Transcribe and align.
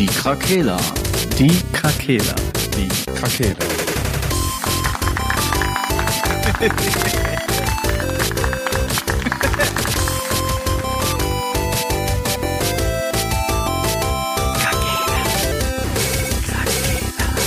Die 0.00 0.06
Krakela. 0.06 0.78
Die 1.38 1.62
Krakela. 1.74 2.34
Die 2.74 2.88
Krakela. 3.12 3.54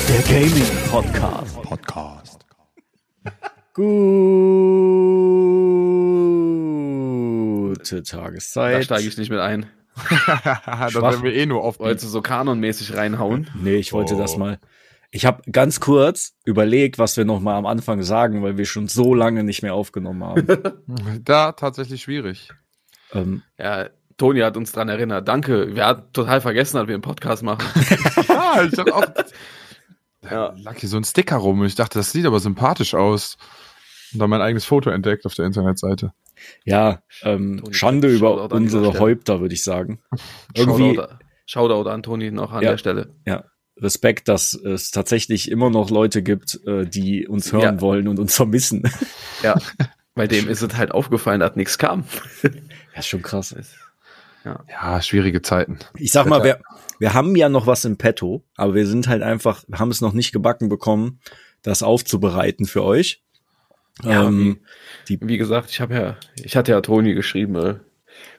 Der 0.08 0.22
Gaming 0.28 0.70
Podcast. 0.92 1.60
Podcast. 1.64 2.46
Gute 3.74 4.14
Da 7.96 8.02
Tageszeit. 8.04 8.86
steige 8.86 9.08
ich 9.08 9.18
nicht 9.18 9.32
mit 9.32 9.40
ein. 9.40 9.66
das 10.66 10.94
werden 10.96 11.24
wir 11.24 11.34
eh 11.34 11.46
nur 11.46 11.64
auf 11.64 11.80
Wolltest 11.80 12.06
du 12.06 12.10
so 12.10 12.22
kanonmäßig 12.22 12.96
reinhauen? 12.96 13.50
Nee, 13.56 13.76
ich 13.76 13.94
wollte 13.94 14.16
Oh. 14.16 14.18
das 14.18 14.38
mal. 14.38 14.60
Ich 15.12 15.26
habe 15.28 15.44
ganz 15.52 15.80
kurz 15.80 16.34
überlegt, 16.44 16.98
was 16.98 17.18
wir 17.18 17.26
noch 17.26 17.40
mal 17.40 17.56
am 17.56 17.68
Anfang 17.68 18.02
sagen, 18.02 18.42
weil 18.42 18.58
wir 18.58 18.66
schon 18.66 18.88
so 18.88 19.14
lange 19.14 19.44
nicht 19.44 19.62
mehr 19.62 19.76
aufgenommen 19.76 20.24
haben. 20.24 20.48
Da 21.24 21.52
tatsächlich 21.52 22.02
schwierig. 22.02 22.50
ähm, 23.14 23.44
Ja, 23.60 23.90
Toni 24.18 24.40
hat 24.42 24.58
uns 24.58 24.72
dran 24.72 24.90
erinnert. 24.90 25.28
Danke. 25.28 25.76
Wir 25.76 25.86
hatten 25.86 26.12
total 26.14 26.42
vergessen, 26.42 26.78
dass 26.78 26.88
wir 26.88 26.96
einen 26.96 27.02
Podcast 27.04 27.44
machen. 27.44 27.64
Ja, 28.28 28.64
ich 28.64 28.78
hab 28.80 28.92
auch. 28.92 29.06
Ja. 30.30 30.54
lag 30.58 30.78
hier 30.78 30.90
so 30.90 30.98
ein 30.98 31.04
Sticker 31.04 31.36
rum 31.36 31.64
ich 31.66 31.76
dachte, 31.76 32.00
das 32.00 32.12
sieht 32.12 32.26
aber 32.26 32.40
sympathisch 32.40 32.96
aus. 32.96 33.38
Und 34.14 34.20
dann 34.20 34.30
mein 34.30 34.42
eigenes 34.42 34.66
Foto 34.66 34.90
entdeckt 34.90 35.26
auf 35.26 35.34
der 35.36 35.46
Internetseite. 35.46 36.14
ja, 36.66 37.02
ähm, 37.24 37.60
Toni, 37.64 37.74
Schande 37.74 38.08
über 38.10 38.52
unsere. 38.52 39.00
Häupter, 39.00 39.42
würde 39.42 39.54
ich 39.54 39.64
sagen. 39.64 40.02
Irgendwie 40.56 40.96
Shoutout, 40.96 41.16
Shoutout 41.46 41.90
an 41.90 42.04
Toni 42.04 42.32
noch 42.32 42.52
an 42.52 42.64
Ja. 42.64 42.72
der 42.72 42.78
Stelle. 42.78 43.16
ja, 43.26 43.46
Respekt, 43.78 44.28
dass 44.28 44.54
es 44.54 44.92
tatsächlich 44.92 45.50
immer 45.50 45.70
noch 45.70 45.90
Leute 45.90 46.22
gibt, 46.22 46.60
äh, 46.68 46.86
die 46.86 47.28
uns 47.28 47.52
hören 47.52 47.62
Ja. 47.76 47.82
wollen 47.82 48.08
und 48.08 48.20
uns 48.20 48.36
vermissen. 48.36 48.84
Ja. 49.42 49.58
Bei 50.16 50.28
dem 50.28 50.48
ist 50.48 50.62
es 50.62 50.76
halt 50.78 50.92
aufgefallen, 50.92 51.40
dass 51.40 51.56
nichts 51.56 51.80
kam. 51.80 52.04
Ja, 52.44 52.52
ist 53.00 53.08
schon 53.08 53.24
krass. 53.24 53.56
Ja, 54.70 55.02
schwierige 55.02 55.42
Zeiten. 55.42 55.80
Ich 55.98 56.12
sag 56.12 56.28
mal, 56.28 56.44
wir, 56.44 56.60
wir 57.00 57.14
haben 57.16 57.36
ja 57.36 57.50
noch 57.50 57.66
was 57.66 57.84
im 57.86 57.98
Petto, 57.98 58.44
aber 58.56 58.76
wir 58.76 58.86
sind 58.86 59.08
halt 59.08 59.24
einfach, 59.24 59.64
wir 59.68 59.80
haben 59.80 59.90
es 59.90 60.02
noch 60.02 60.14
nicht 60.14 60.32
gebacken 60.34 60.70
bekommen, 60.70 61.20
das 61.64 61.82
aufzubereiten 61.82 62.66
für 62.68 62.84
euch. 62.84 63.23
Ja, 64.02 64.28
ähm, 64.28 64.60
Wie 65.08 65.38
gesagt, 65.38 65.70
ich 65.70 65.80
habe 65.82 65.94
ja, 65.96 66.18
ich 66.44 66.56
hatte 66.56 66.72
ja 66.72 66.82
Toni 66.82 67.14
geschrieben. 67.14 67.56
äh, 67.56 67.76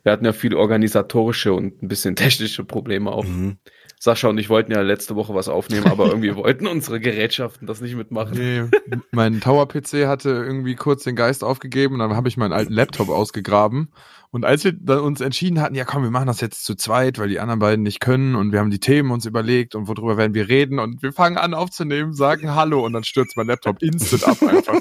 Wir 0.02 0.12
hatten 0.12 0.24
ja 0.24 0.32
viele 0.32 0.58
organisatorische 0.58 1.52
und 1.52 1.82
ein 1.82 1.88
bisschen 1.88 2.16
technische 2.16 2.64
Probleme 2.64 3.10
auch. 3.12 3.24
mhm. 3.24 3.58
Sascha 4.04 4.28
und 4.28 4.36
ich 4.36 4.50
wollten 4.50 4.70
ja 4.70 4.82
letzte 4.82 5.16
Woche 5.16 5.34
was 5.34 5.48
aufnehmen, 5.48 5.86
aber 5.86 6.08
irgendwie 6.08 6.36
wollten 6.36 6.66
unsere 6.66 7.00
Gerätschaften 7.00 7.66
das 7.66 7.80
nicht 7.80 7.96
mitmachen. 7.96 8.36
Nee, 8.36 8.64
mein 9.12 9.40
Tower-PC 9.40 10.06
hatte 10.06 10.28
irgendwie 10.28 10.74
kurz 10.74 11.04
den 11.04 11.16
Geist 11.16 11.42
aufgegeben 11.42 11.94
und 11.94 12.00
dann 12.00 12.14
habe 12.14 12.28
ich 12.28 12.36
meinen 12.36 12.52
alten 12.52 12.74
Laptop 12.74 13.08
ausgegraben. 13.08 13.88
Und 14.30 14.44
als 14.44 14.62
wir 14.62 14.72
dann 14.72 14.98
uns 14.98 15.22
entschieden 15.22 15.58
hatten, 15.60 15.74
ja 15.74 15.84
komm, 15.84 16.02
wir 16.02 16.10
machen 16.10 16.26
das 16.26 16.42
jetzt 16.42 16.66
zu 16.66 16.74
zweit, 16.74 17.18
weil 17.18 17.28
die 17.28 17.40
anderen 17.40 17.60
beiden 17.60 17.82
nicht 17.82 18.00
können 18.00 18.34
und 18.34 18.52
wir 18.52 18.58
haben 18.58 18.70
die 18.70 18.78
Themen 18.78 19.10
uns 19.10 19.24
überlegt 19.24 19.74
und 19.74 19.88
worüber 19.88 20.18
werden 20.18 20.34
wir 20.34 20.48
reden 20.48 20.78
und 20.80 21.02
wir 21.02 21.12
fangen 21.14 21.38
an 21.38 21.54
aufzunehmen, 21.54 22.12
sagen 22.12 22.54
Hallo 22.54 22.84
und 22.84 22.92
dann 22.92 23.04
stürzt 23.04 23.38
mein 23.38 23.46
Laptop 23.46 23.82
instant 23.82 24.24
ab 24.24 24.42
einfach. 24.42 24.74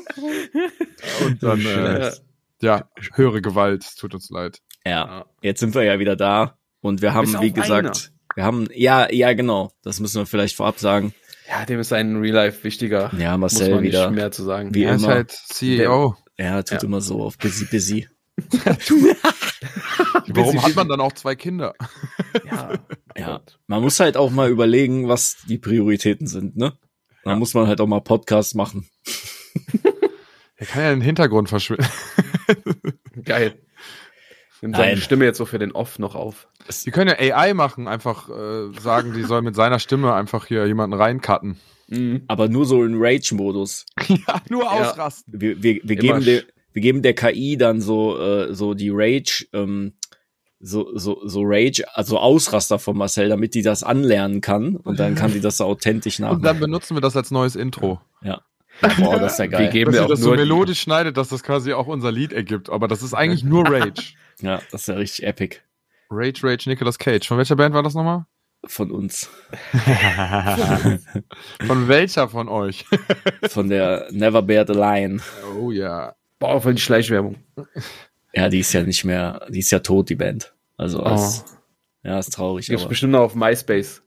Und 1.25 1.43
dann, 1.43 1.59
äh, 1.59 2.11
ja, 2.61 2.87
höhere 3.13 3.41
Gewalt, 3.41 3.85
tut 3.97 4.13
uns 4.13 4.29
leid. 4.29 4.59
ja, 4.85 5.25
jetzt 5.41 5.59
sind 5.59 5.75
wir 5.75 5.83
ja 5.83 5.99
wieder 5.99 6.15
da 6.15 6.57
und 6.79 7.01
wir 7.01 7.13
haben, 7.13 7.41
wie 7.41 7.51
gesagt, 7.51 8.12
wir 8.35 8.43
haben, 8.43 8.67
ja, 8.73 9.11
ja, 9.11 9.33
genau, 9.33 9.71
das 9.83 9.99
müssen 9.99 10.21
wir 10.21 10.25
vielleicht 10.25 10.55
vorab 10.55 10.79
sagen. 10.79 11.13
Ja, 11.49 11.65
dem 11.65 11.79
ist 11.79 11.89
sein 11.89 12.15
Real 12.17 12.33
Life 12.35 12.63
wichtiger. 12.63 13.11
Ja, 13.17 13.37
Muss 13.37 13.53
Marcel 13.53 13.75
man 13.75 13.83
wieder, 13.83 14.07
nicht 14.09 14.15
mehr 14.15 14.31
zu 14.31 14.43
sagen. 14.43 14.73
Wie 14.73 14.83
Er 14.83 14.95
ist 14.95 15.05
halt 15.07 15.31
CEO. 15.31 16.15
ja, 16.37 16.63
tut 16.63 16.81
Ja. 16.81 16.87
immer 16.87 17.01
so 17.01 17.21
auf 17.21 17.37
busy, 17.37 17.65
busy. 17.65 18.07
Warum 20.27 20.63
hat 20.63 20.75
man 20.75 20.87
dann 20.87 21.01
auch 21.01 21.13
zwei 21.13 21.35
Kinder? 21.35 21.73
Ja, 22.49 22.73
Ja, 23.15 23.41
man 23.67 23.81
muss 23.83 23.99
halt 23.99 24.17
auch 24.17 24.31
mal 24.31 24.49
überlegen, 24.49 25.07
was 25.07 25.37
die 25.47 25.57
Prioritäten 25.59 26.27
sind, 26.27 26.55
ne? 26.57 26.73
Dann 27.23 27.39
muss 27.39 27.53
man 27.53 27.67
halt 27.67 27.79
auch 27.79 27.87
mal 27.87 28.01
Podcasts 28.01 28.53
machen. 28.55 28.87
Er 30.55 30.65
kann 30.65 30.81
ja 30.83 30.89
den 30.91 31.01
Hintergrund 31.01 31.49
verschwinden. 31.49 31.85
geil. 33.23 33.59
Nimm 34.63 34.71
Nein. 34.71 34.81
seine 34.81 34.97
Stimme 35.01 35.25
jetzt 35.25 35.37
so 35.39 35.45
für 35.45 35.59
den 35.59 35.73
Off 35.73 35.99
noch 35.99 36.15
auf. 36.15 36.47
Die 36.85 36.91
können 36.91 37.13
ja 37.19 37.35
AI 37.35 37.53
machen, 37.53 37.89
einfach 37.89 38.29
äh, 38.29 38.71
sagen, 38.79 39.13
die 39.13 39.23
soll 39.23 39.41
mit 39.41 39.55
seiner 39.57 39.77
Stimme 39.77 40.13
einfach 40.13 40.45
hier 40.45 40.65
jemanden 40.65 40.95
reincutten. 40.95 41.59
Mhm. 41.89 42.23
Aber 42.29 42.47
nur 42.47 42.65
so 42.65 42.81
in 42.85 42.95
Rage-Modus. 42.97 43.85
Ja, 44.07 44.41
nur 44.49 44.63
Ja. 44.63 44.69
ausrasten. 44.69 45.33
wir, 45.37 45.61
wir, 45.61 45.81
wir, 45.83 45.99
Immer 45.99 46.13
geben 46.19 46.23
der, 46.23 46.43
wir 46.71 46.81
geben 46.81 47.01
der 47.01 47.13
KI 47.13 47.57
dann 47.57 47.81
so, 47.81 48.17
äh, 48.17 48.53
so 48.53 48.73
die 48.73 48.89
Rage, 48.89 49.45
ähm, 49.51 49.95
so, 50.61 50.97
so, 50.97 51.19
so 51.27 51.41
Rage, 51.43 51.83
also 51.93 52.17
Ausraster 52.17 52.79
von 52.79 52.95
Marcel, 52.97 53.27
damit 53.27 53.55
die 53.55 53.63
das 53.63 53.83
anlernen 53.83 54.39
kann 54.39 54.77
und 54.77 54.97
dann 54.97 55.13
kann 55.15 55.33
die 55.33 55.41
das 55.41 55.57
so 55.57 55.65
authentisch 55.65 56.19
Und 56.19 56.25
nachmachen. 56.25 56.43
dann 56.43 56.59
benutzen 56.61 56.95
wir 56.95 57.01
das 57.01 57.17
als 57.17 57.31
neues 57.31 57.57
Intro. 57.57 57.99
Ja. 58.21 58.39
Boah, 58.97 59.19
das 59.19 59.33
ist 59.33 59.39
ja 59.39 59.43
Wir 59.45 59.49
geil. 59.51 59.69
geben 59.71 59.91
Dass 59.91 59.95
wir 59.95 59.99
sie 59.99 60.05
auch 60.05 60.09
das 60.09 60.19
so 60.21 60.27
nur 60.29 60.37
melodisch 60.37 60.79
schneidet, 60.79 61.17
dass 61.17 61.27
das 61.27 61.43
quasi 61.43 61.73
auch 61.73 61.87
unser 61.87 62.13
Lied 62.13 62.31
ergibt. 62.31 62.69
Aber 62.69 62.87
das 62.87 63.03
ist 63.03 63.13
eigentlich 63.13 63.43
nur 63.43 63.65
Rage. 63.69 64.13
Ja, 64.41 64.61
das 64.71 64.81
ist 64.81 64.87
ja 64.87 64.95
richtig 64.95 65.25
epic 65.25 65.57
Rage, 66.09 66.41
Rage, 66.43 66.69
Nicolas 66.69 66.97
Cage. 66.99 67.27
Von 67.27 67.37
welcher 67.37 67.55
Band 67.55 67.73
war 67.73 67.83
das 67.83 67.93
nochmal? 67.95 68.25
von 68.65 68.91
uns. 68.91 69.29
Von 71.65 71.87
welcher 71.87 72.29
von 72.29 72.47
euch? 72.49 72.85
Von 73.49 73.69
der 73.69 74.07
Never 74.11 74.41
Bear 74.41 74.65
the 74.65 74.73
Lion. 74.73 75.21
Oh 75.59 75.71
ja. 75.71 76.15
Boah, 76.39 76.61
voll 76.61 76.75
die 76.75 76.81
Schleichwerbung. 76.81 77.37
Ja, 78.33 78.49
die 78.49 78.59
ist 78.59 78.73
ja 78.73 78.83
nicht 78.83 79.03
mehr, 79.05 79.45
die 79.49 79.59
ist 79.59 79.71
ja 79.71 79.79
tot, 79.79 80.09
die 80.09 80.15
Band. 80.15 80.53
Also, 80.77 80.99
Oh. 81.01 81.03
als, 81.03 81.43
ja, 82.03 82.17
ist 82.19 82.33
traurig. 82.33 82.67
Gibt's 82.67 82.83
Aber, 82.83 82.89
bestimmt 82.89 83.11
noch 83.13 83.21
auf 83.21 83.35
MySpace. 83.35 84.01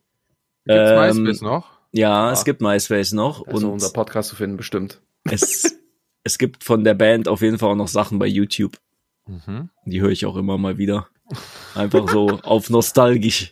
Gibt's 0.65 0.91
Ähm, 0.91 1.23
MySpace 1.23 1.41
noch? 1.43 1.71
ja, 1.93 2.29
Ah. 2.29 2.33
es 2.33 2.45
gibt 2.45 2.61
MySpace 2.61 3.13
noch 3.13 3.47
Also 3.47 3.67
und 3.67 3.73
unser 3.75 3.91
Podcast 3.93 4.31
zu 4.31 4.37
finden, 4.37 4.57
bestimmt. 4.57 5.01
es, 5.25 5.77
es 6.25 6.39
gibt 6.39 6.65
von 6.65 6.83
der 6.83 6.95
Band 6.95 7.29
auf 7.29 7.41
jeden 7.43 7.59
Fall 7.59 7.71
auch 7.71 7.77
noch 7.77 7.89
Sachen 7.89 8.19
bei 8.19 8.27
YouTube. 8.27 8.77
Mhm. 9.27 9.71
Die 9.85 10.01
höre 10.01 10.11
ich 10.11 10.27
auch 10.27 10.37
immer 10.37 10.59
mal 10.59 10.79
wieder. 10.79 11.09
Einfach 11.75 12.09
so 12.09 12.27
auf 12.43 12.71
nostalgisch. 12.71 13.51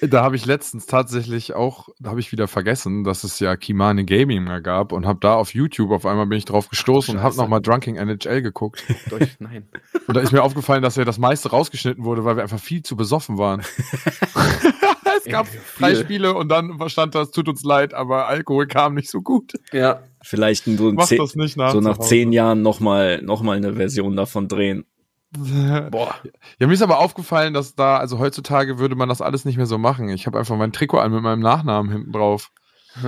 Da 0.00 0.22
habe 0.22 0.36
ich 0.36 0.46
letztens 0.46 0.86
tatsächlich 0.86 1.54
auch, 1.54 1.88
da 1.98 2.10
habe 2.10 2.20
ich 2.20 2.30
wieder 2.30 2.46
vergessen, 2.46 3.02
dass 3.02 3.24
es 3.24 3.40
ja 3.40 3.56
Kimane 3.56 4.04
Gaming 4.04 4.44
mal 4.44 4.62
gab 4.62 4.92
und 4.92 5.06
habe 5.06 5.18
da 5.20 5.34
auf 5.34 5.54
YouTube 5.54 5.90
auf 5.90 6.06
einmal 6.06 6.26
bin 6.26 6.38
ich 6.38 6.44
drauf 6.44 6.68
gestoßen 6.68 7.16
und 7.16 7.20
habe 7.20 7.32
Scheiße. 7.32 7.42
nochmal 7.42 7.60
Drunking 7.60 7.96
NHL 7.96 8.40
geguckt. 8.42 8.84
Durch, 9.10 9.40
nein. 9.40 9.68
Und 10.06 10.16
da 10.16 10.20
ist 10.20 10.30
mir 10.30 10.42
aufgefallen, 10.42 10.82
dass 10.82 10.94
ja 10.94 11.04
das 11.04 11.18
meiste 11.18 11.50
rausgeschnitten 11.50 12.04
wurde, 12.04 12.24
weil 12.24 12.36
wir 12.36 12.44
einfach 12.44 12.60
viel 12.60 12.84
zu 12.84 12.96
besoffen 12.96 13.38
waren. 13.38 13.60
es 15.18 15.24
gab 15.24 15.46
Ja, 15.52 15.60
drei. 15.78 15.94
Spiele 15.96 16.34
und 16.34 16.48
dann 16.48 16.78
stand 16.88 17.16
das, 17.16 17.32
tut 17.32 17.48
uns 17.48 17.64
leid, 17.64 17.92
aber 17.92 18.28
Alkohol 18.28 18.68
kam 18.68 18.94
nicht 18.94 19.10
so 19.10 19.20
gut. 19.20 19.54
Ja. 19.72 20.00
Vielleicht 20.28 20.66
in 20.66 20.76
so, 20.76 20.92
zehn, 20.94 21.18
das 21.18 21.34
nicht 21.36 21.56
nach. 21.56 21.72
so 21.72 21.80
nach 21.80 21.98
zehn 21.98 22.32
Jahren 22.32 22.60
nochmal 22.62 23.22
noch 23.22 23.40
mal 23.42 23.56
eine 23.56 23.74
Version 23.74 24.14
davon 24.14 24.46
drehen. 24.46 24.84
Boah. 25.90 26.14
Ja, 26.58 26.66
mir 26.66 26.72
ist 26.74 26.82
aber 26.82 26.98
aufgefallen, 26.98 27.54
dass 27.54 27.74
da, 27.74 27.96
also 27.96 28.18
heutzutage 28.18 28.78
würde 28.78 28.94
man 28.94 29.08
das 29.08 29.22
alles 29.22 29.44
nicht 29.44 29.56
mehr 29.56 29.66
so 29.66 29.78
machen. 29.78 30.08
Ich 30.10 30.26
habe 30.26 30.38
einfach 30.38 30.56
mein 30.56 30.72
Trikot 30.72 30.98
an 30.98 31.12
mit 31.12 31.22
meinem 31.22 31.40
Nachnamen 31.40 31.90
hinten 31.92 32.12
drauf. 32.12 32.50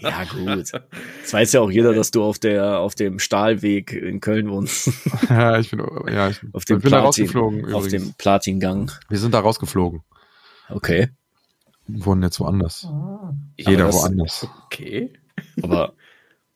Ja, 0.00 0.24
gut. 0.24 0.72
Das 1.22 1.32
weiß 1.32 1.52
ja 1.52 1.60
auch 1.60 1.70
jeder, 1.70 1.92
dass 1.94 2.10
du 2.10 2.22
auf 2.22 2.38
der, 2.38 2.78
auf 2.78 2.94
dem 2.94 3.18
Stahlweg 3.18 3.92
in 3.92 4.20
Köln 4.20 4.50
wohnst. 4.50 4.90
ja, 5.28 5.58
ich 5.58 5.70
bin, 5.70 5.82
ja, 6.12 6.28
ich, 6.28 6.40
Auf 6.52 6.64
dem 6.64 6.78
ich 6.78 6.82
bin 6.84 6.92
da 6.92 7.00
Platin, 7.00 7.24
rausgeflogen 7.26 7.64
auf 7.74 7.84
übrigens. 7.86 7.90
dem 7.90 8.14
Platingang. 8.14 8.90
Wir 9.08 9.18
sind 9.18 9.34
da 9.34 9.40
rausgeflogen. 9.40 10.02
Okay. 10.68 11.10
Wir 11.86 12.06
wohnen 12.06 12.22
jetzt 12.22 12.40
woanders. 12.40 12.86
Aber 12.88 13.34
Jeder 13.56 13.86
das- 13.86 13.96
woanders. 13.96 14.46
Okay. 14.66 15.12
Aber, 15.62 15.92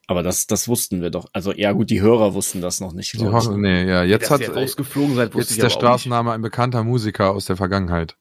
aber 0.07 0.23
das, 0.23 0.47
das 0.47 0.67
wussten 0.67 1.01
wir 1.01 1.09
doch. 1.09 1.27
Also, 1.33 1.51
ja 1.53 1.71
gut, 1.71 1.89
die 1.89 2.01
Hörer 2.01 2.33
wussten 2.33 2.61
das 2.61 2.79
noch 2.79 2.93
nicht. 2.93 3.13
Die. 3.13 3.25
Hoffen- 3.25 3.61
nee, 3.61 3.85
ja, 3.87 4.03
jetzt 4.03 4.23
Dass 4.23 4.31
hat, 4.31 4.41
ihr 4.41 4.53
rausgeflogen 4.53 5.15
seid, 5.15 5.33
jetzt 5.35 5.51
ist 5.51 5.61
der 5.61 5.69
Straßenname 5.69 6.31
ein 6.31 6.41
bekannter 6.41 6.83
Musiker 6.83 7.31
aus 7.31 7.45
der 7.45 7.57
Vergangenheit. 7.57 8.17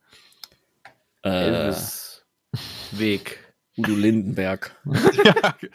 Äh, 1.22 1.72
Weg. 2.92 3.40
Udo 3.76 3.94
Lindenberg. 3.94 4.76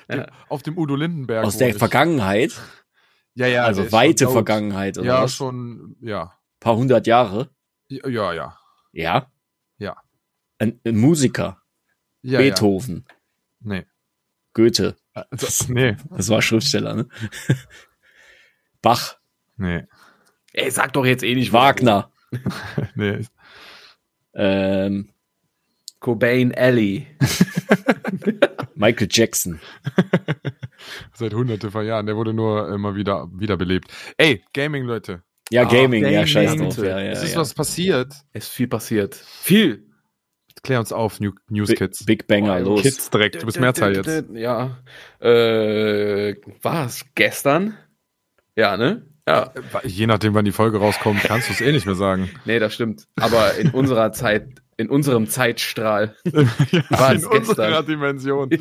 Ja. 0.09 0.27
Auf 0.47 0.63
dem 0.63 0.77
Udo 0.77 0.95
Lindenberg. 0.95 1.45
Aus 1.45 1.57
der 1.57 1.69
ich. 1.69 1.77
Vergangenheit. 1.77 2.53
Ja, 3.35 3.47
ja. 3.47 3.63
also 3.65 3.91
weite 3.91 4.23
schon. 4.25 4.33
Vergangenheit, 4.33 4.97
oder 4.97 5.07
Ja, 5.07 5.23
was? 5.23 5.33
schon, 5.33 5.95
ja. 6.01 6.33
Paar 6.59 6.75
hundert 6.75 7.07
Jahre. 7.07 7.49
Ja, 7.89 8.07
ja. 8.07 8.31
Ja, 8.33 8.57
Ja. 8.93 9.31
Ja. 9.77 9.97
Ein, 10.57 10.79
ein 10.85 10.97
Musiker. 10.97 11.61
ja 12.21 12.39
Beethoven. 12.39 13.05
Ja. 13.07 13.15
Nee. 13.61 13.85
Goethe. 14.53 14.95
Also, 15.13 15.71
nee, 15.73 15.95
Das 16.11 16.29
war 16.29 16.41
Schriftsteller, 16.41 16.95
ne? 16.95 17.07
Bach. 18.81 19.17
nee, 19.57 19.83
Ey, 20.53 20.71
sag 20.71 20.93
doch 20.93 21.05
jetzt 21.05 21.23
eh 21.23 21.35
nicht 21.35 21.53
Wagner. 21.53 22.11
nee. 22.95 23.19
Ähm, 24.33 25.09
Cobain 25.99 26.53
Alley. 26.55 27.07
Michael 28.75 29.07
Jackson. 29.11 29.59
Seit 31.13 31.33
hunderte 31.33 31.69
von 31.71 31.85
Jahren. 31.85 32.05
Der 32.05 32.15
wurde 32.15 32.33
nur 32.33 32.71
immer 32.73 32.95
wieder 32.95 33.27
wiederbelebt. 33.33 33.91
Ey, 34.17 34.43
Gaming, 34.53 34.85
Leute. 34.85 35.23
Ja, 35.51 35.63
Ah, 35.63 35.65
Gaming, 35.65 36.03
ja, 36.03 36.09
Gaming. 36.11 36.27
scheiß 36.27 36.55
drauf. 36.55 36.77
Ja, 36.77 36.99
ja, 36.99 37.11
es 37.11 37.23
ist 37.23 37.33
ja. 37.33 37.39
was 37.41 37.53
passiert. 37.53 38.13
Ist 38.33 38.49
viel 38.49 38.67
passiert. 38.67 39.15
Viel. 39.15 39.88
Klär 40.61 40.79
uns 40.79 40.91
auf, 40.91 41.19
New 41.19 41.31
News 41.49 41.69
Big, 41.69 41.77
Kids. 41.77 42.05
Big 42.05 42.27
Banger, 42.27 42.57
Oh, 42.61 42.69
los. 42.75 42.81
Kids 42.81 43.09
direkt. 43.09 43.41
Du 43.41 43.45
bist 43.45 43.59
Mehrzahl 43.59 43.95
jetzt. 43.95 44.25
Ja. 44.33 44.77
Äh, 45.19 46.35
war 46.61 46.85
es 46.85 47.05
gestern? 47.15 47.77
Ja, 48.55 48.77
ne? 48.77 49.05
Ja. 49.27 49.51
Je 49.83 50.07
nachdem, 50.07 50.33
wann 50.33 50.45
die 50.45 50.51
Folge 50.51 50.79
rauskommt, 50.79 51.21
kannst 51.23 51.49
du 51.49 51.53
es 51.53 51.61
eh 51.61 51.71
nicht 51.71 51.85
mehr 51.85 51.95
sagen. 51.95 52.29
Nee, 52.45 52.59
das 52.59 52.73
stimmt. 52.73 53.07
Aber 53.15 53.55
in 53.55 53.69
unserer 53.71 54.11
Zeit, 54.11 54.47
in 54.77 54.89
unserem 54.89 55.27
Zeitstrahl. 55.27 56.15
War 56.89 57.13
es 57.13 57.23
In 57.23 57.29
unserer 57.29 57.67
gestern. 57.67 57.85
Dimension. 57.85 58.49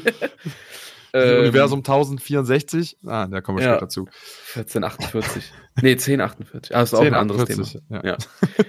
Ähm, 1.13 1.41
Universum 1.41 1.79
1064. 1.81 2.99
Ah, 3.07 3.27
da 3.27 3.41
kommen 3.41 3.59
wir 3.59 3.65
Ja. 3.65 3.73
später 3.75 3.89
zu. 3.89 4.09
1448. 4.55 5.53
Nee, 5.83 5.93
1048. 5.97 6.75
Ah, 6.77 6.83
ist 6.83 6.95
auch 6.95 7.01
ein 7.03 7.15
anderes 7.15 7.45
Thema. 7.47 7.63
1048, 7.65 7.83
Ja. 7.89 8.05
Ja. 8.05 8.17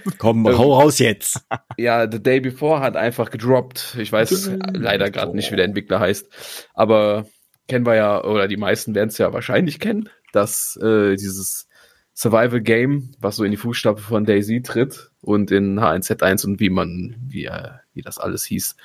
Komm, 0.17 0.45
Ähm, 0.47 0.57
hau 0.57 0.73
raus 0.79 0.99
jetzt. 0.99 1.45
Ja, 1.77 2.09
The 2.09 2.21
Day 2.21 2.39
Before 2.39 2.79
hat 2.81 2.95
einfach 2.95 3.29
gedroppt. 3.31 3.95
Ich 3.99 4.11
weiß 4.11 4.51
leider 4.73 5.09
gerade 5.11 5.35
nicht, 5.35 5.51
wie 5.51 5.55
der 5.55 5.65
Entwickler 5.65 5.99
heißt. 5.99 6.27
Aber 6.73 7.25
kennen 7.67 7.85
wir 7.85 7.95
ja, 7.95 8.23
oder 8.23 8.47
die 8.47 8.57
meisten 8.57 8.95
werden 8.95 9.09
es 9.09 9.17
ja 9.17 9.33
wahrscheinlich 9.33 9.79
kennen, 9.79 10.09
dass 10.33 10.77
äh, 10.81 11.15
dieses 11.15 11.67
Survival 12.13 12.61
Game, 12.61 13.11
was 13.19 13.37
so 13.37 13.43
in 13.43 13.51
die 13.51 13.57
Fußstapfen 13.57 14.05
von 14.05 14.25
Daisy 14.25 14.61
tritt 14.61 15.11
und 15.21 15.51
in 15.51 15.79
H1Z1 15.79 16.45
und 16.45 16.59
wie 16.59 16.69
man, 16.69 17.15
wie, 17.27 17.45
äh, 17.45 17.69
wie 17.93 18.01
das 18.01 18.17
alles 18.19 18.43
hieß, 18.45 18.75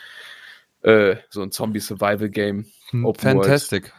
äh, 0.85 1.17
so 1.31 1.43
ein 1.43 1.51
Zombie-Survival 1.51 2.29
Game. 2.31 2.67
Hm, 2.91 3.05
Open 3.05 3.25
World. 3.25 3.45
Fantastic. 3.47 3.93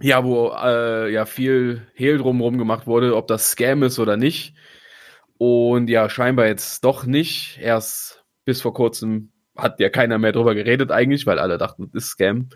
Ja, 0.00 0.24
wo 0.24 0.50
äh, 0.50 1.10
ja 1.12 1.24
viel 1.24 1.86
Hehl 1.94 2.18
drumherum 2.18 2.58
gemacht 2.58 2.86
wurde, 2.86 3.16
ob 3.16 3.28
das 3.28 3.50
Scam 3.50 3.82
ist 3.82 3.98
oder 3.98 4.16
nicht. 4.16 4.54
Und 5.38 5.88
ja, 5.88 6.08
scheinbar 6.08 6.46
jetzt 6.46 6.84
doch 6.84 7.04
nicht. 7.04 7.58
Erst 7.60 8.24
bis 8.44 8.60
vor 8.60 8.74
kurzem 8.74 9.32
hat 9.56 9.80
ja 9.80 9.88
keiner 9.88 10.18
mehr 10.18 10.32
drüber 10.32 10.54
geredet 10.54 10.90
eigentlich, 10.90 11.26
weil 11.26 11.38
alle 11.38 11.58
dachten, 11.58 11.90
das 11.92 12.04
ist 12.04 12.10
Scam. 12.10 12.48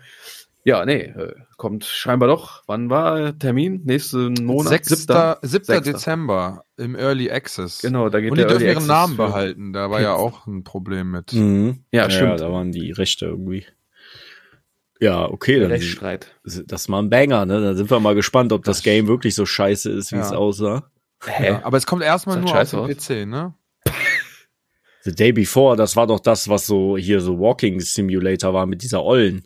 Ja, 0.63 0.85
nee, 0.85 1.01
äh, 1.05 1.33
kommt 1.57 1.85
scheinbar 1.85 2.27
doch. 2.29 2.63
Wann 2.67 2.89
war 2.91 3.37
Termin? 3.39 3.81
Nächsten 3.83 4.33
Monat? 4.45 4.67
6. 4.85 4.89
7. 4.89 4.97
Siebter? 4.99 5.39
Sechster. 5.41 5.81
Dezember 5.81 6.63
im 6.77 6.95
Early 6.95 7.31
Access. 7.31 7.79
Genau, 7.81 8.09
da 8.09 8.19
geht 8.21 8.29
Und 8.31 8.37
die 8.37 8.43
dürfen 8.43 8.61
Early 8.61 8.65
ihren 8.65 8.77
Access 8.77 8.87
Namen 8.87 9.17
behalten. 9.17 9.73
Da 9.73 9.89
war 9.89 10.01
ja 10.01 10.13
auch 10.13 10.45
ein 10.45 10.63
Problem 10.63 11.11
mit. 11.11 11.33
Mhm. 11.33 11.83
Ja, 11.91 12.09
stimmt. 12.11 12.39
da 12.41 12.51
waren 12.51 12.71
die 12.71 12.91
Rechte 12.91 13.25
irgendwie. 13.25 13.65
Ja, 14.99 15.27
okay, 15.27 15.59
dann 15.59 15.71
Rechtsstreit. 15.71 16.27
das 16.43 16.57
ist 16.83 16.87
mal 16.87 16.99
ein 16.99 17.09
Banger, 17.09 17.47
ne? 17.47 17.59
Da 17.59 17.73
sind 17.73 17.89
wir 17.89 17.99
mal 17.99 18.13
gespannt, 18.13 18.53
ob 18.53 18.63
das 18.63 18.83
Game 18.83 19.07
wirklich 19.07 19.33
so 19.33 19.47
scheiße 19.47 19.89
ist, 19.89 20.11
wie 20.11 20.17
Ja. 20.17 20.21
es 20.21 20.31
aussah. 20.31 20.91
Hä? 21.25 21.47
Ja, 21.47 21.65
aber 21.65 21.77
es 21.77 21.87
kommt 21.87 22.03
erstmal 22.03 22.37
nur 22.37 22.45
auf 22.45 22.51
scheiße 22.55 22.75
den. 22.85 22.95
PC, 22.97 23.27
ne? 23.27 23.55
The 25.03 25.15
Day 25.15 25.31
Before, 25.31 25.75
das 25.75 25.95
war 25.95 26.05
doch 26.05 26.19
das, 26.19 26.47
was 26.49 26.67
so 26.67 26.97
hier 26.97 27.19
so 27.21 27.39
Walking 27.39 27.79
Simulator 27.79 28.53
war 28.53 28.67
mit 28.67 28.83
dieser 28.83 29.03
Ollen. 29.03 29.43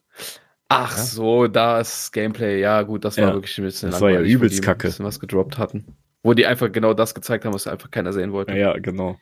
Ach 0.68 0.98
so, 0.98 1.48
das 1.48 2.12
Gameplay, 2.12 2.60
ja 2.60 2.82
gut, 2.82 3.06
das 3.06 3.18
war 3.18 3.28
Ja, 3.28 3.34
wirklich 3.34 3.58
ein 3.58 3.66
bisschen 3.66 3.92
das 3.92 4.02
war 4.02 4.10
ja 4.10 4.22
übelst 4.22 4.58
die 4.58 4.62
kacke. 4.62 4.88
Ein 4.88 4.90
bisschen 4.92 5.06
was 5.06 5.20
gedroppt 5.20 5.58
hatten. 5.58 5.96
Wo 6.24 6.34
die 6.34 6.46
einfach 6.48 6.72
genau 6.72 6.94
das 6.94 7.14
gezeigt 7.14 7.46
haben, 7.46 7.54
was 7.54 7.68
einfach 7.68 7.92
keiner 7.92 8.12
sehen 8.12 8.32
wollte. 8.32 8.54
Ja, 8.54 8.74
ja 8.74 8.80
genau. 8.80 9.18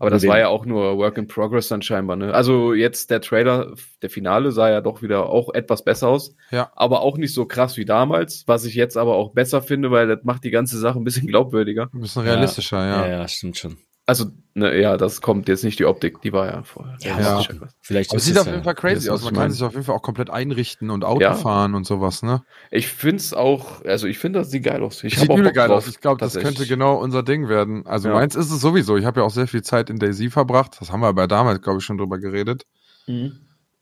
Aber 0.00 0.10
das 0.10 0.26
war 0.26 0.38
ja 0.38 0.48
auch 0.48 0.64
nur 0.64 0.96
Work 0.96 1.18
in 1.18 1.26
Progress 1.26 1.68
dann 1.68 1.82
scheinbar, 1.82 2.14
ne? 2.14 2.32
Also 2.32 2.72
jetzt 2.72 3.10
der 3.10 3.20
Trailer, 3.20 3.74
der 4.00 4.10
Finale 4.10 4.52
sah 4.52 4.70
ja 4.70 4.80
doch 4.80 5.02
wieder 5.02 5.28
auch 5.28 5.52
etwas 5.52 5.82
besser 5.82 6.08
aus. 6.08 6.36
Ja. 6.52 6.70
Aber 6.76 7.00
auch 7.00 7.18
nicht 7.18 7.34
so 7.34 7.46
krass 7.46 7.76
wie 7.76 7.84
damals, 7.84 8.44
was 8.46 8.64
ich 8.64 8.74
jetzt 8.74 8.96
aber 8.96 9.16
auch 9.16 9.32
besser 9.32 9.60
finde, 9.60 9.90
weil 9.90 10.06
das 10.06 10.20
macht 10.22 10.44
die 10.44 10.52
ganze 10.52 10.78
Sache 10.78 10.98
ein 10.98 11.04
bisschen 11.04 11.26
glaubwürdiger. 11.26 11.90
Ein 11.92 12.00
bisschen 12.00 12.22
realistischer, 12.22 12.78
Ja, 12.78 13.06
ja. 13.06 13.18
ja, 13.18 13.28
stimmt 13.28 13.58
schon. 13.58 13.78
Also, 14.08 14.30
ne, 14.54 14.80
ja, 14.80 14.96
das 14.96 15.20
kommt 15.20 15.48
jetzt 15.48 15.64
nicht 15.64 15.78
die 15.78 15.84
Optik, 15.84 16.22
die 16.22 16.32
war 16.32 16.46
ja 16.46 16.62
vorher. 16.62 16.96
Ja, 17.02 17.16
realistischer. 17.16 17.68
Vielleicht 17.82 18.10
Aber 18.10 18.16
es 18.16 18.22
ist 18.22 18.26
sieht 18.28 18.36
es 18.36 18.40
auf 18.40 18.46
ja- 18.46 18.52
jeden 18.52 18.64
Fall 18.64 18.74
crazy 18.74 19.10
aus. 19.10 19.22
Man 19.22 19.34
ich 19.34 19.38
kann 19.38 19.50
sich 19.50 19.62
auf 19.62 19.72
jeden 19.74 19.84
Fall 19.84 19.94
auch 19.96 20.02
komplett 20.02 20.30
einrichten 20.30 20.88
und 20.88 21.04
Auto 21.04 21.20
Ja. 21.20 21.34
fahren 21.34 21.74
und 21.74 21.86
sowas, 21.86 22.22
ne? 22.22 22.42
Ich 22.70 22.88
find's 22.88 23.34
auch, 23.34 23.84
also 23.84 24.06
ich 24.06 24.18
finde, 24.18 24.38
das 24.38 24.50
sieht 24.50 24.62
geil 24.64 24.82
aus. 24.82 25.04
Ich 25.04 25.18
Sieht 25.18 25.30
übel 25.30 25.52
geil 25.52 25.68
drauf, 25.68 25.78
aus. 25.84 25.88
Ich 25.88 26.00
glaube, 26.00 26.18
das 26.20 26.32
könnte 26.38 26.66
genau 26.66 26.94
unser 26.96 27.22
Ding 27.22 27.48
werden. 27.50 27.86
Also 27.86 28.08
Ja. 28.08 28.14
meins 28.14 28.34
ist 28.34 28.50
es 28.50 28.62
sowieso. 28.62 28.96
Ich 28.96 29.04
habe 29.04 29.20
ja 29.20 29.26
auch 29.26 29.30
sehr 29.30 29.46
viel 29.46 29.62
Zeit 29.62 29.90
in 29.90 29.98
Daisy 29.98 30.30
verbracht. 30.30 30.78
Das 30.80 30.90
haben 30.90 31.00
wir 31.00 31.08
aber 31.08 31.28
damals, 31.28 31.60
glaube 31.60 31.80
ich, 31.80 31.84
schon 31.84 31.98
drüber 31.98 32.16
geredet. 32.18 32.64
Mhm. 33.06 33.32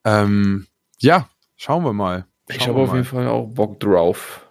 Ähm, 0.04 0.66
ja, 0.98 1.28
schauen 1.56 1.84
wir 1.84 1.92
mal. 1.92 2.26
Ich 2.48 2.56
Schauen 2.56 2.68
habe 2.70 2.78
wir 2.78 2.82
auf 2.82 2.92
jeden 2.94 3.04
Fall 3.04 3.28
auch 3.28 3.46
Bock 3.46 3.78
drauf. 3.78 4.44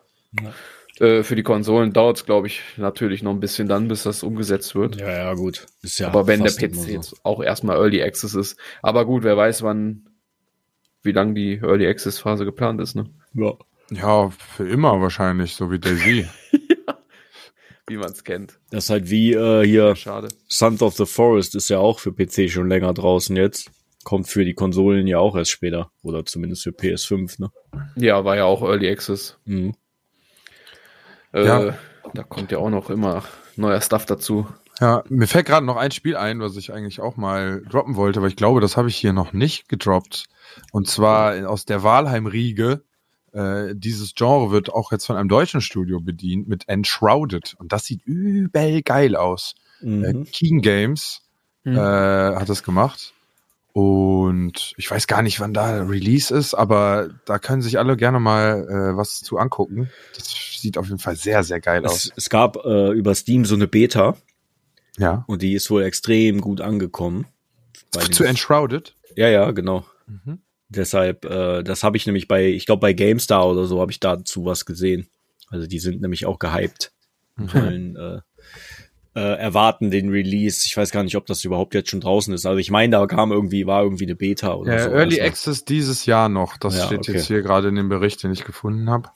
Äh, 0.99 1.23
für 1.23 1.35
die 1.35 1.43
Konsolen 1.43 1.91
dauert 1.91 2.17
es, 2.17 2.25
glaube 2.25 2.47
ich, 2.47 2.61
natürlich 2.77 3.21
noch 3.21 3.31
ein 3.31 3.39
bisschen 3.39 3.67
dann, 3.67 3.87
bis 3.87 4.03
das 4.03 4.23
umgesetzt 4.23 4.75
wird. 4.75 4.99
Ja, 4.99 5.11
ja, 5.11 5.33
gut. 5.33 5.65
Ist 5.81 5.99
ja 5.99 6.07
Aber 6.07 6.27
wenn 6.27 6.43
der 6.43 6.51
PC 6.51 6.75
so. 6.75 6.87
jetzt 6.87 7.15
auch 7.23 7.43
erstmal 7.43 7.77
Early 7.77 8.01
Access 8.01 8.33
ist. 8.33 8.57
Aber 8.81 9.05
gut, 9.05 9.23
wer 9.23 9.35
weiß, 9.35 9.63
wann, 9.63 10.07
wie 11.03 11.11
lang 11.11 11.35
die 11.35 11.57
Early 11.61 11.87
Access 11.87 12.19
Phase 12.19 12.45
geplant 12.45 12.79
ist, 12.79 12.95
ne? 12.95 13.09
Ja. 13.33 13.53
Ja, 13.91 14.29
für 14.31 14.67
immer 14.67 14.99
wahrscheinlich, 14.99 15.53
so 15.53 15.69
wie 15.69 15.79
Daisy. 15.79 16.27
Wie 17.87 17.97
man 17.97 18.11
es 18.11 18.23
kennt. 18.23 18.57
Das 18.71 18.85
ist 18.85 18.89
halt 18.89 19.11
wie 19.11 19.33
äh, 19.33 19.63
hier 19.63 19.95
Schade. 19.95 20.29
Sons 20.47 20.81
of 20.81 20.95
the 20.95 21.05
Forest 21.05 21.53
ist 21.53 21.69
ja 21.69 21.77
auch 21.77 21.99
für 21.99 22.11
PC 22.11 22.49
schon 22.49 22.67
länger 22.67 22.93
draußen 22.93 23.35
jetzt. 23.35 23.69
Kommt 24.03 24.27
für 24.27 24.43
die 24.43 24.55
Konsolen 24.55 25.05
ja 25.05 25.19
auch 25.19 25.35
erst 25.35 25.51
später. 25.51 25.91
Oder 26.01 26.25
zumindest 26.25 26.63
für 26.63 26.71
PS5, 26.71 27.41
ne? 27.41 27.51
Ja, 27.95 28.25
war 28.25 28.37
ja 28.37 28.45
auch 28.45 28.63
Early 28.63 28.89
Access. 28.89 29.37
Mhm. 29.45 29.75
Äh, 31.35 31.45
Ja. 31.45 31.73
Da 32.13 32.23
kommt 32.23 32.51
ja 32.51 32.59
auch 32.59 32.69
noch 32.69 32.89
immer 32.89 33.23
neuer 33.55 33.81
Stuff 33.81 34.05
dazu. 34.05 34.47
Ja, 34.79 35.03
mir 35.09 35.27
fällt 35.27 35.45
gerade 35.47 35.65
noch 35.65 35.75
ein 35.77 35.91
Spiel 35.91 36.15
ein, 36.17 36.39
was 36.39 36.55
ich 36.57 36.71
eigentlich 36.73 36.99
auch 37.01 37.17
mal 37.17 37.61
droppen 37.69 37.95
wollte, 37.95 38.19
aber 38.19 38.27
ich 38.27 38.35
glaube, 38.35 38.61
das 38.61 38.77
habe 38.77 38.89
ich 38.89 38.95
hier 38.97 39.13
noch 39.13 39.33
nicht 39.33 39.67
gedroppt. 39.69 40.25
Und 40.71 40.87
zwar 40.87 41.49
aus 41.49 41.65
der 41.65 41.81
Walheim-Riege. 41.83 42.83
Äh, 43.33 43.73
dieses 43.75 44.13
Genre 44.15 44.51
wird 44.51 44.71
auch 44.71 44.91
jetzt 44.91 45.05
von 45.05 45.15
einem 45.17 45.29
deutschen 45.29 45.61
Studio 45.61 45.99
bedient 45.99 46.47
mit 46.47 46.69
Enshrouded. 46.69 47.55
Und 47.59 47.73
das 47.73 47.85
sieht 47.85 48.05
übel 48.05 48.81
geil 48.81 49.15
aus. 49.15 49.55
Äh, 49.81 49.85
Mhm. 49.87 50.25
Keen 50.31 50.61
Games 50.61 51.21
Hm. 51.63 51.75
äh, 51.75 51.79
hat 51.79 52.47
das 52.47 52.61
gemacht. 52.63 53.13
Und 53.79 54.71
ich 54.77 54.89
weiß 54.89 55.05
gar 55.05 55.21
nicht, 55.21 55.41
wann 55.41 55.53
da 55.53 55.81
Release 55.83 56.33
ist, 56.33 56.53
aber 56.53 57.09
da 57.25 57.39
können 57.39 57.61
sich 57.61 57.77
alle 57.77 57.97
gerne 57.97 58.21
mal 58.21 58.65
äh, 58.69 58.95
was 58.95 59.19
zu 59.19 59.37
angucken. 59.37 59.89
Das 60.15 60.33
sieht 60.61 60.77
auf 60.77 60.85
jeden 60.87 60.99
Fall 60.99 61.17
sehr, 61.17 61.43
sehr 61.43 61.59
geil 61.59 61.85
aus. 61.85 62.05
Es, 62.05 62.11
es 62.15 62.29
gab 62.29 62.55
äh, 62.63 62.91
über 62.93 63.13
Steam 63.15 63.43
so 63.43 63.53
eine 63.53 63.67
Beta 63.67 64.15
Ja. 64.97 65.25
und 65.27 65.41
die 65.41 65.51
ist 65.55 65.69
wohl 65.69 65.83
extrem 65.83 66.39
gut 66.39 66.61
angekommen. 66.61 67.25
Zu 68.11 68.23
Enshrouded. 68.23 68.95
ja, 69.17 69.27
ja, 69.27 69.51
genau. 69.51 69.85
Mhm. 70.07 70.39
Deshalb, 70.69 71.25
äh, 71.25 71.61
das 71.61 71.83
habe 71.83 71.97
ich 71.97 72.05
nämlich 72.05 72.29
bei, 72.29 72.45
ich 72.45 72.65
glaube 72.65 72.79
bei 72.79 72.93
GameStar 72.93 73.45
oder 73.45 73.65
so 73.65 73.81
habe 73.81 73.91
ich 73.91 73.99
dazu 73.99 74.45
was 74.45 74.65
gesehen. 74.65 75.09
Also 75.49 75.67
die 75.67 75.79
sind 75.79 75.99
nämlich 76.01 76.25
auch 76.25 76.39
gehypt. 76.39 76.93
Mhm. 77.35 77.53
Wollen, 77.53 77.95
äh, 77.97 78.19
äh, 79.15 79.19
erwarten 79.37 79.91
den 79.91 80.09
Release. 80.09 80.63
Ich 80.65 80.75
weiß 80.75 80.91
gar 80.91 81.03
nicht, 81.03 81.15
ob 81.15 81.25
das 81.25 81.43
überhaupt 81.45 81.73
jetzt 81.73 81.89
schon 81.89 82.01
draußen 82.01 82.33
ist. 82.33 82.45
Also 82.45 82.57
ich 82.59 82.69
meine, 82.69 82.91
da 82.97 83.07
kam 83.07 83.31
irgendwie, 83.31 83.65
war 83.65 83.81
irgendwie 83.81 84.05
eine 84.05 84.15
Beta 84.15 84.53
oder 84.55 84.73
Ja, 84.73 84.83
so. 84.83 84.89
Early 84.91 85.17
Das 85.17 85.25
Access 85.27 85.65
dieses 85.65 86.05
Jahr 86.05 86.27
noch. 86.29 86.57
Das 86.57 86.77
Ja, 86.77 86.85
steht 86.87 86.99
okay. 86.99 87.13
jetzt 87.13 87.27
hier 87.27 87.41
gerade 87.41 87.69
in 87.69 87.75
dem 87.75 87.89
Bericht, 87.89 88.21
den 88.23 88.31
ich 88.31 88.43
gefunden 88.43 88.89
habe. 88.89 89.09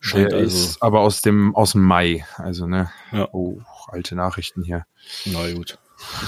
scheint 0.00 0.32
Der 0.32 0.38
also, 0.38 0.56
ist 0.56 0.82
aber 0.82 1.00
aus 1.00 1.22
dem 1.22 1.56
aus 1.56 1.72
dem 1.72 1.82
Mai. 1.82 2.24
Also 2.36 2.66
ne. 2.66 2.90
Ja. 3.12 3.28
Oh, 3.32 3.60
alte 3.88 4.14
Nachrichten 4.14 4.62
hier. 4.62 4.84
na 5.24 5.50
gut. 5.52 5.78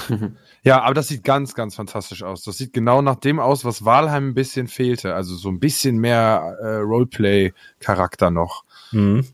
Ja, 0.64 0.82
aber 0.82 0.92
das 0.94 1.08
sieht 1.08 1.22
ganz, 1.24 1.54
ganz 1.54 1.76
fantastisch 1.76 2.22
aus. 2.24 2.42
Das 2.42 2.58
sieht 2.58 2.72
genau 2.72 3.00
nach 3.00 3.14
dem 3.14 3.38
aus, 3.38 3.64
was 3.64 3.84
Walheim 3.84 4.30
ein 4.30 4.34
bisschen 4.34 4.66
fehlte. 4.66 5.14
Also 5.14 5.36
so 5.36 5.48
ein 5.48 5.60
bisschen 5.60 5.98
mehr 5.98 6.56
äh, 6.60 6.66
Roleplay-Charakter 6.78 8.30
noch. 8.30 8.64
Mhm. 8.90 9.24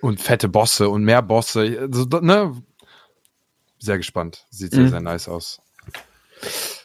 Und 0.00 0.20
fette 0.20 0.48
Bosse 0.48 0.88
und 0.88 1.02
mehr 1.04 1.22
Bosse. 1.22 1.88
Also, 1.90 2.04
ne? 2.20 2.60
Sehr 3.78 3.96
gespannt. 3.98 4.46
Sieht 4.50 4.72
sehr, 4.72 4.84
Mhm. 4.84 4.88
sehr 4.90 5.00
nice 5.00 5.28
aus. 5.28 5.60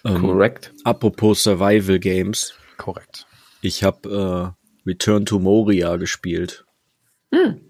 Ähm, 0.05 0.22
Correct. 0.22 0.74
apropos 0.84 1.43
Survival 1.43 2.00
Games. 2.00 2.53
Korrekt. 2.77 3.27
Ich 3.62 3.84
habe 3.84 4.55
äh, 4.86 4.89
Return 4.89 5.25
to 5.25 5.39
Moria 5.39 5.96
gespielt. 5.98 6.65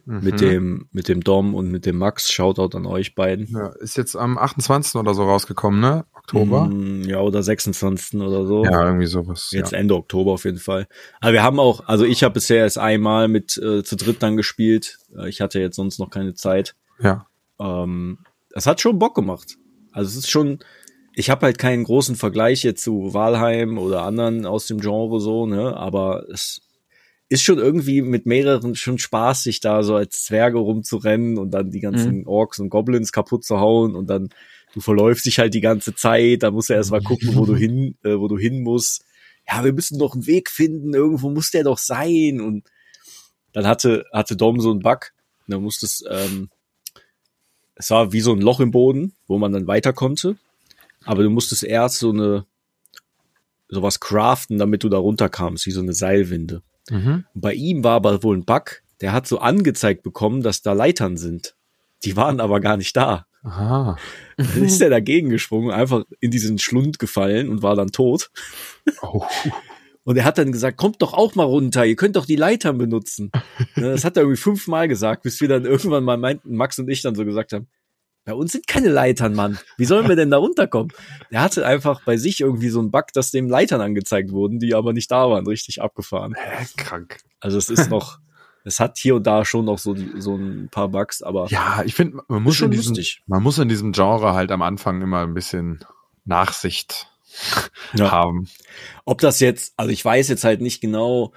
Mit 0.05 0.33
Mhm. 0.35 0.37
dem, 0.37 0.89
mit 0.91 1.07
dem 1.07 1.21
Dom 1.23 1.55
und 1.55 1.71
mit 1.71 1.85
dem 1.85 1.97
Max. 1.97 2.29
Shoutout 2.31 2.75
an 2.75 2.85
euch 2.85 3.15
beiden. 3.15 3.47
Ja, 3.47 3.67
ist 3.79 3.95
jetzt 3.95 4.15
am 4.17 4.37
28. 4.37 4.99
oder 4.99 5.13
so 5.13 5.23
rausgekommen, 5.23 5.79
ne? 5.79 6.05
Oktober. 6.23 6.65
Mm, 6.67 7.03
Ja, 7.03 7.19
oder 7.21 7.43
26. 7.43 8.19
oder 8.21 8.45
so. 8.45 8.63
Ja, 8.63 8.85
irgendwie 8.85 9.07
sowas. 9.07 9.49
Jetzt 9.51 9.71
ja. 9.71 9.77
Ende 9.77 9.95
Oktober 9.95 10.31
auf 10.31 10.45
jeden 10.45 10.57
Fall. 10.57 10.87
Aber 11.19 11.33
wir 11.33 11.43
haben 11.43 11.59
auch, 11.59 11.87
also 11.87 12.05
ich 12.05 12.23
habe 12.23 12.35
bisher 12.35 12.59
erst 12.59 12.77
einmal 12.77 13.27
mit 13.27 13.57
äh, 13.57 13.83
zu 13.83 13.95
dritt 13.95 14.23
dann 14.23 14.37
gespielt. 14.37 14.99
Äh, 15.17 15.29
ich 15.29 15.41
hatte 15.41 15.59
jetzt 15.59 15.75
sonst 15.75 15.99
noch 15.99 16.09
keine 16.09 16.33
Zeit. 16.33 16.75
ja. 16.99 17.25
Ähm, 17.59 18.17
das 18.53 18.67
hat 18.67 18.81
schon 18.81 18.99
Bock 18.99 19.15
gemacht. 19.15 19.57
Also 19.91 20.09
es 20.09 20.15
ist 20.15 20.29
schon, 20.29 20.59
ich 21.15 21.29
habe 21.29 21.45
halt 21.45 21.57
keinen 21.57 21.83
großen 21.83 22.15
Vergleich 22.15 22.63
jetzt 22.63 22.83
zu 22.83 23.13
Walheim 23.13 23.77
oder 23.77 24.03
anderen 24.03 24.45
aus 24.45 24.67
dem 24.67 24.79
Genre 24.79 25.19
so, 25.19 25.45
ne, 25.45 25.75
aber 25.75 26.25
es 26.29 26.61
ist 27.29 27.43
schon 27.43 27.57
irgendwie 27.57 28.01
mit 28.01 28.25
mehreren 28.27 28.75
schon 28.75 28.99
spaßig 28.99 29.59
da 29.59 29.81
so 29.81 29.95
als 29.95 30.23
Zwerge 30.23 30.59
rumzurennen 30.59 31.39
und 31.39 31.51
dann 31.51 31.71
die 31.71 31.79
ganzen 31.79 32.19
mhm. 32.19 32.27
Orks 32.27 32.59
und 32.59 32.69
Goblins 32.69 33.11
kaputt 33.11 33.43
zu 33.43 33.59
hauen 33.59 33.95
und 33.95 34.07
dann 34.07 34.29
du 34.73 34.81
verläufst 34.81 35.25
dich 35.25 35.39
halt 35.39 35.53
die 35.53 35.61
ganze 35.61 35.95
Zeit, 35.95 36.43
da 36.43 36.51
musst 36.51 36.69
du 36.69 36.73
erst 36.73 36.91
mal 36.91 37.01
gucken, 37.01 37.35
wo 37.35 37.45
du 37.45 37.55
hin, 37.55 37.95
äh, 38.03 38.17
wo 38.17 38.27
du 38.27 38.37
hin 38.37 38.63
musst. 38.63 39.05
Ja, 39.47 39.63
wir 39.63 39.73
müssen 39.73 39.99
doch 39.99 40.13
einen 40.13 40.27
Weg 40.27 40.49
finden, 40.49 40.93
irgendwo 40.93 41.29
muss 41.29 41.51
der 41.51 41.63
doch 41.63 41.77
sein 41.77 42.41
und 42.41 42.63
dann 43.51 43.67
hatte 43.67 44.05
hatte 44.11 44.35
Dom 44.35 44.59
so 44.59 44.71
einen 44.71 44.79
Bug, 44.79 45.13
da 45.47 45.59
musste 45.59 45.85
es 45.85 46.03
ähm, 46.09 46.49
es 47.75 47.89
war 47.89 48.13
wie 48.13 48.21
so 48.21 48.33
ein 48.33 48.41
Loch 48.41 48.59
im 48.59 48.71
Boden, 48.71 49.13
wo 49.27 49.37
man 49.37 49.51
dann 49.51 49.67
weiter 49.67 49.93
konnte, 49.93 50.37
aber 51.05 51.23
du 51.23 51.29
musstest 51.29 51.63
erst 51.63 51.99
so 51.99 52.11
eine 52.11 52.45
sowas 53.67 53.99
craften, 53.99 54.57
damit 54.57 54.83
du 54.83 54.89
da 54.89 54.97
runterkamst, 54.97 55.65
wie 55.65 55.71
so 55.71 55.81
eine 55.81 55.93
Seilwinde. 55.93 56.61
Mhm. 56.89 57.25
Bei 57.33 57.53
ihm 57.53 57.83
war 57.83 57.95
aber 57.95 58.23
wohl 58.23 58.37
ein 58.37 58.45
Bug, 58.45 58.83
der 59.01 59.11
hat 59.11 59.27
so 59.27 59.39
angezeigt 59.39 60.03
bekommen, 60.03 60.43
dass 60.43 60.61
da 60.61 60.73
Leitern 60.73 61.17
sind. 61.17 61.55
Die 62.03 62.15
waren 62.15 62.39
aber 62.39 62.59
gar 62.59 62.77
nicht 62.77 62.95
da. 62.95 63.25
Aha. 63.43 63.97
Dann 64.37 64.63
ist 64.63 64.81
er 64.81 64.89
dagegen 64.89 65.29
gesprungen, 65.29 65.71
einfach 65.71 66.03
in 66.19 66.31
diesen 66.31 66.57
Schlund 66.59 66.97
gefallen 66.97 67.49
und 67.49 67.61
war 67.61 67.75
dann 67.75 67.91
tot. 67.91 68.31
Oh. 69.01 69.25
Und 70.05 70.17
er 70.17 70.25
hat 70.25 70.37
dann 70.37 70.51
gesagt, 70.51 70.77
kommt 70.77 71.01
doch 71.01 71.13
auch 71.13 71.35
mal 71.35 71.43
runter, 71.43 71.85
ihr 71.85 71.95
könnt 71.95 72.15
doch 72.15 72.25
die 72.25 72.35
Leitern 72.35 72.77
benutzen. 72.77 73.31
Ne, 73.75 73.89
das 73.89 74.03
hat 74.03 74.17
er 74.17 74.23
irgendwie 74.23 74.39
fünfmal 74.39 74.87
gesagt, 74.87 75.23
bis 75.23 75.41
wir 75.41 75.47
dann 75.47 75.65
irgendwann 75.65 76.03
mal 76.03 76.17
meinten, 76.17 76.55
Max 76.55 76.77
und 76.77 76.89
ich 76.89 77.01
dann 77.01 77.15
so 77.15 77.25
gesagt 77.25 77.53
haben, 77.53 77.67
bei 78.25 78.33
uns 78.33 78.51
sind 78.51 78.67
keine 78.67 78.89
Leitern, 78.89 79.33
Mann. 79.33 79.59
Wie 79.77 79.85
sollen 79.85 80.07
wir 80.07 80.15
denn 80.15 80.31
da 80.31 80.37
runterkommen? 80.37 80.93
Der 81.31 81.41
hatte 81.41 81.65
einfach 81.65 82.03
bei 82.05 82.17
sich 82.17 82.39
irgendwie 82.39 82.69
so 82.69 82.79
einen 82.79 82.91
Bug, 82.91 83.07
dass 83.13 83.31
dem 83.31 83.49
Leitern 83.49 83.81
angezeigt 83.81 84.31
wurden, 84.31 84.59
die 84.59 84.75
aber 84.75 84.93
nicht 84.93 85.11
da 85.11 85.29
waren, 85.29 85.45
richtig 85.47 85.81
abgefahren. 85.81 86.35
Hä, 86.37 86.65
krank. 86.77 87.17
Also 87.39 87.57
es 87.57 87.69
ist 87.69 87.89
noch, 87.89 88.19
es 88.63 88.79
hat 88.79 88.97
hier 88.97 89.15
und 89.15 89.27
da 89.27 89.45
schon 89.45 89.65
noch 89.65 89.77
so, 89.77 89.93
die, 89.93 90.21
so 90.21 90.35
ein 90.35 90.69
paar 90.69 90.89
Bugs, 90.89 91.21
aber. 91.21 91.47
Ja, 91.47 91.83
ich 91.85 91.95
finde, 91.95 92.21
man 92.27 92.43
muss 92.43 92.61
in 92.61 92.71
diesem, 92.71 92.95
man 93.27 93.43
muss 93.43 93.57
in 93.57 93.67
diesem 93.67 93.91
Genre 93.91 94.33
halt 94.33 94.51
am 94.51 94.61
Anfang 94.61 95.01
immer 95.01 95.19
ein 95.19 95.33
bisschen 95.33 95.83
Nachsicht 96.25 97.07
ja. 97.93 98.11
haben. 98.11 98.47
Ob 99.05 99.19
das 99.19 99.39
jetzt, 99.39 99.73
also 99.75 99.91
ich 99.91 100.03
weiß 100.03 100.29
jetzt 100.29 100.43
halt 100.43 100.61
nicht 100.61 100.81
genau, 100.81 101.33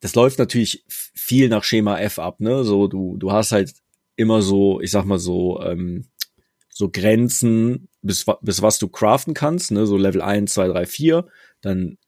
das 0.00 0.14
läuft 0.14 0.38
natürlich 0.38 0.84
viel 0.88 1.48
nach 1.48 1.64
Schema 1.64 1.98
F 1.98 2.18
ab, 2.18 2.40
ne? 2.40 2.64
So, 2.64 2.86
du, 2.86 3.16
du 3.18 3.32
hast 3.32 3.52
halt 3.52 3.74
immer 4.16 4.40
so, 4.42 4.80
ich 4.80 4.90
sag 4.90 5.04
mal 5.04 5.18
so, 5.18 5.60
ähm, 5.62 6.06
so 6.70 6.88
Grenzen, 6.88 7.88
bis, 8.02 8.24
bis 8.40 8.62
was 8.62 8.78
du 8.78 8.88
craften 8.88 9.34
kannst, 9.34 9.72
ne, 9.72 9.84
so 9.84 9.96
Level 9.96 10.22
1, 10.22 10.54
2, 10.54 10.68
3, 10.68 10.86
4, 10.86 11.26
dann 11.60 11.98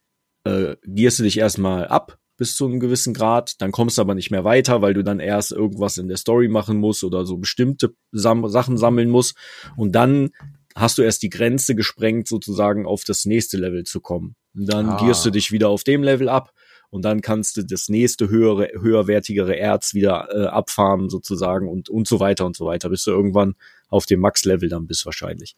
äh, 0.45 0.77
gierst 0.85 1.19
du 1.19 1.25
dich 1.25 1.39
erstmal 1.39 1.89
ab 1.89 2.20
bis 2.41 2.57
zu 2.57 2.65
einem 2.65 2.81
gewissen 2.81 3.13
Grad, 3.13 3.61
dann 3.61 3.71
kommst 3.71 3.99
du 3.99 4.01
aber 4.01 4.15
nicht 4.15 4.31
mehr 4.31 4.45
weiter, 4.45 4.81
weil 4.81 4.95
du 4.95 5.05
dann 5.05 5.21
erst 5.21 5.53
irgendwas 5.53 5.99
in 5.99 6.09
der 6.09 6.17
Story 6.17 6.49
machen 6.49 6.79
musst 6.79 7.05
oder 7.05 7.27
so 7.27 7.37
bestimmte 7.37 7.95
Sam 8.13 8.49
Sachen 8.49 8.79
sammeln 8.79 9.11
musst 9.11 9.37
und 9.77 9.93
dann 9.93 10.31
hast 10.75 10.97
du 10.97 11.03
erst 11.03 11.23
die 11.23 11.29
Grenze 11.29 11.75
gesprengt, 11.75 12.29
sozusagen 12.29 12.87
auf 12.87 13.05
das 13.05 13.27
nächste 13.27 13.59
Level 13.59 13.85
zu 13.85 14.01
kommen. 14.01 14.37
Und 14.55 14.73
dann 14.73 14.89
ah. 14.89 14.97
gierst 14.97 15.23
du 15.27 15.31
dich 15.31 15.53
wieder 15.53 15.69
auf 15.69 15.85
dem 15.85 16.03
Level 16.03 16.31
ab 16.31 16.55
und 16.89 17.05
dann 17.05 17.21
kannst 17.21 17.59
du 17.59 17.63
das 17.63 17.91
nächste 17.91 18.31
höhere, 18.31 18.71
höherwertigere 18.81 19.55
Erz 19.55 19.93
wieder 19.93 20.29
äh, 20.33 20.47
abfarmen 20.47 21.11
sozusagen 21.11 21.69
und, 21.69 21.91
und 21.91 22.09
so 22.09 22.21
weiter 22.21 22.47
und 22.47 22.57
so 22.57 22.65
weiter, 22.65 22.89
bis 22.89 23.05
du 23.05 23.11
irgendwann 23.11 23.55
auf 23.91 24.07
dem 24.07 24.21
Max-Level 24.21 24.71
dann 24.71 24.87
bist 24.87 25.05
wahrscheinlich. 25.05 25.57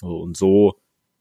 Und 0.00 0.38
so 0.38 0.76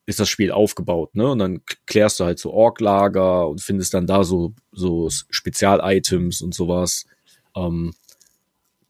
ist 0.07 0.21
das 0.21 0.29
Spiel 0.29 0.51
aufgebaut, 0.51 1.15
ne? 1.15 1.29
Und 1.29 1.39
dann 1.39 1.61
klärst 1.85 2.19
du 2.19 2.23
halt 2.23 2.39
so 2.39 2.51
Ork-Lager 2.51 3.47
und 3.47 3.61
findest 3.61 3.93
dann 3.93 4.07
da 4.07 4.23
so, 4.23 4.53
so 4.71 5.09
Spezial-Items 5.29 6.41
und 6.41 6.55
sowas. 6.55 7.05
Ähm, 7.55 7.93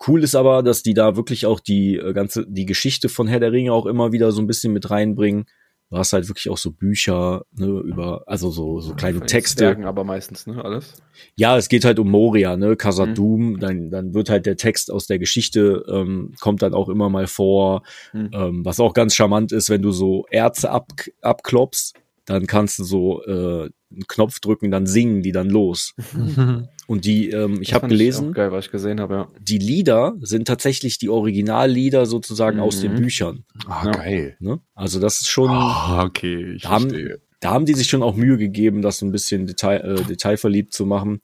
cool 0.08 0.24
ist 0.24 0.36
aber, 0.36 0.62
dass 0.62 0.84
die 0.84 0.94
da 0.94 1.16
wirklich 1.16 1.48
auch 1.48 1.60
die 1.60 1.96
äh, 1.96 2.14
ganze, 2.14 2.46
die 2.48 2.68
Geschichte 2.68 3.10
von 3.10 3.28
Herr 3.28 3.40
der 3.40 3.52
Ringe 3.52 3.74
auch 3.74 3.88
immer 3.88 4.12
wieder 4.12 4.32
so 4.32 4.42
ein 4.42 4.48
bisschen 4.48 4.72
mit 4.74 4.92
reinbringen 4.92 5.48
du 5.90 5.98
hast 5.98 6.14
halt 6.14 6.28
wirklich 6.28 6.50
auch 6.50 6.58
so 6.58 6.72
Bücher, 6.72 7.44
ne, 7.52 7.66
über, 7.66 8.24
also 8.26 8.50
so, 8.50 8.80
so 8.80 8.94
kleine 8.94 9.22
Texte. 9.22 9.60
Zwergen 9.60 9.86
aber 9.86 10.04
meistens, 10.04 10.46
ne, 10.48 10.64
alles? 10.64 11.02
Ja, 11.36 11.58
es 11.58 11.70
geht 11.70 11.86
halt 11.86 12.00
um 12.00 12.10
Moria, 12.10 12.58
ne, 12.58 12.76
Casadum, 12.76 13.54
mhm. 13.54 13.60
dann, 13.60 13.90
dann 13.90 14.14
wird 14.14 14.30
halt 14.30 14.46
der 14.46 14.58
Text 14.58 14.92
aus 14.92 15.08
der 15.08 15.20
Geschichte, 15.20 15.86
ähm, 15.90 16.34
kommt 16.40 16.62
dann 16.62 16.74
auch 16.74 16.90
immer 16.90 17.10
mal 17.10 17.28
vor, 17.28 17.84
mhm. 18.14 18.32
ähm, 18.34 18.66
was 18.66 18.80
auch 18.80 18.94
ganz 18.94 19.16
charmant 19.16 19.52
ist, 19.52 19.70
wenn 19.70 19.82
du 19.82 19.92
so 19.92 20.26
Erze 20.30 20.70
ab, 20.72 20.92
abklopfst, 21.22 21.94
dann 22.26 22.46
kannst 22.46 22.80
du 22.80 22.84
so 22.84 23.24
äh, 23.24 23.70
einen 23.90 24.08
Knopf 24.08 24.40
drücken, 24.40 24.70
dann 24.70 24.86
singen 24.86 25.22
die 25.22 25.32
dann 25.32 25.50
los. 25.50 25.94
Und 26.88 27.04
die, 27.04 27.30
ähm, 27.32 27.62
ich 27.62 27.74
habe 27.74 27.90
gelesen, 27.90 28.30
ich 28.30 28.36
geil, 28.36 28.52
was 28.54 28.66
ich 28.66 28.72
gesehen 28.72 29.02
habe, 29.02 29.14
ja. 29.14 29.28
Die 29.42 29.58
Lieder 29.58 30.16
sind 30.22 30.48
tatsächlich 30.48 30.98
die 30.98 31.10
Originallieder 31.10 32.06
sozusagen 32.06 32.58
mhm. 32.58 32.64
aus 32.64 32.80
den 32.80 32.94
mhm. 32.94 32.98
Büchern. 32.98 33.44
Ah, 33.68 33.84
ja. 33.86 33.92
geil. 33.92 34.38
Ne? 34.40 34.62
Also 34.74 35.02
das 35.02 35.20
ist 35.20 35.30
schon. 35.30 35.50
Ah, 35.50 36.06
okay, 36.06 36.54
ich 36.54 36.62
da 36.62 36.70
haben, 36.70 37.10
da 37.42 37.52
haben 37.52 37.66
die 37.66 37.74
sich 37.74 37.90
schon 37.90 38.02
auch 38.02 38.16
Mühe 38.16 38.38
gegeben, 38.38 38.82
das 38.82 39.00
so 39.00 39.06
ein 39.06 39.12
bisschen 39.12 39.48
Detail, 39.48 39.82
äh, 39.82 40.04
detailverliebt 40.06 40.74
zu 40.74 40.86
machen. 40.86 41.20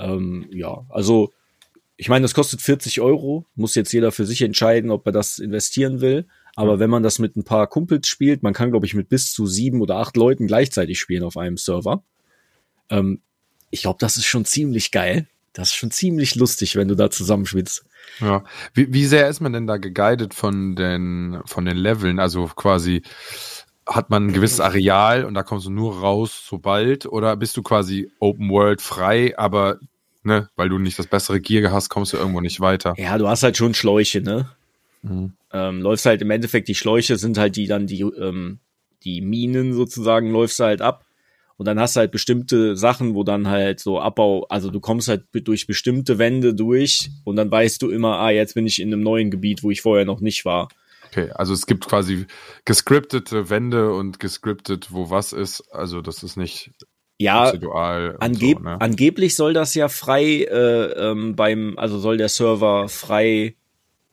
Ähm, 0.00 0.46
ja, 0.50 0.84
also 0.88 1.32
ich 1.96 2.08
meine, 2.08 2.22
das 2.22 2.34
kostet 2.34 2.60
40 2.60 3.00
Euro, 3.00 3.46
muss 3.54 3.76
jetzt 3.76 3.92
jeder 3.92 4.10
für 4.10 4.26
sich 4.26 4.42
entscheiden, 4.42 4.90
ob 4.90 5.06
er 5.06 5.12
das 5.12 5.38
investieren 5.38 6.00
will. 6.00 6.26
Aber 6.56 6.80
wenn 6.80 6.90
man 6.90 7.04
das 7.04 7.20
mit 7.20 7.36
ein 7.36 7.44
paar 7.44 7.68
Kumpels 7.68 8.08
spielt, 8.08 8.42
man 8.42 8.52
kann, 8.52 8.70
glaube 8.70 8.86
ich, 8.86 8.94
mit 8.94 9.08
bis 9.08 9.32
zu 9.32 9.46
sieben 9.46 9.80
oder 9.80 9.96
acht 9.96 10.16
Leuten 10.16 10.48
gleichzeitig 10.48 10.98
spielen 10.98 11.22
auf 11.22 11.36
einem 11.36 11.56
Server. 11.56 12.02
Ähm, 12.90 13.20
ich 13.74 13.82
glaube, 13.82 13.98
das 14.00 14.16
ist 14.16 14.26
schon 14.26 14.44
ziemlich 14.44 14.90
geil. 14.90 15.26
Das 15.52 15.68
ist 15.68 15.74
schon 15.74 15.90
ziemlich 15.90 16.34
lustig, 16.34 16.76
wenn 16.76 16.88
du 16.88 16.94
da 16.94 17.10
zusammenspielst. 17.10 17.84
Ja. 18.20 18.44
Wie, 18.72 18.92
wie 18.92 19.04
sehr 19.04 19.28
ist 19.28 19.40
man 19.40 19.52
denn 19.52 19.66
da 19.66 19.76
geguidet 19.76 20.34
von 20.34 20.74
den, 20.74 21.40
von 21.44 21.64
den 21.64 21.76
Leveln? 21.76 22.18
Also 22.18 22.46
quasi, 22.46 23.02
hat 23.86 24.10
man 24.10 24.26
ein 24.26 24.32
gewisses 24.32 24.60
Areal 24.60 25.24
und 25.24 25.34
da 25.34 25.42
kommst 25.42 25.66
du 25.66 25.70
nur 25.70 26.00
raus, 26.00 26.44
sobald, 26.48 27.06
oder 27.06 27.36
bist 27.36 27.56
du 27.56 27.62
quasi 27.62 28.10
Open 28.18 28.48
World 28.50 28.80
frei, 28.80 29.36
aber 29.36 29.78
ne, 30.22 30.48
weil 30.56 30.68
du 30.68 30.78
nicht 30.78 30.98
das 30.98 31.06
bessere 31.06 31.40
Gear 31.40 31.70
hast, 31.70 31.88
kommst 31.88 32.12
du 32.12 32.16
irgendwo 32.16 32.40
nicht 32.40 32.60
weiter. 32.60 32.94
Ja, 32.96 33.18
du 33.18 33.28
hast 33.28 33.42
halt 33.42 33.56
schon 33.56 33.74
Schläuche, 33.74 34.22
ne? 34.22 34.48
Mhm. 35.02 35.32
Ähm, 35.52 35.82
läufst 35.82 36.06
halt 36.06 36.22
im 36.22 36.30
Endeffekt, 36.30 36.68
die 36.68 36.74
Schläuche 36.74 37.18
sind 37.18 37.36
halt 37.36 37.56
die 37.56 37.66
dann 37.66 37.86
die, 37.86 38.00
ähm, 38.00 38.58
die 39.04 39.20
Minen 39.20 39.74
sozusagen, 39.74 40.30
läufst 40.30 40.58
du 40.60 40.64
halt 40.64 40.80
ab. 40.80 41.04
Und 41.56 41.66
dann 41.66 41.78
hast 41.78 41.94
du 41.96 42.00
halt 42.00 42.10
bestimmte 42.10 42.76
Sachen, 42.76 43.14
wo 43.14 43.22
dann 43.22 43.48
halt 43.48 43.78
so 43.80 44.00
Abbau, 44.00 44.44
also 44.48 44.70
du 44.70 44.80
kommst 44.80 45.08
halt 45.08 45.24
durch 45.32 45.66
bestimmte 45.66 46.18
Wände 46.18 46.54
durch 46.54 47.10
und 47.24 47.36
dann 47.36 47.50
weißt 47.50 47.80
du 47.80 47.90
immer, 47.90 48.18
ah, 48.18 48.30
jetzt 48.30 48.54
bin 48.54 48.66
ich 48.66 48.80
in 48.80 48.92
einem 48.92 49.02
neuen 49.02 49.30
Gebiet, 49.30 49.62
wo 49.62 49.70
ich 49.70 49.80
vorher 49.80 50.04
noch 50.04 50.20
nicht 50.20 50.44
war. 50.44 50.68
Okay, 51.06 51.30
also 51.30 51.54
es 51.54 51.66
gibt 51.66 51.86
quasi 51.86 52.26
gescriptete 52.64 53.50
Wände 53.50 53.92
und 53.92 54.18
gescriptet, 54.18 54.88
wo 54.90 55.10
was 55.10 55.32
ist. 55.32 55.60
Also 55.72 56.00
das 56.00 56.24
ist 56.24 56.36
nicht 56.36 56.72
ja, 57.18 57.52
angeb 58.18 58.58
so, 58.58 58.64
ne? 58.64 58.80
angeblich 58.80 59.36
soll 59.36 59.52
das 59.52 59.74
ja 59.76 59.88
frei 59.88 60.42
äh, 60.42 61.10
ähm, 61.10 61.36
beim, 61.36 61.78
also 61.78 62.00
soll 62.00 62.16
der 62.16 62.28
Server 62.28 62.88
frei 62.88 63.54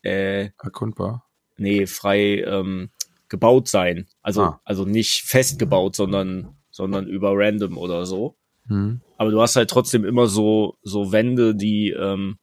äh, 0.03 0.49
erkundbar. 0.61 1.25
Nee, 1.57 1.87
frei 1.87 2.43
ähm, 2.45 2.91
gebaut 3.29 3.67
sein. 3.67 4.07
Also, 4.21 4.43
ah. 4.43 4.61
also 4.63 4.85
nicht 4.85 5.23
festgebaut, 5.23 5.95
sondern, 5.95 6.55
sondern 6.81 7.05
über 7.05 7.33
random 7.35 7.77
oder 7.77 8.07
so. 8.07 8.35
Hm. 8.65 9.01
Aber 9.17 9.29
du 9.29 9.39
hast 9.39 9.55
halt 9.55 9.69
trotzdem 9.69 10.03
immer 10.03 10.25
so, 10.25 10.77
so 10.81 11.11
Wände, 11.11 11.53
die, 11.53 11.91
ähm, 11.91 12.39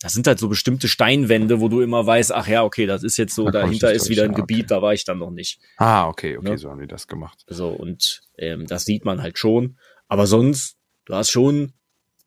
das 0.00 0.14
sind 0.14 0.26
halt 0.26 0.38
so 0.38 0.48
bestimmte 0.48 0.88
Steinwände, 0.88 1.60
wo 1.60 1.68
du 1.68 1.82
immer 1.82 2.06
weißt, 2.06 2.32
ach 2.32 2.48
ja, 2.48 2.64
okay, 2.64 2.86
das 2.86 3.02
ist 3.02 3.18
jetzt 3.18 3.34
so, 3.34 3.44
da 3.44 3.60
dahinter 3.60 3.92
ist 3.92 4.08
wieder 4.08 4.24
ein 4.24 4.30
ja, 4.30 4.38
Gebiet, 4.38 4.60
okay. 4.60 4.68
da 4.68 4.80
war 4.80 4.94
ich 4.94 5.04
dann 5.04 5.18
noch 5.18 5.30
nicht. 5.30 5.60
Ah, 5.76 6.08
okay, 6.08 6.38
okay, 6.38 6.52
ne? 6.52 6.56
so 6.56 6.70
haben 6.70 6.80
die 6.80 6.86
das 6.86 7.08
gemacht. 7.08 7.44
So, 7.46 7.68
und 7.68 8.22
ähm, 8.38 8.66
das 8.66 8.86
sieht 8.86 9.04
man 9.04 9.20
halt 9.20 9.38
schon. 9.38 9.76
Aber 10.08 10.26
sonst, 10.26 10.78
du 11.04 11.14
hast 11.14 11.30
schon, 11.30 11.74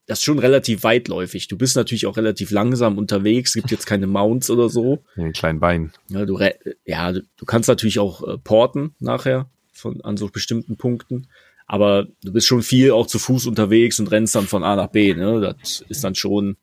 das 0.05 0.19
ist 0.19 0.25
schon 0.25 0.37
relativ 0.37 0.83
weitläufig. 0.83 1.47
Du 1.47 1.57
bist 1.57 1.75
natürlich 1.75 2.05
auch 2.05 2.17
relativ 2.17 2.51
langsam 2.51 2.99
unterwegs. 2.99 3.49
Es 3.49 3.53
gibt 3.55 3.71
jetzt 3.71 3.87
keine 3.87 4.05
Mounts 4.05 4.51
oder 4.51 4.69
so. 4.69 5.03
Ein 5.15 5.33
kleinen 5.33 5.59
Bein. 5.59 5.91
Ja, 6.09 6.23
du, 6.23 6.39
ja, 6.85 7.11
du 7.11 7.45
kannst 7.47 7.67
natürlich 7.67 7.97
auch 7.97 8.21
äh, 8.27 8.37
porten 8.37 8.93
nachher 8.99 9.49
von, 9.73 10.01
an 10.01 10.17
so 10.17 10.27
bestimmten 10.27 10.77
Punkten. 10.77 11.29
Aber 11.67 12.07
du 12.23 12.31
bist 12.33 12.47
schon 12.47 12.63
viel 12.63 12.91
auch 12.91 13.07
zu 13.07 13.19
Fuß 13.19 13.45
unterwegs 13.45 13.99
und 13.99 14.09
rennst 14.09 14.35
dann 14.35 14.47
von 14.47 14.63
A 14.63 14.75
nach 14.75 14.87
B. 14.87 15.13
Ne? 15.13 15.55
Das 15.59 15.83
ist 15.89 16.03
dann 16.03 16.15
schon 16.15 16.55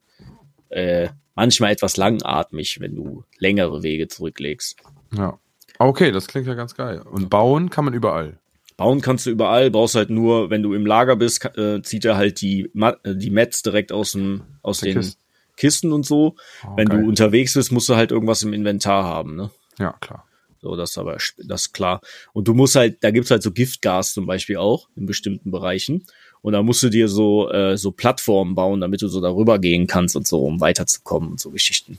äh, 0.71 1.09
manchmal 1.35 1.73
etwas 1.73 1.97
langatmig, 1.97 2.81
wenn 2.81 2.97
du 2.97 3.25
längere 3.39 3.83
Wege 3.83 4.09
zurücklegst. 4.09 4.77
Ja. 5.17 5.39
Okay, 5.79 6.11
das 6.11 6.27
klingt 6.27 6.47
ja 6.47 6.55
ganz 6.55 6.75
geil. 6.75 7.03
Und 7.03 7.31
bauen 7.31 7.69
kann 7.69 7.85
man 7.85 7.95
überall. 7.95 8.39
Bauen 8.77 9.01
kannst 9.01 9.27
du 9.27 9.31
überall, 9.31 9.71
brauchst 9.71 9.95
halt 9.95 10.11
nur, 10.11 10.51
wenn 10.51 10.63
du 10.63 10.75
im 10.75 10.87
Lager 10.87 11.17
bist, 11.17 11.45
äh, 11.57 11.83
zieht 11.83 12.05
er 12.05 12.17
halt 12.17 12.41
die, 12.41 12.73
äh, 12.75 13.15
die 13.15 13.31
Mats 13.31 13.63
direkt 13.63 13.93
aus, 13.93 14.13
dem, 14.13 14.43
aus 14.63 14.81
den 14.81 14.95
Kisten. 14.95 15.21
Kisten 15.57 15.93
und 15.93 16.05
so. 16.05 16.35
Oh, 16.65 16.77
wenn 16.77 16.89
geil. 16.89 17.03
du 17.03 17.09
unterwegs 17.09 17.55
bist, 17.55 17.71
musst 17.71 17.89
du 17.89 17.95
halt 17.95 18.11
irgendwas 18.11 18.43
im 18.43 18.53
Inventar 18.53 19.05
haben, 19.05 19.37
ne? 19.37 19.51
Ja, 19.79 19.93
klar. 20.01 20.27
So, 20.64 20.76
das 20.76 20.92
ist 20.92 20.99
aber 20.99 21.12
das 21.12 21.66
ist 21.66 21.73
klar. 21.75 22.00
Und 22.33 22.49
du 22.49 22.54
musst 22.54 22.75
halt, 22.75 22.97
da 23.04 23.11
gibt's 23.11 23.30
halt 23.30 23.42
so 23.42 23.52
Giftgas 23.52 24.14
zum 24.14 24.25
Beispiel 24.25 24.56
auch 24.56 24.88
in 24.97 25.04
bestimmten 25.04 25.50
Bereichen. 25.50 26.06
Und 26.40 26.54
da 26.54 26.62
musst 26.62 26.83
du 26.83 26.88
dir 26.88 27.06
so, 27.09 27.50
äh, 27.50 27.76
so 27.76 27.90
Plattformen 27.90 28.54
bauen, 28.54 28.80
damit 28.80 29.02
du 29.02 29.09
so 29.09 29.21
darüber 29.21 29.59
gehen 29.59 29.87
kannst 29.87 30.16
und 30.16 30.26
so, 30.26 30.42
um 30.42 30.62
weiterzukommen 30.62 31.33
und 31.33 31.40
so 31.40 31.50
Geschichten. 31.50 31.99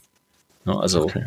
Ja, 0.64 0.80
also 0.80 1.02
Okay. 1.04 1.26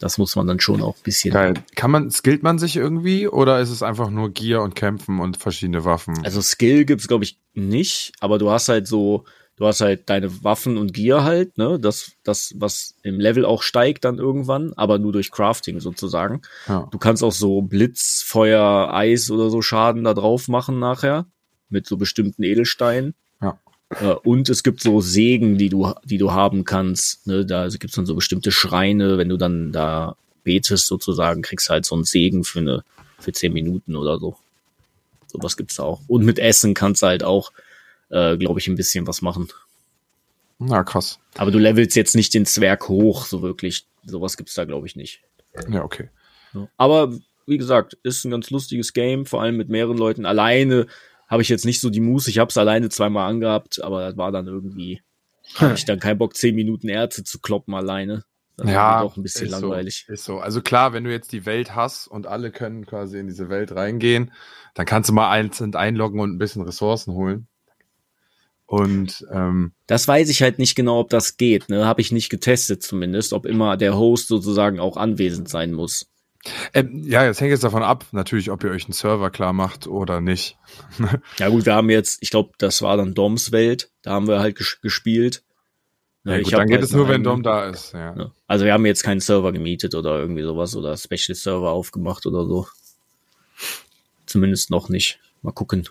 das 0.00 0.18
muss 0.18 0.34
man 0.34 0.48
dann 0.48 0.58
schon 0.58 0.82
auch 0.82 0.96
ein 0.96 1.02
bisschen. 1.04 1.32
Geil. 1.32 1.54
Kann 1.76 1.92
man, 1.92 2.10
skillt 2.10 2.42
man 2.42 2.58
sich 2.58 2.74
irgendwie 2.74 3.28
oder 3.28 3.60
ist 3.60 3.70
es 3.70 3.84
einfach 3.84 4.10
nur 4.10 4.30
Gear 4.30 4.62
und 4.62 4.74
Kämpfen 4.74 5.20
und 5.20 5.36
verschiedene 5.36 5.84
Waffen? 5.84 6.24
Also 6.24 6.42
Skill 6.42 6.84
gibt's 6.86 7.06
glaube 7.06 7.22
ich 7.22 7.38
nicht, 7.54 8.14
aber 8.18 8.38
du 8.38 8.50
hast 8.50 8.68
halt 8.68 8.88
so, 8.88 9.24
du 9.60 9.66
hast 9.66 9.82
halt 9.82 10.08
deine 10.08 10.42
Waffen 10.42 10.78
und 10.78 10.94
Gear 10.94 11.22
halt, 11.22 11.58
ne, 11.58 11.78
das, 11.78 12.12
das, 12.24 12.54
was 12.56 12.94
im 13.02 13.20
Level 13.20 13.44
auch 13.44 13.62
steigt 13.62 14.06
dann 14.06 14.16
irgendwann, 14.16 14.72
aber 14.72 14.98
nur 14.98 15.12
durch 15.12 15.30
Crafting 15.30 15.80
sozusagen. 15.80 16.40
ja. 16.66 16.88
Du 16.90 16.96
kannst 16.96 17.22
auch 17.22 17.32
so 17.32 17.60
Blitz, 17.60 18.24
Feuer, 18.26 18.88
Eis 18.92 19.30
oder 19.30 19.50
so 19.50 19.60
Schaden 19.60 20.02
da 20.02 20.14
drauf 20.14 20.48
machen 20.48 20.78
nachher 20.78 21.26
mit 21.68 21.86
so 21.86 21.98
bestimmten 21.98 22.42
Edelsteinen. 22.42 23.14
Ja. 23.42 23.60
Äh, 23.90 24.14
Und 24.24 24.48
es 24.48 24.62
gibt 24.62 24.80
so 24.80 25.02
Sägen, 25.02 25.58
die 25.58 25.68
du, 25.68 25.92
die 26.04 26.16
du 26.18 26.32
haben 26.32 26.64
kannst. 26.64 27.26
Ne? 27.26 27.44
Da 27.44 27.68
gibt's 27.68 27.96
dann 27.96 28.06
so 28.06 28.14
bestimmte 28.14 28.52
Schreine, 28.52 29.18
wenn 29.18 29.28
du 29.28 29.36
dann 29.36 29.72
da 29.72 30.16
betest 30.42 30.86
sozusagen, 30.86 31.42
kriegst 31.42 31.68
du 31.68 31.72
halt 31.74 31.84
so 31.84 31.94
einen 31.94 32.04
Segen 32.04 32.44
für 32.44 32.60
eine, 32.60 32.82
für 33.18 33.32
zehn 33.32 33.52
Minuten 33.52 33.94
oder 33.94 34.18
so. 34.18 34.36
Sowas 35.26 35.58
gibt's 35.58 35.76
da 35.76 35.82
auch. 35.82 36.00
Und 36.08 36.24
mit 36.24 36.38
Essen 36.38 36.72
kannst 36.72 37.02
du 37.02 37.08
halt 37.08 37.24
auch, 37.24 37.52
äh, 38.10 38.36
glaube 38.36 38.60
ich, 38.60 38.68
ein 38.68 38.76
bisschen 38.76 39.06
was 39.06 39.22
machen. 39.22 39.48
Na, 40.58 40.84
krass. 40.84 41.18
Aber 41.36 41.50
du 41.50 41.58
levelst 41.58 41.96
jetzt 41.96 42.14
nicht 42.14 42.34
den 42.34 42.44
Zwerg 42.44 42.88
hoch, 42.88 43.24
so 43.24 43.42
wirklich. 43.42 43.86
Sowas 44.04 44.36
gibt's 44.36 44.54
da, 44.54 44.64
glaube 44.64 44.86
ich, 44.86 44.94
nicht. 44.94 45.22
Ja, 45.68 45.82
okay. 45.82 46.10
Aber 46.76 47.12
wie 47.46 47.58
gesagt, 47.58 47.98
ist 48.02 48.24
ein 48.24 48.30
ganz 48.30 48.50
lustiges 48.50 48.92
Game, 48.92 49.26
vor 49.26 49.42
allem 49.42 49.56
mit 49.56 49.68
mehreren 49.68 49.96
Leuten. 49.96 50.26
Alleine 50.26 50.86
habe 51.28 51.42
ich 51.42 51.48
jetzt 51.48 51.64
nicht 51.64 51.80
so 51.80 51.90
die 51.90 52.00
Muße. 52.00 52.30
Ich 52.30 52.38
habe 52.38 52.48
es 52.48 52.58
alleine 52.58 52.88
zweimal 52.88 53.28
angehabt, 53.28 53.82
aber 53.82 54.02
das 54.02 54.16
war 54.16 54.32
dann 54.32 54.46
irgendwie, 54.46 55.00
habe 55.54 55.74
ich 55.76 55.84
dann 55.84 56.00
keinen 56.00 56.18
Bock, 56.18 56.36
zehn 56.36 56.54
Minuten 56.54 56.88
Ärzte 56.88 57.24
zu 57.24 57.40
kloppen 57.40 57.74
alleine. 57.74 58.24
Das 58.56 58.70
Ja, 58.70 59.02
doch 59.02 59.16
ein 59.16 59.22
bisschen 59.22 59.46
ist 59.46 59.52
langweilig. 59.52 60.04
So, 60.06 60.12
ist 60.12 60.24
so. 60.24 60.38
Also 60.38 60.60
klar, 60.60 60.92
wenn 60.92 61.04
du 61.04 61.10
jetzt 61.10 61.32
die 61.32 61.46
Welt 61.46 61.74
hast 61.74 62.06
und 62.06 62.26
alle 62.26 62.50
können 62.50 62.84
quasi 62.84 63.18
in 63.18 63.26
diese 63.26 63.48
Welt 63.48 63.72
reingehen, 63.72 64.32
dann 64.74 64.86
kannst 64.86 65.08
du 65.08 65.14
mal 65.14 65.30
einzeln 65.30 65.74
einloggen 65.74 66.20
und 66.20 66.34
ein 66.34 66.38
bisschen 66.38 66.62
Ressourcen 66.62 67.14
holen. 67.14 67.48
Und 68.70 69.26
ähm, 69.32 69.72
Das 69.88 70.06
weiß 70.06 70.28
ich 70.28 70.42
halt 70.42 70.60
nicht 70.60 70.76
genau, 70.76 71.00
ob 71.00 71.10
das 71.10 71.36
geht. 71.36 71.68
Ne, 71.68 71.86
habe 71.86 72.00
ich 72.00 72.12
nicht 72.12 72.30
getestet 72.30 72.84
zumindest, 72.84 73.32
ob 73.32 73.44
immer 73.44 73.76
der 73.76 73.96
Host 73.96 74.28
sozusagen 74.28 74.78
auch 74.78 74.96
anwesend 74.96 75.48
sein 75.48 75.72
muss. 75.72 76.06
ähm, 76.72 77.02
ja, 77.04 77.24
jetzt 77.24 77.40
hängt 77.40 77.50
jetzt 77.50 77.64
davon 77.64 77.82
ab, 77.82 78.06
natürlich, 78.12 78.48
ob 78.48 78.62
ihr 78.62 78.70
euch 78.70 78.84
einen 78.84 78.92
Server 78.92 79.30
klar 79.30 79.52
macht 79.52 79.88
oder 79.88 80.20
nicht. 80.20 80.56
Ja 81.40 81.48
gut, 81.48 81.66
wir 81.66 81.74
haben 81.74 81.90
jetzt, 81.90 82.22
ich 82.22 82.30
glaube, 82.30 82.52
das 82.58 82.80
war 82.80 82.96
dann 82.96 83.12
Doms 83.12 83.50
Welt. 83.50 83.90
Da 84.02 84.12
haben 84.12 84.28
wir 84.28 84.38
halt 84.38 84.56
ges 84.56 84.78
gespielt. 84.80 85.42
Ja, 86.22 86.36
ich 86.36 86.44
gut, 86.44 86.52
dann 86.52 86.68
geht 86.68 86.76
halt 86.76 86.84
es 86.84 86.92
nur, 86.92 87.08
wenn 87.08 87.24
Dom 87.24 87.42
da 87.42 87.68
ist. 87.68 87.92
Ja. 87.92 88.16
Ja. 88.16 88.30
Also 88.46 88.66
wir 88.66 88.72
haben 88.72 88.86
jetzt 88.86 89.02
keinen 89.02 89.20
Server 89.20 89.50
gemietet 89.50 89.96
oder 89.96 90.20
irgendwie 90.20 90.42
sowas 90.44 90.76
oder 90.76 90.96
Special 90.96 91.34
Server 91.34 91.70
aufgemacht 91.70 92.24
oder 92.24 92.46
so. 92.46 92.68
Zumindest 94.26 94.70
noch 94.70 94.88
nicht. 94.88 95.18
Mal 95.42 95.50
gucken. 95.50 95.88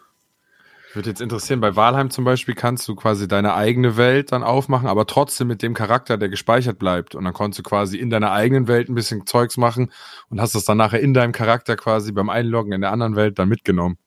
Würde 0.93 1.09
jetzt 1.09 1.21
interessieren, 1.21 1.61
bei 1.61 1.75
Valheim 1.75 2.09
zum 2.09 2.25
Beispiel 2.25 2.55
kannst 2.55 2.87
du 2.87 2.95
quasi 2.95 3.27
deine 3.27 3.53
eigene 3.53 3.95
Welt 3.95 4.31
dann 4.31 4.41
aufmachen, 4.41 4.87
aber 4.87 5.05
trotzdem 5.05 5.47
mit 5.47 5.61
dem 5.61 5.75
Charakter, 5.75 6.17
der 6.17 6.29
gespeichert 6.29 6.79
bleibt. 6.79 7.13
Und 7.13 7.25
dann 7.25 7.33
konntest 7.33 7.59
du 7.59 7.63
quasi 7.63 7.97
in 7.97 8.09
deiner 8.09 8.31
eigenen 8.31 8.67
Welt 8.67 8.89
ein 8.89 8.95
bisschen 8.95 9.27
Zeugs 9.27 9.57
machen 9.57 9.91
und 10.29 10.41
hast 10.41 10.55
das 10.55 10.65
dann 10.65 10.77
nachher 10.77 10.99
in 10.99 11.13
deinem 11.13 11.31
Charakter 11.31 11.75
quasi 11.75 12.11
beim 12.11 12.29
Einloggen 12.29 12.71
in 12.71 12.81
der 12.81 12.91
anderen 12.91 13.15
Welt 13.15 13.37
dann 13.37 13.49
mitgenommen. 13.49 13.97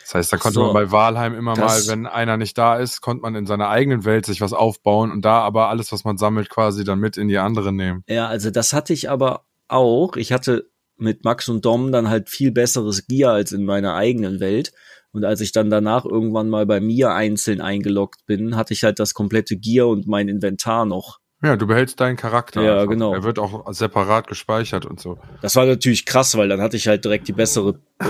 Das 0.00 0.14
heißt, 0.14 0.32
da 0.32 0.36
konnte 0.36 0.54
So. 0.54 0.64
man 0.64 0.74
bei 0.74 0.90
Valheim 0.90 1.34
immer 1.34 1.56
mal, 1.56 1.80
wenn 1.86 2.06
einer 2.06 2.36
nicht 2.36 2.58
da 2.58 2.76
ist, 2.76 3.00
konnte 3.00 3.22
man 3.22 3.34
in 3.34 3.46
seiner 3.46 3.68
eigenen 3.68 4.04
Welt 4.04 4.26
sich 4.26 4.40
was 4.40 4.52
aufbauen 4.52 5.10
und 5.10 5.24
da 5.24 5.40
aber 5.40 5.68
alles, 5.68 5.92
was 5.92 6.04
man 6.04 6.18
sammelt, 6.18 6.50
quasi 6.50 6.84
dann 6.84 6.98
mit 6.98 7.16
in 7.16 7.28
die 7.28 7.38
andere 7.38 7.72
nehmen. 7.72 8.02
Ja, 8.08 8.26
also 8.28 8.50
das 8.50 8.72
hatte 8.72 8.92
ich 8.92 9.08
aber 9.08 9.44
auch. 9.68 10.16
Ich 10.16 10.32
hatte 10.32 10.68
mit 10.96 11.24
Max 11.24 11.48
und 11.48 11.64
Dom 11.64 11.92
dann 11.92 12.08
halt 12.08 12.28
viel 12.28 12.52
besseres 12.52 13.06
Gear 13.06 13.32
als 13.32 13.52
in 13.52 13.64
meiner 13.64 13.94
eigenen 13.94 14.40
Welt. 14.40 14.72
Und 15.16 15.24
als 15.24 15.40
ich 15.40 15.50
dann 15.50 15.70
danach 15.70 16.04
irgendwann 16.04 16.50
mal 16.50 16.66
bei 16.66 16.78
mir 16.78 17.12
einzeln 17.12 17.62
eingeloggt 17.62 18.26
bin, 18.26 18.54
hatte 18.54 18.74
ich 18.74 18.84
halt 18.84 18.98
das 18.98 19.14
komplette 19.14 19.56
Gear 19.56 19.88
und 19.88 20.06
mein 20.06 20.28
Inventar 20.28 20.84
noch. 20.84 21.20
Ja, 21.42 21.56
du 21.56 21.66
behältst 21.66 21.98
deinen 22.00 22.16
Charakter. 22.18 22.62
Ja, 22.62 22.74
einfach. 22.80 22.90
genau. 22.90 23.14
Er 23.14 23.22
wird 23.22 23.38
auch 23.38 23.72
separat 23.72 24.26
gespeichert 24.26 24.84
und 24.84 25.00
so. 25.00 25.16
Das 25.40 25.56
war 25.56 25.64
natürlich 25.64 26.04
krass, 26.04 26.36
weil 26.36 26.50
dann 26.50 26.60
hatte 26.60 26.76
ich 26.76 26.86
halt 26.86 27.02
direkt 27.06 27.28
die 27.28 27.32
bessere 27.32 27.80
äh, 28.02 28.06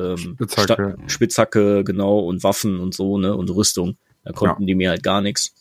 ähm, 0.00 0.16
Spitzhacke. 0.36 0.94
Sta- 0.96 1.08
Spitzhacke, 1.08 1.84
genau, 1.84 2.20
und 2.20 2.42
Waffen 2.42 2.80
und 2.80 2.94
so, 2.94 3.18
ne, 3.18 3.36
und 3.36 3.50
Rüstung. 3.50 3.98
Da 4.24 4.32
konnten 4.32 4.66
die 4.66 4.74
mir 4.74 4.88
halt 4.88 5.02
gar 5.02 5.20
nichts. 5.20 5.54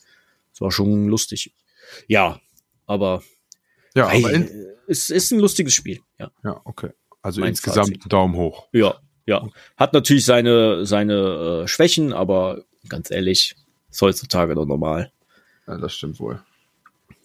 Das 0.54 0.62
war 0.62 0.72
schon 0.72 1.08
lustig. 1.10 1.54
Ja, 2.08 2.40
aber, 2.86 3.22
Ja, 3.96 4.10
ey, 4.12 4.24
aber 4.24 4.34
in, 4.34 4.50
es 4.88 5.10
ist 5.10 5.32
ein 5.32 5.40
lustiges 5.40 5.74
Spiel, 5.74 6.00
ja. 6.20 6.32
ja, 6.44 6.62
okay. 6.64 6.92
Also 7.22 7.42
Mein 7.42 7.50
insgesamt 7.50 7.88
Fazit. 7.98 8.14
Daumen 8.14 8.36
hoch. 8.36 8.68
Ja, 8.72 8.96
ja. 9.26 9.48
Hat 9.78 9.94
natürlich 9.94 10.26
seine, 10.26 10.86
seine 10.86 11.64
äh, 11.64 11.68
Schwächen, 11.68 12.14
aber 12.14 12.64
ganz 12.88 13.12
ehrlich, 13.12 13.56
ist 13.90 14.02
heutzutage 14.02 14.56
doch 14.56 14.66
normal. 14.66 15.12
Ja, 15.68 15.78
das 15.78 15.96
stimmt 15.96 16.20
wohl. 16.20 16.42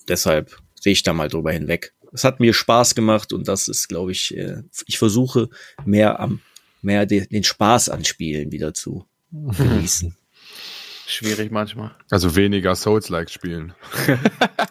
Deshalb 0.08 0.56
sehe 0.80 0.92
ich 0.92 1.02
da 1.02 1.12
mal 1.12 1.28
drüber 1.28 1.52
hinweg. 1.52 1.92
Es 2.12 2.24
hat 2.24 2.40
mir 2.40 2.54
Spaß 2.54 2.94
gemacht 2.94 3.32
und 3.32 3.46
das 3.46 3.68
ist, 3.68 3.88
glaube 3.88 4.12
ich, 4.12 4.36
äh, 4.36 4.62
ich 4.86 4.98
versuche 4.98 5.48
mehr 5.84 6.18
am, 6.20 6.40
mehr 6.82 7.06
de, 7.06 7.26
den 7.26 7.44
Spaß 7.44 7.88
an 7.90 8.04
Spielen 8.04 8.50
wieder 8.52 8.74
zu 8.74 9.06
genießen. 9.30 10.16
Schwierig 11.06 11.50
manchmal. 11.50 11.96
Also 12.08 12.36
weniger 12.36 12.74
Souls-like 12.74 13.30
spielen. 13.30 13.74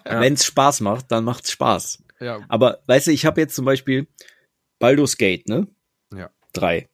Ja. 0.05 0.21
Wenn 0.21 0.33
es 0.33 0.43
Spaß 0.43 0.81
macht, 0.81 1.11
dann 1.11 1.23
macht's 1.23 1.51
Spaß. 1.51 2.01
Ja. 2.19 2.39
Aber 2.47 2.79
weißt 2.87 3.05
du, 3.07 3.11
ich 3.11 3.27
habe 3.27 3.41
jetzt 3.41 3.53
zum 3.53 3.63
Beispiel 3.63 4.07
Baldur's 4.79 5.17
Gate, 5.17 5.47
ne? 5.47 5.67
Ja. 6.11 6.31
Drei. 6.51 6.89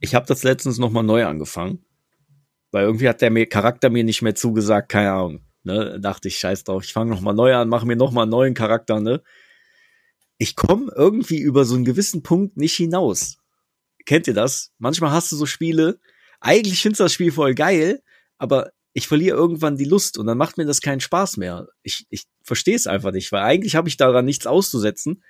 Ich 0.00 0.14
habe 0.14 0.26
das 0.26 0.42
letztens 0.42 0.78
noch 0.78 0.90
mal 0.90 1.02
neu 1.02 1.24
angefangen, 1.24 1.84
weil 2.70 2.84
irgendwie 2.84 3.08
hat 3.08 3.20
der 3.20 3.30
mir 3.30 3.46
Charakter 3.46 3.90
mir 3.90 4.04
nicht 4.04 4.22
mehr 4.22 4.34
zugesagt, 4.34 4.88
keine 4.88 5.12
Ahnung. 5.12 5.40
Ne, 5.64 5.98
dachte 6.00 6.28
ich, 6.28 6.38
scheiß 6.38 6.64
drauf, 6.64 6.84
ich 6.84 6.92
fange 6.92 7.10
noch 7.10 7.20
mal 7.20 7.34
neu 7.34 7.54
an, 7.54 7.68
mache 7.68 7.84
mir 7.84 7.96
noch 7.96 8.12
mal 8.12 8.22
einen 8.22 8.30
neuen 8.30 8.54
Charakter, 8.54 9.00
ne? 9.00 9.22
Ich 10.38 10.54
komme 10.54 10.92
irgendwie 10.94 11.40
über 11.40 11.64
so 11.64 11.74
einen 11.74 11.84
gewissen 11.84 12.22
Punkt 12.22 12.56
nicht 12.56 12.76
hinaus. 12.76 13.38
Kennt 14.06 14.28
ihr 14.28 14.34
das? 14.34 14.72
Manchmal 14.78 15.10
hast 15.10 15.32
du 15.32 15.36
so 15.36 15.46
Spiele, 15.46 15.98
eigentlich 16.40 16.80
findest 16.80 17.00
du 17.00 17.04
das 17.04 17.12
Spiel 17.12 17.32
voll 17.32 17.54
geil, 17.54 18.02
aber 18.38 18.70
ich 18.92 19.08
verliere 19.08 19.36
irgendwann 19.36 19.76
die 19.76 19.84
Lust 19.84 20.16
und 20.16 20.26
dann 20.26 20.38
macht 20.38 20.56
mir 20.56 20.64
das 20.64 20.80
keinen 20.80 21.00
Spaß 21.00 21.36
mehr. 21.36 21.68
Ich, 21.82 22.06
ich 22.08 22.24
verstehe 22.42 22.76
es 22.76 22.86
einfach 22.86 23.12
nicht, 23.12 23.30
weil 23.32 23.42
eigentlich 23.42 23.76
habe 23.76 23.88
ich 23.88 23.96
daran 23.96 24.24
nichts 24.24 24.46
auszusetzen, 24.46 25.22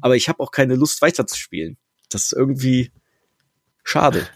aber 0.00 0.16
ich 0.16 0.28
habe 0.28 0.40
auch 0.40 0.50
keine 0.50 0.74
Lust 0.74 1.00
weiterzuspielen. 1.00 1.78
Das 2.10 2.24
ist 2.24 2.32
irgendwie 2.32 2.92
schade. 3.86 4.26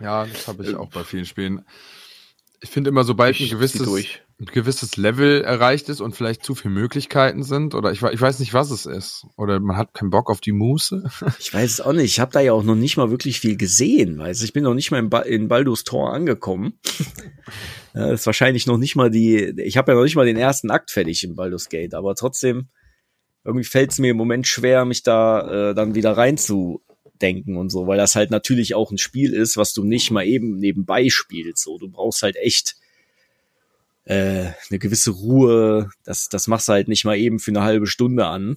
Ja, 0.00 0.26
das 0.26 0.46
habe 0.46 0.64
ich 0.64 0.74
auch 0.76 0.90
bei 0.90 1.04
vielen 1.04 1.24
Spielen. 1.24 1.64
Ich 2.60 2.70
finde 2.70 2.90
immer, 2.90 3.04
sobald 3.04 3.38
ein 3.38 3.44
Ich 3.44 3.50
gewisses, 3.50 3.82
durch. 3.82 4.22
ein 4.40 4.46
gewisses 4.46 4.96
Level 4.96 5.42
erreicht 5.42 5.88
ist 5.88 6.00
und 6.00 6.16
vielleicht 6.16 6.42
zu 6.42 6.54
viele 6.54 6.72
Möglichkeiten 6.74 7.42
sind, 7.42 7.74
oder 7.74 7.92
ich, 7.92 8.02
ich 8.02 8.20
weiß 8.20 8.38
nicht, 8.40 8.54
was 8.54 8.70
es 8.70 8.86
ist, 8.86 9.26
oder 9.36 9.60
man 9.60 9.76
hat 9.76 9.94
keinen 9.94 10.10
Bock 10.10 10.30
auf 10.30 10.40
die 10.40 10.52
Muße. 10.52 11.04
Ich 11.38 11.52
weiß 11.52 11.70
es 11.70 11.80
auch 11.80 11.92
nicht. 11.92 12.04
Ich 12.04 12.20
habe 12.20 12.32
da 12.32 12.40
ja 12.40 12.52
auch 12.52 12.62
noch 12.62 12.74
nicht 12.74 12.96
mal 12.96 13.10
wirklich 13.10 13.40
viel 13.40 13.56
gesehen, 13.56 14.18
weißt 14.18 14.40
du. 14.40 14.44
Ich 14.44 14.52
bin 14.52 14.64
noch 14.64 14.74
nicht 14.74 14.90
mal 14.90 14.98
in, 14.98 15.10
ba 15.10 15.20
in 15.20 15.48
Baldur's 15.48 15.84
Tor 15.84 16.12
angekommen. 16.12 16.78
Das 17.92 18.20
ist 18.20 18.26
wahrscheinlich 18.26 18.66
noch 18.66 18.76
nicht 18.76 18.94
mal 18.94 19.10
die. 19.10 19.54
Ich 19.62 19.78
habe 19.78 19.92
ja 19.92 19.96
noch 19.96 20.04
nicht 20.04 20.16
mal 20.16 20.26
den 20.26 20.36
ersten 20.36 20.70
Akt 20.70 20.90
fertig 20.90 21.24
in 21.24 21.34
Baldur's 21.34 21.70
Gate, 21.70 21.94
aber 21.94 22.14
trotzdem 22.14 22.68
irgendwie 23.42 23.64
fällt 23.64 23.92
es 23.92 23.98
mir 23.98 24.10
im 24.10 24.18
Moment 24.18 24.46
schwer, 24.46 24.84
mich 24.84 25.02
da 25.02 25.70
äh, 25.70 25.74
dann 25.74 25.94
wieder 25.94 26.14
reinzudenken 27.16 27.56
und 27.56 27.70
so, 27.70 27.86
weil 27.86 27.98
das 27.98 28.16
halt 28.16 28.30
natürlich 28.30 28.74
auch 28.74 28.90
ein 28.90 28.98
Spiel 28.98 29.32
ist, 29.32 29.56
was 29.56 29.72
du 29.72 29.84
nicht 29.84 30.10
mal 30.10 30.24
eben 30.26 30.58
nebenbei 30.58 31.08
spielst. 31.08 31.62
So, 31.64 31.78
du 31.78 31.88
brauchst 31.88 32.22
halt 32.22 32.36
echt 32.36 32.76
äh, 34.04 34.50
eine 34.70 34.78
gewisse 34.78 35.10
Ruhe. 35.10 35.90
Das, 36.04 36.28
das 36.28 36.46
machst 36.46 36.68
du 36.68 36.72
halt 36.72 36.88
nicht 36.88 37.04
mal 37.04 37.16
eben 37.16 37.38
für 37.38 37.50
eine 37.50 37.62
halbe 37.62 37.86
Stunde 37.86 38.26
an. 38.26 38.56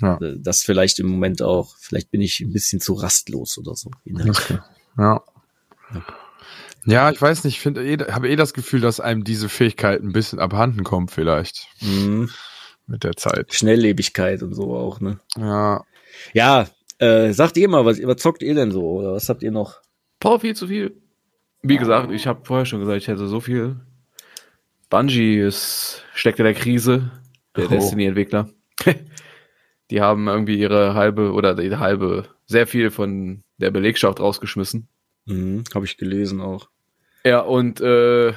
Ja. 0.00 0.18
Äh, 0.20 0.36
Das 0.38 0.62
vielleicht 0.62 0.98
im 0.98 1.06
Moment 1.06 1.42
auch. 1.42 1.76
Vielleicht 1.78 2.10
bin 2.10 2.20
ich 2.20 2.40
ein 2.40 2.52
bisschen 2.52 2.80
zu 2.80 2.94
rastlos 2.94 3.58
oder 3.58 3.74
so. 3.76 3.90
Ja. 4.98 5.22
Ja, 6.84 7.10
ich 7.12 7.22
weiß 7.22 7.44
nicht, 7.44 7.56
ich 7.56 7.60
finde, 7.60 7.84
eh, 7.86 7.96
habe 8.10 8.28
eh 8.28 8.34
das 8.34 8.54
Gefühl, 8.54 8.80
dass 8.80 8.98
einem 8.98 9.22
diese 9.22 9.48
Fähigkeit 9.48 10.02
ein 10.02 10.12
bisschen 10.12 10.40
abhanden 10.40 10.82
kommt, 10.82 11.12
vielleicht 11.12 11.68
Mhm. 11.80 12.28
mit 12.88 13.04
der 13.04 13.12
Zeit. 13.14 13.54
Schnelllebigkeit 13.54 14.42
und 14.42 14.52
so 14.54 14.74
auch, 14.74 14.98
ne? 15.00 15.20
Ja, 15.36 15.84
Ja, 16.34 16.68
äh, 17.02 17.32
sagt 17.32 17.56
ihr 17.56 17.68
mal, 17.68 17.84
was, 17.84 18.02
was 18.02 18.16
zockt 18.16 18.42
ihr 18.42 18.54
denn 18.54 18.70
so? 18.70 18.82
Oder 18.88 19.12
was 19.14 19.28
habt 19.28 19.42
ihr 19.42 19.50
noch? 19.50 19.80
Boah, 20.20 20.38
viel 20.40 20.54
zu 20.54 20.66
viel. 20.68 20.96
Wie 21.62 21.76
gesagt, 21.76 22.10
ich 22.12 22.26
habe 22.26 22.44
vorher 22.44 22.66
schon 22.66 22.80
gesagt, 22.80 22.98
ich 22.98 23.08
hätte 23.08 23.26
so 23.28 23.40
viel. 23.40 23.76
Bungie 24.90 25.38
ist, 25.38 26.02
steckt 26.14 26.38
in 26.38 26.44
der 26.44 26.54
Krise, 26.54 27.10
der 27.56 27.66
Oh. 27.66 27.68
Destiny-Entwickler. 27.68 28.48
Die 29.90 30.00
haben 30.00 30.26
irgendwie 30.28 30.58
ihre 30.58 30.94
halbe 30.94 31.32
oder 31.32 31.54
die 31.54 31.76
halbe, 31.76 32.24
sehr 32.46 32.66
viel 32.66 32.90
von 32.90 33.42
der 33.58 33.70
Belegschaft 33.70 34.20
rausgeschmissen. 34.20 34.88
Mhm, 35.26 35.64
Habe 35.74 35.84
ich 35.84 35.98
gelesen 35.98 36.40
auch. 36.40 36.70
Ja, 37.26 37.40
und 37.40 37.80
äh, 37.82 38.32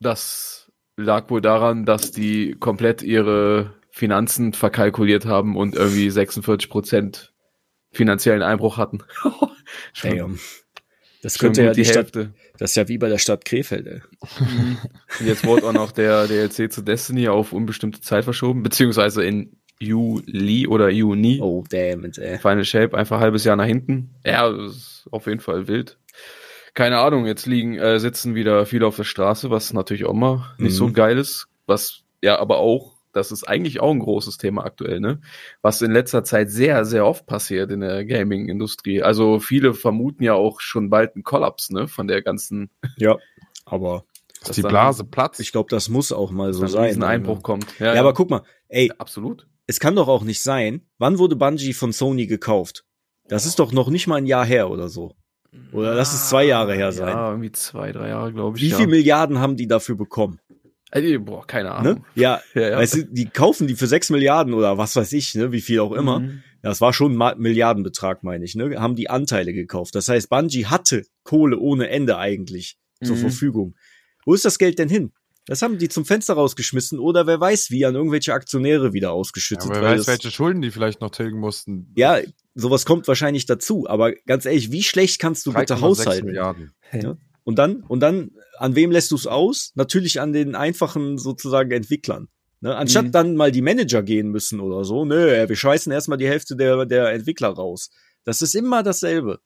das 0.00 0.70
lag 0.96 1.30
wohl 1.30 1.40
daran, 1.40 1.84
dass 1.84 2.10
die 2.10 2.56
komplett 2.58 3.02
ihre 3.02 3.74
Finanzen 3.90 4.52
verkalkuliert 4.52 5.24
haben 5.24 5.56
und 5.56 5.76
irgendwie 5.76 6.10
46 6.10 6.68
Prozent 6.68 7.29
finanziellen 7.92 8.42
Einbruch 8.42 8.76
hatten. 8.76 8.98
Schon- 9.92 10.16
Damn. 10.16 10.38
Das 11.22 11.36
schon 11.36 11.48
könnte 11.48 11.64
ja 11.64 11.72
die 11.74 11.84
Stadt, 11.84 11.96
Hälfte. 12.14 12.32
das 12.56 12.70
ist 12.70 12.76
ja 12.76 12.88
wie 12.88 12.96
bei 12.96 13.10
der 13.10 13.18
Stadt 13.18 13.44
Krefeld, 13.44 13.86
ey. 13.86 14.00
Und 15.20 15.26
jetzt 15.26 15.44
wurde 15.44 15.66
auch 15.68 15.72
noch 15.74 15.92
der 15.92 16.26
DLC 16.26 16.72
zu 16.72 16.80
Destiny 16.80 17.28
auf 17.28 17.52
unbestimmte 17.52 18.00
Zeit 18.00 18.24
verschoben, 18.24 18.62
beziehungsweise 18.62 19.22
in 19.22 19.56
Juli 19.78 20.66
oder 20.66 20.88
Juni. 20.88 21.38
Oh, 21.42 21.62
damn 21.68 22.06
it, 22.06 22.16
ey. 22.16 22.38
Final 22.38 22.64
Shape 22.64 22.96
einfach 22.96 23.16
ein 23.18 23.22
halbes 23.22 23.44
Jahr 23.44 23.56
nach 23.56 23.66
hinten. 23.66 24.14
Ja, 24.24 24.50
das 24.50 24.72
ist 24.76 25.08
auf 25.10 25.26
jeden 25.26 25.40
Fall 25.40 25.68
wild. 25.68 25.98
Keine 26.72 26.98
Ahnung, 27.00 27.26
jetzt 27.26 27.44
liegen, 27.46 27.76
äh, 27.76 27.98
sitzen 28.00 28.34
wieder 28.34 28.64
viele 28.64 28.86
auf 28.86 28.96
der 28.96 29.04
Straße, 29.04 29.50
was 29.50 29.74
natürlich 29.74 30.06
auch 30.06 30.14
mal 30.14 30.54
nicht 30.56 30.72
Mhm. 30.72 30.76
so 30.76 30.92
geil 30.92 31.18
ist. 31.18 31.48
Was 31.66 32.02
ja 32.22 32.38
aber 32.38 32.58
auch, 32.58 32.94
das 33.12 33.32
ist 33.32 33.44
eigentlich 33.44 33.80
auch 33.80 33.90
ein 33.90 33.98
großes 33.98 34.38
Thema 34.38 34.64
aktuell, 34.64 35.00
ne? 35.00 35.20
Was 35.62 35.82
in 35.82 35.90
letzter 35.90 36.24
Zeit 36.24 36.50
sehr, 36.50 36.84
sehr 36.84 37.06
oft 37.06 37.26
passiert 37.26 37.70
in 37.70 37.80
der 37.80 38.04
Gaming-Industrie. 38.04 39.02
Also 39.02 39.40
viele 39.40 39.74
vermuten 39.74 40.22
ja 40.22 40.34
auch 40.34 40.60
schon 40.60 40.90
bald 40.90 41.14
einen 41.14 41.24
Kollaps, 41.24 41.70
ne? 41.70 41.88
Von 41.88 42.08
der 42.08 42.22
ganzen, 42.22 42.70
Ja, 42.96 43.16
aber 43.64 44.04
Dass 44.44 44.56
die 44.56 44.62
Blase 44.62 45.04
platzt. 45.04 45.40
ich 45.40 45.52
glaube, 45.52 45.68
das 45.70 45.88
muss 45.90 46.12
auch 46.12 46.30
mal 46.30 46.54
so 46.54 46.66
so 46.66 46.78
sein. 46.78 46.96
ein 46.96 47.02
Einbruch 47.02 47.42
kommt. 47.42 47.66
Ja, 47.78 47.92
aber 47.94 48.14
guck 48.14 48.30
mal, 48.30 48.42
ey, 48.68 48.90
absolut. 48.96 49.46
es 49.66 49.80
kann 49.80 49.96
doch 49.96 50.08
auch 50.08 50.22
nicht 50.22 50.42
sein. 50.42 50.86
Wann 50.98 51.18
wurde 51.18 51.36
Bungie 51.36 51.74
von 51.74 51.92
Sony 51.92 52.26
gekauft? 52.26 52.84
Das 53.28 53.44
ist 53.44 53.58
doch 53.58 53.72
noch 53.72 53.90
nicht 53.90 54.06
mal 54.06 54.16
ein 54.16 54.26
Jahr 54.26 54.46
her 54.46 54.70
oder 54.70 54.88
so. 54.88 55.14
Oder 55.72 55.94
lass 55.94 56.14
es 56.14 56.28
zwei 56.28 56.44
Jahre 56.44 56.74
her 56.74 56.92
sein. 56.92 57.08
Ja, 57.08 57.30
irgendwie 57.30 57.52
zwei, 57.52 57.92
drei 57.92 58.08
Jahre, 58.08 58.32
glaube 58.32 58.56
ich. 58.56 58.64
Wie 58.64 58.68
ja. 58.68 58.76
viel 58.76 58.86
Milliarden 58.86 59.40
haben 59.40 59.56
die 59.56 59.66
dafür 59.66 59.96
bekommen? 59.96 60.40
Ey, 60.92 61.18
boah, 61.18 61.46
keine 61.46 61.72
Ahnung. 61.72 61.94
Ne? 61.94 62.02
Ja, 62.14 62.40
Ja, 62.54 62.70
ja. 62.70 62.76
weißt 62.78 62.94
du, 62.96 63.04
die 63.06 63.26
kaufen 63.26 63.66
die 63.66 63.74
für 63.76 63.86
sechs 63.86 64.10
Milliarden 64.10 64.54
oder 64.54 64.76
was 64.78 64.96
weiß 64.96 65.12
ich, 65.12 65.34
ne, 65.34 65.52
wie 65.52 65.60
viel 65.60 65.80
auch 65.80 65.92
immer. 65.92 66.20
Mhm. 66.20 66.42
Das 66.62 66.80
war 66.80 66.92
schon 66.92 67.20
ein 67.20 67.38
Milliardenbetrag, 67.38 68.22
meine 68.22 68.44
ich, 68.44 68.54
ne? 68.54 68.78
Haben 68.80 68.94
die 68.96 69.08
Anteile 69.08 69.52
gekauft. 69.54 69.94
Das 69.94 70.08
heißt, 70.08 70.28
Bungie 70.28 70.66
hatte 70.66 71.04
Kohle 71.22 71.58
ohne 71.58 71.88
Ende 71.88 72.18
eigentlich 72.18 72.76
zur 73.02 73.16
Mhm. 73.16 73.20
Verfügung. 73.20 73.74
Wo 74.26 74.34
ist 74.34 74.44
das 74.44 74.58
Geld 74.58 74.78
denn 74.78 74.88
hin? 74.90 75.12
Das 75.46 75.62
haben 75.62 75.78
die 75.78 75.88
zum 75.88 76.04
Fenster 76.04 76.34
rausgeschmissen 76.34 76.98
oder 76.98 77.26
wer 77.26 77.40
weiß 77.40 77.70
wie 77.70 77.86
an 77.86 77.94
irgendwelche 77.94 78.34
Aktionäre 78.34 78.92
wieder 78.92 79.08
Ja, 79.08 79.12
ausgeschüttet. 79.12 79.70
aber 79.70 79.80
wer 79.80 79.82
weil 79.90 79.98
weiß, 80.00 80.06
welche 80.06 80.30
Schulden 80.30 80.60
die 80.60 80.70
vielleicht 80.70 81.00
noch 81.00 81.10
tilgen 81.10 81.38
mussten. 81.40 81.90
ja, 81.96 82.18
sowas 82.54 82.84
kommt 82.84 83.08
wahrscheinlich 83.08 83.46
dazu. 83.46 83.86
Aber 83.88 84.12
ganz 84.26 84.44
ehrlich, 84.44 84.70
wie 84.70 84.82
schlecht 84.82 85.18
kannst 85.18 85.46
du 85.46 85.52
bitte 85.54 85.74
3,6 85.74 85.80
haushalten? 85.80 86.26
Milliarden. 86.26 86.72
Und 87.42 87.58
dann, 87.58 87.76
und 87.84 88.00
dann, 88.00 88.32
an 88.60 88.74
wem 88.76 88.90
lässt 88.90 89.10
du 89.10 89.16
es 89.16 89.26
aus? 89.26 89.72
Natürlich 89.74 90.20
an 90.20 90.32
den 90.32 90.54
einfachen 90.54 91.18
sozusagen 91.18 91.70
Entwicklern. 91.70 92.28
Ne? 92.60 92.76
Anstatt 92.76 93.06
Mhm. 93.06 93.12
dann 93.12 93.36
mal 93.36 93.50
die 93.50 93.62
Manager 93.62 94.02
gehen 94.02 94.28
müssen 94.28 94.60
oder 94.60 94.84
so, 94.84 95.04
nö, 95.04 95.48
wir 95.48 95.56
scheißen 95.56 95.90
erstmal 95.90 96.18
die 96.18 96.28
Hälfte 96.28 96.56
der, 96.56 96.84
der 96.86 97.10
Entwickler 97.12 97.48
raus. 97.48 97.90
Das 98.24 98.42
ist 98.42 98.54
immer 98.54 98.82
dasselbe. 98.82 99.40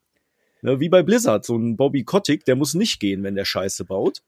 Ne? 0.61 0.79
Wie 0.79 0.89
bei 0.89 1.01
Blizzard, 1.01 1.45
so 1.45 1.55
ein 1.57 1.77
Bobby 1.77 2.03
Kotick, 2.03 2.43
der 2.45 2.55
muss 2.55 2.73
nicht 2.73 2.99
gehen, 2.99 3.23
wenn 3.23 3.35
der 3.35 3.45
Scheiße 3.45 3.85
baut. 3.85 4.21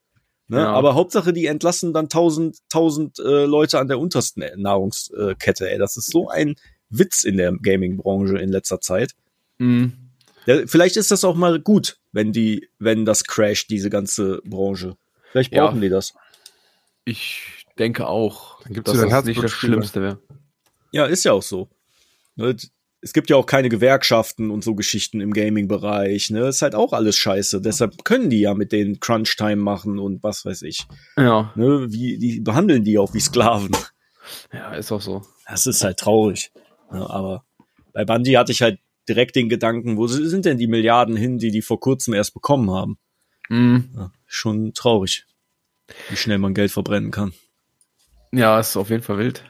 Ne? 0.48 0.58
Ja. 0.60 0.72
Aber 0.72 0.94
Hauptsache, 0.94 1.34
die 1.34 1.44
entlassen 1.44 1.92
dann 1.92 2.08
tausend, 2.08 2.56
tausend 2.70 3.18
äh, 3.18 3.44
Leute 3.44 3.78
an 3.78 3.88
der 3.88 3.98
untersten 3.98 4.42
Nahrungskette. 4.56 5.70
Ey. 5.70 5.78
Das 5.78 5.98
ist 5.98 6.10
so 6.10 6.28
ein 6.28 6.54
Witz 6.88 7.24
in 7.24 7.36
der 7.36 7.52
Gaming-Branche 7.52 8.38
in 8.38 8.48
letzter 8.48 8.80
Zeit. 8.80 9.12
Mhm. 9.58 9.92
Ja, 10.46 10.66
vielleicht 10.66 10.96
ist 10.96 11.10
das 11.10 11.24
auch 11.24 11.34
mal 11.36 11.60
gut, 11.60 11.97
wenn 12.12 12.32
die, 12.32 12.68
wenn 12.78 13.04
das 13.04 13.24
crasht, 13.24 13.70
diese 13.70 13.90
ganze 13.90 14.40
Branche. 14.44 14.96
Vielleicht 15.30 15.52
Ja. 15.54 15.66
brauchen 15.66 15.80
die 15.80 15.88
das. 15.88 16.14
Ich 17.04 17.64
denke 17.78 18.06
auch, 18.06 18.62
Dann 18.64 18.72
gibt's 18.74 18.92
dass 18.92 19.00
wieder 19.02 19.10
das 19.10 19.24
nicht 19.24 19.42
das. 19.42 19.50
Schlimmste 19.52 20.02
wäre. 20.02 20.18
Ja, 20.92 21.06
ist 21.06 21.24
ja 21.24 21.32
auch 21.32 21.42
so. 21.42 21.68
Ne, 22.36 22.54
Es 23.00 23.12
gibt 23.12 23.30
ja 23.30 23.36
auch 23.36 23.46
keine 23.46 23.68
Gewerkschaften 23.68 24.50
und 24.50 24.64
so 24.64 24.74
Geschichten 24.74 25.20
im 25.20 25.32
Gaming-Bereich. 25.32 26.30
Ne, 26.30 26.48
ist 26.48 26.62
halt 26.62 26.74
auch 26.74 26.92
alles 26.92 27.16
scheiße. 27.16 27.60
Deshalb 27.60 28.04
können 28.04 28.28
die 28.28 28.40
ja 28.40 28.54
mit 28.54 28.72
den 28.72 28.98
Crunch-Time 28.98 29.56
machen 29.56 29.98
und 30.00 30.22
was 30.24 30.44
weiß 30.44 30.62
ich. 30.62 30.86
Ja, 31.16 31.52
Ne, 31.54 31.86
wie, 31.92 32.18
die 32.18 32.40
behandeln 32.40 32.82
die 32.84 32.98
auch 32.98 33.14
wie 33.14 33.20
Sklaven. 33.20 33.70
ja, 34.52 34.72
ist 34.74 34.90
auch 34.90 35.00
so. 35.00 35.22
Das 35.48 35.66
ist 35.66 35.84
halt 35.84 35.98
traurig. 35.98 36.50
Ne, 36.90 37.08
aber 37.08 37.44
bei 37.92 38.04
Bungie 38.04 38.36
hatte 38.36 38.50
ich 38.52 38.62
halt 38.62 38.80
direkt 39.08 39.36
den 39.36 39.48
Gedanken, 39.48 39.96
wo 39.96 40.06
sind 40.06 40.44
denn 40.44 40.58
die 40.58 40.66
Milliarden 40.66 41.16
hin, 41.16 41.38
die 41.38 41.50
die 41.50 41.62
vor 41.62 41.80
kurzem 41.80 42.14
erst 42.14 42.34
bekommen 42.34 42.70
haben? 42.70 42.98
Mhm. 43.48 43.90
Ja, 43.96 44.12
schon 44.26 44.74
traurig, 44.74 45.26
wie 46.10 46.16
schnell 46.16 46.38
man 46.38 46.54
Geld 46.54 46.70
verbrennen 46.70 47.10
kann. 47.10 47.32
Ja, 48.32 48.60
ist 48.60 48.76
auf 48.76 48.90
jeden 48.90 49.02
Fall 49.02 49.18
wild. 49.18 49.44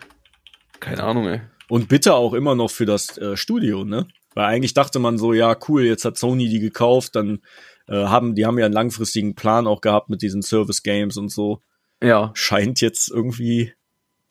Keine 0.80 1.02
Ahnung, 1.02 1.26
ey. 1.26 1.40
Und 1.68 1.88
bitte 1.88 2.14
auch 2.14 2.32
immer 2.32 2.54
noch 2.54 2.70
für 2.70 2.86
das 2.86 3.18
äh, 3.18 3.36
Studio, 3.36 3.84
ne? 3.84 4.06
Weil 4.34 4.44
eigentlich 4.46 4.74
dachte 4.74 5.00
man 5.00 5.18
so, 5.18 5.32
ja, 5.32 5.56
cool, 5.68 5.84
jetzt 5.84 6.04
hat 6.04 6.16
Sony 6.16 6.48
die 6.48 6.60
gekauft, 6.60 7.16
dann 7.16 7.40
äh, 7.88 7.94
haben, 7.94 8.34
die 8.34 8.46
haben 8.46 8.58
ja 8.58 8.66
einen 8.66 8.74
langfristigen 8.74 9.34
Plan 9.34 9.66
auch 9.66 9.80
gehabt 9.80 10.08
mit 10.10 10.22
diesen 10.22 10.42
Service 10.42 10.82
Games 10.82 11.16
und 11.16 11.30
so. 11.30 11.62
Ja, 12.02 12.30
Scheint 12.34 12.80
jetzt 12.80 13.10
irgendwie 13.10 13.72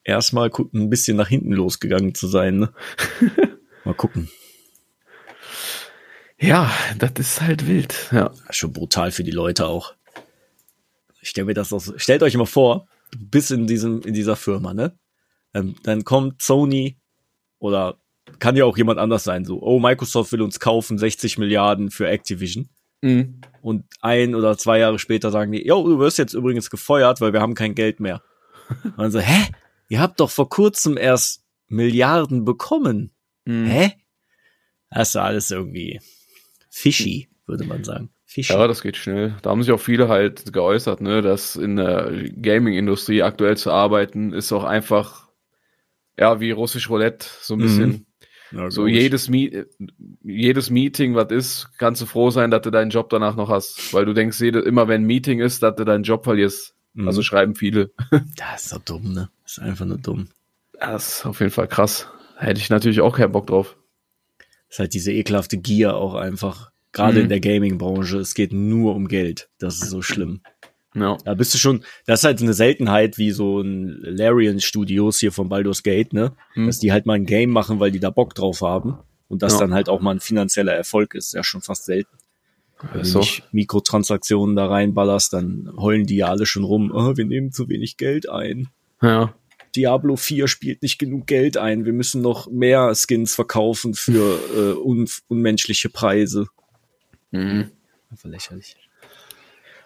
erstmal 0.04 0.50
ein 0.72 0.88
bisschen 0.88 1.16
nach 1.16 1.28
hinten 1.28 1.52
losgegangen 1.52 2.14
zu 2.14 2.26
sein, 2.26 2.58
ne? 2.58 2.72
Mal 3.84 3.94
gucken. 3.94 4.30
Ja, 6.40 6.72
das 6.98 7.12
ist 7.16 7.40
halt 7.40 7.66
wild. 7.66 8.08
Ja, 8.12 8.30
Schon 8.50 8.72
brutal 8.72 9.10
für 9.10 9.24
die 9.24 9.32
Leute 9.32 9.66
auch. 9.66 9.94
Ich 11.20 11.30
stell 11.30 11.44
mir 11.44 11.54
das 11.54 11.72
auch 11.72 11.80
so, 11.80 11.98
stellt 11.98 12.22
euch 12.22 12.36
mal 12.36 12.46
vor, 12.46 12.86
bis 13.16 13.50
in 13.50 13.66
diesem, 13.66 14.02
in 14.02 14.14
dieser 14.14 14.36
Firma, 14.36 14.72
ne? 14.72 14.96
Dann, 15.52 15.74
dann 15.82 16.04
kommt 16.04 16.42
Sony 16.42 16.98
oder 17.58 17.98
kann 18.38 18.56
ja 18.56 18.64
auch 18.64 18.76
jemand 18.76 18.98
anders 18.98 19.24
sein, 19.24 19.44
so, 19.44 19.60
oh, 19.62 19.80
Microsoft 19.80 20.30
will 20.32 20.42
uns 20.42 20.60
kaufen, 20.60 20.98
60 20.98 21.38
Milliarden 21.38 21.90
für 21.90 22.08
Activision. 22.08 22.68
mhm. 23.00 23.40
Und 23.60 23.84
ein 24.00 24.34
oder 24.34 24.56
zwei 24.56 24.78
Jahre 24.78 24.98
später 24.98 25.30
sagen 25.30 25.50
die, 25.52 25.66
yo, 25.66 25.86
du 25.86 25.98
wirst 25.98 26.18
jetzt 26.18 26.34
übrigens 26.34 26.70
gefeuert, 26.70 27.20
weil 27.20 27.32
wir 27.32 27.40
haben 27.40 27.54
kein 27.54 27.74
Geld 27.74 27.98
mehr. 27.98 28.22
Und 28.84 28.98
dann 28.98 29.10
so, 29.10 29.18
hä? 29.18 29.50
Ihr 29.88 30.00
habt 30.00 30.20
doch 30.20 30.30
vor 30.30 30.48
kurzem 30.48 30.96
erst 30.96 31.42
Milliarden 31.66 32.44
bekommen. 32.44 33.10
Mhm. 33.44 33.66
Hä? 33.66 33.92
Das 34.90 35.10
ist 35.10 35.16
alles 35.16 35.50
irgendwie 35.50 36.00
fishy, 36.78 37.28
würde 37.46 37.64
man 37.64 37.84
sagen. 37.84 38.10
Fishy. 38.24 38.52
Ja, 38.52 38.66
das 38.68 38.82
geht 38.82 38.96
schnell. 38.96 39.34
Da 39.42 39.50
haben 39.50 39.62
sich 39.62 39.72
auch 39.72 39.80
viele 39.80 40.08
halt 40.08 40.52
geäußert, 40.52 41.00
ne, 41.00 41.22
dass 41.22 41.56
in 41.56 41.76
der 41.76 42.10
Gaming-Industrie 42.40 43.22
aktuell 43.22 43.56
zu 43.56 43.70
arbeiten, 43.72 44.32
ist 44.32 44.52
auch 44.52 44.64
einfach, 44.64 45.28
ja, 46.18 46.40
wie 46.40 46.50
russisch 46.50 46.90
Roulette, 46.90 47.26
so 47.40 47.54
ein 47.54 47.58
Mhm. 47.58 47.62
bisschen. 47.62 48.06
Ja, 48.50 48.70
So 48.70 48.86
jedes, 48.86 49.28
Meet 49.28 49.66
jedes 50.22 50.70
Meeting, 50.70 51.14
was 51.14 51.30
ist, 51.30 51.68
kannst 51.78 52.00
du 52.00 52.06
froh 52.06 52.30
sein, 52.30 52.50
dass 52.50 52.62
du 52.62 52.70
deinen 52.70 52.90
Job 52.90 53.10
danach 53.10 53.36
noch 53.36 53.50
hast. 53.50 53.92
Weil 53.92 54.06
du 54.06 54.14
denkst, 54.14 54.40
jede, 54.40 54.60
immer 54.60 54.88
wenn 54.88 55.02
ein 55.02 55.06
Meeting 55.06 55.40
ist, 55.40 55.62
dass 55.62 55.76
du 55.76 55.84
deinen 55.84 56.04
Job 56.04 56.24
verlierst. 56.24 56.74
Mhm. 56.94 57.08
Also 57.08 57.22
schreiben 57.22 57.54
viele. 57.54 57.90
Das 58.36 58.64
ist 58.64 58.72
doch 58.72 58.82
dumm, 58.84 59.12
ne? 59.12 59.28
Das 59.42 59.52
ist 59.52 59.58
einfach 59.58 59.84
nur 59.84 59.98
dumm. 59.98 60.28
Das 60.80 61.18
ist 61.18 61.26
auf 61.26 61.40
jeden 61.40 61.52
Fall 61.52 61.68
krass. 61.68 62.08
Hätte 62.36 62.60
ich 62.60 62.70
natürlich 62.70 63.00
auch 63.00 63.16
keinen 63.16 63.32
Bock 63.32 63.46
drauf. 63.48 63.76
Ist 64.68 64.78
halt 64.78 64.94
diese 64.94 65.12
ekelhafte 65.12 65.56
Gier 65.58 65.96
auch 65.96 66.14
einfach. 66.14 66.70
Gerade 66.92 67.18
Mhm. 67.18 67.22
in 67.24 67.28
der 67.28 67.40
Gaming-Branche. 67.40 68.18
Es 68.18 68.34
geht 68.34 68.52
nur 68.52 68.94
um 68.94 69.08
Geld. 69.08 69.48
Das 69.58 69.76
ist 69.76 69.90
so 69.90 70.02
schlimm. 70.02 70.40
Ja. 70.94 71.16
Da 71.24 71.34
bist 71.34 71.52
du 71.54 71.58
schon, 71.58 71.84
das 72.06 72.20
ist 72.20 72.24
halt 72.24 72.40
eine 72.42 72.54
Seltenheit 72.54 73.18
wie 73.18 73.30
so 73.30 73.60
ein 73.60 73.98
Larian 74.00 74.58
Studios 74.60 75.18
hier 75.20 75.32
von 75.32 75.48
Baldur's 75.48 75.82
Gate, 75.82 76.12
ne? 76.12 76.32
Mhm. 76.54 76.66
Dass 76.66 76.78
die 76.78 76.92
halt 76.92 77.06
mal 77.06 77.14
ein 77.14 77.26
Game 77.26 77.50
machen, 77.50 77.78
weil 77.78 77.90
die 77.90 78.00
da 78.00 78.10
Bock 78.10 78.34
drauf 78.34 78.62
haben. 78.62 78.98
Und 79.28 79.42
das 79.42 79.54
Ja. 79.54 79.60
dann 79.60 79.74
halt 79.74 79.88
auch 79.90 80.00
mal 80.00 80.12
ein 80.12 80.20
finanzieller 80.20 80.72
Erfolg 80.72 81.14
ist. 81.14 81.34
Ja, 81.34 81.44
schon 81.44 81.60
fast 81.60 81.84
selten. 81.84 82.10
Wenn 82.92 83.02
du 83.02 83.06
so. 83.06 83.18
nicht 83.20 83.42
Mikrotransaktionen 83.52 84.56
da 84.56 84.66
reinballerst, 84.66 85.32
dann 85.32 85.70
heulen 85.76 86.06
die 86.06 86.16
ja 86.16 86.28
alle 86.28 86.46
schon 86.46 86.64
rum. 86.64 86.90
Oh, 86.94 87.16
wir 87.16 87.24
nehmen 87.26 87.52
zu 87.52 87.68
wenig 87.68 87.96
Geld 87.96 88.28
ein. 88.28 88.68
Ja. 89.02 89.34
Diablo 89.78 90.16
4 90.16 90.48
spielt 90.48 90.82
nicht 90.82 90.98
genug 90.98 91.26
Geld 91.28 91.56
ein. 91.56 91.84
Wir 91.84 91.92
müssen 91.92 92.20
noch 92.20 92.50
mehr 92.50 92.92
Skins 92.96 93.34
verkaufen 93.36 93.94
für 93.94 94.38
äh, 94.56 94.72
un 94.76 95.08
unmenschliche 95.28 95.88
Preise. 95.88 96.48
Mhm. 97.30 97.70
Einfach 98.10 98.28
lächerlich. 98.28 98.76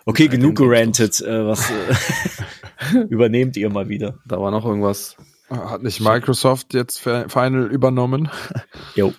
Okay, 0.07 0.29
genug 0.29 0.57
gerantet. 0.57 1.21
Äh, 1.21 1.47
was 1.47 1.71
äh, 1.71 2.99
übernehmt 3.11 3.57
ihr 3.59 3.69
mal 3.69 3.89
wieder? 3.91 4.19
Da 4.27 4.41
war 4.41 4.51
noch 4.51 4.65
irgendwas. 4.65 5.17
Hat 5.51 5.83
nicht 5.83 6.01
Microsoft 6.01 6.73
jetzt 6.73 6.99
Fi- 6.99 7.29
Final 7.29 7.71
übernommen? 7.71 8.31
Jo. 8.95 9.13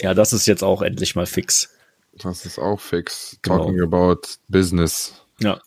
Ja, 0.00 0.12
das 0.14 0.32
ist 0.32 0.46
jetzt 0.46 0.62
auch 0.64 0.82
endlich 0.82 1.14
mal 1.14 1.26
fix. 1.26 1.74
Das 2.14 2.44
ist 2.46 2.58
auch 2.58 2.80
fix. 2.80 3.38
Genau. 3.42 3.58
Talking 3.58 3.80
about 3.82 4.20
Business. 4.48 5.14
Ja. 5.40 5.60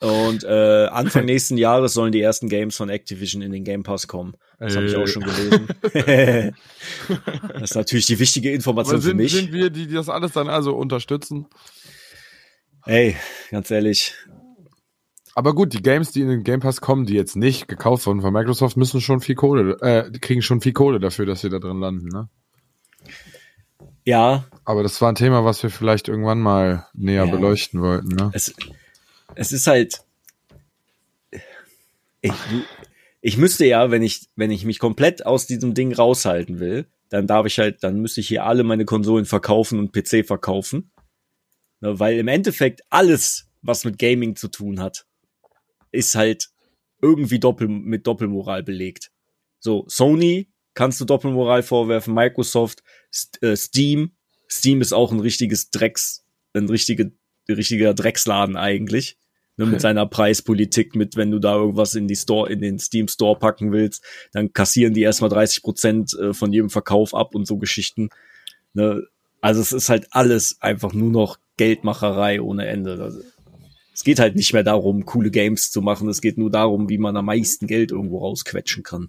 Und 0.00 0.44
äh, 0.44 0.86
Anfang 0.86 1.24
nächsten 1.26 1.56
Jahres 1.56 1.94
sollen 1.94 2.12
die 2.12 2.20
ersten 2.20 2.48
Games 2.48 2.76
von 2.76 2.88
Activision 2.90 3.42
in 3.42 3.52
den 3.52 3.64
Game 3.64 3.82
Pass 3.82 4.08
kommen. 4.08 4.34
Das 4.58 4.76
habe 4.76 4.86
ich 4.86 4.96
auch 4.96 5.06
schon 5.06 5.22
gelesen. 5.22 5.68
das 7.52 7.62
ist 7.62 7.74
natürlich 7.74 8.06
die 8.06 8.18
wichtige 8.18 8.52
Information 8.52 9.00
sind, 9.00 9.10
für 9.12 9.16
mich. 9.16 9.32
Sind 9.32 9.52
wir, 9.52 9.70
die 9.70 9.86
das 9.88 10.08
alles 10.08 10.32
dann 10.32 10.48
also 10.48 10.74
unterstützen? 10.76 11.46
Ey, 12.84 13.16
ganz 13.50 13.70
ehrlich. 13.70 14.14
Aber 15.34 15.54
gut, 15.54 15.74
die 15.74 15.82
Games, 15.82 16.12
die 16.12 16.22
in 16.22 16.28
den 16.28 16.44
Game 16.44 16.60
Pass 16.60 16.80
kommen, 16.80 17.04
die 17.04 17.14
jetzt 17.14 17.36
nicht 17.36 17.68
gekauft 17.68 18.06
wurden 18.06 18.22
von 18.22 18.32
Microsoft, 18.32 18.76
müssen 18.78 19.02
schon 19.02 19.20
viel 19.20 19.34
Kohle, 19.34 19.76
äh, 19.82 20.10
kriegen 20.18 20.40
schon 20.40 20.62
viel 20.62 20.72
Kohle 20.72 20.98
dafür, 20.98 21.26
dass 21.26 21.42
sie 21.42 21.50
da 21.50 21.58
drin 21.58 21.78
landen, 21.80 22.08
ne? 22.08 22.28
Ja. 24.04 24.44
Aber 24.64 24.82
das 24.82 25.00
war 25.02 25.10
ein 25.10 25.16
Thema, 25.16 25.44
was 25.44 25.62
wir 25.62 25.68
vielleicht 25.68 26.08
irgendwann 26.08 26.40
mal 26.40 26.86
näher 26.94 27.26
Ja. 27.26 27.30
beleuchten 27.30 27.82
wollten, 27.82 28.08
ne? 28.08 28.30
Es, 28.32 28.54
es 29.36 29.52
ist 29.52 29.66
halt. 29.66 30.02
Ich, 32.20 32.32
ich 33.20 33.36
müsste 33.36 33.66
ja, 33.66 33.90
wenn 33.90 34.02
ich, 34.02 34.28
wenn 34.34 34.50
ich 34.50 34.64
mich 34.64 34.78
komplett 34.78 35.24
aus 35.24 35.46
diesem 35.46 35.74
Ding 35.74 35.94
raushalten 35.94 36.58
will, 36.58 36.86
dann 37.08 37.26
darf 37.26 37.46
ich 37.46 37.58
halt, 37.58 37.84
dann 37.84 38.00
müsste 38.00 38.20
ich 38.20 38.28
hier 38.28 38.44
alle 38.44 38.64
meine 38.64 38.84
Konsolen 38.84 39.26
verkaufen 39.26 39.78
und 39.78 39.92
PC 39.92 40.26
verkaufen. 40.26 40.90
Ne, 41.80 41.98
weil 42.00 42.18
im 42.18 42.28
Endeffekt 42.28 42.82
alles, 42.90 43.48
was 43.62 43.84
mit 43.84 43.98
Gaming 43.98 44.34
zu 44.34 44.48
tun 44.48 44.80
hat, 44.80 45.06
ist 45.92 46.14
halt 46.14 46.48
irgendwie 47.00 47.38
doppel, 47.38 47.68
mit 47.68 48.06
Doppelmoral 48.06 48.62
belegt. 48.62 49.12
So, 49.60 49.84
Sony 49.88 50.48
kannst 50.74 51.00
du 51.00 51.04
Doppelmoral 51.04 51.62
vorwerfen, 51.62 52.14
Microsoft, 52.14 52.82
St 53.12 53.42
äh, 53.42 53.56
Steam. 53.56 54.12
Steam 54.50 54.80
ist 54.80 54.92
auch 54.92 55.12
ein 55.12 55.20
richtiges 55.20 55.70
Drecks, 55.70 56.24
ein 56.54 56.68
richtige, 56.68 57.12
richtiger 57.48 57.94
Drecksladen 57.94 58.56
eigentlich. 58.56 59.18
Ne, 59.58 59.66
mit 59.66 59.80
seiner 59.80 60.06
Preispolitik, 60.06 60.94
mit 60.94 61.16
wenn 61.16 61.30
du 61.30 61.38
da 61.38 61.54
irgendwas 61.54 61.94
in 61.94 62.08
die 62.08 62.16
Store, 62.16 62.50
in 62.50 62.60
den 62.60 62.78
Steam 62.78 63.08
Store 63.08 63.38
packen 63.38 63.72
willst, 63.72 64.04
dann 64.32 64.52
kassieren 64.52 64.92
die 64.92 65.02
erstmal 65.02 65.30
30 65.30 65.62
Prozent 65.62 66.14
äh, 66.18 66.34
von 66.34 66.52
jedem 66.52 66.70
Verkauf 66.70 67.14
ab 67.14 67.34
und 67.34 67.46
so 67.46 67.56
Geschichten. 67.56 68.10
Ne? 68.74 69.02
Also 69.40 69.60
es 69.60 69.72
ist 69.72 69.88
halt 69.88 70.08
alles 70.10 70.58
einfach 70.60 70.92
nur 70.92 71.10
noch 71.10 71.38
Geldmacherei 71.56 72.40
ohne 72.40 72.66
Ende. 72.66 73.02
Also, 73.02 73.20
es 73.94 74.04
geht 74.04 74.18
halt 74.18 74.36
nicht 74.36 74.52
mehr 74.52 74.62
darum, 74.62 75.06
coole 75.06 75.30
Games 75.30 75.70
zu 75.70 75.80
machen. 75.80 76.08
Es 76.08 76.20
geht 76.20 76.36
nur 76.36 76.50
darum, 76.50 76.90
wie 76.90 76.98
man 76.98 77.16
am 77.16 77.24
meisten 77.24 77.66
Geld 77.66 77.92
irgendwo 77.92 78.18
rausquetschen 78.18 78.82
kann. 78.82 79.08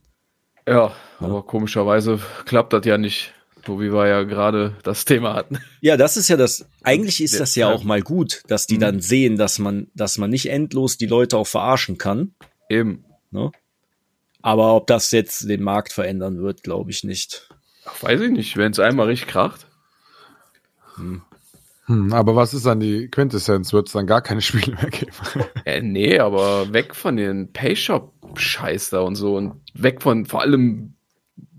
Ja, 0.65 0.93
aber 1.19 1.43
komischerweise 1.43 2.19
klappt 2.45 2.73
das 2.73 2.85
ja 2.85 2.97
nicht, 2.97 3.33
wie 3.69 3.91
wir 3.91 4.07
ja 4.07 4.23
gerade 4.23 4.75
das 4.83 5.05
Thema 5.05 5.33
hatten. 5.33 5.57
Ja, 5.81 5.97
das 5.97 6.17
ist 6.17 6.27
ja 6.27 6.37
das. 6.37 6.65
Eigentlich 6.83 7.21
ist 7.21 7.39
das 7.39 7.55
ja 7.55 7.69
auch 7.71 7.83
mal 7.83 8.01
gut, 8.01 8.43
dass 8.47 8.67
die 8.67 8.75
Mhm. 8.75 8.81
dann 8.81 9.01
sehen, 9.01 9.37
dass 9.37 9.59
man, 9.59 9.87
dass 9.93 10.17
man 10.17 10.29
nicht 10.29 10.49
endlos 10.49 10.97
die 10.97 11.05
Leute 11.05 11.37
auch 11.37 11.47
verarschen 11.47 11.97
kann. 11.97 12.33
Eben. 12.69 13.05
Ne? 13.31 13.51
Aber 14.41 14.75
ob 14.75 14.87
das 14.87 15.11
jetzt 15.11 15.49
den 15.49 15.61
Markt 15.63 15.91
verändern 15.93 16.41
wird, 16.41 16.63
glaube 16.63 16.91
ich 16.91 17.03
nicht. 17.03 17.49
Ach, 17.85 18.03
weiß 18.03 18.21
ich 18.21 18.31
nicht, 18.31 18.57
wenn 18.57 18.71
es 18.71 18.79
einmal 18.79 19.07
richtig 19.07 19.27
kracht. 19.29 19.67
Hm, 21.85 22.11
aber 22.11 22.35
was 22.35 22.53
ist 22.53 22.65
dann 22.65 22.79
die 22.79 23.07
Quintessenz? 23.09 23.71
Wird 23.71 23.87
es 23.87 23.93
dann 23.93 24.07
gar 24.07 24.21
keine 24.21 24.41
Spiele 24.41 24.75
mehr 24.75 24.89
geben? 24.89 25.11
Äh, 25.65 25.81
nee, 25.81 26.19
aber 26.19 26.73
weg 26.73 26.95
von 26.95 27.15
den 27.15 27.53
Payshop-Scheiß 27.53 28.89
da 28.89 28.99
und 29.01 29.15
so 29.15 29.35
und 29.35 29.61
weg 29.73 30.01
von 30.01 30.25
vor 30.25 30.41
allem 30.41 30.95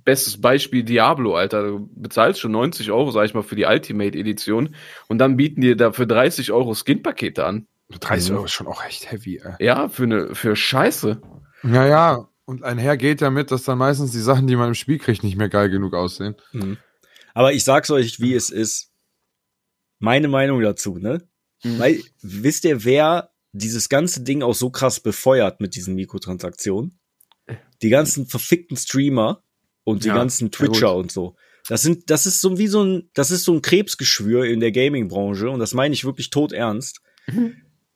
bestes 0.09 0.41
Beispiel 0.41 0.85
Diablo, 0.85 1.37
Alter. 1.37 1.65
Du 1.65 1.91
bezahlst 1.95 2.41
schon 2.41 2.53
90 2.53 2.91
Euro, 2.91 3.11
sag 3.11 3.27
ich 3.27 3.35
mal, 3.35 3.43
für 3.43 3.57
die 3.57 3.67
Ultimate-Edition 3.67 4.75
und 5.09 5.19
dann 5.19 5.37
bieten 5.37 5.61
dir 5.61 5.77
dafür 5.77 6.07
30 6.07 6.51
Euro 6.51 6.75
Skin-Pakete 6.75 7.45
an. 7.45 7.67
30 7.91 8.33
Euro 8.33 8.47
ist 8.47 8.53
schon 8.53 8.69
auch 8.69 8.83
echt 8.83 9.13
heavy, 9.13 9.39
ey. 9.45 9.63
Ja, 9.63 9.91
für 9.91 10.05
eine 10.05 10.35
für 10.35 10.57
Scheiße. 10.57 11.21
Naja, 11.63 12.27
und 12.47 12.65
einher 12.65 12.97
geht 12.97 13.21
damit, 13.21 13.51
dass 13.51 13.65
dann 13.65 13.77
meistens 13.77 14.13
die 14.13 14.21
Sachen, 14.21 14.47
die 14.47 14.57
man 14.57 14.69
im 14.69 14.75
Spiel 14.75 14.97
kriegt, 14.97 15.23
nicht 15.23 15.37
mehr 15.37 15.51
geil 15.51 15.69
genug 15.69 15.93
aussehen. 15.93 16.37
Aber 17.35 17.53
ich 17.53 17.65
sag's 17.65 17.91
euch, 17.91 18.19
wie 18.19 18.33
es 18.33 18.49
ist. 18.49 18.91
Meine 19.99 20.29
Meinung 20.29 20.63
dazu, 20.63 20.97
ne? 20.97 21.29
Mhm. 21.63 21.79
Weil, 21.79 22.03
wisst 22.23 22.65
ihr, 22.65 22.83
wer 22.83 23.31
dieses 23.53 23.91
ganze 23.91 24.23
Ding 24.23 24.43
auch 24.43 24.55
so 24.55 24.71
krass 24.71 25.01
befeuert 25.01 25.61
mit 25.61 25.75
diesen 25.75 25.95
Mikrotransaktionen? 25.97 26.99
Die 27.83 27.91
ganzen 27.91 28.27
verfickten 28.27 28.79
Streamer 28.79 29.43
und 29.89 30.05
die 30.05 30.09
Ja, 30.09 30.15
ganzen 30.15 30.51
Twitcher 30.51 30.95
und 30.95 31.11
so. 31.11 31.35
Das 31.67 31.83
sind, 31.83 32.11
das 32.11 32.27
ist 32.27 32.41
so 32.41 32.59
wie 32.59 32.67
so 32.67 32.85
ein, 32.85 33.11
das 33.15 33.31
ist 33.31 33.45
so 33.45 33.55
ein 33.55 33.63
Krebsgeschwür 33.63 34.45
in 34.45 34.61
der 34.61 34.71
Gaming-Branche 34.71 35.49
und 35.49 35.61
das 35.61 35.73
meine 35.73 35.95
ich 35.95 36.05
wirklich 36.05 36.31
tot 36.31 36.53
ernst. 36.53 37.01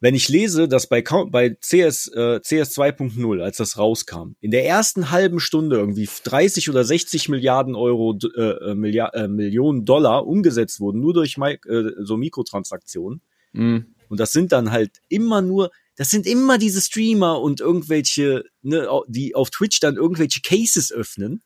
Wenn 0.00 0.14
ich 0.14 0.28
lese, 0.28 0.68
dass 0.68 0.88
bei, 0.88 1.02
bei 1.02 1.50
CS, 1.50 2.08
äh, 2.08 2.40
CS 2.40 2.76
2.0, 2.76 3.40
als 3.40 3.58
das 3.58 3.78
rauskam, 3.78 4.34
in 4.40 4.50
der 4.50 4.66
ersten 4.66 5.10
halben 5.10 5.38
Stunde 5.38 5.76
irgendwie 5.76 6.08
30 6.24 6.70
oder 6.70 6.82
60 6.82 7.28
Milliarden 7.28 7.76
Euro, 7.76 8.18
äh, 8.36 8.40
äh, 8.40 8.74
Milliard, 8.74 9.14
äh, 9.14 9.28
Millionen 9.28 9.84
Dollar 9.84 10.26
umgesetzt 10.26 10.80
wurden, 10.80 11.00
nur 11.00 11.14
durch 11.14 11.36
Mi 11.36 11.58
äh, 11.68 11.90
so 12.00 12.16
Mikrotransaktionen. 12.16 13.20
Mhm. 13.52 13.94
Und 14.08 14.18
das 14.18 14.32
sind 14.32 14.50
dann 14.50 14.72
halt 14.72 14.90
immer 15.08 15.40
nur, 15.40 15.70
das 15.96 16.10
sind 16.10 16.26
immer 16.26 16.58
diese 16.58 16.80
Streamer 16.80 17.40
und 17.40 17.60
irgendwelche, 17.60 18.44
ne, 18.62 18.88
die 19.06 19.34
auf 19.34 19.50
Twitch 19.50 19.78
dann 19.78 19.96
irgendwelche 19.96 20.40
Cases 20.40 20.90
öffnen, 20.90 21.42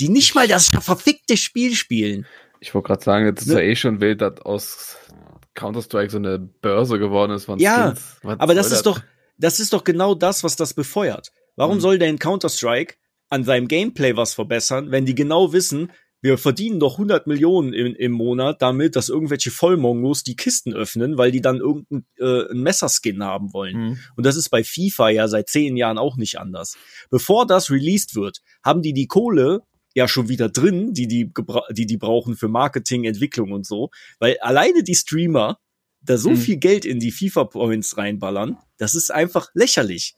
die 0.00 0.08
nicht 0.08 0.34
mal 0.34 0.48
das 0.48 0.68
verfickte 0.68 1.36
Spiel 1.36 1.74
spielen. 1.74 2.26
Ich 2.60 2.74
wollte 2.74 2.88
gerade 2.88 3.04
sagen, 3.04 3.26
jetzt 3.26 3.42
ist 3.42 3.48
Ne? 3.48 3.54
ja 3.54 3.60
eh 3.60 3.76
schon 3.76 4.00
wild, 4.00 4.20
dass 4.20 4.40
aus 4.40 4.96
Counter-Strike 5.54 6.10
so 6.10 6.18
eine 6.18 6.38
Börse 6.38 6.98
geworden 6.98 7.32
ist 7.32 7.44
von 7.46 7.58
Ja, 7.58 7.94
Aber 8.22 8.54
das 8.54 8.68
soll 8.68 8.76
ist 8.76 8.86
doch, 8.86 9.00
das 9.38 9.60
ist 9.60 9.72
doch 9.72 9.84
genau 9.84 10.14
das, 10.14 10.44
was 10.44 10.56
das 10.56 10.74
befeuert. 10.74 11.32
Warum 11.56 11.76
Mhm. 11.76 11.80
soll 11.80 11.98
denn 11.98 12.18
Counter-Strike 12.18 12.94
an 13.28 13.44
seinem 13.44 13.66
Gameplay 13.68 14.16
was 14.16 14.34
verbessern, 14.34 14.90
wenn 14.90 15.04
die 15.06 15.14
genau 15.14 15.52
wissen, 15.52 15.90
wir 16.22 16.38
verdienen 16.38 16.80
doch 16.80 16.94
100 16.94 17.26
Millionen 17.26 17.72
im, 17.72 17.94
im 17.94 18.12
Monat 18.12 18.62
damit, 18.62 18.96
dass 18.96 19.08
irgendwelche 19.08 19.50
Vollmongos 19.50 20.22
die 20.22 20.34
Kisten 20.36 20.72
öffnen, 20.74 21.18
weil 21.18 21.30
die 21.30 21.40
dann 21.40 21.58
irgendein 21.58 22.06
äh, 22.18 22.50
ein 22.50 22.60
Messerskin 22.62 23.22
haben 23.22 23.52
wollen. 23.52 23.76
Mhm. 23.76 23.98
Und 24.16 24.26
das 24.26 24.36
ist 24.36 24.48
bei 24.48 24.64
FIFA 24.64 25.10
ja 25.10 25.28
seit 25.28 25.48
zehn 25.48 25.76
Jahren 25.76 25.98
auch 25.98 26.16
nicht 26.16 26.38
anders. 26.38 26.76
Bevor 27.10 27.46
das 27.46 27.70
released 27.70 28.14
wird, 28.16 28.38
haben 28.64 28.82
die 28.82 28.92
die 28.92 29.06
Kohle 29.06 29.62
ja 29.94 30.08
schon 30.08 30.28
wieder 30.28 30.48
drin, 30.48 30.92
die 30.92 31.06
die, 31.06 31.32
die, 31.70 31.86
die 31.86 31.96
brauchen 31.96 32.36
für 32.36 32.48
Marketing, 32.48 33.04
Entwicklung 33.04 33.52
und 33.52 33.66
so. 33.66 33.90
Weil 34.18 34.36
alleine 34.40 34.82
die 34.82 34.94
Streamer 34.94 35.58
da 36.02 36.18
so 36.18 36.30
Mhm. 36.30 36.36
viel 36.36 36.56
Geld 36.58 36.84
in 36.84 37.00
die 37.00 37.10
FIFA-Points 37.10 37.96
reinballern, 37.96 38.58
das 38.78 38.94
ist 38.94 39.10
einfach 39.12 39.48
lächerlich. 39.54 40.14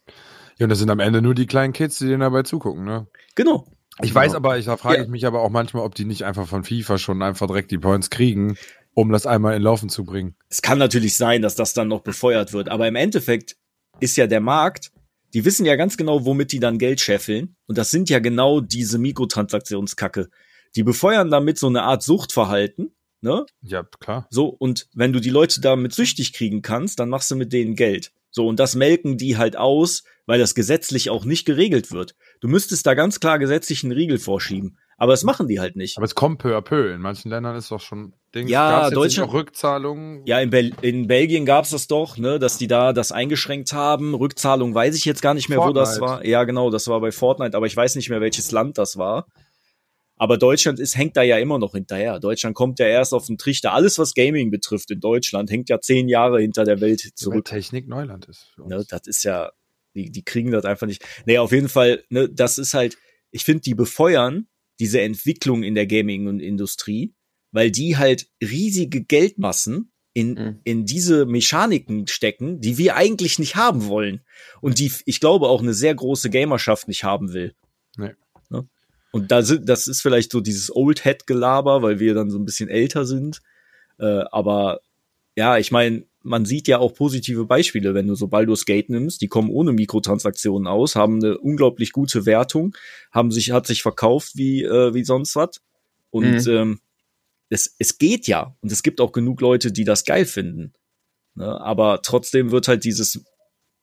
Ja, 0.58 0.64
und 0.64 0.70
das 0.70 0.80
sind 0.80 0.90
am 0.90 1.00
Ende 1.00 1.22
nur 1.22 1.34
die 1.34 1.46
kleinen 1.46 1.72
Kids, 1.72 1.98
die 1.98 2.06
denen 2.06 2.20
dabei 2.20 2.42
zugucken, 2.42 2.84
ne? 2.84 3.06
Genau. 3.37 3.66
Ich 4.02 4.14
weiß 4.14 4.34
aber, 4.34 4.58
ich, 4.58 4.66
da 4.66 4.76
frage 4.76 4.98
Ja. 4.98 5.02
ich 5.04 5.08
mich 5.08 5.26
aber 5.26 5.40
auch 5.42 5.50
manchmal, 5.50 5.84
ob 5.84 5.94
die 5.94 6.04
nicht 6.04 6.24
einfach 6.24 6.46
von 6.46 6.64
FIFA 6.64 6.98
schon 6.98 7.22
einfach 7.22 7.46
direkt 7.46 7.70
die 7.70 7.78
Points 7.78 8.11
kriegen, 8.11 8.56
um 8.94 9.11
das 9.11 9.26
einmal 9.26 9.56
in 9.56 9.62
Laufen 9.62 9.88
zu 9.88 10.04
bringen. 10.04 10.34
Es 10.48 10.62
kann 10.62 10.78
natürlich 10.78 11.16
sein, 11.16 11.42
dass 11.42 11.54
das 11.54 11.74
dann 11.74 11.88
noch 11.88 12.00
befeuert 12.02 12.52
wird, 12.52 12.68
aber 12.68 12.87
im 12.88 12.96
Endeffekt 12.96 13.56
ist 14.00 14.16
ja 14.16 14.26
der 14.26 14.40
Markt, 14.40 14.90
die 15.34 15.44
wissen 15.44 15.66
ja 15.66 15.76
ganz 15.76 15.96
genau, 15.96 16.24
womit 16.24 16.52
die 16.52 16.61
dann 16.61 16.78
Geld 16.78 17.00
scheffeln. 17.00 17.56
Und 17.66 17.76
das 17.76 17.90
sind 17.90 18.08
ja 18.08 18.18
genau 18.18 18.61
diese 18.61 18.98
Mikrotransaktionskacke. 18.98 20.28
Die 20.76 20.82
befeuern 20.82 21.30
damit 21.30 21.58
so 21.58 21.66
eine 21.66 21.82
Art 21.82 22.02
Suchtverhalten, 22.02 22.92
ne? 23.20 23.44
Ja, 23.62 23.82
klar. 24.00 24.26
So, 24.30 24.46
und 24.46 24.88
wenn 24.94 25.12
du 25.12 25.20
die 25.20 25.30
Leute 25.30 25.61
damit 25.61 25.92
süchtig 25.92 26.32
kriegen 26.32 26.62
kannst, 26.62 26.98
dann 26.98 27.08
machst 27.08 27.30
du 27.30 27.37
mit 27.37 27.52
denen 27.52 27.74
Geld. 27.74 28.12
So, 28.30 28.46
und 28.46 28.58
das 28.61 28.74
melken 28.74 29.16
die 29.18 29.37
halt 29.37 29.56
aus, 29.56 30.04
weil 30.28 30.38
das 30.38 30.54
gesetzlich 30.54 31.08
auch 31.08 31.24
nicht 31.24 31.46
geregelt 31.46 31.90
wird. 31.90 32.14
Du 32.40 32.48
müsstest 32.48 32.86
da 32.86 32.92
ganz 32.92 33.18
klar 33.18 33.38
gesetzlich 33.38 33.82
einen 33.82 33.92
Riegel 33.92 34.18
vorschieben. 34.18 34.76
Aber 34.98 35.12
das 35.12 35.24
machen 35.24 35.48
die 35.48 35.58
halt 35.58 35.74
nicht. 35.74 35.96
Aber 35.96 36.04
es 36.04 36.14
kommt 36.14 36.38
peu 36.40 36.54
à 36.54 36.60
peu. 36.60 36.92
In 36.92 37.00
manchen 37.00 37.30
Ländern 37.30 37.56
ist 37.56 37.70
doch 37.70 37.80
schon 37.80 38.12
Dings. 38.34 38.50
Ja, 38.50 38.90
Deutschland- 38.90 39.32
Rückzahlungen. 39.32 40.26
Ja, 40.26 40.38
in, 40.40 40.50
Bel 40.50 40.74
in 40.82 41.06
Belgien 41.06 41.46
gab's 41.46 41.70
das 41.70 41.86
doch, 41.86 42.18
ne, 42.18 42.38
dass 42.38 42.58
die 42.58 42.66
da 42.66 42.92
das 42.92 43.10
eingeschränkt 43.10 43.72
haben. 43.72 44.14
Rückzahlung 44.14 44.74
weiß 44.74 44.96
ich 44.96 45.06
jetzt 45.06 45.22
gar 45.22 45.32
nicht 45.32 45.48
mehr, 45.48 45.60
wo 45.60 45.72
das 45.72 45.96
Fortnite. 45.96 46.20
war. 46.24 46.26
Ja, 46.26 46.44
genau, 46.44 46.68
das 46.70 46.88
war 46.88 47.00
bei 47.00 47.10
Fortnite, 47.10 47.56
aber 47.56 47.64
ich 47.64 47.74
weiß 47.76 47.96
nicht 47.96 48.10
mehr, 48.10 48.20
welches 48.20 48.50
Land 48.52 48.76
das 48.76 48.98
war. 48.98 49.28
Aber 50.16 50.36
Deutschland 50.36 50.78
ist, 50.78 50.96
hängt 50.96 51.16
da 51.16 51.22
ja 51.22 51.38
immer 51.38 51.58
noch 51.58 51.72
hinterher. 51.72 52.20
Deutschland 52.20 52.54
kommt 52.54 52.80
ja 52.80 52.86
erst 52.86 53.14
auf 53.14 53.26
den 53.26 53.38
Trichter. 53.38 53.72
Alles, 53.72 53.98
was 53.98 54.12
Gaming 54.12 54.50
betrifft 54.50 54.90
in 54.90 55.00
Deutschland, 55.00 55.50
hängt 55.50 55.70
ja 55.70 55.80
zehn 55.80 56.08
Jahre 56.08 56.40
hinter 56.40 56.64
der 56.64 56.80
Welt 56.82 57.02
Weil 57.04 57.12
zurück. 57.14 57.44
Technik 57.46 57.88
Neuland 57.88 58.26
ist. 58.26 58.48
Ne, 58.58 58.84
das 58.88 59.06
ist 59.06 59.22
ja, 59.22 59.52
die, 59.94 60.11
die 60.11 60.24
kriegen 60.24 60.51
das 60.51 60.64
einfach 60.64 60.87
nicht. 60.87 61.05
Nee, 61.27 61.38
auf 61.38 61.53
jeden 61.53 61.68
Fall, 61.68 62.05
ne, 62.11 62.29
das 62.29 62.59
ist 62.59 62.74
halt, 62.74 62.96
ich 63.31 63.44
finde, 63.44 63.62
die 63.62 63.74
befeuern 63.74 64.46
diese 64.81 65.01
Entwicklung 65.01 65.62
in 65.62 65.74
der 65.74 65.87
Gaming-Industrie, 65.87 67.14
weil 67.51 67.70
die 67.70 67.96
halt 67.96 68.29
riesige 68.42 69.03
Geldmassen 69.03 69.92
in, 70.14 70.35
Mhm. 70.35 70.61
in 70.64 70.87
diese 70.87 71.27
Mechaniken 71.27 72.07
stecken, 72.07 72.61
die 72.61 72.79
wir 72.79 72.96
eigentlich 72.96 73.38
nicht 73.38 73.57
haben 73.57 73.87
wollen. 73.87 74.20
Und 74.61 74.79
die, 74.79 74.92
ich 75.05 75.20
glaube, 75.20 75.48
auch 75.48 75.62
eine 75.62 75.74
sehr 75.74 75.94
große 75.94 76.31
Gamerschaft 76.31 76.88
nicht 76.88 77.05
haben 77.05 77.33
will. 77.33 77.55
Nee. 77.96 78.14
Ne? 78.51 78.68
Und 79.12 79.31
da 79.31 79.42
sind, 79.42 79.68
das 79.68 79.87
ist 79.87 80.01
vielleicht 80.01 80.33
so 80.33 80.40
dieses 80.40 80.74
Old-Head-Gelaber, 80.74 81.83
weil 81.83 82.01
wir 82.01 82.14
dann 82.14 82.31
so 82.31 82.38
ein 82.38 82.44
bisschen 82.44 82.68
älter 82.68 83.05
sind. 83.05 83.42
Äh, 83.98 84.24
aber 84.31 84.81
ja, 85.37 85.59
ich 85.59 85.70
meine, 85.70 86.05
man 86.22 86.44
sieht 86.44 86.68
ja 86.68 86.78
auch 86.78 86.94
positive 86.94 87.44
Beispiele, 87.44 87.94
wenn 87.94 88.07
du 88.07 88.14
so 88.14 88.28
Baldur's 88.28 88.64
Gate 88.64 88.90
nimmst, 88.90 89.20
die 89.20 89.28
kommen 89.28 89.50
ohne 89.50 89.72
Mikrotransaktionen 89.72 90.66
aus, 90.66 90.96
haben 90.96 91.22
eine 91.22 91.38
unglaublich 91.38 91.92
gute 91.92 92.26
Wertung, 92.26 92.76
haben 93.12 93.31
sich, 93.31 93.52
hat 93.52 93.66
sich 93.66 93.83
verkauft 93.83 94.33
wie, 94.35 94.64
äh, 94.64 94.94
wie 94.94 95.04
sonst 95.04 95.37
was. 95.37 95.61
Und 96.11 96.46
mhm. 96.46 96.50
ähm, 96.50 96.81
es, 97.50 97.74
es 97.78 97.98
geht 97.98 98.26
ja. 98.26 98.57
Und 98.61 98.72
es 98.72 98.83
gibt 98.83 99.00
auch 99.00 99.12
genug 99.12 99.40
Leute, 99.40 99.72
die 99.72 99.85
das 99.85 100.04
geil 100.04 100.26
finden. 100.26 100.72
Ne? 101.35 101.61
Aber 101.61 102.02
trotzdem 102.02 102.50
wird 102.50 102.68
halt 102.68 102.85
dieses 102.85 103.24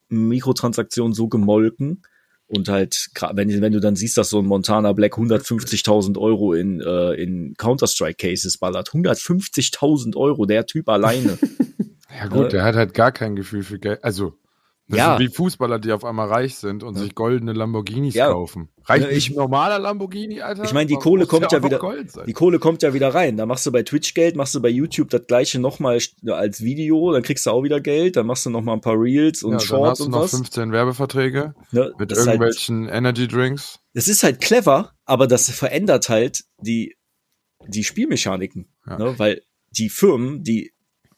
Mikrotransaktion 0.08 1.14
so 1.14 1.28
gemolken, 1.28 2.02
und 2.48 2.68
halt, 2.68 3.08
wenn, 3.32 3.60
wenn 3.60 3.72
du 3.72 3.80
dann 3.80 3.96
siehst, 3.96 4.16
dass 4.16 4.30
so 4.30 4.38
ein 4.38 4.46
Montana 4.46 4.92
Black 4.92 5.14
150.000 5.14 6.16
Euro 6.16 6.52
in, 6.52 6.80
äh, 6.80 7.14
in 7.14 7.54
Counter-Strike-Cases 7.56 8.58
ballert. 8.58 8.90
150.000 8.90 10.16
Euro, 10.16 10.46
der 10.46 10.66
Typ 10.66 10.88
alleine. 10.88 11.38
ja 12.16 12.28
gut, 12.28 12.46
äh, 12.46 12.48
der 12.48 12.64
hat 12.64 12.76
halt 12.76 12.94
gar 12.94 13.12
kein 13.12 13.36
Gefühl 13.36 13.62
für 13.62 13.78
Geld. 13.78 14.02
Also, 14.04 14.34
das 14.88 14.98
ja. 14.98 15.16
sind 15.16 15.26
wie 15.26 15.34
Fußballer, 15.34 15.80
die 15.80 15.90
auf 15.90 16.04
einmal 16.04 16.28
reich 16.28 16.56
sind 16.56 16.84
und 16.84 16.94
ja. 16.94 17.02
sich 17.02 17.16
goldene 17.16 17.52
Lamborghinis 17.52 18.14
ja. 18.14 18.30
kaufen. 18.30 18.68
Reicht 18.84 19.08
ich, 19.08 19.14
nicht 19.14 19.36
normaler 19.36 19.80
Lamborghini, 19.80 20.42
Alter? 20.42 20.62
Ich 20.62 20.72
meine, 20.72 20.86
die 20.86 20.94
Kohle 20.94 21.26
kommt 21.26 21.50
ja, 21.50 21.64
wieder, 21.64 21.80
die 22.24 22.32
Kohle 22.32 22.60
kommt 22.60 22.84
ja 22.84 22.94
wieder 22.94 23.12
rein. 23.12 23.36
Da 23.36 23.46
machst 23.46 23.66
du 23.66 23.72
bei 23.72 23.82
Twitch 23.82 24.14
Geld, 24.14 24.36
machst 24.36 24.54
du 24.54 24.62
bei 24.62 24.68
YouTube 24.68 25.10
das 25.10 25.26
gleiche 25.26 25.58
nochmal 25.58 25.98
als 26.28 26.62
Video, 26.62 27.12
dann 27.12 27.24
kriegst 27.24 27.46
du 27.46 27.50
auch 27.50 27.64
wieder 27.64 27.80
Geld, 27.80 28.14
dann 28.14 28.26
machst 28.26 28.46
du 28.46 28.50
nochmal 28.50 28.76
ein 28.76 28.80
paar 28.80 28.94
Reels 28.96 29.42
und 29.42 29.54
ja, 29.54 29.60
Shorts 29.60 29.80
dann 29.80 29.90
hast 29.90 30.00
du 30.00 30.08
noch 30.10 30.22
was. 30.22 30.30
15 30.30 30.70
Werbeverträge 30.70 31.54
ne, 31.72 31.92
mit 31.98 32.12
halt 32.12 32.26
irgendwelchen 32.26 32.84
halt, 32.84 32.94
Energy 32.94 33.26
Drinks. 33.26 33.80
Das 33.94 34.06
ist 34.06 34.22
halt 34.22 34.40
clever, 34.40 34.92
aber 35.04 35.26
das 35.26 35.50
verändert 35.50 36.08
halt 36.08 36.44
die, 36.60 36.94
die 37.66 37.82
Spielmechaniken, 37.82 38.68
ne? 38.86 39.14
weil 39.16 39.42
die 39.70 39.88
Firmen, 39.88 40.44
die 40.44 40.75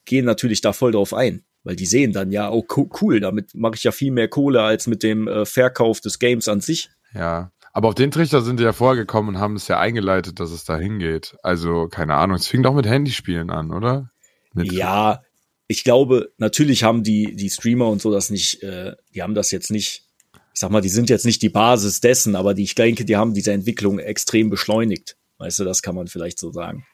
gehen 0.09 0.25
natürlich 0.25 0.59
da 0.59 0.73
voll 0.73 0.91
drauf 0.91 1.13
ein. 1.13 1.43
Weil 1.63 1.75
die 1.75 1.85
sehen 1.85 2.13
dann 2.13 2.31
ja, 2.31 2.51
oh 2.51 2.65
cool, 3.01 3.19
damit 3.19 3.53
mache 3.53 3.75
ich 3.75 3.83
ja 3.83 3.91
viel 3.91 4.11
mehr 4.11 4.27
Kohle 4.27 4.61
als 4.61 4.87
mit 4.87 5.03
dem 5.03 5.27
äh, 5.27 5.45
Verkauf 5.45 6.01
des 6.01 6.19
Games 6.19 6.47
an 6.47 6.61
sich. 6.61 6.89
Ja, 7.13 7.51
aber 7.73 7.89
auf 7.89 7.95
den 7.95 8.11
Trichter 8.11 8.41
sind 8.41 8.59
die 8.59 8.63
ja 8.63 8.73
vorgekommen 8.73 9.35
und 9.35 9.41
haben 9.41 9.55
es 9.55 9.67
ja 9.67 9.79
eingeleitet, 9.79 10.39
dass 10.39 10.51
es 10.51 10.63
da 10.63 10.77
hingeht. 10.77 11.35
Also, 11.43 11.87
keine 11.87 12.15
Ahnung, 12.15 12.37
es 12.37 12.47
fing 12.47 12.63
doch 12.63 12.73
mit 12.73 12.87
Handyspielen 12.87 13.49
an, 13.49 13.71
oder? 13.71 14.09
Mit 14.53 14.71
ja, 14.71 15.21
ich 15.67 15.83
glaube, 15.83 16.31
natürlich 16.37 16.83
haben 16.83 17.03
die, 17.03 17.35
die 17.35 17.49
Streamer 17.49 17.89
und 17.89 18.01
so 18.01 18.11
das 18.11 18.29
nicht, 18.29 18.63
äh, 18.63 18.95
die 19.13 19.21
haben 19.21 19.35
das 19.35 19.51
jetzt 19.51 19.69
nicht, 19.69 20.05
ich 20.53 20.59
sag 20.59 20.71
mal, 20.71 20.81
die 20.81 20.89
sind 20.89 21.09
jetzt 21.09 21.25
nicht 21.25 21.41
die 21.41 21.49
Basis 21.49 22.01
dessen, 22.01 22.35
aber 22.35 22.53
die, 22.53 22.63
ich 22.63 22.75
denke, 22.75 23.05
die 23.05 23.17
haben 23.17 23.33
diese 23.33 23.51
Entwicklung 23.51 23.99
extrem 23.99 24.49
beschleunigt. 24.49 25.17
Weißt 25.37 25.59
du, 25.59 25.65
das 25.65 25.81
kann 25.81 25.95
man 25.95 26.07
vielleicht 26.07 26.39
so 26.39 26.51
sagen. 26.51 26.85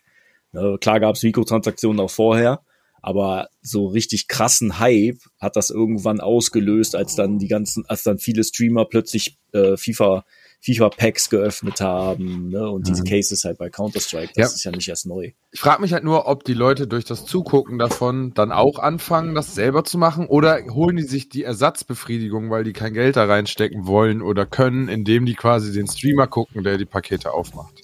Ne, 0.51 0.77
klar 0.81 0.99
gab 0.99 1.15
es 1.15 1.23
Mikrotransaktionen 1.23 1.99
auch 1.99 2.11
vorher, 2.11 2.61
aber 3.05 3.49
so 3.61 3.85
richtig 3.85 4.27
krassen 4.27 4.79
Hype 4.79 5.19
hat 5.39 5.55
das 5.55 5.69
irgendwann 5.69 6.19
ausgelöst, 6.19 6.95
als 6.95 7.15
dann 7.15 7.37
die 7.37 7.47
ganzen, 7.47 7.85
als 7.87 8.01
dann 8.01 8.17
viele 8.17 8.43
Streamer 8.43 8.85
plötzlich 8.85 9.37
äh, 9.53 9.77
FIFA 9.77 10.25
FIFA-Packs 10.61 11.29
geöffnet 11.29 11.81
haben 11.81 12.49
ne? 12.49 12.67
und 12.67 12.87
diese 12.87 13.03
mhm. 13.03 13.07
Cases 13.07 13.43
halt 13.45 13.59
bei 13.59 13.69
Counter-Strike. 13.69 14.33
Das 14.35 14.51
ja. 14.51 14.55
ist 14.55 14.63
ja 14.63 14.71
nicht 14.71 14.87
erst 14.89 15.05
neu. 15.05 15.33
Ich 15.51 15.59
frage 15.59 15.83
mich 15.83 15.93
halt 15.93 16.03
nur, 16.03 16.27
ob 16.27 16.43
die 16.45 16.55
Leute 16.55 16.87
durch 16.87 17.05
das 17.05 17.25
Zugucken 17.25 17.77
davon 17.77 18.33
dann 18.33 18.51
auch 18.51 18.79
anfangen, 18.79 19.35
das 19.35 19.53
selber 19.53 19.83
zu 19.83 19.99
machen 19.99 20.25
oder 20.25 20.59
holen 20.71 20.95
die 20.95 21.03
sich 21.03 21.29
die 21.29 21.43
Ersatzbefriedigung, 21.43 22.49
weil 22.49 22.63
die 22.63 22.73
kein 22.73 22.95
Geld 22.95 23.17
da 23.17 23.25
reinstecken 23.25 23.85
wollen 23.85 24.23
oder 24.23 24.47
können, 24.47 24.87
indem 24.87 25.27
die 25.27 25.35
quasi 25.35 25.71
den 25.71 25.85
Streamer 25.87 26.25
gucken, 26.25 26.63
der 26.63 26.79
die 26.79 26.85
Pakete 26.85 27.31
aufmacht. 27.31 27.81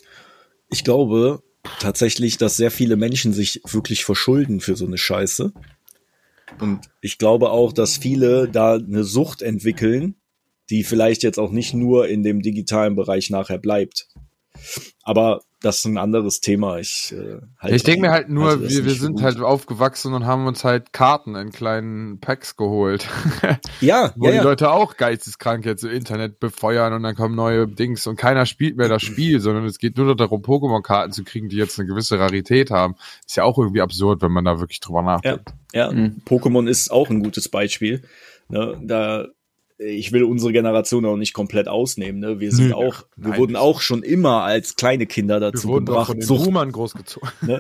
Ich 0.69 0.83
glaube, 0.83 1.43
tatsächlich, 1.79 2.37
dass 2.37 2.57
sehr 2.57 2.71
viele 2.71 2.95
Menschen 2.95 3.33
sich 3.33 3.61
wirklich 3.67 4.05
verschulden 4.05 4.59
für 4.59 4.75
so 4.75 4.85
eine 4.85 4.97
Scheiße. 4.97 5.53
Und 6.59 6.89
ich 7.01 7.17
glaube 7.17 7.51
auch, 7.51 7.73
dass 7.73 7.97
viele 7.97 8.49
da 8.49 8.75
eine 8.75 9.03
Sucht 9.03 9.41
entwickeln, 9.41 10.15
die 10.69 10.83
vielleicht 10.83 11.23
jetzt 11.23 11.39
auch 11.39 11.51
nicht 11.51 11.73
nur 11.73 12.07
in 12.07 12.23
dem 12.23 12.41
digitalen 12.41 12.95
Bereich 12.95 13.29
nachher 13.29 13.57
bleibt. 13.57 14.07
Aber 15.03 15.41
das 15.61 15.79
ist 15.79 15.85
ein 15.85 15.97
anderes 15.97 16.41
Thema. 16.41 16.79
Ich, 16.79 17.13
äh, 17.15 17.39
halt 17.59 17.73
ich 17.73 17.83
denke 17.83 18.01
mir 18.01 18.11
halt 18.11 18.29
nur, 18.29 18.49
halt 18.49 18.69
wir, 18.69 18.83
wir 18.83 18.93
sind 18.93 19.13
gut. 19.13 19.23
halt 19.23 19.39
aufgewachsen 19.39 20.13
und 20.13 20.25
haben 20.25 20.47
uns 20.47 20.63
halt 20.63 20.91
Karten 20.91 21.35
in 21.35 21.51
kleinen 21.51 22.19
Packs 22.19 22.57
geholt. 22.57 23.07
Ja, 23.79 24.13
Wo 24.15 24.25
ja, 24.25 24.31
die 24.31 24.37
ja. 24.37 24.43
Leute 24.43 24.71
auch 24.71 24.97
geisteskrank 24.97 25.65
jetzt 25.65 25.83
im 25.83 25.91
Internet 25.91 26.39
befeuern 26.39 26.93
und 26.93 27.03
dann 27.03 27.15
kommen 27.15 27.35
neue 27.35 27.67
Dings 27.67 28.05
und 28.05 28.15
keiner 28.15 28.45
spielt 28.45 28.77
mehr 28.77 28.89
das 28.89 29.01
Spiel, 29.01 29.39
sondern 29.39 29.65
es 29.65 29.79
geht 29.79 29.97
nur 29.97 30.05
noch 30.05 30.15
darum, 30.15 30.41
Pokémon-Karten 30.41 31.11
zu 31.11 31.23
kriegen, 31.23 31.49
die 31.49 31.57
jetzt 31.57 31.79
eine 31.79 31.87
gewisse 31.87 32.19
Rarität 32.19 32.69
haben. 32.69 32.95
Ist 33.25 33.37
ja 33.37 33.43
auch 33.43 33.57
irgendwie 33.57 33.81
absurd, 33.81 34.21
wenn 34.21 34.31
man 34.31 34.45
da 34.45 34.59
wirklich 34.59 34.79
drüber 34.79 35.01
nachdenkt. 35.01 35.53
Ja, 35.73 35.87
ja. 35.87 35.91
Mhm. 35.91 36.21
Pokémon 36.25 36.67
ist 36.67 36.91
auch 36.91 37.09
ein 37.09 37.23
gutes 37.23 37.49
Beispiel. 37.49 38.03
Ne, 38.49 38.79
da 38.83 39.27
ich 39.83 40.11
will 40.11 40.23
unsere 40.23 40.51
Generation 40.51 41.05
auch 41.05 41.17
nicht 41.17 41.33
komplett 41.33 41.67
ausnehmen. 41.67 42.19
Ne? 42.19 42.39
Wir 42.39 42.51
sind 42.51 42.69
Nö, 42.69 42.75
auch, 42.75 43.03
wir 43.15 43.29
nein, 43.29 43.39
wurden 43.39 43.55
auch 43.55 43.81
schon 43.81 44.03
immer 44.03 44.43
als 44.43 44.75
kleine 44.75 45.07
Kinder 45.07 45.39
dazu 45.39 45.67
wir 45.67 45.73
wurden 45.73 45.85
gebracht, 45.85 46.07
von 46.07 46.17
den 46.17 46.25
Sucht, 46.25 46.71
großgezogen. 46.71 47.29
Ne? 47.41 47.59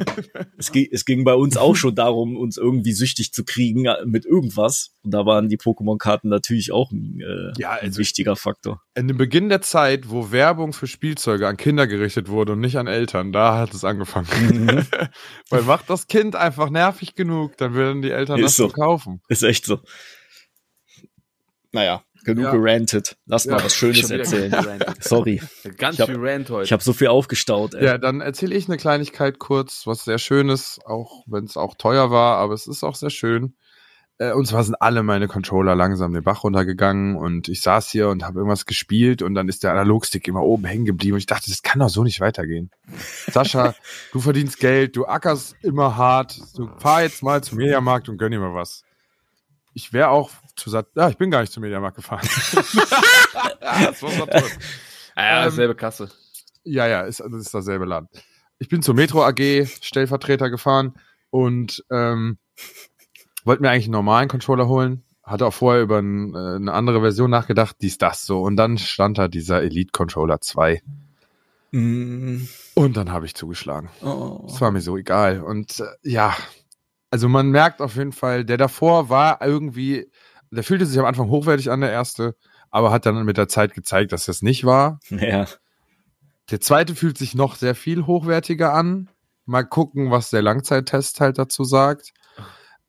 es, 0.57 0.71
ging, 0.71 0.87
es 0.91 1.05
ging 1.05 1.23
bei 1.23 1.33
uns 1.33 1.57
auch 1.57 1.75
schon 1.75 1.95
darum, 1.95 2.37
uns 2.37 2.57
irgendwie 2.57 2.93
süchtig 2.93 3.33
zu 3.33 3.43
kriegen 3.43 3.85
äh, 3.85 4.05
mit 4.05 4.25
irgendwas. 4.25 4.93
Und 5.03 5.11
da 5.11 5.25
waren 5.25 5.49
die 5.49 5.57
Pokémon-Karten 5.57 6.29
natürlich 6.29 6.71
auch 6.71 6.91
ein, 6.91 7.19
äh, 7.21 7.59
ja, 7.59 7.71
also 7.71 7.85
ein 7.85 7.97
wichtiger 7.97 8.35
Faktor. 8.35 8.81
In 8.93 9.07
dem 9.07 9.17
Beginn 9.17 9.49
der 9.49 9.61
Zeit, 9.61 10.09
wo 10.09 10.31
Werbung 10.31 10.73
für 10.73 10.87
Spielzeuge 10.87 11.47
an 11.47 11.57
Kinder 11.57 11.87
gerichtet 11.87 12.29
wurde 12.29 12.53
und 12.53 12.59
nicht 12.59 12.77
an 12.77 12.87
Eltern, 12.87 13.31
da 13.31 13.57
hat 13.57 13.73
es 13.73 13.83
angefangen. 13.83 14.27
Mhm. 14.37 14.85
Weil 15.49 15.63
macht 15.63 15.89
das 15.89 16.07
Kind 16.07 16.35
einfach 16.35 16.69
nervig 16.69 17.15
genug, 17.15 17.57
dann 17.57 17.73
werden 17.73 18.01
die 18.01 18.11
Eltern 18.11 18.39
Ist 18.39 18.45
das 18.45 18.55
so 18.57 18.69
kaufen. 18.69 19.21
Ist 19.27 19.43
echt 19.43 19.65
so. 19.65 19.79
Naja, 21.71 22.03
Genug 22.23 22.45
ja. 22.45 22.51
gerantet. 22.51 23.17
Lass 23.25 23.45
ja. 23.45 23.53
mal 23.53 23.63
was 23.63 23.75
Schönes 23.75 24.09
erzählen. 24.09 24.53
Sorry. 24.99 25.41
Ganz 25.77 25.95
ich 25.95 26.01
hab, 26.01 26.09
viel 26.09 26.19
Rant 26.19 26.49
heute. 26.49 26.65
Ich 26.65 26.71
habe 26.71 26.83
so 26.83 26.93
viel 26.93 27.07
aufgestaut. 27.07 27.73
Ey. 27.73 27.85
Ja, 27.85 27.97
dann 27.97 28.21
erzähle 28.21 28.55
ich 28.55 28.67
eine 28.67 28.77
Kleinigkeit 28.77 29.39
kurz, 29.39 29.87
was 29.87 30.05
sehr 30.05 30.19
schön 30.19 30.49
ist, 30.49 30.79
auch 30.85 31.23
wenn 31.25 31.45
es 31.45 31.57
auch 31.57 31.75
teuer 31.75 32.11
war, 32.11 32.37
aber 32.37 32.53
es 32.53 32.67
ist 32.67 32.83
auch 32.83 32.95
sehr 32.95 33.09
schön. 33.09 33.55
Äh, 34.19 34.33
und 34.33 34.45
zwar 34.45 34.63
sind 34.63 34.75
alle 34.79 35.01
meine 35.01 35.27
Controller 35.27 35.75
langsam 35.75 36.13
den 36.13 36.23
Bach 36.23 36.43
runtergegangen 36.43 37.15
und 37.15 37.49
ich 37.49 37.61
saß 37.61 37.89
hier 37.89 38.09
und 38.09 38.23
habe 38.23 38.39
irgendwas 38.39 38.67
gespielt 38.67 39.23
und 39.23 39.33
dann 39.33 39.49
ist 39.49 39.63
der 39.63 39.71
Analogstick 39.71 40.27
immer 40.27 40.43
oben 40.43 40.65
hängen 40.65 40.85
geblieben 40.85 41.13
und 41.13 41.19
ich 41.19 41.25
dachte, 41.25 41.49
das 41.49 41.63
kann 41.63 41.79
doch 41.79 41.89
so 41.89 42.03
nicht 42.03 42.19
weitergehen. 42.19 42.69
Sascha, 43.31 43.73
du 44.11 44.19
verdienst 44.19 44.59
Geld, 44.59 44.95
du 44.95 45.05
ackerst 45.05 45.55
immer 45.61 45.97
hart, 45.97 46.39
du 46.55 46.69
fahr 46.77 47.01
jetzt 47.01 47.23
mal 47.23 47.43
zum 47.43 47.57
Mediamarkt 47.57 48.09
und 48.09 48.17
gönn 48.17 48.31
dir 48.31 48.39
mal 48.39 48.53
was 48.53 48.83
ich 49.73 49.93
wäre 49.93 50.09
auch 50.09 50.31
zu 50.61 50.69
satt. 50.69 50.87
Ja, 50.95 51.09
ich 51.09 51.17
bin 51.17 51.31
gar 51.31 51.41
nicht 51.41 51.51
zum 51.51 51.61
Mediamarkt 51.61 51.97
gefahren. 51.97 52.21
das 53.59 54.01
war 54.03 54.27
toll. 54.27 54.49
Ja, 55.17 55.45
ähm, 55.45 55.51
selbe 55.51 55.75
Kasse. 55.75 56.09
Ja, 56.63 56.87
ja, 56.87 57.01
ist, 57.01 57.19
das 57.19 57.33
ist 57.33 57.53
dasselbe 57.53 57.85
Land. 57.85 58.09
Ich 58.59 58.69
bin 58.69 58.81
zur 58.81 58.93
Metro 58.93 59.23
AG 59.25 59.65
Stellvertreter 59.81 60.49
gefahren 60.49 60.93
und 61.31 61.83
ähm, 61.89 62.37
wollte 63.43 63.63
mir 63.63 63.71
eigentlich 63.71 63.85
einen 63.85 63.93
normalen 63.93 64.29
Controller 64.29 64.67
holen. 64.67 65.03
Hatte 65.23 65.47
auch 65.47 65.53
vorher 65.53 65.81
über 65.81 65.99
ein, 65.99 66.35
äh, 66.35 66.55
eine 66.55 66.73
andere 66.73 67.01
Version 67.01 67.31
nachgedacht, 67.31 67.77
dies, 67.81 67.97
das 67.97 68.25
so. 68.25 68.41
Und 68.41 68.55
dann 68.57 68.77
stand 68.77 69.17
da 69.17 69.27
dieser 69.27 69.61
Elite 69.61 69.91
Controller 69.91 70.41
2. 70.41 70.81
Mm. 71.71 72.47
Und 72.75 72.97
dann 72.97 73.11
habe 73.11 73.25
ich 73.25 73.33
zugeschlagen. 73.33 73.89
Oh. 74.03 74.45
Das 74.47 74.61
war 74.61 74.71
mir 74.71 74.81
so 74.81 74.97
egal. 74.97 75.41
Und 75.41 75.79
äh, 75.79 75.85
ja, 76.03 76.35
also 77.09 77.27
man 77.27 77.49
merkt 77.49 77.81
auf 77.81 77.95
jeden 77.95 78.13
Fall, 78.13 78.45
der 78.45 78.57
davor 78.57 79.09
war 79.09 79.41
irgendwie, 79.41 80.09
der 80.51 80.63
fühlte 80.63 80.85
sich 80.85 80.99
am 80.99 81.05
Anfang 81.05 81.29
hochwertig 81.29 81.71
an, 81.71 81.81
der 81.81 81.91
erste, 81.91 82.35
aber 82.69 82.91
hat 82.91 83.05
dann 83.05 83.25
mit 83.25 83.37
der 83.37 83.47
Zeit 83.47 83.73
gezeigt, 83.73 84.11
dass 84.11 84.25
das 84.25 84.41
nicht 84.41 84.65
war. 84.65 84.99
Ja. 85.09 85.47
Der 86.49 86.59
zweite 86.59 86.95
fühlt 86.95 87.17
sich 87.17 87.35
noch 87.35 87.55
sehr 87.55 87.75
viel 87.75 88.05
hochwertiger 88.05 88.73
an. 88.73 89.09
Mal 89.45 89.63
gucken, 89.63 90.11
was 90.11 90.29
der 90.29 90.41
Langzeittest 90.41 91.21
halt 91.21 91.37
dazu 91.37 91.63
sagt. 91.63 92.11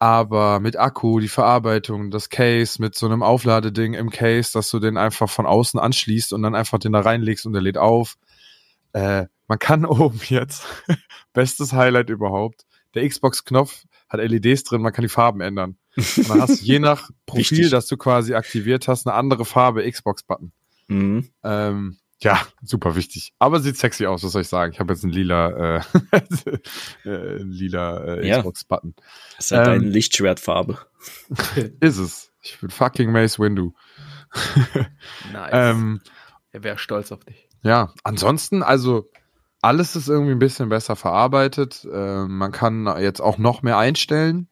Aber 0.00 0.58
mit 0.58 0.76
Akku, 0.76 1.20
die 1.20 1.28
Verarbeitung, 1.28 2.10
das 2.10 2.28
Case, 2.28 2.82
mit 2.82 2.96
so 2.96 3.06
einem 3.06 3.22
Aufladeding 3.22 3.94
im 3.94 4.10
Case, 4.10 4.50
dass 4.52 4.68
du 4.68 4.80
den 4.80 4.96
einfach 4.96 5.30
von 5.30 5.46
außen 5.46 5.78
anschließt 5.78 6.32
und 6.32 6.42
dann 6.42 6.56
einfach 6.56 6.80
den 6.80 6.90
da 6.90 7.00
reinlegst 7.00 7.46
und 7.46 7.52
der 7.52 7.62
lädt 7.62 7.78
auf. 7.78 8.16
Äh, 8.92 9.26
man 9.46 9.58
kann 9.60 9.84
oben 9.86 10.20
jetzt, 10.24 10.66
bestes 11.32 11.72
Highlight 11.72 12.10
überhaupt, 12.10 12.66
der 12.94 13.08
Xbox-Knopf 13.08 13.84
hat 14.08 14.20
LEDs 14.20 14.64
drin, 14.64 14.82
man 14.82 14.92
kann 14.92 15.02
die 15.02 15.08
Farben 15.08 15.40
ändern. 15.40 15.76
Und 15.96 16.28
dann 16.28 16.40
hast 16.40 16.60
du 16.60 16.64
je 16.64 16.78
nach 16.78 17.10
Profil, 17.26 17.70
das 17.70 17.86
du 17.86 17.96
quasi 17.96 18.34
aktiviert 18.34 18.88
hast, 18.88 19.06
eine 19.06 19.14
andere 19.14 19.44
Farbe 19.44 19.88
Xbox-Button. 19.90 20.52
Mhm. 20.88 21.28
Ähm, 21.42 21.98
ja, 22.20 22.40
super 22.62 22.94
wichtig. 22.94 23.34
Aber 23.38 23.60
sieht 23.60 23.76
sexy 23.76 24.06
aus, 24.06 24.22
was 24.22 24.32
soll 24.32 24.42
ich 24.42 24.48
sagen? 24.48 24.72
Ich 24.72 24.80
habe 24.80 24.92
jetzt 24.92 25.02
einen 25.02 25.12
lila, 25.12 25.76
äh, 25.76 25.80
äh, 27.04 27.42
lila 27.42 28.04
äh, 28.04 28.28
ja. 28.28 28.38
Xbox-Button. 28.38 28.94
Das 29.36 29.46
ist 29.46 29.50
halt 29.50 29.66
ähm, 29.66 29.72
deine 29.74 29.90
Lichtschwertfarbe. 29.90 30.78
ist 31.80 31.98
es. 31.98 32.32
Ich 32.40 32.58
bin 32.60 32.70
fucking 32.70 33.10
Mace 33.10 33.38
Windu. 33.38 33.72
nice. 35.32 35.50
ähm, 35.52 36.00
er 36.52 36.62
wäre 36.62 36.78
stolz 36.78 37.12
auf 37.12 37.24
dich. 37.24 37.48
Ja, 37.62 37.92
ansonsten, 38.02 38.62
also 38.62 39.10
alles 39.60 39.96
ist 39.96 40.08
irgendwie 40.08 40.32
ein 40.32 40.38
bisschen 40.38 40.68
besser 40.68 40.96
verarbeitet. 40.96 41.86
Äh, 41.90 42.24
man 42.26 42.52
kann 42.52 42.86
jetzt 43.00 43.20
auch 43.20 43.38
noch 43.38 43.62
mehr 43.62 43.78
einstellen. 43.78 44.48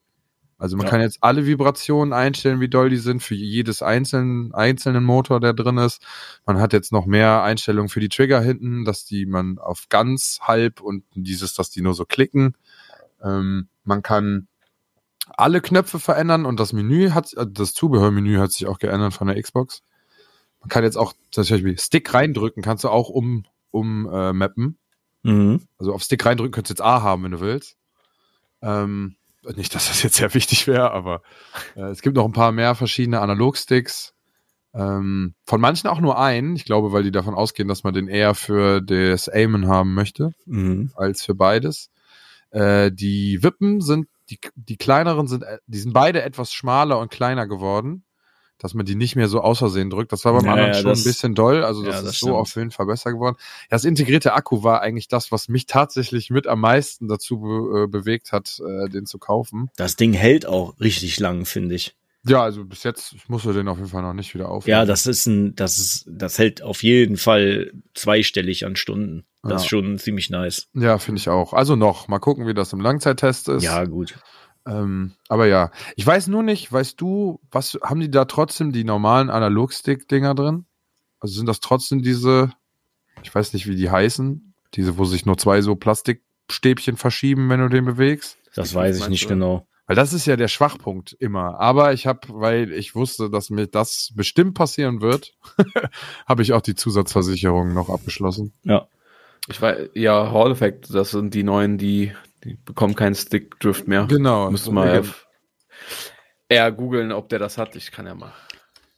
Also 0.60 0.76
man 0.76 0.84
Ja. 0.86 0.90
kann 0.90 1.00
jetzt 1.00 1.18
alle 1.22 1.46
Vibrationen 1.46 2.12
einstellen, 2.12 2.60
wie 2.60 2.68
doll 2.68 2.90
die 2.90 2.98
sind, 2.98 3.22
für 3.22 3.34
jedes 3.34 3.82
einzelnen, 3.82 4.52
einzelnen 4.54 5.02
Motor, 5.04 5.40
der 5.40 5.54
drin 5.54 5.78
ist. 5.78 6.02
Man 6.44 6.60
hat 6.60 6.74
jetzt 6.74 6.92
noch 6.92 7.06
mehr 7.06 7.42
Einstellungen 7.42 7.88
für 7.88 8.00
die 8.00 8.10
Trigger 8.10 8.42
hinten, 8.42 8.84
dass 8.84 9.06
die 9.06 9.24
man 9.24 9.58
auf 9.58 9.88
ganz, 9.88 10.38
halb 10.42 10.82
und 10.82 11.02
dieses, 11.14 11.54
dass 11.54 11.70
die 11.70 11.80
nur 11.80 11.94
so 11.94 12.04
klicken. 12.04 12.56
Ähm, 13.22 13.68
man 13.84 14.02
kann 14.02 14.48
alle 15.36 15.62
Knöpfe 15.62 15.98
verändern 15.98 16.44
und 16.44 16.60
das 16.60 16.74
Menü 16.74 17.10
hat, 17.10 17.32
äh, 17.34 17.46
das 17.48 17.72
Zubehörmenü 17.72 18.36
hat 18.36 18.52
sich 18.52 18.66
auch 18.66 18.78
geändert 18.78 19.14
von 19.14 19.28
der 19.28 19.40
Xbox. 19.40 19.82
Man 20.60 20.68
kann 20.68 20.84
jetzt 20.84 20.96
auch 20.96 21.14
zum 21.30 21.42
Beispiel 21.42 21.78
Stick 21.78 22.12
reindrücken, 22.12 22.62
kannst 22.62 22.84
du 22.84 22.90
auch 22.90 23.08
um, 23.08 23.44
um 23.70 24.06
äh, 24.12 24.34
mappen. 24.34 24.76
Mhm. 25.22 25.62
Also 25.78 25.94
auf 25.94 26.02
Stick 26.02 26.26
reindrücken 26.26 26.52
könntest 26.52 26.78
du 26.78 26.82
jetzt 26.82 26.86
A 26.86 27.00
haben, 27.00 27.24
wenn 27.24 27.30
du 27.30 27.40
willst. 27.40 27.78
Ähm, 28.60 29.16
nicht, 29.56 29.74
dass 29.74 29.88
das 29.88 30.02
jetzt 30.02 30.16
sehr 30.16 30.32
wichtig 30.34 30.66
wäre, 30.66 30.90
aber 30.92 31.22
äh, 31.76 31.82
es 31.90 32.02
gibt 32.02 32.16
noch 32.16 32.24
ein 32.24 32.32
paar 32.32 32.52
mehr 32.52 32.74
verschiedene 32.74 33.20
Analogsticks. 33.20 34.14
Ähm, 34.72 35.34
von 35.46 35.60
manchen 35.60 35.88
auch 35.88 36.00
nur 36.00 36.18
einen. 36.18 36.54
Ich 36.54 36.64
glaube, 36.64 36.92
weil 36.92 37.02
die 37.02 37.10
davon 37.10 37.34
ausgehen, 37.34 37.68
dass 37.68 37.82
man 37.82 37.92
den 37.94 38.06
eher 38.06 38.34
für 38.34 38.80
das 38.80 39.28
Aimen 39.28 39.66
haben 39.66 39.94
möchte, 39.94 40.32
Mhm. 40.46 40.92
als 40.94 41.24
für 41.24 41.34
beides. 41.34 41.90
Äh, 42.50 42.92
die 42.92 43.42
Wippen 43.42 43.80
sind, 43.80 44.08
die, 44.28 44.38
die 44.54 44.76
kleineren 44.76 45.26
sind, 45.26 45.42
äh, 45.42 45.58
die 45.66 45.78
sind 45.78 45.92
beide 45.92 46.22
etwas 46.22 46.52
schmaler 46.52 46.98
und 47.00 47.10
kleiner 47.10 47.48
geworden, 47.48 48.04
dass 48.60 48.74
man 48.74 48.86
die 48.86 48.94
nicht 48.94 49.16
mehr 49.16 49.28
so 49.28 49.40
aus 49.40 49.58
Versehen 49.58 49.90
drückt. 49.90 50.12
Das 50.12 50.24
war 50.24 50.32
beim 50.32 50.44
Ja, 50.44 50.52
anderen 50.52 50.72
ja, 50.72 50.74
schon 50.80 50.90
das- 50.90 51.00
ein 51.00 51.04
bisschen 51.04 51.34
doll. 51.34 51.64
Also 51.64 51.82
das 51.82 51.94
ja, 51.94 51.98
ist 52.00 52.06
das 52.06 52.18
so 52.20 52.26
stimmt. 52.26 52.36
auf 52.38 52.54
jeden 52.56 52.70
Fall 52.70 52.86
besser 52.86 53.12
geworden. 53.12 53.36
Ja, 53.62 53.66
das 53.70 53.84
integrierte 53.84 54.32
Akku 54.34 54.62
war 54.62 54.80
eigentlich 54.82 55.08
das, 55.08 55.32
was 55.32 55.48
mich 55.48 55.66
tatsächlich 55.66 56.30
mit 56.30 56.46
am 56.46 56.60
meisten 56.60 57.08
dazu 57.08 57.40
be 57.40 57.84
äh, 57.84 57.86
bewegt 57.86 58.32
hat, 58.32 58.60
äh, 58.66 58.88
den 58.88 59.06
zu 59.06 59.18
kaufen. 59.18 59.70
Das 59.76 59.96
Ding 59.96 60.12
hält 60.12 60.46
auch 60.46 60.78
richtig 60.80 61.18
lang, 61.20 61.44
finde 61.46 61.74
ich. 61.74 61.96
Ja, 62.26 62.42
also 62.42 62.66
bis 62.66 62.82
jetzt, 62.82 63.14
ich 63.14 63.30
musste 63.30 63.54
den 63.54 63.66
auf 63.66 63.78
jeden 63.78 63.88
Fall 63.88 64.02
noch 64.02 64.12
nicht 64.12 64.34
wieder 64.34 64.50
aufnehmen. 64.50 64.78
Ja, 64.78 64.84
das 64.84 65.06
ist 65.06 65.24
ein, 65.24 65.54
das 65.54 65.78
ist, 65.78 66.04
das 66.06 66.38
hält 66.38 66.60
auf 66.60 66.82
jeden 66.82 67.16
Fall 67.16 67.72
zweistellig 67.94 68.66
an 68.66 68.76
Stunden. 68.76 69.24
Das 69.42 69.50
Ja. 69.52 69.56
ist 69.56 69.66
schon 69.68 69.98
ziemlich 69.98 70.28
nice. 70.28 70.66
Ja, 70.74 70.98
finde 70.98 71.18
ich 71.18 71.30
auch. 71.30 71.54
Also 71.54 71.76
noch, 71.76 72.08
mal 72.08 72.18
gucken, 72.18 72.46
wie 72.46 72.52
das 72.52 72.74
im 72.74 72.80
Langzeittest 72.80 73.48
ist. 73.48 73.62
Ja, 73.62 73.84
gut. 73.86 74.18
Ähm, 74.66 75.12
aber 75.28 75.46
ja, 75.46 75.70
ich 75.96 76.06
weiß 76.06 76.28
nur 76.28 76.42
nicht, 76.42 76.70
weißt 76.72 77.00
du, 77.00 77.40
was 77.50 77.78
haben 77.82 78.00
die 78.00 78.10
da 78.10 78.24
trotzdem 78.26 78.72
die 78.72 78.84
normalen 78.84 79.30
Analogstick-Dinger 79.30 80.34
drin? 80.34 80.66
Also 81.18 81.34
sind 81.34 81.46
das 81.46 81.60
trotzdem 81.60 82.02
diese, 82.02 82.52
ich 83.22 83.34
weiß 83.34 83.52
nicht, 83.52 83.66
wie 83.66 83.76
die 83.76 83.90
heißen, 83.90 84.54
diese, 84.74 84.98
wo 84.98 85.04
sich 85.04 85.26
nur 85.26 85.38
zwei 85.38 85.60
so 85.62 85.76
Plastikstäbchen 85.76 86.96
verschieben, 86.96 87.48
wenn 87.48 87.60
du 87.60 87.68
den 87.68 87.84
bewegst? 87.84 88.38
Das 88.54 88.74
weiß 88.74 88.98
ich 89.00 89.08
nicht 89.08 89.24
du? 89.24 89.28
genau. 89.28 89.66
Weil 89.86 89.96
das 89.96 90.12
ist 90.12 90.24
ja 90.24 90.36
der 90.36 90.46
Schwachpunkt 90.46 91.16
immer. 91.18 91.58
Aber 91.58 91.92
ich 91.92 92.06
habe, 92.06 92.20
weil 92.28 92.72
ich 92.72 92.94
wusste, 92.94 93.28
dass 93.28 93.50
mir 93.50 93.66
das 93.66 94.12
bestimmt 94.14 94.54
passieren 94.54 95.00
wird, 95.00 95.34
habe 96.26 96.42
ich 96.42 96.52
auch 96.52 96.60
die 96.60 96.76
Zusatzversicherung 96.76 97.74
noch 97.74 97.90
abgeschlossen. 97.90 98.52
Ja. 98.62 98.86
Ich 99.48 99.60
weiß, 99.60 99.90
ja, 99.94 100.30
Hall 100.30 100.52
Effect, 100.52 100.94
das 100.94 101.10
sind 101.10 101.34
die 101.34 101.42
neuen, 101.42 101.76
die, 101.76 102.12
die 102.44 102.54
bekommen 102.56 102.94
keinen 102.94 103.14
Stick-Drift 103.14 103.86
mehr. 103.88 104.06
Genau. 104.06 104.50
Müssen 104.50 104.74
mal 104.74 105.04
eher 106.48 106.72
googeln, 106.72 107.12
ob 107.12 107.28
der 107.28 107.38
das 107.38 107.58
hat. 107.58 107.76
Ich 107.76 107.92
kann 107.92 108.06
ja 108.06 108.14
mal. 108.14 108.32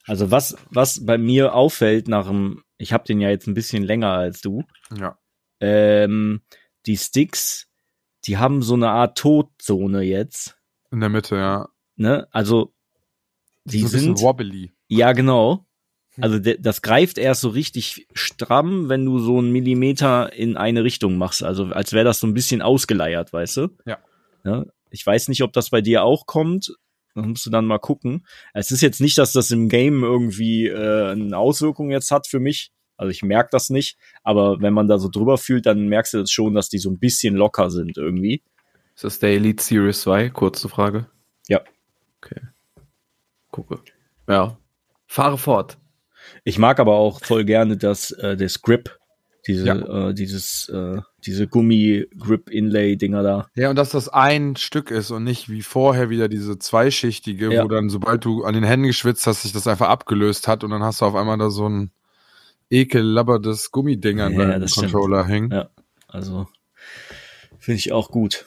Also 0.07 0.30
was, 0.30 0.57
was 0.70 1.05
bei 1.05 1.18
mir 1.18 1.55
auffällt 1.55 2.09
nach 2.09 2.26
dem, 2.26 2.62
ich 2.76 2.93
habe 2.93 3.05
den 3.05 3.20
ja 3.20 3.28
jetzt 3.30 3.47
ein 3.47 3.55
bisschen 3.55 3.82
länger 3.84 4.11
als 4.11 4.40
du, 4.40 4.64
Ja. 4.97 5.18
ähm, 5.61 6.43
die 6.86 6.97
Sticks, 6.97 7.68
die 8.26 8.38
haben 8.38 8.62
so 8.62 8.74
eine 8.74 8.90
Art 8.90 9.16
Todzone 9.18 10.03
jetzt, 10.03 10.59
In 10.90 11.01
der 11.01 11.09
Mitte, 11.09 11.36
ja. 11.36 11.68
ne? 11.97 12.26
Also 12.32 12.74
die 13.64 13.82
so 13.82 13.88
sind, 13.88 14.20
wobbly. 14.20 14.72
ja 14.88 15.12
genau. 15.12 15.66
Hm. 16.15 16.25
Also 16.25 16.39
das 16.39 16.83
greift 16.83 17.19
erst 17.19 17.41
so 17.41 17.49
richtig 17.49 18.07
stramm, 18.13 18.89
wenn 18.89 19.05
du 19.05 19.19
so 19.19 19.39
einen 19.39 19.53
Millimeter 19.53 20.33
in 20.33 20.57
eine 20.57 20.85
Richtung 20.85 21.17
machst. 21.17 21.43
Also 21.43 21.67
als 21.67 21.93
wäre 21.93 22.05
das 22.05 22.21
so 22.21 22.27
ein 22.27 22.35
bisschen 22.35 22.63
ausgeleiert, 22.63 23.33
weißt 23.33 23.57
du? 23.59 23.69
Ja. 23.87 23.99
ja. 24.45 24.65
Ich 24.91 25.07
weiß 25.07 25.29
nicht, 25.29 25.43
ob 25.43 25.53
das 25.53 25.71
bei 25.71 25.81
dir 25.81 26.05
auch 26.05 26.27
kommt. 26.27 26.75
Das 27.15 27.27
musst 27.27 27.47
du 27.47 27.51
dann 27.51 27.67
mal 27.67 27.79
gucken. 27.79 28.27
Es 28.55 28.71
ist 28.71 28.81
jetzt 28.81 29.01
nicht, 29.01 29.19
dass 29.19 29.33
das 29.33 29.51
im 29.51 29.69
Game 29.69 30.03
irgendwie 30.03 30.69
äh, 30.69 31.13
eine 31.13 31.37
Auswirkung 31.37 31.91
jetzt 31.91 32.11
hat 32.11 32.27
für 32.27 32.41
mich. 32.41 32.73
Also 32.97 33.11
ich 33.11 33.23
merke 33.23 33.49
das 33.53 33.71
nicht. 33.71 33.99
Aber 34.23 34.61
wenn 34.61 34.75
man 34.75 34.89
da 34.89 34.99
so 34.99 35.09
drüber 35.09 35.39
fühlt, 35.39 35.67
dann 35.67 35.89
merkst 35.89 36.15
du 36.15 36.19
das 36.19 36.31
schon, 36.31 36.55
dass 36.55 36.69
die 36.69 36.79
so 36.79 36.91
ein 36.91 36.99
bisschen 36.99 37.35
locker 37.35 37.71
sind 37.71 37.97
irgendwie. 37.97 38.43
Ist 38.95 39.05
das 39.05 39.19
der 39.19 39.31
Elite 39.31 39.63
Series 39.63 40.03
2? 40.03 40.31
Kurze 40.31 40.69
Frage. 40.69 41.07
Ja. 41.49 41.61
Okay. 42.19 42.41
Gucke. 43.51 43.81
Ja. 44.29 44.57
Fahre 45.07 45.37
fort. 45.37 45.79
Ich 46.45 46.59
mag 46.59 46.80
aber 46.80 46.95
auch 46.95 47.20
voll 47.24 47.45
gerne 47.45 47.76
das, 47.76 48.11
äh, 48.12 48.37
das 48.37 48.62
Grip. 48.62 48.99
Diese, 49.47 49.66
Ja. 49.66 50.09
äh, 50.11 50.14
dieses, 50.14 50.68
äh, 50.68 51.01
diese 51.26 51.49
Gummi-Grip-Inlay-Dinger 51.49 53.22
da. 53.24 53.47
Ja, 53.57 53.70
und 53.70 53.76
dass 53.76 53.91
das 53.91 54.09
ein 54.09 54.55
Stück 54.57 54.91
ist 54.93 55.11
und 55.11 55.24
nicht 55.24 55.49
wie 55.49 55.62
vorher 55.62 56.11
wieder 56.11 56.28
diese 56.28 56.59
zweischichtige, 56.59 57.53
Ja. 57.53 57.64
wo 57.64 57.68
dann, 57.68 57.91
sobald 57.91 58.24
du 58.24 58.45
an 58.45 58.55
den 58.55 58.62
Händen 58.62 58.87
geschwitzt 58.87 59.26
hast, 59.26 59.43
sich 59.43 59.53
das 59.53 59.66
einfach 59.66 59.89
abgelöst 59.89 60.47
hat 60.47 60.62
und 60.62 60.70
dann 60.70 60.83
hast 60.85 61.01
du 61.01 61.07
auf 61.07 61.16
einmal 61.16 61.39
da 61.39 61.51
so 61.51 61.68
ein 61.68 61.91
ekellabbertes 62.70 63.70
Gummiding 63.72 64.20
an 64.20 64.33
Ja, 64.33 64.39
deinem 64.47 64.61
das 64.62 64.72
stimmt. 64.72 64.93
Controller 64.93 65.26
hängen. 65.26 65.51
Ja, 65.51 65.68
also 66.09 66.47
finde 67.59 67.78
ich 67.78 67.93
auch 67.93 68.11
gut. 68.11 68.47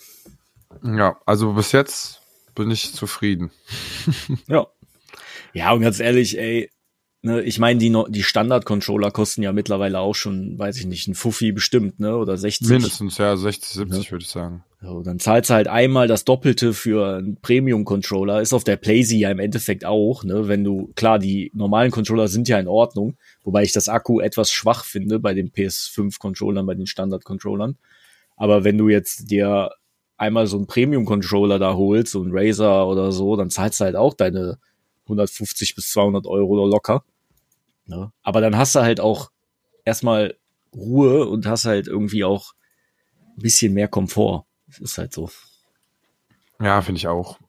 Ja, 0.84 1.18
also 1.26 1.54
bis 1.54 1.72
jetzt 1.74 2.22
bin 2.56 2.72
ich 2.72 2.94
zufrieden. 2.94 3.52
Ja. 4.48 4.68
Ja, 5.54 5.72
und 5.72 5.82
ganz 5.82 6.00
ehrlich, 6.00 6.38
ey, 6.38 6.70
ne, 7.26 7.42
ich 7.42 7.60
meine, 7.60 7.80
die, 7.80 7.94
die 8.10 8.24
Standard-Controller 8.24 9.12
kosten 9.12 9.44
ja 9.44 9.52
mittlerweile 9.52 10.00
auch 10.00 10.16
schon, 10.16 10.58
weiß 10.58 10.78
ich 10.78 10.86
nicht, 10.86 11.08
ein 11.08 11.16
Fuffi 11.16 11.52
bestimmt, 11.52 12.00
ne? 12.00 12.16
Oder 12.16 12.38
60. 12.38 12.70
Mindestens, 12.70 13.18
ja, 13.18 13.36
60, 13.36 13.70
70 13.70 14.12
würde 14.12 14.24
ich 14.24 14.30
sagen. 14.30 14.64
So, 14.82 15.02
dann 15.02 15.20
zahlst 15.20 15.50
du 15.50 15.56
halt 15.56 15.68
einmal 15.68 16.08
das 16.08 16.24
Doppelte 16.24 16.74
für 16.74 17.18
einen 17.18 17.38
Premium-Controller. 17.42 18.42
Ist 18.42 18.54
auf 18.54 18.64
der 18.64 18.78
PlayStation 18.78 19.22
ja 19.22 19.32
im 19.32 19.40
Endeffekt 19.40 19.84
auch, 19.84 20.24
ne? 20.24 20.48
Wenn 20.48 20.64
du, 20.64 20.92
klar, 20.96 21.20
die 21.20 21.52
normalen 21.54 21.92
Controller 21.92 22.28
sind 22.28 22.48
ja 22.48 22.60
in 22.60 22.68
Ordnung, 22.68 23.18
wobei 23.44 23.64
ich 23.64 23.74
das 23.74 23.90
Akku 23.90 24.20
etwas 24.20 24.52
schwach 24.52 24.86
finde 24.86 25.20
bei 25.20 25.34
den 25.34 25.52
PS5-Controllern, 25.52 26.66
bei 26.66 26.76
den 26.76 26.88
Standard-Controllern. 26.88 27.76
Aber 28.38 28.64
wenn 28.64 28.78
du 28.78 28.90
jetzt 28.90 29.32
dir 29.32 29.72
einmal 30.18 30.48
so 30.48 30.58
einen 30.58 30.68
Premium-Controller 30.68 31.60
da 31.60 31.74
holst, 31.74 32.12
so 32.12 32.22
ein 32.22 32.32
Razer 32.32 32.88
oder 32.88 33.12
so, 33.12 33.36
dann 33.36 33.50
zahlst 33.50 33.80
du 33.80 33.86
halt 33.86 33.96
auch 33.96 34.14
deine 34.14 34.60
150 35.06 35.76
bis 35.76 35.90
200 35.90 36.28
Euro 36.28 36.66
locker. 36.68 37.04
Ne? 37.86 38.12
Aber 38.24 38.42
dann 38.42 38.58
hast 38.58 38.76
du 38.76 38.82
halt 38.82 39.00
auch 39.00 39.32
erstmal 39.84 40.38
Ruhe 40.74 41.28
und 41.28 41.46
hast 41.46 41.66
halt 41.66 41.88
irgendwie 41.88 42.24
auch 42.24 42.54
ein 43.38 43.42
bisschen 43.42 43.74
mehr 43.74 43.88
Komfort. 43.88 44.46
Das 44.68 44.80
ist 44.80 44.98
halt 44.98 45.14
so. 45.14 45.30
Ja, 46.60 46.82
finde 46.82 46.98
ich 46.98 47.08
auch. 47.08 47.40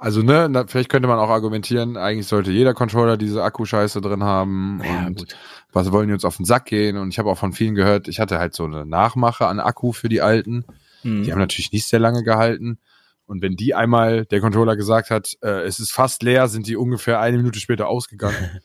Also, 0.00 0.22
ne, 0.22 0.48
na, 0.48 0.64
vielleicht 0.66 0.90
könnte 0.90 1.08
man 1.08 1.18
auch 1.18 1.28
argumentieren, 1.28 1.96
eigentlich 1.96 2.28
sollte 2.28 2.52
jeder 2.52 2.72
Controller 2.72 3.16
diese 3.16 3.42
Akkuscheiße 3.42 4.00
drin 4.00 4.22
haben. 4.22 4.80
Ja, 4.84 5.06
und 5.06 5.18
gut. 5.18 5.36
was 5.72 5.90
wollen 5.90 6.06
die 6.06 6.14
uns 6.14 6.24
auf 6.24 6.36
den 6.36 6.44
Sack 6.44 6.66
gehen? 6.66 6.96
Und 6.96 7.08
ich 7.08 7.18
habe 7.18 7.28
auch 7.28 7.38
von 7.38 7.52
vielen 7.52 7.74
gehört, 7.74 8.06
ich 8.06 8.20
hatte 8.20 8.38
halt 8.38 8.54
so 8.54 8.64
eine 8.64 8.86
Nachmache 8.86 9.48
an 9.48 9.58
Akku 9.58 9.92
für 9.92 10.08
die 10.08 10.20
alten. 10.20 10.64
Mhm. 11.02 11.24
Die 11.24 11.32
haben 11.32 11.40
natürlich 11.40 11.72
nicht 11.72 11.86
sehr 11.86 11.98
lange 11.98 12.22
gehalten. 12.22 12.78
Und 13.26 13.42
wenn 13.42 13.56
die 13.56 13.74
einmal 13.74 14.24
der 14.24 14.40
Controller 14.40 14.76
gesagt 14.76 15.10
hat, 15.10 15.36
äh, 15.42 15.62
es 15.64 15.80
ist 15.80 15.90
fast 15.90 16.22
leer, 16.22 16.46
sind 16.46 16.68
die 16.68 16.76
ungefähr 16.76 17.20
eine 17.20 17.36
Minute 17.36 17.58
später 17.60 17.88
ausgegangen. 17.88 18.36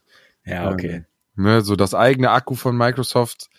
Ja, 0.45 0.69
okay. 0.71 1.05
Ne, 1.35 1.61
so 1.61 1.75
das 1.75 1.93
eigene 1.93 2.31
Akku 2.31 2.55
von 2.55 2.77
Microsoft 2.77 3.49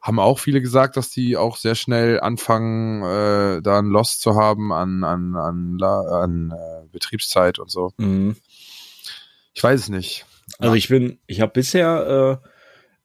haben 0.00 0.18
auch 0.18 0.38
viele 0.38 0.60
gesagt, 0.60 0.96
dass 0.96 1.10
die 1.10 1.36
auch 1.36 1.56
sehr 1.56 1.74
schnell 1.74 2.20
anfangen, 2.20 3.02
äh, 3.02 3.60
da 3.60 3.78
ein 3.78 3.86
Loss 3.86 4.18
zu 4.18 4.34
haben 4.34 4.72
an, 4.72 5.04
an, 5.04 5.36
an, 5.36 5.78
an 5.82 6.52
äh, 6.52 6.86
Betriebszeit 6.90 7.58
und 7.58 7.70
so. 7.70 7.92
Mhm. 7.98 8.36
Ich 9.52 9.62
weiß 9.62 9.78
es 9.80 9.88
nicht. 9.90 10.24
Also 10.58 10.74
ich 10.74 10.88
bin, 10.88 11.18
ich 11.26 11.40
habe 11.40 11.52
bisher, 11.52 12.40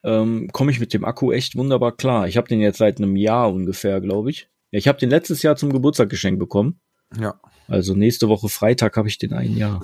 äh, 0.04 0.10
ähm, 0.10 0.50
komme 0.54 0.72
ich 0.72 0.80
mit 0.80 0.94
dem 0.94 1.04
Akku 1.04 1.32
echt 1.32 1.56
wunderbar 1.56 1.96
klar. 1.96 2.28
Ich 2.28 2.38
habe 2.38 2.48
den 2.48 2.62
jetzt 2.62 2.78
seit 2.78 2.98
einem 2.98 3.16
Jahr 3.16 3.52
ungefähr, 3.52 4.00
glaube 4.00 4.30
ich. 4.30 4.48
Ja, 4.72 4.80
ich 4.80 4.88
habe 4.88 5.00
den 5.00 5.10
letztes 5.10 5.42
Jahr 5.42 5.58
zum 5.58 5.74
Geburtstag 5.74 6.10
geschenkt 6.10 6.40
bekommen. 6.40 6.80
Ja. 7.20 7.40
Also 7.68 7.94
nächste 7.94 8.30
Woche 8.30 8.48
Freitag 8.48 8.96
habe 8.96 9.08
ich 9.08 9.18
den 9.18 9.34
ein 9.34 9.58
Jahr. 9.58 9.82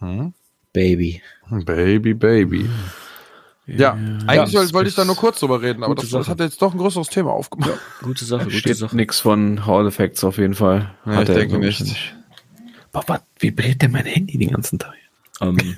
Mhm. 0.00 0.34
Baby. 0.72 1.22
Baby, 1.50 2.14
Baby. 2.14 2.68
Ja, 3.66 3.92
eigentlich 4.26 4.52
Ja, 4.52 4.72
wollte 4.72 4.88
ich 4.88 4.94
da 4.96 5.04
nur 5.04 5.14
kurz 5.16 5.38
drüber 5.40 5.62
reden, 5.62 5.84
aber 5.84 5.94
das, 5.94 6.10
das 6.10 6.28
hat 6.28 6.40
jetzt 6.40 6.60
doch 6.60 6.72
ein 6.72 6.78
größeres 6.78 7.08
Thema 7.08 7.30
aufgemacht. 7.30 7.78
Gute 8.02 8.24
Sache, 8.24 8.44
gute 8.44 8.56
Steht 8.56 8.76
Sache. 8.76 8.96
nix 8.96 9.20
von 9.20 9.66
Hall 9.66 9.86
Effects 9.86 10.24
auf 10.24 10.38
jeden 10.38 10.54
Fall. 10.54 10.92
Ja, 11.06 11.22
ich 11.22 11.28
denke 11.28 11.58
nicht. 11.58 12.16
Was 12.92 13.04
vibriert 13.38 13.80
denn 13.80 13.92
mein 13.92 14.04
Handy 14.04 14.36
den 14.36 14.50
ganzen 14.50 14.78
Tag? 14.80 14.94
Ähm, 15.40 15.76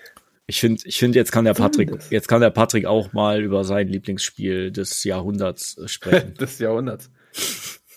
ich 0.46 0.60
finde, 0.60 0.82
ich 0.86 0.98
finde, 0.98 1.18
jetzt 1.18 1.30
kann 1.30 1.44
der 1.44 1.54
Patrick, 1.54 1.90
jetzt 2.10 2.26
kann 2.26 2.40
der 2.40 2.50
Patrick 2.50 2.86
auch 2.86 3.12
mal 3.12 3.42
über 3.42 3.64
sein 3.64 3.88
Lieblingsspiel 3.88 4.72
des 4.72 5.04
Jahrhunderts 5.04 5.76
sprechen. 5.86 6.34
Des 6.38 6.58
Jahrhunderts. 6.58 7.10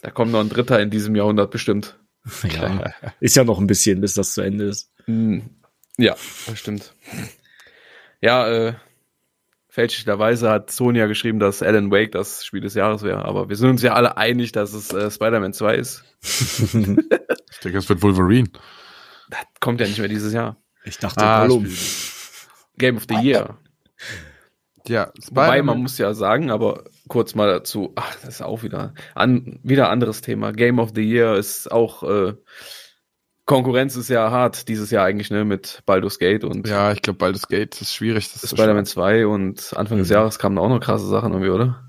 Da 0.01 0.11
kommt 0.11 0.31
noch 0.33 0.41
ein 0.41 0.49
Dritter 0.49 0.79
in 0.81 0.89
diesem 0.89 1.15
Jahrhundert 1.15 1.49
bestimmt. 1.49 1.97
Ja, 2.43 2.91
ist 3.21 3.35
ja 3.37 3.43
noch 3.45 3.57
ein 3.59 3.67
bisschen, 3.67 4.01
bis 4.01 4.13
das 4.13 4.33
zu 4.33 4.41
Ende 4.41 4.65
ist. 4.65 4.91
Hm, 5.05 5.49
Ja, 5.97 6.15
das 6.45 6.59
stimmt. 6.59 6.93
Ja, 8.21 8.47
äh, 8.49 8.73
fälschlicherweise 9.69 10.49
hat 10.49 10.71
Sony 10.71 10.99
ja 10.99 11.07
geschrieben, 11.07 11.39
dass 11.39 11.61
Alan 11.63 11.91
Wake 11.91 12.11
das 12.11 12.43
Spiel 12.45 12.61
des 12.61 12.73
Jahres 12.73 13.03
wäre, 13.03 13.23
aber 13.25 13.49
wir 13.49 13.55
sind 13.55 13.69
uns 13.69 13.81
ja 13.81 13.93
alle 13.93 14.17
einig, 14.17 14.51
dass 14.51 14.73
es 14.73 14.91
äh, 14.93 15.09
Spider-Man 15.09 15.53
2 15.53 15.75
ist. 15.75 16.03
Ich 17.51 17.59
denke, 17.63 17.79
es 17.79 17.89
wird 17.89 18.01
Wolverine. 18.01 18.47
Das 19.29 19.41
kommt 19.59 19.81
ja 19.81 19.87
nicht 19.87 19.99
mehr 19.99 20.07
dieses 20.07 20.31
Jahr. 20.31 20.55
Ich 20.85 20.97
dachte, 20.97 21.21
Ah, 21.21 21.41
Gollum. 21.45 21.67
Game 22.77 22.95
of 22.95 23.03
the 23.09 23.15
Year. 23.15 23.57
Ja, 24.87 25.11
Wobei, 25.27 25.47
Spider-Man. 25.47 25.65
man 25.65 25.77
muss 25.81 25.97
ja 25.97 26.13
sagen, 26.13 26.51
aber 26.51 26.85
kurz 27.09 27.35
mal 27.35 27.47
dazu, 27.49 27.91
ach, 27.95 28.15
das 28.21 28.35
ist 28.35 28.41
auch 28.41 28.63
wieder 28.63 28.93
an, 29.13 29.59
wieder 29.63 29.89
anderes 29.89 30.21
Thema. 30.21 30.53
Game 30.53 30.79
of 30.79 30.91
the 30.95 31.01
Year 31.03 31.35
ist 31.35 31.69
auch, 31.71 32.03
äh, 32.03 32.33
Konkurrenz 33.49 33.95
ist 33.95 34.09
ja 34.09 34.29
hart 34.31 34.67
dieses 34.67 34.91
Jahr 34.91 35.05
eigentlich, 35.05 35.31
ne, 35.31 35.43
mit 35.43 35.81
Baldur's 35.85 36.19
Gate 36.19 36.43
und 36.43 36.67
Ja, 36.67 36.91
ich 36.91 37.01
glaube, 37.01 37.17
Baldur's 37.17 37.47
Gate 37.47 37.81
ist 37.81 37.93
schwierig. 37.95 38.31
Das 38.31 38.47
Spider-Man 38.49 38.85
2 38.85 39.25
und 39.27 39.73
Anfang 39.75 39.97
des 39.97 40.07
Mhm. 40.09 40.13
Jahres 40.13 40.37
kamen 40.39 40.57
auch 40.59 40.69
noch 40.69 40.79
krasse 40.79 41.07
Sachen 41.07 41.33
irgendwie, 41.33 41.49
oder? 41.51 41.83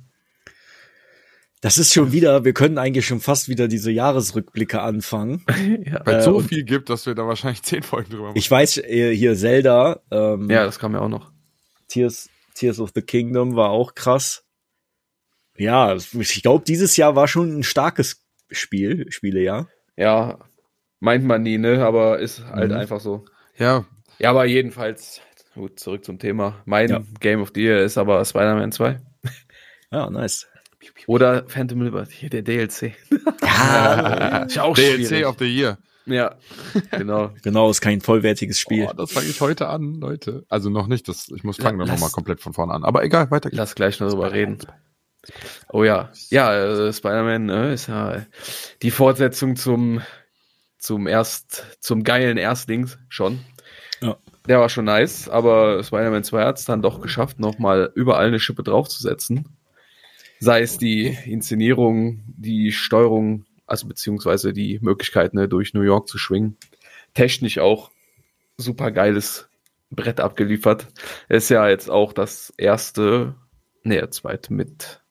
Das 1.61 1.77
ist 1.77 1.93
schon 1.93 2.11
wieder, 2.13 2.45
wir 2.47 2.55
können 2.55 2.79
eigentlich 2.79 3.07
schon 3.07 3.21
fast 3.21 3.51
wieder 3.51 3.69
diese 3.69 3.91
Jahresrückblicke 3.91 4.81
anfangen. 4.81 5.45
ja. 5.85 6.01
Weil 6.07 6.17
es 6.17 6.23
Äh, 6.23 6.31
so 6.31 6.37
und- 6.39 6.49
viel 6.49 6.65
gibt, 6.65 6.89
dass 6.89 7.05
wir 7.05 7.15
da 7.15 7.27
wahrscheinlich 7.27 7.63
zehn 7.65 7.83
Folgen 7.83 8.11
drüber 8.11 8.29
machen. 8.29 8.39
Ich 8.39 8.51
weiß, 8.51 8.79
äh, 8.79 9.15
hier 9.15 9.37
Zelda, 9.37 10.01
ähm, 10.11 10.49
ja, 10.49 10.65
das 10.65 10.79
kam 10.79 10.95
ja 10.95 11.01
auch 11.01 11.09
noch. 11.09 11.31
Tears, 11.89 12.31
Tears 12.55 12.81
of 12.81 12.93
the 12.95 13.03
Kingdom 13.03 13.57
war 13.57 13.69
auch 13.71 13.95
krass. 13.95 14.45
Ja, 15.59 15.95
ich 15.95 16.43
glaube, 16.43 16.65
dieses 16.67 16.97
Jahr 16.97 17.17
war 17.17 17.29
schon 17.29 17.59
ein 17.59 17.63
starkes 17.65 18.23
Spiel, 18.51 19.13
Spielejahr. 19.13 19.69
Ja, 19.97 20.39
meint 21.01 21.25
man 21.25 21.43
nie, 21.43 21.59
ne, 21.59 21.85
aber 21.85 22.19
ist 22.19 22.45
halt 22.47 22.71
Mhm. 22.71 22.77
einfach 22.77 23.01
so. 23.01 23.25
ja, 23.57 23.85
Ja, 24.19 24.31
aber 24.31 24.45
jedenfalls, 24.45 25.21
gut, 25.55 25.81
zurück 25.81 26.05
zum 26.05 26.19
Thema. 26.19 26.57
Mein 26.67 26.91
Ja. 26.91 27.01
Game 27.21 27.41
of 27.41 27.53
the 27.55 27.63
Year 27.63 27.81
ist 27.83 27.97
aber 27.99 28.25
Spider-Man 28.25 28.73
2. 28.73 29.01
Ja, 29.93 30.09
nice. 30.09 30.47
Oder 31.09 31.45
Phantom 31.49 31.83
Liberty, 31.83 32.15
hier 32.15 32.31
der 32.31 32.43
DLC. 32.43 32.95
Ja, 33.43 34.45
Ist 34.45 34.59
auch 34.59 34.75
DLC 34.75 35.07
schwierig. 35.09 35.27
of 35.27 35.37
the 35.39 35.45
Year. 35.47 35.79
Ja, 36.07 36.37
genau. 36.93 37.33
genau, 37.43 37.71
ist 37.71 37.81
kein 37.81 38.01
vollwertiges 38.01 38.59
Spiel. 38.59 38.87
Oh, 38.89 38.93
das 38.97 39.13
fange 39.13 39.27
ich 39.29 39.41
heute 39.41 39.69
an, 39.69 39.95
Leute. 39.95 40.45
Also 40.49 40.71
noch 40.71 40.87
nicht, 40.87 41.09
das, 41.09 41.29
ich 41.35 41.45
muss 41.45 41.57
fangen 41.59 41.79
dann 41.79 41.89
nochmal 41.89 42.11
komplett 42.11 42.41
von 42.41 42.53
vorne 42.53 42.73
an. 42.73 42.85
Aber 42.85 43.03
egal, 43.05 43.31
weiter 43.31 43.51
geht's. 43.51 43.59
Lass 43.59 43.75
gleich 43.75 44.01
noch 44.01 44.09
drüber 44.11 44.33
reden. 44.33 44.59
Oh 45.73 45.85
ja, 45.85 46.11
ja, 46.31 46.55
äh, 46.87 46.93
Spider-Man 46.93 47.45
ne, 47.47 47.73
ist 47.75 47.89
ja 47.89 48.25
die 48.83 48.91
Fortsetzung 48.91 49.57
zum 49.57 50.01
zum 50.81 51.07
erst 51.07 51.79
zum 51.81 52.03
geilen 52.03 52.39
Erstlings 52.39 52.99
schon. 53.09 53.41
Ja. 54.01 54.17
Der 54.49 54.59
war 54.59 54.69
schon 54.69 54.87
nice, 54.87 55.29
aber 55.29 55.85
Spider-Man 55.85 56.25
2 56.25 56.45
hat 56.45 56.59
es 56.59 56.65
dann 56.65 56.83
doch 56.83 57.01
geschafft, 57.01 57.39
nochmal 57.39 57.93
überall 57.95 58.27
eine 58.27 58.41
Schippe 58.41 58.63
draufzusetzen. 58.63 59.45
Sei 60.41 60.63
es 60.63 60.79
die 60.79 61.17
Inszenierung, 61.27 62.23
die 62.27 62.73
Steuerung, 62.73 63.45
also 63.67 63.87
beziehungsweise 63.87 64.55
die 64.55 64.79
Möglichkeit, 64.81 65.35
ne, 65.35 65.49
durch 65.49 65.75
New 65.75 65.83
York 65.83 66.09
zu 66.09 66.17
schwingen. 66.17 66.57
Technisch 67.13 67.59
auch 67.59 67.91
super 68.57 68.91
geiles 68.91 69.49
Brett 69.91 70.19
abgeliefert. 70.19 70.89
Ist 71.29 71.51
ja 71.51 71.69
jetzt 71.69 71.91
auch 71.91 72.15
das 72.15 72.55
erste, 72.57 73.35
nee, 73.83 73.97
der 73.97 74.11
zweite 74.11 74.55
mit, 74.55 75.03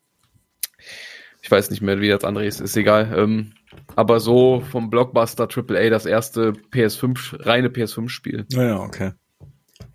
ich 1.43 1.51
weiß 1.51 1.70
nicht 1.70 1.82
mehr, 1.82 2.01
wie 2.01 2.09
das 2.09 2.24
andere 2.24 2.45
ist, 2.45 2.59
ist 2.59 2.76
egal. 2.76 3.13
Ähm, 3.15 3.53
aber 3.95 4.20
so 4.20 4.61
vom 4.72 4.89
Blockbuster 4.89 5.47
AAA 5.47 5.89
das 5.89 6.05
erste 6.05 6.53
PS5, 6.72 7.45
reine 7.45 7.70
PS5-Spiel. 7.70 8.45
Naja, 8.51 8.80
okay. 8.80 9.11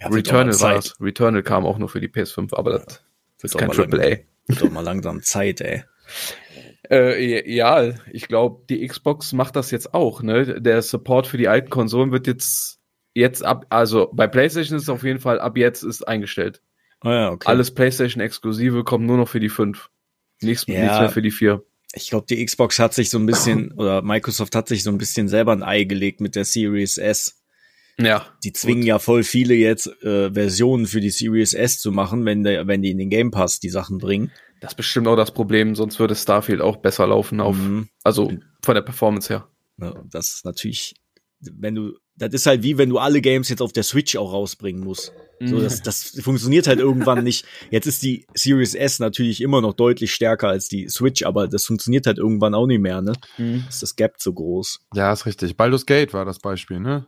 Ja, 0.00 0.08
Returnal 0.08 0.58
war 0.60 0.74
das. 0.74 1.00
Returnal 1.00 1.42
kam 1.42 1.66
auch 1.66 1.78
nur 1.78 1.88
für 1.88 2.00
die 2.00 2.08
PS5, 2.08 2.54
aber 2.56 2.72
das 2.72 3.02
ist 3.42 3.58
kein 3.58 3.70
AAA. 3.70 4.18
Wird 4.46 4.60
doch 4.60 4.70
mal 4.70 4.80
langsam 4.82 5.22
Zeit, 5.22 5.60
ey. 5.60 5.84
Äh, 6.90 7.50
ja, 7.50 7.94
ich 8.12 8.28
glaube, 8.28 8.62
die 8.68 8.86
Xbox 8.86 9.32
macht 9.32 9.56
das 9.56 9.70
jetzt 9.70 9.94
auch. 9.94 10.20
Ne? 10.22 10.60
Der 10.60 10.82
Support 10.82 11.26
für 11.26 11.38
die 11.38 11.48
alten 11.48 11.70
Konsolen 11.70 12.12
wird 12.12 12.26
jetzt 12.26 12.78
jetzt 13.14 13.42
ab, 13.42 13.64
also 13.70 14.10
bei 14.12 14.26
PlayStation 14.26 14.76
ist 14.76 14.82
es 14.82 14.88
auf 14.90 15.02
jeden 15.02 15.18
Fall 15.20 15.40
ab 15.40 15.56
jetzt 15.56 15.82
ist 15.82 16.06
eingestellt. 16.06 16.60
Ah 17.00 17.12
ja, 17.12 17.30
okay. 17.30 17.48
Alles 17.48 17.70
PlayStation-Exklusive 17.72 18.84
kommt 18.84 19.06
nur 19.06 19.16
noch 19.16 19.28
für 19.30 19.40
die 19.40 19.48
5. 19.48 19.88
Nichts, 20.42 20.66
Ja. 20.66 20.82
nichts 20.82 20.98
mehr 20.98 21.08
für 21.08 21.22
die 21.22 21.30
4. 21.30 21.62
Ich 21.94 22.10
glaube, 22.10 22.26
die 22.28 22.44
Xbox 22.44 22.78
hat 22.78 22.94
sich 22.94 23.10
so 23.10 23.18
ein 23.18 23.26
bisschen, 23.26 23.72
oder 23.76 24.02
Microsoft 24.02 24.54
hat 24.54 24.68
sich 24.68 24.82
so 24.82 24.90
ein 24.90 24.98
bisschen 24.98 25.28
selber 25.28 25.52
ein 25.52 25.62
Ei 25.62 25.84
gelegt 25.84 26.20
mit 26.20 26.34
der 26.34 26.44
Series 26.44 26.98
S. 26.98 27.40
Ja. 27.98 28.26
Die 28.42 28.52
zwingen 28.52 28.84
ja 28.84 28.98
voll 28.98 29.22
viele 29.22 29.54
jetzt 29.54 29.86
äh, 30.02 30.32
Versionen 30.32 30.86
für 30.86 31.00
die 31.00 31.10
Series 31.10 31.54
S 31.54 31.78
zu 31.78 31.92
machen, 31.92 32.24
wenn, 32.24 32.42
der, 32.42 32.66
wenn 32.66 32.82
die 32.82 32.90
in 32.90 32.98
den 32.98 33.10
Game 33.10 33.30
Pass 33.30 33.60
die 33.60 33.68
Sachen 33.68 33.98
bringen. 33.98 34.32
Das 34.60 34.72
ist 34.72 34.76
bestimmt 34.76 35.06
auch 35.06 35.16
das 35.16 35.32
Problem, 35.32 35.76
sonst 35.76 35.98
würde 36.00 36.14
Starfield 36.16 36.60
auch 36.60 36.78
besser 36.78 37.06
laufen 37.06 37.40
auf, 37.40 37.56
Mhm. 37.56 37.88
also 38.02 38.32
von 38.64 38.74
der 38.74 38.82
Performance 38.82 39.28
her. 39.28 39.48
Ja, 39.80 39.94
das 40.10 40.34
ist 40.34 40.44
natürlich, 40.44 40.94
wenn 41.40 41.74
du, 41.74 41.92
das 42.16 42.32
ist 42.32 42.46
halt 42.46 42.62
wie 42.62 42.78
wenn 42.78 42.88
du 42.88 42.98
alle 42.98 43.20
Games 43.20 43.48
jetzt 43.48 43.60
auf 43.62 43.72
der 43.72 43.82
Switch 43.84 44.16
auch 44.16 44.32
rausbringen 44.32 44.82
musst. 44.82 45.12
So, 45.40 45.60
das, 45.60 45.82
das 45.82 46.18
funktioniert 46.20 46.66
halt 46.66 46.78
irgendwann 46.78 47.24
nicht. 47.24 47.44
Jetzt 47.70 47.86
ist 47.86 48.02
die 48.02 48.26
Series 48.34 48.74
S 48.74 48.98
natürlich 49.00 49.40
immer 49.40 49.60
noch 49.60 49.74
deutlich 49.74 50.14
stärker 50.14 50.48
als 50.48 50.68
die 50.68 50.88
Switch, 50.88 51.24
aber 51.24 51.48
das 51.48 51.64
funktioniert 51.64 52.06
halt 52.06 52.18
irgendwann 52.18 52.54
auch 52.54 52.66
nicht 52.66 52.80
mehr, 52.80 53.02
ne? 53.02 53.12
Mhm. 53.36 53.64
Ist 53.68 53.82
das 53.82 53.96
Gap 53.96 54.20
zu 54.20 54.32
groß. 54.32 54.80
Ja, 54.94 55.12
ist 55.12 55.26
richtig. 55.26 55.56
Baldur's 55.56 55.86
Gate 55.86 56.14
war 56.14 56.24
das 56.24 56.38
Beispiel, 56.38 56.80
ne? 56.80 57.06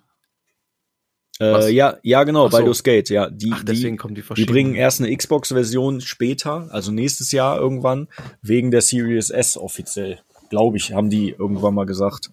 Äh, 1.38 1.70
ja, 1.70 1.98
ja, 2.02 2.24
genau, 2.24 2.48
so. 2.48 2.56
Baldur's 2.56 2.82
Gate, 2.82 3.10
ja. 3.10 3.28
Die, 3.30 3.52
Ach, 3.52 3.62
deswegen 3.62 3.96
die, 3.96 3.98
kommt 3.98 4.16
die 4.18 4.24
die 4.34 4.44
bringen 4.46 4.74
erst 4.74 5.00
eine 5.00 5.14
Xbox-Version 5.14 6.00
später, 6.00 6.68
also 6.72 6.90
nächstes 6.92 7.30
Jahr 7.32 7.58
irgendwann, 7.58 8.08
wegen 8.42 8.70
der 8.70 8.80
Series 8.80 9.30
S 9.30 9.56
offiziell. 9.56 10.20
Glaube 10.50 10.78
ich, 10.78 10.92
haben 10.94 11.10
die 11.10 11.30
irgendwann 11.30 11.74
mal 11.74 11.86
gesagt. 11.86 12.30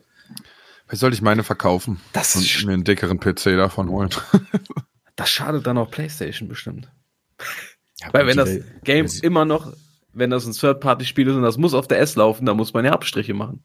Vielleicht 0.85 1.01
sollte 1.01 1.15
ich 1.15 1.21
meine 1.21 1.43
verkaufen 1.43 1.99
Das 2.13 2.35
und 2.35 2.43
ist- 2.45 2.65
mir 2.65 2.73
einen 2.73 2.83
dickeren 2.83 3.19
PC 3.19 3.55
davon 3.57 3.89
holen. 3.89 4.09
Das 5.24 5.30
schadet 5.30 5.65
dann 5.65 5.78
auch 5.78 5.89
PlayStation 5.89 6.49
bestimmt. 6.49 6.91
Ja, 8.01 8.09
Weil 8.11 8.28
wenn 8.28 8.36
das 8.36 8.49
Game 8.84 9.07
immer 9.21 9.45
noch, 9.45 9.71
wenn 10.11 10.30
das 10.30 10.45
ein 10.45 10.51
Third-Party-Spiel 10.51 11.30
ist 11.30 11.36
und 11.36 11.43
das 11.43 11.57
muss 11.57 11.74
auf 11.74 11.88
der 11.88 11.99
S 11.99 12.17
laufen, 12.17 12.45
dann 12.45 12.57
muss 12.57 12.74
man 12.74 12.84
ja 12.84 12.91
Abstriche 12.91 13.34
machen. 13.34 13.63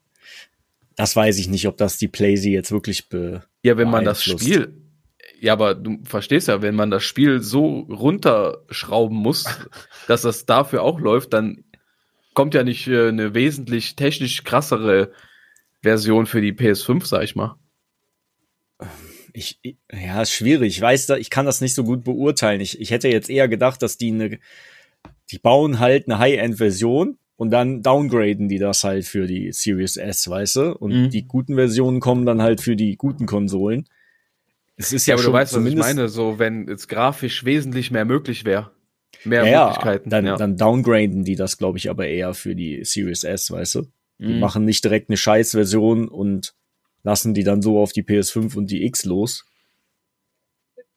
Das 0.95 1.13
weiß 1.13 1.39
ich 1.39 1.49
nicht, 1.49 1.67
ob 1.67 1.75
das 1.75 1.97
die 1.97 2.07
Playsee 2.07 2.53
jetzt 2.53 2.71
wirklich 2.71 3.09
be 3.09 3.43
Ja, 3.63 3.75
wenn 3.75 3.89
man 3.89 4.05
das. 4.05 4.23
Spiel, 4.23 4.81
ja, 5.41 5.51
aber 5.51 5.75
du 5.75 5.99
verstehst 6.05 6.47
ja, 6.47 6.61
wenn 6.61 6.75
man 6.75 6.89
das 6.89 7.03
Spiel 7.03 7.41
so 7.41 7.79
runterschrauben 7.89 9.17
muss, 9.17 9.45
dass 10.07 10.21
das 10.21 10.45
dafür 10.45 10.83
auch 10.83 11.01
läuft, 11.01 11.33
dann 11.33 11.65
kommt 12.33 12.53
ja 12.53 12.63
nicht 12.63 12.87
äh, 12.87 13.09
eine 13.09 13.33
wesentlich 13.33 13.97
technisch 13.97 14.45
krassere 14.45 15.11
Version 15.81 16.27
für 16.27 16.39
die 16.39 16.53
PS5, 16.53 17.05
sag 17.05 17.23
ich 17.23 17.35
mal. 17.35 17.57
Ich, 19.39 19.57
ich, 19.61 19.77
ja, 19.91 20.21
ist 20.21 20.33
schwierig. 20.33 20.75
Ich 20.75 20.81
weiß 20.81 21.05
da, 21.07 21.15
ich 21.15 21.29
kann 21.29 21.45
das 21.45 21.61
nicht 21.61 21.73
so 21.73 21.85
gut 21.85 22.03
beurteilen. 22.03 22.59
Ich, 22.59 22.79
ich 22.81 22.91
hätte 22.91 23.07
jetzt 23.07 23.29
eher 23.29 23.47
gedacht, 23.47 23.81
dass 23.81 23.95
die 23.97 24.11
eine, 24.11 24.37
die 25.31 25.39
bauen 25.39 25.79
halt 25.79 26.07
eine 26.09 26.19
High-End-Version 26.19 27.17
und 27.37 27.51
dann 27.51 27.81
downgraden 27.81 28.49
die 28.49 28.57
das 28.59 28.83
halt 28.83 29.05
für 29.05 29.27
die 29.27 29.53
Series 29.53 29.95
S, 29.95 30.29
weißt 30.29 30.55
du? 30.57 30.75
Und 30.77 30.91
Mhm. 30.91 31.09
die 31.09 31.25
guten 31.25 31.55
Versionen 31.55 32.01
kommen 32.01 32.25
dann 32.25 32.41
halt 32.41 32.59
für 32.59 32.75
die 32.75 32.97
guten 32.97 33.25
Konsolen. 33.27 33.87
Es 34.75 34.91
ist 34.91 35.05
Ja, 35.07 35.13
ja, 35.13 35.15
aber 35.15 35.23
schon 35.23 35.31
du 35.31 35.37
weißt, 35.37 35.55
was 35.55 35.65
ich 35.65 35.75
meine, 35.75 36.09
so 36.09 36.37
wenn 36.37 36.67
jetzt 36.67 36.89
grafisch 36.89 37.45
wesentlich 37.45 37.91
mehr 37.91 38.03
möglich 38.05 38.43
wäre. 38.43 38.71
Mehr 39.23 39.45
ja, 39.45 39.67
Möglichkeiten. 39.67 40.09
dann, 40.09 40.25
ja. 40.25 40.35
dann 40.35 40.57
downgraden 40.57 41.23
die 41.23 41.35
das, 41.35 41.57
glaube 41.57 41.77
ich, 41.77 41.89
aber 41.89 42.07
eher 42.07 42.33
für 42.33 42.55
die 42.55 42.83
Series 42.83 43.23
S, 43.23 43.49
weißt 43.51 43.75
du? 43.75 43.81
Die 44.19 44.33
Mhm. 44.33 44.39
machen 44.39 44.65
nicht 44.65 44.83
direkt 44.83 45.09
eine 45.09 45.15
Scheiß-Version 45.15 46.09
und 46.09 46.53
lassen 47.03 47.33
die 47.33 47.43
dann 47.43 47.61
so 47.61 47.79
auf 47.79 47.91
die 47.91 48.03
PS5 48.03 48.55
und 48.55 48.71
die 48.71 48.85
X 48.85 49.05
los. 49.05 49.45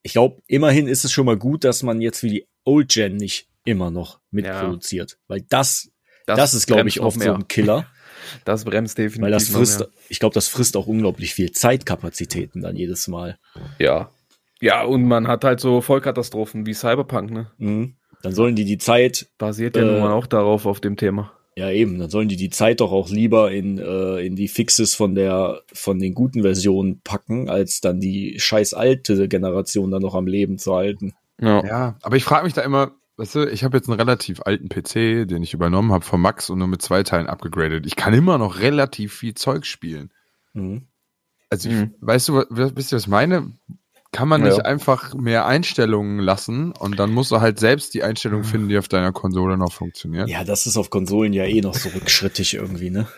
Ich 0.03 0.13
glaube, 0.13 0.43
immerhin 0.47 0.89
ist 0.89 1.05
es 1.05 1.13
schon 1.13 1.27
mal 1.27 1.37
gut, 1.37 1.65
dass 1.65 1.83
man 1.83 2.01
jetzt 2.01 2.23
wie 2.23 2.31
die 2.31 2.49
Old 2.65 2.89
Gen 2.89 3.17
nicht 3.17 3.49
immer 3.65 3.91
noch 3.91 4.21
mitproduziert, 4.31 5.19
weil 5.29 5.43
das, 5.49 5.91
das, 6.27 6.55
ist, 6.55 6.67
glaube 6.67 6.89
ich, 6.89 7.01
oft 7.01 7.21
so 7.21 7.33
ein 7.33 7.47
Killer, 7.47 7.87
Das 8.45 8.65
bremst 8.65 8.99
definitiv 8.99 9.23
weil 9.23 9.31
das 9.31 9.49
frisst, 9.49 9.89
ich 10.09 10.19
glaube, 10.21 10.35
das 10.35 10.49
frisst 10.49 10.77
auch 10.77 10.87
unglaublich 10.87 11.35
viel 11.35 11.53
Zeitkapazitäten 11.53 12.63
dann 12.63 12.77
jedes 12.77 13.09
Mal. 13.09 13.39
Ja. 13.79 14.11
Ja, 14.61 14.85
und 14.85 15.05
man 15.05 15.27
hat 15.27 15.45
halt 15.45 15.61
so 15.61 15.81
Vollkatastrophen 15.81 16.67
wie 16.67 16.75
Cyberpunk, 16.75 17.31
ne? 17.31 17.51
Mhm. 17.59 17.97
Dann 18.23 18.33
sollen 18.33 18.55
die 18.55 18.65
die 18.65 18.79
Zeit 18.79 19.29
Basiert 19.37 19.77
ja 19.77 19.83
Äh, 19.83 19.87
nun 19.87 20.01
mal 20.01 20.13
auch 20.13 20.27
darauf, 20.27 20.67
auf 20.67 20.81
dem 20.81 20.97
Thema. 20.97 21.33
Ja, 21.55 21.71
eben, 21.71 21.99
dann 21.99 22.09
sollen 22.09 22.29
die 22.29 22.37
die 22.37 22.49
Zeit 22.49 22.81
doch 22.81 22.93
auch 22.93 23.11
lieber 23.11 23.53
in, 23.53 23.77
äh, 23.79 24.21
in 24.25 24.37
die 24.37 24.49
Fixes 24.49 24.95
von 24.95 25.15
der, 25.15 25.61
von 25.73 25.99
den 25.99 26.15
guten 26.15 26.41
Versionen 26.43 27.01
packen, 27.03 27.51
als 27.51 27.81
dann 27.83 28.01
die 28.01 28.39
scheiß 28.41 28.73
alte 28.73 29.29
Generation 29.29 29.91
dann 29.91 30.01
noch 30.01 30.15
am 30.15 30.27
Leben 30.27 30.57
zu 30.59 30.75
halten. 30.75 31.13
Ja. 31.41 31.63
Ja, 31.65 31.99
aber 32.03 32.17
ich 32.17 32.25
frage 32.25 32.45
mich 32.45 32.55
da 32.55 32.63
immer, 32.63 32.93
weißt 33.19 33.35
du, 33.35 33.51
ich 33.51 33.65
habe 33.65 33.77
jetzt 33.77 33.89
einen 33.91 34.01
relativ 34.01 34.41
alten 34.47 34.71
PC, 34.71 35.27
den 35.29 35.43
ich 35.43 35.53
übernommen 35.53 35.93
habe 35.93 36.05
von 36.05 36.21
Max 36.23 36.49
und 36.49 36.59
nur 36.59 36.69
mit 36.69 36.81
zwei 36.81 37.03
Teilen 37.03 37.27
abgegradet. 37.27 37.85
Ich 37.87 37.97
kann 37.97 38.15
immer 38.15 38.39
noch 38.39 38.61
relativ 38.61 39.13
viel 39.13 39.35
Zeug 39.35 39.67
spielen. 39.67 40.11
Mhm. 40.55 40.87
also 41.51 41.69
ich, 41.69 41.89
weißt 42.01 42.29
du, 42.29 42.35
was- 42.49 42.77
wisst 42.77 42.93
ihr, 42.93 42.97
was 42.97 43.03
ich 43.03 43.09
meine? 43.09 43.53
Kann 44.13 44.29
man 44.29 44.43
nicht 44.43 44.59
Ja. 44.59 44.65
einfach 44.65 45.15
mehr 45.15 45.47
Einstellungen 45.47 46.19
lassen 46.19 46.73
und 46.73 46.99
dann 46.99 47.13
musst 47.13 47.31
du 47.33 47.41
halt 47.41 47.59
selbst 47.59 47.95
die 47.95 48.03
Einstellungen 48.03 48.45
finden, 48.45 48.69
die 48.69 48.77
auf 48.79 48.89
deiner 48.89 49.11
Konsole 49.13 49.57
noch 49.57 49.73
funktionieren? 49.73 50.29
Ja, 50.29 50.45
das 50.45 50.67
ist 50.67 50.77
auf 50.77 50.91
Konsolen 50.91 51.33
ja 51.33 51.45
eh 51.45 51.63
noch 51.63 51.75
so 51.75 51.89
rückschrittig 51.89 52.55
irgendwie, 52.55 52.91
ne? 52.91 53.09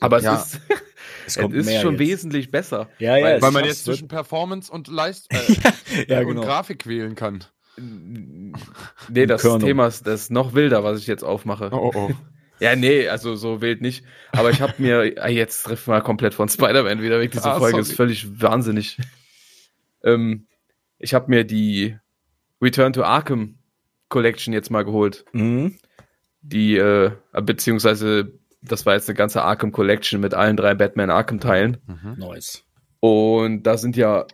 Aber 0.00 0.18
es 0.18 0.24
Ja. 0.24 0.34
ist, 0.36 0.60
Es 1.26 1.36
es 1.36 1.52
ist 1.52 1.66
mehr 1.66 1.80
schon 1.82 1.94
jetzt. 1.94 2.00
wesentlich 2.00 2.50
besser. 2.50 2.88
Ja, 2.98 3.16
ja, 3.16 3.24
Weil- 3.24 3.42
Weil 3.42 3.50
man 3.52 3.64
jetzt 3.64 3.84
zwischen 3.84 4.06
Performance 4.08 4.70
und 4.72 4.88
Leist 4.88 5.28
äh, 5.32 6.04
ja, 6.08 6.20
und 6.20 6.26
genau. 6.28 6.42
Grafik 6.42 6.86
wählen 6.86 7.14
kann. 7.14 7.44
Nee, 7.78 9.26
das 9.26 9.42
Körnung. 9.42 9.60
Thema 9.60 9.86
ist 9.86 10.06
das 10.06 10.22
ist 10.22 10.30
noch 10.30 10.54
wilder, 10.54 10.82
was 10.84 10.98
ich 11.00 11.06
jetzt 11.06 11.22
aufmache. 11.24 11.70
Oh, 11.72 11.90
oh. 11.94 12.10
Ja, 12.58 12.74
nee, 12.74 13.06
also 13.06 13.34
so 13.36 13.60
wild 13.60 13.82
nicht. 13.82 14.02
Aber 14.32 14.48
ich 14.48 14.62
habe 14.62 14.72
mir, 14.78 15.12
ah, 15.20 15.28
jetzt 15.28 15.64
trifft 15.64 15.86
mal 15.88 16.00
komplett 16.00 16.32
von 16.32 16.48
Spider-Man 16.48 17.02
wieder 17.02 17.20
weg. 17.20 17.30
Diese 17.32 17.50
Ah, 17.50 17.58
Folge 17.58 17.72
sorry. 17.76 17.82
ist 17.82 17.92
völlig 17.92 18.40
wahnsinnig. 18.40 18.96
Ähm, 20.06 20.46
ich 20.98 21.12
habe 21.12 21.28
mir 21.28 21.44
die 21.44 21.96
Return 22.62 22.92
to 22.92 23.02
Arkham 23.02 23.58
Collection 24.08 24.54
jetzt 24.54 24.70
mal 24.70 24.84
geholt. 24.84 25.24
Mhm. 25.32 25.76
Die, 26.40 26.76
äh, 26.76 27.10
beziehungsweise, 27.42 28.38
das 28.62 28.86
war 28.86 28.94
jetzt 28.94 29.08
eine 29.08 29.16
ganze 29.16 29.42
Arkham 29.42 29.72
Collection 29.72 30.20
mit 30.20 30.32
allen 30.32 30.56
drei 30.56 30.74
Batman 30.74 31.10
Arkham 31.10 31.40
Teilen. 31.40 31.78
Nice. 32.16 32.64
Und 33.00 33.64
da 33.64 33.76
sind 33.76 33.96
ja 33.96 34.26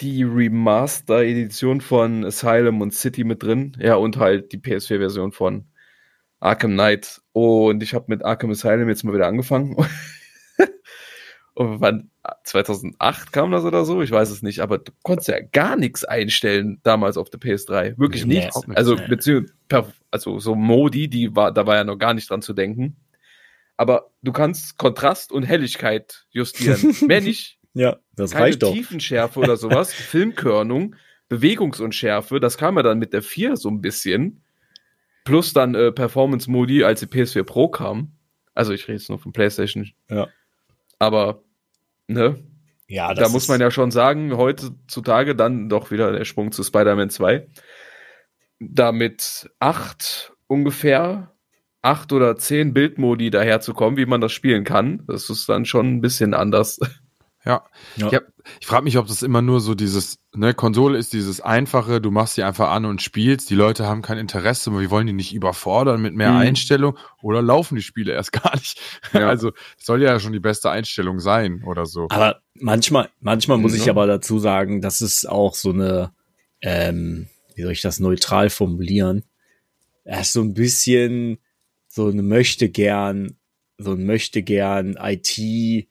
die 0.00 0.24
Remaster-Edition 0.24 1.80
von 1.80 2.24
Asylum 2.24 2.80
und 2.80 2.92
City 2.92 3.24
mit 3.24 3.42
drin. 3.42 3.76
Ja, 3.78 3.94
und 3.94 4.16
halt 4.16 4.52
die 4.52 4.58
PS4-Version 4.58 5.32
von 5.32 5.66
Arkham 6.40 6.72
Knight. 6.72 7.22
Und 7.32 7.82
ich 7.82 7.94
habe 7.94 8.06
mit 8.08 8.24
Arkham 8.24 8.50
Asylum 8.50 8.88
jetzt 8.88 9.04
mal 9.04 9.14
wieder 9.14 9.28
angefangen. 9.28 9.76
und 11.54 11.80
wann? 11.80 12.08
2008 12.44 13.32
kam 13.32 13.50
das 13.50 13.64
oder 13.64 13.84
so? 13.84 14.00
Ich 14.00 14.10
weiß 14.10 14.30
es 14.30 14.42
nicht. 14.42 14.60
Aber 14.60 14.78
du 14.78 14.92
konntest 15.02 15.28
ja 15.28 15.40
gar 15.40 15.76
nichts 15.76 16.04
einstellen 16.04 16.80
damals 16.84 17.16
auf 17.16 17.30
der 17.30 17.40
PS3. 17.40 17.98
Wirklich 17.98 18.24
Nee, 18.24 18.40
nichts, 18.40 18.60
Also, 18.74 18.94
nee. 18.94 19.06
beziehungsweise, 19.08 19.54
per- 19.68 19.92
also 20.10 20.38
so 20.38 20.54
Modi, 20.54 21.08
die 21.08 21.34
war, 21.34 21.52
da 21.52 21.66
war 21.66 21.76
ja 21.76 21.84
noch 21.84 21.96
gar 21.98 22.14
nicht 22.14 22.30
dran 22.30 22.42
zu 22.42 22.52
denken. 22.52 22.96
Aber 23.76 24.10
du 24.22 24.30
kannst 24.32 24.78
Kontrast 24.78 25.32
und 25.32 25.42
Helligkeit 25.42 26.26
justieren. 26.30 26.94
Mehr 27.06 27.20
nicht 27.22 27.58
Ja, 27.74 27.96
das 28.14 28.30
keine 28.32 28.44
reicht 28.44 28.62
doch. 28.62 28.72
Tiefenschärfe 28.72 29.40
oder 29.40 29.56
sowas, 29.56 29.92
Filmkörnung, 29.94 30.94
Bewegungsunschärfe, 31.28 32.38
das 32.40 32.56
kam 32.56 32.76
ja 32.76 32.82
dann 32.82 32.98
mit 32.98 33.12
der 33.12 33.22
4 33.22 33.56
so 33.56 33.68
ein 33.68 33.80
bisschen. 33.80 34.42
Plus 35.24 35.52
dann 35.52 35.74
äh, 35.74 35.90
Performance-Modi, 35.92 36.84
als 36.84 37.00
die 37.00 37.06
PS4 37.06 37.42
Pro 37.44 37.68
kam. 37.68 38.12
Also 38.54 38.72
ich 38.72 38.84
rede 38.88 38.98
jetzt 38.98 39.08
nur 39.08 39.18
von 39.18 39.32
PlayStation. 39.32 39.90
Ja. 40.10 40.28
Aber, 41.02 41.42
ne, 42.06 42.38
Ja, 42.88 43.12
da 43.14 43.28
muss 43.28 43.48
man 43.48 43.60
ja 43.60 43.70
schon 43.72 43.90
sagen, 43.90 44.36
heutzutage 44.36 45.34
dann 45.34 45.68
doch 45.68 45.90
wieder 45.90 46.12
der 46.12 46.24
Sprung 46.24 46.52
zu 46.52 46.62
Spider-Man 46.62 47.10
2. 47.10 47.48
Damit 48.60 49.50
acht 49.58 50.32
ungefähr, 50.46 51.34
acht 51.82 52.12
oder 52.12 52.36
zehn 52.36 52.72
Bildmodi 52.74 53.30
daherzukommen, 53.30 53.96
wie 53.98 54.06
man 54.06 54.20
das 54.20 54.32
spielen 54.32 54.64
kann, 54.64 55.04
das 55.08 55.28
ist 55.30 55.48
dann 55.48 55.64
schon 55.64 55.86
ein 55.96 56.00
bisschen 56.00 56.34
anders. 56.34 56.78
Ja. 57.44 57.64
Ja. 57.96 58.08
Ich, 58.12 58.18
ich 58.60 58.66
frage 58.66 58.84
mich, 58.84 58.98
ob 58.98 59.06
das 59.08 59.22
immer 59.22 59.42
nur 59.42 59.60
so 59.60 59.74
dieses, 59.74 60.18
ne, 60.34 60.54
Konsole 60.54 60.96
ist 60.98 61.12
dieses 61.12 61.40
einfache, 61.40 62.00
du 62.00 62.10
machst 62.10 62.34
sie 62.36 62.42
einfach 62.44 62.70
an 62.70 62.84
und 62.84 63.02
spielst, 63.02 63.50
die 63.50 63.54
Leute 63.56 63.86
haben 63.86 64.02
kein 64.02 64.18
Interesse, 64.18 64.70
wir 64.78 64.90
wollen 64.90 65.06
die 65.08 65.12
nicht 65.12 65.34
überfordern 65.34 66.00
mit 66.00 66.14
mehr 66.14 66.30
Mhm. 66.30 66.36
Einstellung 66.38 66.98
oder 67.20 67.42
laufen 67.42 67.74
die 67.74 67.82
Spiele 67.82 68.12
erst 68.12 68.32
gar 68.44 68.54
nicht. 68.54 68.80
Ja. 69.12 69.28
Also 69.28 69.52
soll 69.76 70.02
ja 70.02 70.20
schon 70.20 70.32
die 70.32 70.40
beste 70.40 70.70
Einstellung 70.70 71.18
sein 71.18 71.62
oder 71.64 71.84
so. 71.86 72.06
Aber 72.10 72.42
manchmal, 72.54 73.08
manchmal 73.20 73.58
muss 73.58 73.74
ich 73.74 73.86
Ja. 73.86 73.92
aber 73.92 74.06
dazu 74.06 74.38
sagen, 74.38 74.80
das 74.80 75.02
ist 75.02 75.28
auch 75.28 75.54
so 75.54 75.70
eine, 75.70 76.12
ähm, 76.60 77.26
wie 77.56 77.62
soll 77.62 77.72
ich 77.72 77.82
das 77.82 77.98
neutral 77.98 78.50
formulieren? 78.50 79.24
Er 80.04 80.20
ist 80.20 80.32
so 80.32 80.42
ein 80.42 80.54
bisschen 80.54 81.38
so 81.88 82.06
eine 82.08 82.22
möchte 82.22 82.68
gern, 82.68 83.36
so 83.78 83.92
ein 83.92 84.06
möchte 84.06 84.42
gern 84.42 84.96
IT 85.00 85.88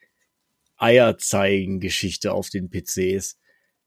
Eier 0.81 1.17
zeigen 1.17 1.79
Geschichte 1.79 2.33
auf 2.33 2.49
den 2.49 2.69
PCs. 2.69 3.37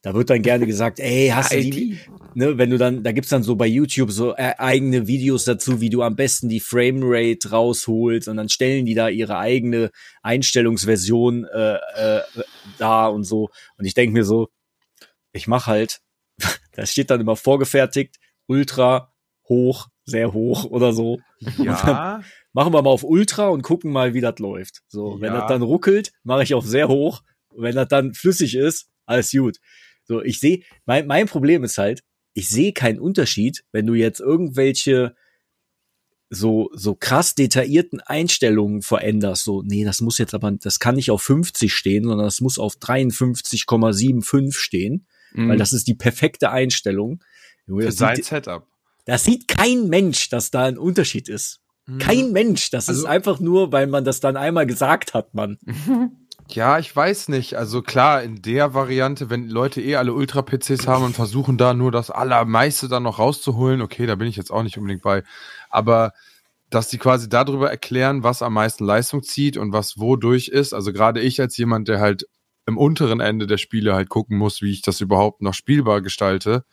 Da 0.05 0.13
wird 0.13 0.29
dann 0.29 0.43
gerne 0.43 0.67
gesagt, 0.67 1.01
ey, 1.01 1.31
hast 1.35 1.55
du 1.55 1.61
die, 1.61 1.99
ne, 2.35 2.59
wenn 2.59 2.69
du 2.69 2.77
dann, 2.77 3.03
da 3.03 3.13
gibt's 3.13 3.31
dann 3.31 3.43
so 3.43 3.57
bei 3.57 3.67
YouTube 3.67 4.11
so 4.11 4.37
äh, 4.37 4.55
eigene 4.59 5.07
Videos 5.07 5.45
dazu, 5.45 5.81
wie 5.81 5.89
du 5.89 6.03
am 6.03 6.15
besten 6.15 6.51
die 6.51 6.61
Framerate 6.61 7.49
rausholst 7.49 8.29
und 8.29 8.37
dann 8.37 8.51
stellen 8.51 8.85
die 8.85 8.93
da 8.93 9.09
ihre 9.09 9.39
eigene 9.39 9.91
Einstellungsversion 10.23 11.47
äh, 11.47 11.77
äh, 11.77 12.21
da 12.77 13.07
und 13.07 13.25
so. 13.25 13.49
Und 13.79 13.87
ich 13.87 13.95
denke 13.95 14.13
mir 14.13 14.25
so, 14.25 14.51
ich 15.33 15.47
mach 15.47 15.67
halt, 15.67 16.01
da 16.73 16.85
steht 16.85 17.11
dann 17.11 17.23
immer 17.23 17.37
vorgefertigt, 17.37 18.17
ultra 18.47 19.11
hoch, 19.49 19.89
sehr 20.05 20.33
hoch 20.33 20.65
oder 20.65 20.93
so. 20.93 21.19
ja, 21.59 22.23
Machen 22.53 22.73
wir 22.73 22.83
mal 22.83 22.91
auf 22.91 23.03
ultra 23.05 23.49
und 23.49 23.63
gucken 23.63 23.91
mal, 23.91 24.15
wie 24.15 24.21
das 24.21 24.39
läuft. 24.39 24.83
So, 24.89 25.21
wenn 25.21 25.33
Ja. 25.33 25.41
das 25.41 25.49
dann 25.49 25.63
ruckelt, 25.63 26.13
mache 26.23 26.43
ich 26.45 26.55
auf 26.55 26.65
sehr 26.67 26.89
hoch. 26.89 27.23
Wenn 27.57 27.75
das 27.75 27.89
dann 27.89 28.15
flüssig 28.15 28.55
ist, 28.55 28.89
alles 29.07 29.31
gut. 29.33 29.59
So, 30.05 30.23
ich 30.23 30.39
sehe, 30.41 30.63
mein, 30.87 31.07
mein 31.07 31.27
Problem 31.27 31.65
ist 31.65 31.79
halt, 31.79 32.03
ich 32.35 32.49
sehe 32.49 32.73
keinen 32.73 32.99
Unterschied, 32.99 33.65
wenn 33.73 33.87
du 33.87 33.95
jetzt 33.95 34.21
irgendwelche 34.21 35.15
so, 36.31 36.69
so 36.75 36.95
krass 36.95 37.35
detaillierten 37.35 38.01
Einstellungen 38.01 38.83
veränderst. 38.83 39.45
So, 39.45 39.63
nee, 39.63 39.85
das 39.85 40.01
muss 40.01 40.19
jetzt 40.19 40.35
aber, 40.35 40.51
das 40.53 40.79
kann 40.81 40.97
nicht 40.97 41.11
auf 41.11 41.23
50 41.23 41.73
stehen, 41.73 42.05
sondern 42.05 42.27
das 42.27 42.41
muss 42.41 42.59
auf 42.59 42.75
53,75 42.77 44.53
stehen, 44.57 45.07
Mhm. 45.33 45.49
weil 45.49 45.59
das 45.59 45.73
ist 45.73 45.87
die 45.89 45.95
perfekte 45.95 46.51
Einstellung. 46.51 47.23
Für 47.67 47.91
sein 47.93 48.23
Setup. 48.23 48.67
Das 49.05 49.25
sieht 49.25 49.49
kein 49.49 49.89
Mensch, 49.89 50.29
dass 50.29 50.51
da 50.51 50.65
ein 50.65 50.79
Unterschied 50.79 51.29
ist. 51.29 51.61
Kein 51.99 52.33
Mensch. 52.33 52.71
Das 52.71 52.85
ist 52.85 52.99
Also- 53.01 53.07
einfach 53.09 53.41
nur, 53.41 53.71
weil 53.73 53.87
man 53.87 54.05
das 54.05 54.21
dann 54.21 54.37
einmal 54.37 54.67
gesagt 54.67 55.15
hat, 55.15 55.35
Mann. 55.35 55.59
Ja, 56.51 56.79
ich 56.79 56.95
weiß 56.95 57.29
nicht. 57.29 57.55
Also 57.55 57.81
klar, 57.81 58.23
in 58.23 58.43
der 58.43 58.75
Variante, 58.75 59.31
wenn 59.31 59.49
Leute 59.49 59.81
eh 59.81 59.97
alle 59.97 60.13
Ultra-PCs 60.13 60.87
haben 60.87 61.03
und 61.03 61.15
versuchen 61.17 61.57
da 61.57 61.73
nur 61.73 61.91
das 61.91 62.11
Allermeiste 62.11 62.87
dann 62.87 63.05
noch 63.05 63.19
rauszuholen, 63.19 63.81
okay, 63.81 64.05
da 64.05 64.15
bin 64.15 64.29
ich 64.29 64.37
jetzt 64.37 64.51
auch 64.51 64.63
nicht 64.63 64.77
unbedingt 64.77 65.01
bei. 65.01 65.23
Aber 65.71 66.13
dass 66.69 66.89
die 66.89 66.99
quasi 66.99 67.31
darüber 67.31 67.71
erklären, 67.71 68.25
was 68.25 68.43
am 68.43 68.53
meisten 68.53 68.85
Leistung 68.85 69.23
zieht 69.23 69.57
und 69.57 69.73
was 69.73 69.97
wodurch 69.99 70.49
ist. 70.49 70.75
Also 70.75 70.93
gerade 70.93 71.21
ich 71.21 71.41
als 71.41 71.57
jemand, 71.57 71.89
der 71.89 72.01
halt 72.01 72.27
im 72.67 72.79
unteren 72.79 73.21
Ende 73.21 73.47
der 73.47 73.59
Spiele 73.59 73.95
halt 73.95 74.09
gucken 74.09 74.39
muss, 74.39 74.63
wie 74.63 74.73
ich 74.73 74.83
das 74.83 75.01
überhaupt 75.01 75.43
noch 75.43 75.55
spielbar 75.55 76.01
gestalte, 76.03 76.65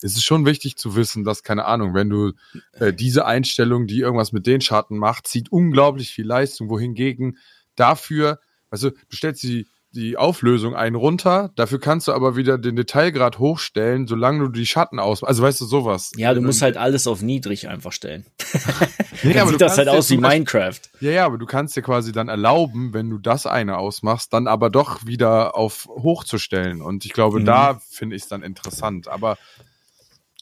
ist 0.00 0.16
es 0.16 0.22
schon 0.22 0.46
wichtig 0.46 0.76
zu 0.76 0.94
wissen, 0.94 1.24
dass, 1.24 1.42
keine 1.42 1.64
Ahnung, 1.64 1.94
wenn 1.94 2.10
du 2.10 2.32
äh, 2.72 2.92
diese 2.92 3.26
Einstellung, 3.26 3.86
die 3.86 4.00
irgendwas 4.00 4.32
mit 4.32 4.46
den 4.46 4.60
Schatten 4.60 4.98
macht, 4.98 5.26
zieht 5.26 5.50
unglaublich 5.50 6.10
viel 6.10 6.26
Leistung, 6.26 6.68
wohingegen 6.68 7.38
dafür, 7.74 8.38
also 8.70 8.90
du 8.90 9.16
stellst 9.16 9.42
die, 9.42 9.68
die 9.98 10.16
Auflösung 10.16 10.74
ein 10.76 10.94
runter, 10.94 11.50
dafür 11.56 11.80
kannst 11.80 12.08
du 12.08 12.12
aber 12.12 12.36
wieder 12.36 12.56
den 12.56 12.76
Detailgrad 12.76 13.38
hochstellen, 13.38 14.06
solange 14.06 14.44
du 14.44 14.48
die 14.48 14.64
Schatten 14.66 14.98
aus, 14.98 15.22
also 15.24 15.42
weißt 15.42 15.60
du, 15.60 15.64
sowas. 15.64 16.12
Ja, 16.16 16.32
du 16.34 16.40
musst 16.40 16.62
halt 16.62 16.76
alles 16.76 17.06
auf 17.06 17.20
niedrig 17.20 17.68
einfach 17.68 17.92
stellen. 17.92 18.24
nee, 19.22 19.32
Dann 19.32 19.42
aber 19.42 19.50
sieht 19.50 19.60
du 19.60 19.64
das 19.64 19.76
halt 19.76 19.88
aus 19.88 20.08
wie 20.10 20.16
Minecraft. 20.18 20.80
Ja, 21.00 21.10
ja, 21.10 21.26
aber 21.26 21.36
du 21.38 21.46
kannst 21.46 21.76
dir 21.76 21.82
quasi 21.82 22.12
dann 22.12 22.28
erlauben, 22.28 22.94
wenn 22.94 23.10
du 23.10 23.18
das 23.18 23.46
eine 23.46 23.76
ausmachst, 23.78 24.32
dann 24.32 24.46
aber 24.46 24.70
doch 24.70 25.04
wieder 25.04 25.56
auf 25.56 25.86
hoch 25.88 26.24
zu 26.24 26.38
stellen. 26.38 26.80
Und 26.80 27.04
ich 27.04 27.12
glaube, 27.12 27.40
Mhm. 27.40 27.44
da 27.44 27.80
finde 27.90 28.16
ich 28.16 28.22
es 28.22 28.28
dann 28.28 28.42
interessant. 28.42 29.08
Aber 29.08 29.36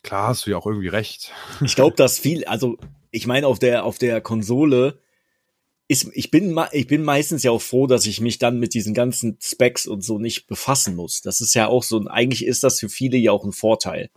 klar 0.02 0.28
hast 0.28 0.46
du 0.46 0.50
ja 0.50 0.58
auch 0.58 0.66
irgendwie 0.66 0.88
recht. 0.88 1.32
Ich 1.64 1.74
glaube, 1.74 1.96
dass 1.96 2.18
viel, 2.18 2.44
also 2.44 2.76
ich 3.10 3.26
meine, 3.26 3.46
auf 3.46 3.58
der, 3.58 3.84
auf 3.84 3.98
der 3.98 4.20
Konsole 4.20 4.98
ist, 5.88 6.08
ich 6.14 6.30
bin, 6.30 6.58
ich 6.72 6.86
bin 6.86 7.02
meistens 7.04 7.42
ja 7.42 7.50
auch 7.52 7.62
froh, 7.62 7.86
dass 7.86 8.06
ich 8.06 8.20
mich 8.20 8.38
dann 8.38 8.58
mit 8.58 8.74
diesen 8.74 8.92
ganzen 8.94 9.38
Specs 9.40 9.86
und 9.86 10.02
so 10.02 10.18
nicht 10.18 10.46
befassen 10.46 10.96
muss. 10.96 11.20
Das 11.20 11.40
ist 11.40 11.54
ja 11.54 11.68
auch 11.68 11.82
so, 11.82 11.98
ein- 11.98 12.08
eigentlich 12.08 12.44
ist 12.44 12.64
das 12.64 12.80
für 12.80 12.88
viele 12.88 13.16
ja 13.16 13.30
auch 13.32 13.44
ein 13.44 13.52
Vorteil. 13.52 14.10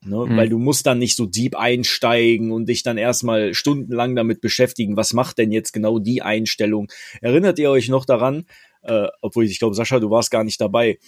Ne? 0.00 0.16
Mhm. 0.16 0.36
Weil 0.36 0.48
du 0.48 0.58
musst 0.58 0.86
dann 0.86 0.98
nicht 0.98 1.16
so 1.16 1.26
deep 1.26 1.56
einsteigen 1.56 2.52
und 2.52 2.66
dich 2.68 2.82
dann 2.82 2.98
erstmal 2.98 3.54
stundenlang 3.54 4.14
damit 4.16 4.40
beschäftigen, 4.40 4.96
was 4.96 5.12
macht 5.12 5.38
denn 5.38 5.52
jetzt 5.52 5.72
genau 5.72 5.98
die 5.98 6.22
Einstellung. 6.22 6.88
Erinnert 7.20 7.58
ihr 7.58 7.70
euch 7.70 7.88
noch 7.88 8.04
daran, 8.04 8.46
äh, 8.82 9.08
obwohl 9.22 9.44
ich 9.44 9.58
glaube, 9.58 9.74
Sascha, 9.74 10.00
du 10.00 10.10
warst 10.10 10.30
gar 10.30 10.44
nicht 10.44 10.60
dabei, 10.60 10.98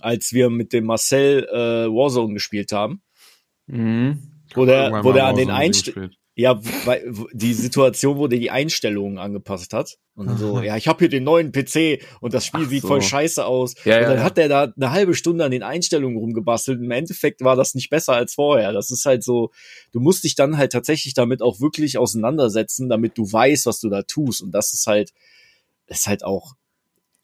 als 0.00 0.32
wir 0.32 0.50
mit 0.50 0.72
dem 0.72 0.84
Marcel 0.84 1.44
äh, 1.48 1.88
Warzone 1.88 2.34
gespielt 2.34 2.72
haben? 2.72 3.02
Mhm. 3.66 4.18
Wo 4.54 4.64
der, 4.66 4.90
wo 5.04 5.12
der 5.12 5.26
an 5.26 5.36
den 5.36 5.48
Einstellungen. 5.56 6.16
Ja, 6.36 6.60
weil 6.84 7.12
die 7.32 7.54
Situation, 7.54 8.16
wo 8.18 8.26
der 8.26 8.40
die 8.40 8.50
Einstellungen 8.50 9.18
angepasst 9.18 9.72
hat. 9.72 9.98
Und 10.16 10.36
so, 10.38 10.60
ja, 10.62 10.76
ich 10.76 10.88
habe 10.88 11.00
hier 11.00 11.08
den 11.08 11.24
neuen 11.24 11.52
PC 11.52 12.00
und 12.20 12.34
das 12.34 12.46
Spiel 12.46 12.64
Ach 12.66 12.70
sieht 12.70 12.82
so. 12.82 12.88
voll 12.88 13.02
scheiße 13.02 13.44
aus. 13.44 13.74
Ja, 13.84 13.98
und 13.98 14.02
dann 14.04 14.18
ja. 14.18 14.22
hat 14.24 14.36
der 14.36 14.48
da 14.48 14.72
eine 14.76 14.90
halbe 14.90 15.14
Stunde 15.14 15.44
an 15.44 15.50
den 15.50 15.62
Einstellungen 15.62 16.16
rumgebastelt. 16.18 16.80
Im 16.80 16.90
Endeffekt 16.90 17.42
war 17.42 17.56
das 17.56 17.74
nicht 17.74 17.90
besser 17.90 18.14
als 18.14 18.34
vorher. 18.34 18.72
Das 18.72 18.90
ist 18.90 19.06
halt 19.06 19.22
so, 19.24 19.50
du 19.92 20.00
musst 20.00 20.24
dich 20.24 20.34
dann 20.34 20.56
halt 20.56 20.72
tatsächlich 20.72 21.14
damit 21.14 21.42
auch 21.42 21.60
wirklich 21.60 21.98
auseinandersetzen, 21.98 22.88
damit 22.88 23.16
du 23.18 23.30
weißt, 23.30 23.66
was 23.66 23.80
du 23.80 23.88
da 23.88 24.02
tust. 24.02 24.40
Und 24.42 24.52
das 24.52 24.72
ist 24.72 24.86
halt, 24.86 25.12
ist 25.86 26.06
halt 26.06 26.24
auch, 26.24 26.54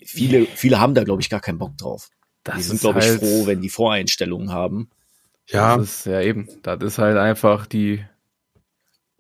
viele, 0.05 0.47
viele 0.47 0.81
haben 0.81 0.95
da, 0.95 1.05
glaube 1.05 1.23
ich, 1.23 1.31
gar 1.31 1.41
keinen 1.41 1.59
Bock 1.59 1.77
drauf. 1.79 2.11
Das 2.45 2.57
die 2.57 2.63
sind, 2.63 2.81
glaube 2.81 3.01
ich, 3.01 3.07
halt- 3.07 3.21
froh, 3.21 3.47
wenn 3.47 3.61
die 3.61 3.69
Voreinstellungen 3.69 4.53
haben. 4.53 4.91
Ja, 5.49 5.77
Das 5.77 5.99
ist 6.01 6.07
ja 6.07 6.21
eben. 6.21 6.49
Das 6.63 6.81
ist 6.83 6.99
halt 6.99 7.17
einfach 7.17 7.67
die, 7.67 8.05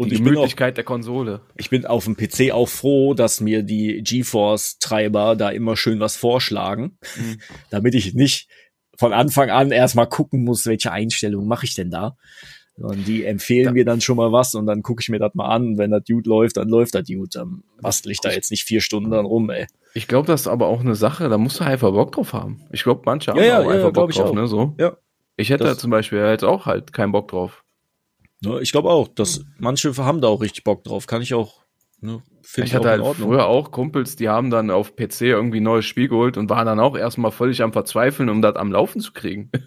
Und 0.01 0.13
die 0.13 0.17
Gemütlichkeit 0.17 0.77
der 0.77 0.85
Konsole. 0.85 1.43
ich 1.57 1.71
bin 1.71 1.85
auf 1.87 2.05
dem 2.05 2.17
PC 2.17 2.53
auch 2.53 2.69
froh, 2.69 3.15
dass 3.15 3.41
mir 3.41 3.63
die 3.63 4.03
GeForce-Treiber 4.03 5.37
da 5.37 5.51
immer 5.51 5.77
schön 5.77 6.01
was 6.01 6.17
vorschlagen, 6.17 6.99
Mhm. 7.17 7.41
damit 7.71 7.95
ich 7.95 8.15
nicht 8.15 8.49
von 8.99 9.13
Anfang 9.13 9.51
an 9.51 9.71
erstmal 9.71 10.09
gucken 10.09 10.45
muss, 10.45 10.67
welche 10.67 10.93
Einstellungen 10.93 11.49
mache 11.49 11.65
ich 11.67 11.75
denn 11.75 11.91
da. 11.91 12.17
Und 12.77 13.07
die 13.07 13.25
empfehlen 13.25 13.67
Da- 13.67 13.73
mir 13.73 13.85
dann 13.85 14.01
schon 14.01 14.17
mal 14.17 14.33
was 14.33 14.55
und 14.55 14.67
dann 14.67 14.83
gucke 14.83 15.03
ich 15.03 15.09
mir 15.11 15.19
das 15.19 15.35
mal 15.35 15.49
an. 15.49 15.77
Wenn 15.77 15.91
das 15.91 16.03
gut 16.07 16.27
läuft, 16.27 16.57
dann 16.57 16.69
läuft 16.69 16.95
das 16.95 17.07
gut. 17.07 17.35
Dann 17.35 17.63
bastel 17.83 18.11
ich 18.13 18.21
da 18.21 18.31
jetzt 18.31 18.51
nicht 18.51 18.63
vier 18.65 18.81
Stunden 18.81 19.11
dran 19.11 19.27
rum, 19.27 19.51
ey. 19.51 19.67
Ich 19.93 20.09
glaube, 20.09 20.27
das 20.27 20.43
ist 20.43 20.47
aber 20.47 20.69
auch 20.69 20.81
eine 20.81 20.95
Sache, 20.95 21.29
da 21.29 21.37
musst 21.37 21.61
du 21.61 21.65
einfach 21.65 21.91
Bock 21.91 22.13
drauf 22.13 22.33
haben. 22.33 22.63
Ich 22.73 22.83
glaube, 22.85 23.03
manche 23.05 23.33
haben 23.33 23.39
Ja, 23.39 23.45
ja, 23.45 23.59
auch 23.61 23.65
ja, 23.65 23.71
einfach 23.71 23.93
Bock 23.93 24.13
drauf, 24.13 24.33
ne, 24.33 24.47
so. 24.47 24.75
Ja. 24.79 24.97
Ich 25.37 25.51
hätte 25.51 25.65
Das- 25.65 25.75
da 25.77 25.79
zum 25.81 25.91
Beispiel 25.91 26.21
jetzt 26.21 26.45
auch 26.45 26.65
halt 26.67 26.93
keinen 26.95 27.13
Bock 27.13 27.29
drauf. 27.29 27.65
Ne, 28.43 28.61
ich 28.61 28.73
glaube 28.73 28.91
auch, 28.91 29.09
dass 29.09 29.45
manche 29.59 29.95
haben 29.97 30.21
da 30.21 30.29
auch 30.29 30.41
richtig 30.41 30.65
Bock 30.65 30.83
drauf. 30.85 31.07
Kann 31.07 31.21
ich 31.23 31.35
auch, 31.35 31.63
ne, 32.01 32.23
Ich 32.57 32.75
hatte 32.75 32.89
in 32.89 33.05
halt 33.05 33.17
früher 33.17 33.47
auch 33.47 33.71
Kumpels, 33.71 34.17
die 34.17 34.29
haben 34.29 34.51
dann 34.51 34.71
auf 34.71 34.97
PC 34.97 35.23
irgendwie 35.23 35.61
ein 35.61 35.65
neues 35.65 35.85
Spiel 35.85 36.09
geholt 36.09 36.37
und 36.39 36.49
waren 36.49 36.67
dann 36.67 36.81
auch 36.81 36.97
erstmal 36.97 37.33
völlig 37.33 37.63
am 37.63 37.73
Verzweifeln, 37.73 38.29
um 38.31 38.41
das 38.43 38.57
am 38.57 38.73
Laufen 38.73 39.01
zu 39.01 39.13
kriegen. 39.13 39.51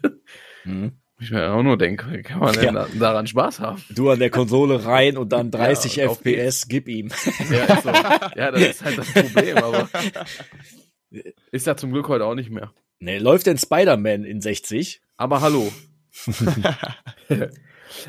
Mhm. 0.66 0.94
Ich 1.20 1.30
mir 1.30 1.52
auch 1.54 1.62
nur 1.62 1.78
denke, 1.78 2.22
kann 2.24 2.40
man 2.40 2.54
denn 2.54 2.64
Ja. 2.64 2.72
da, 2.72 2.88
daran 2.98 3.28
Spaß 3.28 3.60
haben? 3.60 3.84
Du 3.90 4.10
an 4.10 4.20
der 4.20 4.30
Konsole 4.30 4.86
rein 4.86 5.18
und 5.18 5.34
dann 5.34 5.52
30 5.52 5.96
Ja, 5.98 6.10
FPS, 6.10 6.70
gib 6.70 6.88
ihm. 6.88 7.10
Ja, 7.52 7.82
so. 7.82 7.90
ja, 8.40 8.50
das 8.52 8.62
ist 8.62 8.84
halt 8.86 8.98
das 8.98 9.12
Problem, 9.14 9.58
aber 9.58 9.90
ist 11.52 11.68
ja 11.68 11.76
zum 11.76 11.92
Glück 11.92 12.08
heute 12.08 12.24
auch 12.26 12.36
nicht 12.36 12.50
mehr. 12.50 12.72
Ne, 13.00 13.20
läuft 13.20 13.46
denn 13.46 13.58
Spider-Man 13.58 14.24
in 14.24 14.40
60? 14.40 15.02
Aber 15.18 15.42
hallo. 15.42 15.72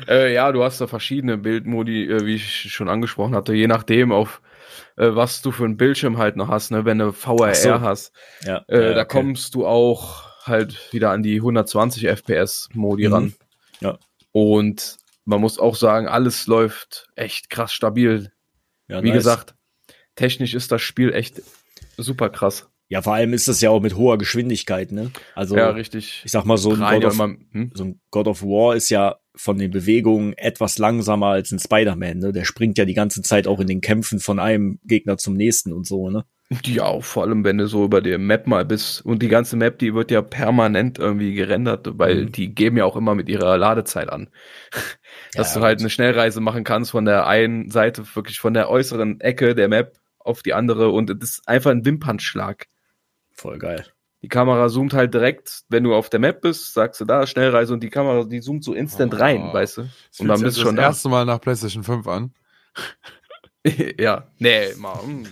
Äh, 0.07 0.33
ja, 0.33 0.51
du 0.51 0.63
hast 0.63 0.79
da 0.81 0.87
verschiedene 0.87 1.37
Bildmodi, 1.37 2.05
äh, 2.05 2.25
wie 2.25 2.35
ich 2.35 2.71
schon 2.73 2.89
angesprochen 2.89 3.35
hatte, 3.35 3.53
je 3.53 3.67
nachdem, 3.67 4.11
auf 4.11 4.41
äh, 4.97 5.09
was 5.15 5.41
du 5.41 5.51
für 5.51 5.65
einen 5.65 5.77
Bildschirm 5.77 6.17
halt 6.17 6.35
noch 6.37 6.47
hast, 6.49 6.71
ne? 6.71 6.85
wenn 6.85 6.99
du 6.99 7.11
VRR 7.11 7.53
so. 7.55 7.81
hast, 7.81 8.13
Ja. 8.43 8.63
äh, 8.67 8.83
ja, 8.89 8.93
da 8.93 9.01
okay. 9.01 9.17
kommst 9.19 9.55
du 9.55 9.65
auch 9.67 10.23
halt 10.45 10.91
wieder 10.93 11.11
an 11.11 11.23
die 11.23 11.37
120 11.41 12.07
FPS 12.07 12.69
Modi 12.73 13.07
Mhm. 13.07 13.13
ran. 13.13 13.33
Ja. 13.81 13.97
Und 14.31 14.97
man 15.25 15.41
muss 15.41 15.59
auch 15.59 15.75
sagen, 15.75 16.07
alles 16.07 16.45
läuft 16.47 17.07
echt 17.15 17.49
krass 17.49 17.73
stabil. 17.73 18.31
Ja, 18.87 19.01
Wie 19.01 19.07
nice. 19.09 19.17
gesagt, 19.17 19.55
technisch 20.15 20.53
ist 20.53 20.71
das 20.71 20.81
Spiel 20.81 21.13
echt 21.13 21.41
super 21.97 22.29
krass. 22.29 22.69
Ja, 22.87 23.01
vor 23.01 23.15
allem 23.15 23.33
ist 23.33 23.47
das 23.47 23.61
ja 23.61 23.71
auch 23.71 23.81
mit 23.81 23.95
hoher 23.95 24.17
Geschwindigkeit, 24.17 24.91
ne? 24.91 25.11
Also, 25.33 25.57
ja, 25.57 25.71
richtig. 25.71 26.21
ich 26.23 26.31
sag 26.31 26.45
mal, 26.45 26.57
so 26.57 26.71
ein, 26.73 26.79
God 26.79 27.05
of, 27.05 27.13
immer, 27.13 27.35
hm? 27.51 27.71
so 27.73 27.83
ein 27.85 27.99
God 28.11 28.27
of 28.27 28.43
War 28.43 28.75
ist 28.75 28.89
ja 28.89 29.15
von 29.35 29.57
den 29.57 29.71
Bewegungen 29.71 30.33
etwas 30.37 30.77
langsamer 30.77 31.27
als 31.27 31.51
ein 31.51 31.59
Spider-Man, 31.59 32.19
ne? 32.19 32.31
Der 32.31 32.45
springt 32.45 32.77
ja 32.77 32.85
die 32.85 32.93
ganze 32.93 33.21
Zeit 33.23 33.47
auch 33.47 33.59
in 33.59 33.67
den 33.67 33.81
Kämpfen 33.81 34.19
von 34.19 34.39
einem 34.39 34.79
Gegner 34.83 35.17
zum 35.17 35.33
nächsten 35.33 35.73
und 35.73 35.87
so, 35.87 36.09
ne? 36.11 36.25
Ja, 36.63 37.01
vor 37.01 37.23
allem 37.23 37.43
wenn 37.43 37.57
du 37.57 37.65
so 37.67 37.83
über 37.85 38.01
der 38.01 38.19
Map 38.19 38.45
mal 38.45 38.65
bist. 38.65 39.03
Und 39.03 39.23
die 39.23 39.29
ganze 39.29 39.57
Map, 39.57 39.79
die 39.79 39.95
wird 39.95 40.11
ja 40.11 40.21
permanent 40.21 40.99
irgendwie 40.99 41.33
gerendert, 41.33 41.87
weil 41.97 42.25
Mhm. 42.25 42.31
die 42.33 42.53
geben 42.53 42.77
ja 42.77 42.85
auch 42.85 42.95
immer 42.95 43.15
mit 43.15 43.29
ihrer 43.29 43.57
Ladezeit 43.57 44.09
an. 44.09 44.29
Dass 45.33 45.55
Ja, 45.55 45.59
du 45.59 45.65
halt 45.65 45.79
eine 45.79 45.89
Schnellreise 45.89 46.41
machen 46.41 46.63
kannst 46.63 46.91
von 46.91 47.05
der 47.05 47.25
einen 47.25 47.71
Seite, 47.71 48.03
wirklich 48.15 48.39
von 48.39 48.53
der 48.53 48.69
äußeren 48.69 49.19
Ecke 49.21 49.55
der 49.55 49.67
Map 49.69 49.97
auf 50.19 50.43
die 50.43 50.53
andere 50.53 50.89
und 50.91 51.09
das 51.09 51.17
ist 51.31 51.47
einfach 51.47 51.71
ein 51.71 51.83
Wimpernschlag. 51.83 52.67
Voll 53.35 53.57
geil. 53.59 53.85
Die 54.21 54.27
Kamera 54.29 54.69
zoomt 54.69 54.93
halt 54.93 55.13
direkt, 55.13 55.63
wenn 55.69 55.83
du 55.83 55.93
auf 55.93 56.09
der 56.09 56.19
Map 56.19 56.41
bist, 56.41 56.73
sagst 56.73 56.99
du 56.99 57.05
da 57.05 57.27
Schnellreise 57.27 57.73
und 57.73 57.81
die 57.83 57.89
Kamera, 57.91 58.23
die 58.23 58.41
zoomt 58.41 58.63
so 58.63 58.73
instant 58.73 59.13
Oh. 59.13 59.17
rein, 59.17 59.53
weißt 59.53 59.77
du? 59.77 59.81
das 60.09 60.19
Und 60.19 60.27
dann 60.29 60.41
bist 60.41 60.57
du 60.57 60.61
schon 60.61 60.75
das 60.75 60.83
da. 60.83 60.87
erste 60.89 61.09
Mal 61.09 61.25
nach 61.25 61.39
PlayStation 61.39 61.83
5 61.83 62.07
an. 62.07 62.33
ja, 63.99 64.27
nee, 64.39 64.73
mal, 64.77 65.01
hm, 65.01 65.27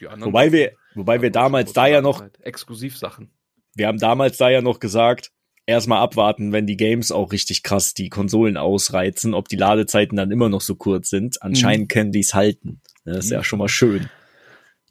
die 0.00 0.08
anderen. 0.08 0.32
Wobei 0.32 0.52
wir, 0.52 0.72
wobei 0.94 1.20
wir 1.22 1.30
damals 1.30 1.72
da 1.72 1.86
ja 1.86 2.00
noch, 2.00 2.24
Exklusivsachen. 2.42 3.30
wir 3.74 3.86
haben 3.88 3.98
damals 3.98 4.36
da 4.38 4.48
ja 4.48 4.62
noch 4.62 4.80
gesagt, 4.80 5.32
erstmal 5.66 6.00
abwarten, 6.00 6.52
wenn 6.52 6.66
die 6.66 6.76
Games 6.76 7.12
auch 7.12 7.32
richtig 7.32 7.62
krass 7.62 7.94
die 7.94 8.08
Konsolen 8.08 8.56
ausreizen, 8.56 9.34
ob 9.34 9.48
die 9.48 9.56
Ladezeiten 9.56 10.16
dann 10.16 10.30
immer 10.30 10.48
noch 10.48 10.60
so 10.62 10.74
kurz 10.76 11.10
sind. 11.10 11.42
Anscheinend 11.42 11.90
können 11.90 12.12
die 12.12 12.20
es 12.20 12.34
halten. 12.34 12.80
Das 13.04 13.26
ist 13.26 13.30
ja 13.30 13.42
schon 13.44 13.58
mal 13.58 13.68
schön. 13.68 14.08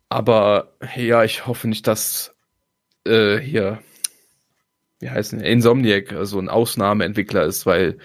Aber 0.10 0.74
ja, 0.96 1.24
ich 1.24 1.46
hoffe 1.46 1.68
nicht, 1.68 1.86
dass 1.88 2.36
äh, 3.06 3.38
hier, 3.38 3.80
wie 5.00 5.10
heißen 5.10 5.40
Insomniac 5.40 6.12
äh, 6.12 6.26
so 6.26 6.40
ein 6.40 6.50
Ausnahmeentwickler 6.50 7.44
ist, 7.44 7.66
weil 7.66 7.98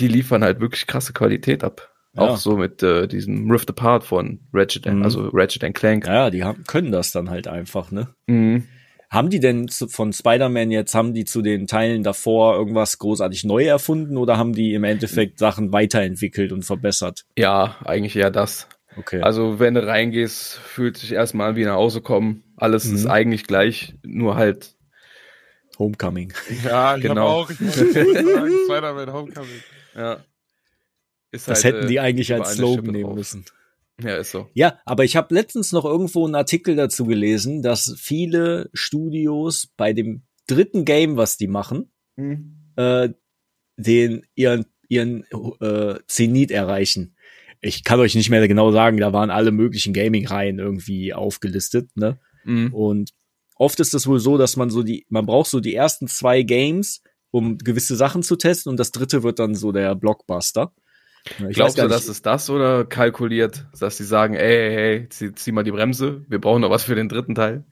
die 0.00 0.08
liefern 0.08 0.44
halt 0.44 0.60
wirklich 0.60 0.86
krasse 0.86 1.12
Qualität 1.12 1.64
ab. 1.64 1.92
Ja. 2.14 2.22
Auch 2.22 2.36
so 2.36 2.56
mit 2.56 2.82
äh, 2.82 3.06
diesem 3.06 3.50
Rift 3.50 3.68
Apart 3.70 4.04
von 4.04 4.40
Ratchet, 4.52 4.86
Mhm. 4.86 5.02
also 5.02 5.28
Ratchet 5.32 5.62
and 5.64 5.74
Clank. 5.76 6.06
Ja, 6.06 6.30
die 6.30 6.42
haben, 6.42 6.64
können 6.64 6.90
das 6.90 7.12
dann 7.12 7.30
halt 7.30 7.46
einfach, 7.48 7.90
ne? 7.90 8.14
Mhm. 8.26 8.66
Haben 9.10 9.30
die 9.30 9.40
denn 9.40 9.68
zu, 9.68 9.88
von 9.88 10.12
Spider-Man 10.12 10.70
jetzt, 10.70 10.94
haben 10.94 11.14
die 11.14 11.24
zu 11.24 11.40
den 11.40 11.66
Teilen 11.66 12.02
davor 12.02 12.56
irgendwas 12.56 12.98
großartig 12.98 13.44
neu 13.44 13.64
erfunden 13.64 14.18
oder 14.18 14.36
haben 14.36 14.52
die 14.52 14.74
im 14.74 14.84
Endeffekt 14.84 15.38
Sachen 15.38 15.72
weiterentwickelt 15.72 16.52
und 16.52 16.64
verbessert? 16.64 17.24
Ja, 17.36 17.76
eigentlich 17.84 18.16
eher 18.16 18.30
das. 18.30 18.68
Okay. 18.96 19.22
Also 19.22 19.60
wenn 19.60 19.74
du 19.74 19.86
reingehst, 19.86 20.54
fühlt 20.58 20.98
sich 20.98 21.12
erstmal 21.12 21.50
an 21.50 21.56
wie 21.56 21.64
nach 21.64 21.74
Hause 21.76 22.02
kommen. 22.02 22.42
Alles 22.58 22.84
ist 22.86 23.04
Mhm. 23.04 23.10
eigentlich 23.10 23.44
gleich, 23.46 23.94
nur 24.04 24.36
halt. 24.36 24.74
Homecoming. 25.78 26.32
Ja, 26.64 26.96
ich 26.96 27.02
Genau. 27.02 27.26
auch. 27.28 27.50
Ich 27.50 27.56
Spider-Man 27.58 29.12
Homecoming. 29.12 29.62
Ja. 29.94 30.24
Ist 31.30 31.46
Das 31.48 31.62
halt, 31.62 31.74
hätten 31.74 31.84
äh, 31.84 31.88
die 31.88 32.00
eigentlich 32.00 32.30
überall 32.30 32.46
als 32.46 32.56
Slogan 32.56 32.76
Schippe 32.86 32.92
nehmen 32.92 33.04
drauf. 33.04 33.16
müssen. 33.16 33.44
Ja, 34.02 34.16
ist 34.16 34.30
so. 34.30 34.48
Ja, 34.54 34.78
aber 34.84 35.04
ich 35.04 35.16
habe 35.16 35.34
letztens 35.34 35.72
noch 35.72 35.84
irgendwo 35.84 36.24
einen 36.24 36.34
Artikel 36.36 36.74
dazu 36.76 37.04
gelesen, 37.04 37.62
dass 37.62 37.94
viele 37.98 38.70
Studios 38.72 39.68
bei 39.76 39.92
dem 39.92 40.22
dritten 40.46 40.84
Game, 40.84 41.16
was 41.16 41.36
die 41.36 41.48
machen, 41.48 41.90
äh, 42.76 43.10
den 43.76 44.26
ihren 44.34 44.66
ihren 44.88 45.24
äh, 45.60 45.96
Zenit 46.06 46.50
erreichen. 46.50 47.14
Ich 47.60 47.84
kann 47.84 48.00
euch 48.00 48.14
nicht 48.14 48.30
mehr 48.30 48.46
genau 48.48 48.72
sagen, 48.72 48.96
da 48.96 49.12
waren 49.12 49.30
alle 49.30 49.50
möglichen 49.50 49.92
Gaming-Reihen 49.92 50.58
irgendwie 50.58 51.12
aufgelistet, 51.12 51.90
ne? 51.96 52.18
Mhm. 52.48 52.74
Und 52.74 53.10
oft 53.56 53.78
ist 53.80 53.94
es 53.94 54.06
wohl 54.06 54.20
so, 54.20 54.38
dass 54.38 54.56
man 54.56 54.70
so 54.70 54.82
die, 54.82 55.06
man 55.08 55.26
braucht 55.26 55.50
so 55.50 55.60
die 55.60 55.74
ersten 55.74 56.08
zwei 56.08 56.42
Games, 56.42 57.02
um 57.30 57.58
gewisse 57.58 57.94
Sachen 57.96 58.22
zu 58.22 58.36
testen, 58.36 58.70
und 58.70 58.78
das 58.78 58.90
dritte 58.90 59.22
wird 59.22 59.38
dann 59.38 59.54
so 59.54 59.70
der 59.72 59.94
Blockbuster. 59.94 60.72
Ich 61.48 61.56
Glaubst 61.56 61.76
du, 61.78 61.88
das 61.88 62.08
ist 62.08 62.24
das 62.24 62.48
oder 62.48 62.84
kalkuliert, 62.84 63.66
dass 63.78 63.96
die 63.98 64.04
sagen, 64.04 64.34
ey, 64.34 64.70
hey, 64.70 64.74
hey, 64.74 65.08
zieh, 65.10 65.34
zieh 65.34 65.52
mal 65.52 65.64
die 65.64 65.72
Bremse, 65.72 66.24
wir 66.28 66.40
brauchen 66.40 66.62
noch 66.62 66.70
was 66.70 66.84
für 66.84 66.94
den 66.94 67.08
dritten 67.08 67.34
Teil? 67.34 67.64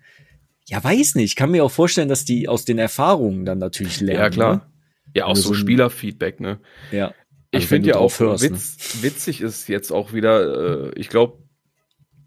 Ja, 0.69 0.83
weiß 0.83 1.15
nicht. 1.15 1.25
Ich 1.27 1.37
kann 1.37 1.53
mir 1.53 1.65
auch 1.65 1.71
vorstellen, 1.71 2.09
dass 2.09 2.25
die 2.25 2.49
aus 2.49 2.65
den 2.65 2.79
Erfahrungen 2.79 3.45
dann 3.45 3.59
natürlich 3.59 4.01
lernen. 4.01 4.21
ja, 4.21 4.31
klar. 4.31 4.73
Ja, 5.15 5.25
auch 5.27 5.35
du 5.35 5.41
so 5.41 5.55
Spielerfeedback, 5.55 6.41
ne? 6.41 6.59
Ne? 6.91 6.99
Ja. 6.99 7.15
Ich 7.53 7.59
Also 7.59 7.69
finde 7.69 7.89
ja 7.91 7.97
auch 7.97 8.19
hörst, 8.19 8.45
ne? 8.45 8.51
witz, 8.51 8.99
witzig 9.01 9.41
ist 9.41 9.69
jetzt 9.69 9.93
auch 9.93 10.13
wieder, 10.13 10.89
äh, 10.89 10.99
ich 10.99 11.09
glaube, 11.09 11.39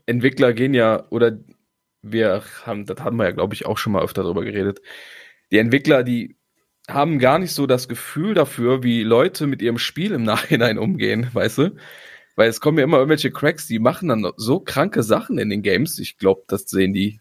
Entwickler 0.05 0.53
gehen 0.53 0.73
ja, 0.73 1.05
oder 1.11 1.37
wir 2.01 2.43
haben, 2.65 2.85
das 2.85 2.99
haben 3.01 3.17
wir 3.17 3.25
ja, 3.25 3.31
glaube 3.31 3.53
ich, 3.53 3.65
auch 3.65 3.77
schon 3.77 3.93
mal 3.93 4.03
öfter 4.03 4.23
drüber 4.23 4.43
geredet. 4.43 4.81
Die 5.51 5.57
Entwickler, 5.57 6.03
die 6.03 6.37
haben 6.87 7.19
gar 7.19 7.39
nicht 7.39 7.53
so 7.53 7.67
das 7.67 7.87
Gefühl 7.87 8.33
dafür, 8.33 8.83
wie 8.83 9.03
Leute 9.03 9.47
mit 9.47 9.61
ihrem 9.61 9.77
Spiel 9.77 10.11
im 10.13 10.23
Nachhinein 10.23 10.77
umgehen, 10.77 11.29
weißt 11.33 11.57
du? 11.59 11.75
Weil 12.35 12.49
es 12.49 12.61
kommen 12.61 12.77
ja 12.77 12.85
immer 12.85 12.97
irgendwelche 12.97 13.31
Cracks, 13.31 13.67
die 13.67 13.79
machen 13.79 14.09
dann 14.09 14.31
so 14.37 14.59
kranke 14.59 15.03
Sachen 15.03 15.37
in 15.37 15.49
den 15.49 15.61
Games. 15.61 15.99
Ich 15.99 16.17
glaube, 16.17 16.43
das 16.47 16.63
sehen 16.63 16.93
die, 16.93 17.19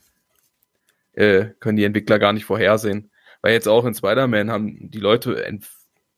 äh, 1.12 1.46
können 1.60 1.76
die 1.76 1.84
Entwickler 1.84 2.18
gar 2.18 2.32
nicht 2.32 2.44
vorhersehen. 2.44 3.10
Weil 3.42 3.52
jetzt 3.52 3.68
auch 3.68 3.84
in 3.84 3.94
Spider-Man 3.94 4.50
haben 4.50 4.90
die 4.90 5.00
Leute 5.00 5.44
ent 5.44 5.66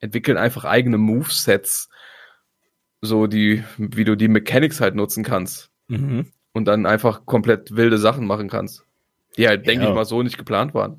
entwickeln 0.02 0.38
einfach 0.38 0.64
eigene 0.64 0.96
Movesets, 0.96 1.90
so 3.02 3.26
die, 3.26 3.62
wie 3.76 4.04
du 4.04 4.16
die 4.16 4.28
Mechanics 4.28 4.80
halt 4.80 4.94
nutzen 4.94 5.24
kannst 5.24 5.70
Mhm. 5.90 6.26
Und 6.52 6.64
dann 6.66 6.86
einfach 6.86 7.26
komplett 7.26 7.76
wilde 7.76 7.98
Sachen 7.98 8.26
machen 8.26 8.48
kannst. 8.48 8.84
Die 9.36 9.46
halt, 9.46 9.66
denke 9.66 9.84
Ja. 9.84 9.90
ich 9.90 9.94
mal, 9.94 10.04
so 10.04 10.22
nicht 10.22 10.38
geplant 10.38 10.74
waren. 10.74 10.96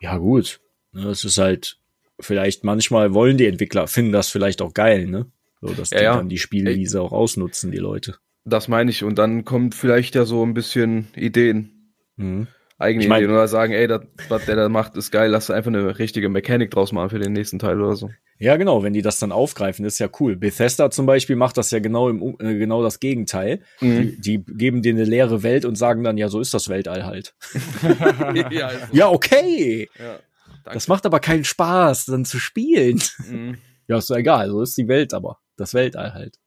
Ja, 0.00 0.16
gut. 0.18 0.60
Ne, 0.92 1.08
Es 1.08 1.24
ist 1.24 1.38
halt, 1.38 1.78
vielleicht 2.20 2.64
manchmal 2.64 3.12
wollen 3.14 3.36
die 3.36 3.46
Entwickler, 3.46 3.86
finden 3.88 4.12
das 4.12 4.28
vielleicht 4.30 4.62
auch 4.62 4.74
geil, 4.74 5.06
ne? 5.06 5.26
So, 5.60 5.68
dass 5.72 5.90
Ja, 5.90 5.98
die 5.98 6.04
ja. 6.04 6.16
dann 6.16 6.28
die 6.28 6.38
Spielwiese 6.38 7.00
auch 7.00 7.12
ausnutzen, 7.12 7.70
die 7.72 7.78
Leute. 7.78 8.16
Das 8.44 8.68
meine 8.68 8.90
ich. 8.90 9.02
Und 9.02 9.18
dann 9.18 9.44
kommt 9.44 9.74
vielleicht 9.74 10.14
ja 10.14 10.24
so 10.24 10.44
ein 10.44 10.54
bisschen 10.54 11.08
Ideen. 11.16 11.92
Mhm. 12.16 12.46
Eigene 12.78 13.04
Ich 13.04 13.08
mein- 13.08 13.22
Ideen 13.22 13.32
oder 13.34 13.48
sagen, 13.48 13.72
ey, 13.72 13.86
das, 13.86 14.02
was 14.28 14.44
der 14.46 14.56
da 14.56 14.68
macht, 14.68 14.96
ist 14.96 15.10
geil, 15.10 15.30
lass 15.30 15.50
einfach 15.50 15.68
eine 15.68 15.98
richtige 15.98 16.28
Mechanik 16.28 16.70
draus 16.70 16.92
machen 16.92 17.10
für 17.10 17.18
den 17.18 17.32
nächsten 17.32 17.58
Teil 17.58 17.80
oder 17.80 17.96
so. 17.96 18.10
Ja, 18.38 18.56
genau, 18.56 18.82
wenn 18.82 18.92
die 18.92 19.00
das 19.00 19.18
dann 19.18 19.32
aufgreifen, 19.32 19.84
ist 19.86 19.98
ja 19.98 20.08
cool. 20.20 20.36
Bethesda 20.36 20.90
zum 20.90 21.06
Beispiel 21.06 21.36
macht 21.36 21.56
das 21.56 21.70
ja 21.70 21.78
genau 21.78 22.10
im 22.10 22.36
äh, 22.38 22.58
genau 22.58 22.82
das 22.82 23.00
Gegenteil. 23.00 23.60
Mhm. 23.80 24.20
Die, 24.20 24.38
die 24.44 24.44
geben 24.58 24.82
dir 24.82 24.92
eine 24.92 25.04
leere 25.04 25.42
Welt 25.42 25.64
und 25.64 25.76
sagen 25.76 26.04
dann, 26.04 26.18
ja, 26.18 26.28
so 26.28 26.40
ist 26.40 26.52
das 26.52 26.68
Weltall 26.68 27.06
halt. 27.06 27.34
ja, 28.50 28.68
ist 28.68 28.88
so. 28.90 28.96
Ja, 28.96 29.08
okay. 29.10 29.88
ja. 29.98 30.18
Das 30.64 30.88
macht 30.88 31.06
aber 31.06 31.20
keinen 31.20 31.44
Spaß, 31.44 32.06
dann 32.06 32.24
zu 32.24 32.38
spielen. 32.38 33.00
Mhm. 33.28 33.58
Ja, 33.88 33.98
ist 33.98 34.10
doch 34.10 34.16
egal, 34.16 34.50
so 34.50 34.62
ist 34.62 34.76
die 34.76 34.88
Welt 34.88 35.14
aber. 35.14 35.38
Das 35.56 35.72
Weltall 35.72 36.12
halt. 36.12 36.38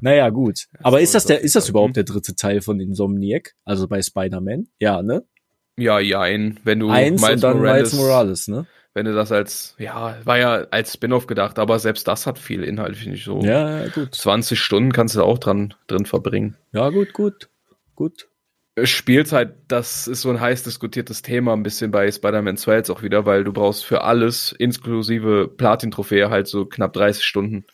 Naja, 0.00 0.28
gut. 0.30 0.64
Aber 0.82 1.00
ist 1.00 1.14
das 1.14 1.24
der, 1.24 1.40
ist 1.40 1.54
das 1.54 1.66
halt. 1.66 1.70
überhaupt 1.70 1.94
der 1.94 2.02
dritte 2.02 2.34
Teil 2.34 2.60
von 2.62 2.80
Insomniac? 2.80 3.54
Also 3.64 3.86
bei 3.86 4.02
Spider-Man? 4.02 4.66
Ja, 4.80 5.00
ne? 5.00 5.22
Ja, 5.76 5.98
jein. 5.98 6.60
Wenn 6.64 6.80
du 6.80 6.90
Eins 6.90 7.22
und 7.22 7.42
dann 7.42 7.60
Miles 7.60 7.92
Morales, 7.94 8.48
ne? 8.48 8.66
wenn 8.94 9.06
du 9.06 9.14
das 9.14 9.32
als, 9.32 9.74
ja, 9.78 10.16
war 10.24 10.38
ja 10.38 10.66
als 10.70 10.94
Spin-off 10.94 11.26
gedacht, 11.26 11.58
aber 11.58 11.78
selbst 11.80 12.06
das 12.06 12.26
hat 12.26 12.38
viel 12.38 12.62
Inhalt, 12.62 12.96
finde 12.96 13.16
ich 13.16 13.24
so. 13.24 13.40
Ja, 13.40 13.82
ja, 13.82 13.88
gut. 13.88 14.14
20 14.14 14.58
Stunden 14.58 14.92
kannst 14.92 15.16
du 15.16 15.18
da 15.18 15.24
auch 15.24 15.38
dran, 15.38 15.74
drin 15.88 16.06
verbringen. 16.06 16.56
Ja, 16.72 16.90
gut, 16.90 17.12
gut. 17.12 17.48
Gut. 17.96 18.28
Spielzeit, 18.82 19.54
das 19.68 20.08
ist 20.08 20.22
so 20.22 20.30
ein 20.30 20.40
heiß 20.40 20.62
diskutiertes 20.64 21.22
Thema 21.22 21.52
ein 21.52 21.62
bisschen 21.62 21.90
bei 21.90 22.10
Spider-Man 22.10 22.56
2 22.56 22.74
jetzt 22.74 22.90
auch 22.90 23.02
wieder, 23.02 23.26
weil 23.26 23.44
du 23.44 23.52
brauchst 23.52 23.84
für 23.84 24.02
alles, 24.02 24.52
inklusive 24.52 25.48
Platin-Trophäe, 25.48 26.30
halt 26.30 26.46
so 26.46 26.64
knapp 26.64 26.92
30 26.92 27.24
Stunden. 27.24 27.66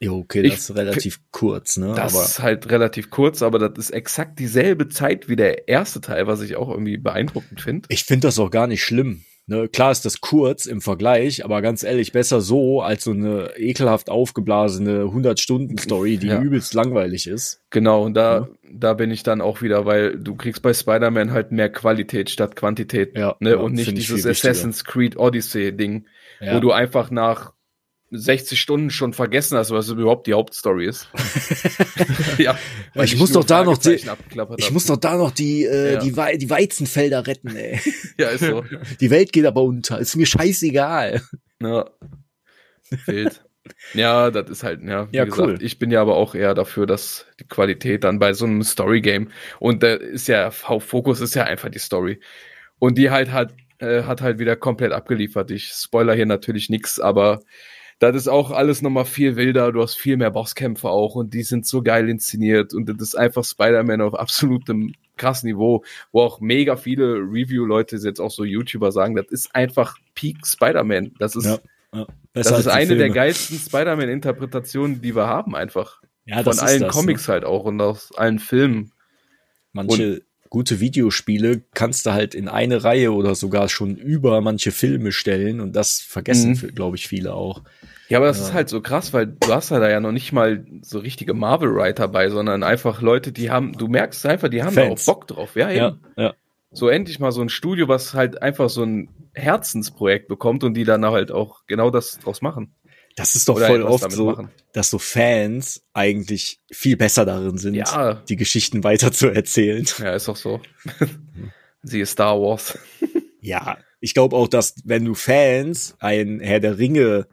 Ja, 0.00 0.12
okay, 0.12 0.42
Ich- 0.42 0.52
das 0.54 0.70
ist 0.70 0.76
relativ 0.76 1.20
kurz, 1.32 1.76
ne? 1.76 1.92
Das 1.96 2.14
aber 2.14 2.24
ist 2.24 2.38
halt 2.40 2.70
relativ 2.70 3.10
kurz, 3.10 3.42
aber 3.42 3.58
das 3.58 3.72
ist 3.76 3.90
exakt 3.90 4.38
dieselbe 4.38 4.88
Zeit 4.88 5.28
wie 5.28 5.36
der 5.36 5.66
erste 5.68 6.00
Teil, 6.00 6.26
was 6.26 6.40
ich 6.40 6.54
auch 6.56 6.68
irgendwie 6.70 6.98
beeindruckend 6.98 7.60
finde. 7.60 7.86
ich 7.90 8.04
finde 8.04 8.28
das 8.28 8.38
auch 8.38 8.50
gar 8.50 8.66
nicht 8.68 8.84
schlimm. 8.84 9.22
Ne, 9.50 9.66
klar 9.66 9.90
ist 9.90 10.04
das 10.04 10.20
kurz 10.20 10.66
im 10.66 10.82
Vergleich, 10.82 11.42
aber 11.42 11.62
ganz 11.62 11.82
ehrlich, 11.82 12.12
besser 12.12 12.42
so 12.42 12.82
als 12.82 13.04
so 13.04 13.12
eine 13.12 13.52
ekelhaft 13.56 14.10
aufgeblasene 14.10 15.04
100-Stunden-Story, 15.10 16.18
die 16.18 16.26
Ja. 16.26 16.42
übelst 16.42 16.74
langweilig 16.74 17.26
ist. 17.26 17.62
Genau, 17.70 18.04
und 18.04 18.12
da, 18.12 18.48
da 18.70 18.92
bin 18.92 19.10
ich 19.10 19.22
dann 19.22 19.40
auch 19.40 19.62
wieder, 19.62 19.86
weil 19.86 20.18
du 20.18 20.34
kriegst 20.36 20.60
bei 20.60 20.74
Spider-Man 20.74 21.32
halt 21.32 21.50
mehr 21.50 21.70
Qualität 21.70 22.28
statt 22.28 22.56
Quantität. 22.56 23.16
Ja, 23.16 23.36
ne? 23.40 23.52
ja, 23.52 23.56
und 23.56 23.72
nicht 23.72 23.88
ich 23.88 23.94
dieses. 23.94 24.26
Assassin's 24.26 24.84
Creed 24.84 25.16
Odyssey-Ding, 25.16 26.04
Ja. 26.40 26.56
wo 26.56 26.60
du 26.60 26.70
einfach 26.72 27.10
nach 27.10 27.54
60 28.10 28.58
Stunden 28.60 28.90
schon 28.90 29.12
vergessen 29.12 29.58
hast, 29.58 29.70
was 29.70 29.88
überhaupt 29.90 30.26
die 30.26 30.34
Hauptstory 30.34 30.86
ist. 30.86 31.08
ja, 32.38 32.58
weil 32.94 33.04
Ich 33.04 33.16
muss 33.18 33.32
doch 33.32 33.44
da 33.44 33.64
noch 33.64 33.76
die- 33.78 33.94
ich 33.94 34.08
hab. 34.08 34.18
muss 34.70 34.86
doch 34.86 34.96
da 34.96 35.16
noch 35.16 35.30
die, 35.30 35.64
äh, 35.64 35.94
Ja. 35.94 35.98
die, 36.00 36.16
Wei 36.16 36.36
die 36.36 36.48
Weizenfelder 36.48 37.26
retten, 37.26 37.54
ey. 37.54 37.78
Ja, 38.18 38.28
ist 38.30 38.44
so. 38.44 38.64
Die 39.00 39.10
Welt 39.10 39.32
geht 39.32 39.44
aber 39.46 39.62
unter. 39.62 39.98
Ist 39.98 40.16
mir 40.16 40.26
scheißegal. 40.26 41.22
Ja. 41.62 41.90
Wild. 43.06 43.44
Ja, 43.92 44.30
das 44.30 44.48
ist 44.48 44.62
halt, 44.62 44.82
ja, 44.82 45.12
wie 45.12 45.16
Ja, 45.16 45.24
gesagt, 45.26 45.40
cool. 45.46 45.58
ich 45.60 45.78
bin 45.78 45.90
ja 45.90 46.00
aber 46.00 46.16
auch 46.16 46.34
eher 46.34 46.54
dafür, 46.54 46.86
dass 46.86 47.26
die 47.38 47.44
Qualität 47.46 48.04
dann 48.04 48.18
bei 48.18 48.32
so 48.32 48.46
einem 48.46 48.62
Story-Game 48.62 49.30
und 49.60 49.82
da 49.82 49.92
ist 49.94 50.26
ja, 50.28 50.50
Hauptfokus 50.64 51.20
ist 51.20 51.34
ja 51.34 51.44
einfach 51.44 51.68
die 51.68 51.78
Story. 51.78 52.20
Und 52.78 52.96
die 52.96 53.10
halt 53.10 53.30
hat, 53.30 53.54
äh, 53.78 54.04
hat 54.04 54.22
halt 54.22 54.38
wieder 54.38 54.56
komplett 54.56 54.92
abgeliefert. 54.92 55.50
Ich 55.50 55.66
spoiler 55.74 56.14
hier 56.14 56.24
natürlich 56.26 56.70
nix, 56.70 56.98
aber 56.98 57.40
das 57.98 58.14
ist 58.14 58.28
auch 58.28 58.50
alles 58.50 58.80
nochmal 58.80 59.04
viel 59.04 59.36
wilder. 59.36 59.72
Du 59.72 59.82
hast 59.82 59.96
viel 59.96 60.16
mehr 60.16 60.30
Bosskämpfe 60.30 60.88
auch 60.88 61.16
und 61.16 61.34
die 61.34 61.42
sind 61.42 61.66
so 61.66 61.82
geil 61.82 62.08
inszeniert 62.08 62.72
und 62.72 62.88
das 62.88 62.96
ist 63.00 63.14
einfach 63.16 63.44
Spider-Man 63.44 64.00
auf 64.00 64.14
absolutem 64.14 64.94
krassen 65.16 65.48
Niveau, 65.48 65.84
wo 66.12 66.22
auch 66.22 66.40
mega 66.40 66.76
viele 66.76 67.14
Review-Leute 67.16 67.96
jetzt 67.96 68.20
auch 68.20 68.30
so 68.30 68.44
YouTuber 68.44 68.92
sagen, 68.92 69.16
das 69.16 69.26
ist 69.30 69.54
einfach 69.54 69.96
Peak 70.14 70.46
Spider-Man. 70.46 71.14
Das 71.18 71.34
ist, 71.34 71.46
Ja, 71.46 71.58
ja. 71.92 72.06
das 72.34 72.50
ist 72.50 72.68
eine 72.68 72.88
der 72.88 72.96
Filme. 72.98 73.14
geilsten 73.14 73.58
Spider-Man-Interpretationen, 73.58 75.02
die 75.02 75.16
wir 75.16 75.26
haben, 75.26 75.56
einfach. 75.56 76.00
Ja, 76.24 76.42
Von 76.42 76.58
allen 76.60 76.82
das, 76.82 76.92
Comics 76.94 77.26
halt 77.26 77.44
auch 77.44 77.64
und 77.64 77.80
aus 77.80 78.12
allen 78.16 78.38
Filmen. 78.38 78.92
Manche 79.72 80.22
gute 80.50 80.80
Videospiele 80.80 81.62
kannst 81.74 82.06
du 82.06 82.12
halt 82.12 82.34
in 82.34 82.48
eine 82.48 82.82
Reihe 82.84 83.12
oder 83.12 83.34
sogar 83.34 83.68
schon 83.68 83.96
über 83.96 84.40
manche 84.40 84.70
Filme 84.72 85.12
stellen 85.12 85.60
und 85.60 85.74
das 85.76 86.00
vergessen, 86.00 86.50
Mhm. 86.62 86.74
glaube 86.74 86.96
ich, 86.96 87.06
viele 87.08 87.34
auch. 87.34 87.62
Ja, 88.08 88.18
aber 88.18 88.26
das 88.28 88.38
Ja. 88.38 88.46
ist 88.46 88.52
halt 88.54 88.68
so 88.70 88.80
krass, 88.80 89.12
weil 89.12 89.26
du 89.26 89.52
hast 89.52 89.70
halt 89.70 89.82
da 89.82 89.90
ja 89.90 90.00
noch 90.00 90.12
nicht 90.12 90.32
mal 90.32 90.64
so 90.80 90.98
richtige 90.98 91.34
Marvel-Writer 91.34 92.08
bei, 92.08 92.30
sondern 92.30 92.62
einfach 92.62 93.02
Leute, 93.02 93.32
die 93.32 93.50
haben, 93.50 93.72
du 93.72 93.88
merkst 93.88 94.24
einfach, 94.26 94.48
die 94.48 94.62
haben 94.62 94.74
da 94.74 94.82
auch 94.84 94.86
Fans. 94.88 95.04
Bock 95.04 95.26
drauf. 95.26 95.56
Ja, 95.56 95.70
Ja, 95.70 95.88
eben. 95.88 96.00
ja. 96.16 96.34
So 96.70 96.88
endlich 96.88 97.18
mal 97.18 97.32
so 97.32 97.40
ein 97.42 97.48
Studio, 97.48 97.88
was 97.88 98.14
halt 98.14 98.40
einfach 98.42 98.68
so 98.70 98.82
ein 98.82 99.08
Herzensprojekt 99.34 100.28
bekommt 100.28 100.64
und 100.64 100.74
die 100.74 100.84
dann 100.84 101.04
halt 101.04 101.30
auch 101.32 101.62
genau 101.66 101.90
das 101.90 102.18
draus 102.18 102.42
machen. 102.42 102.74
Das 103.18 103.34
ist 103.34 103.48
doch 103.48 103.56
Oder 103.56 103.66
voll 103.66 103.82
oft 103.82 104.10
so, 104.12 104.26
machen. 104.26 104.50
dass 104.72 104.90
so 104.90 104.98
Fans 104.98 105.82
eigentlich 105.92 106.60
viel 106.70 106.96
besser 106.96 107.24
darin 107.26 107.58
sind, 107.58 107.74
Ja. 107.74 108.22
die 108.28 108.36
Geschichten 108.36 108.84
weiter 108.84 109.12
zu 109.12 109.28
erzählen. 109.28 109.84
Ja, 109.98 110.14
ist 110.14 110.28
doch 110.28 110.36
so. 110.36 110.60
Siehe 111.82 112.06
Star 112.06 112.40
Wars. 112.40 112.78
Ja, 113.40 113.78
ich 114.00 114.14
glaube 114.14 114.34
auch, 114.34 114.48
dass 114.48 114.74
wenn 114.84 115.04
du 115.04 115.14
Fans 115.14 115.94
ein 116.00 116.40
Herr 116.40 116.58
der 116.58 116.76
Ringe 116.76 117.28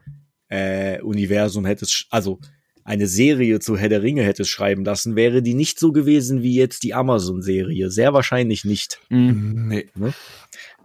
äh, 0.48 1.00
Universum 1.02 1.66
hättest, 1.66 2.06
also 2.10 2.38
eine 2.84 3.08
Serie 3.08 3.58
zu 3.58 3.76
Herr 3.76 3.88
der 3.88 4.04
Ringe 4.04 4.22
hättest 4.22 4.50
schreiben 4.50 4.84
lassen, 4.84 5.16
wäre 5.16 5.42
die 5.42 5.54
nicht 5.54 5.80
so 5.80 5.90
gewesen 5.90 6.42
wie 6.44 6.54
jetzt 6.54 6.84
die 6.84 6.94
Amazon-Serie. 6.94 7.90
Sehr 7.90 8.12
wahrscheinlich 8.14 8.64
nicht. 8.64 9.00
Nee. 9.08 9.88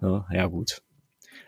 Ja, 0.01 0.25
ja 0.33 0.47
gut. 0.47 0.81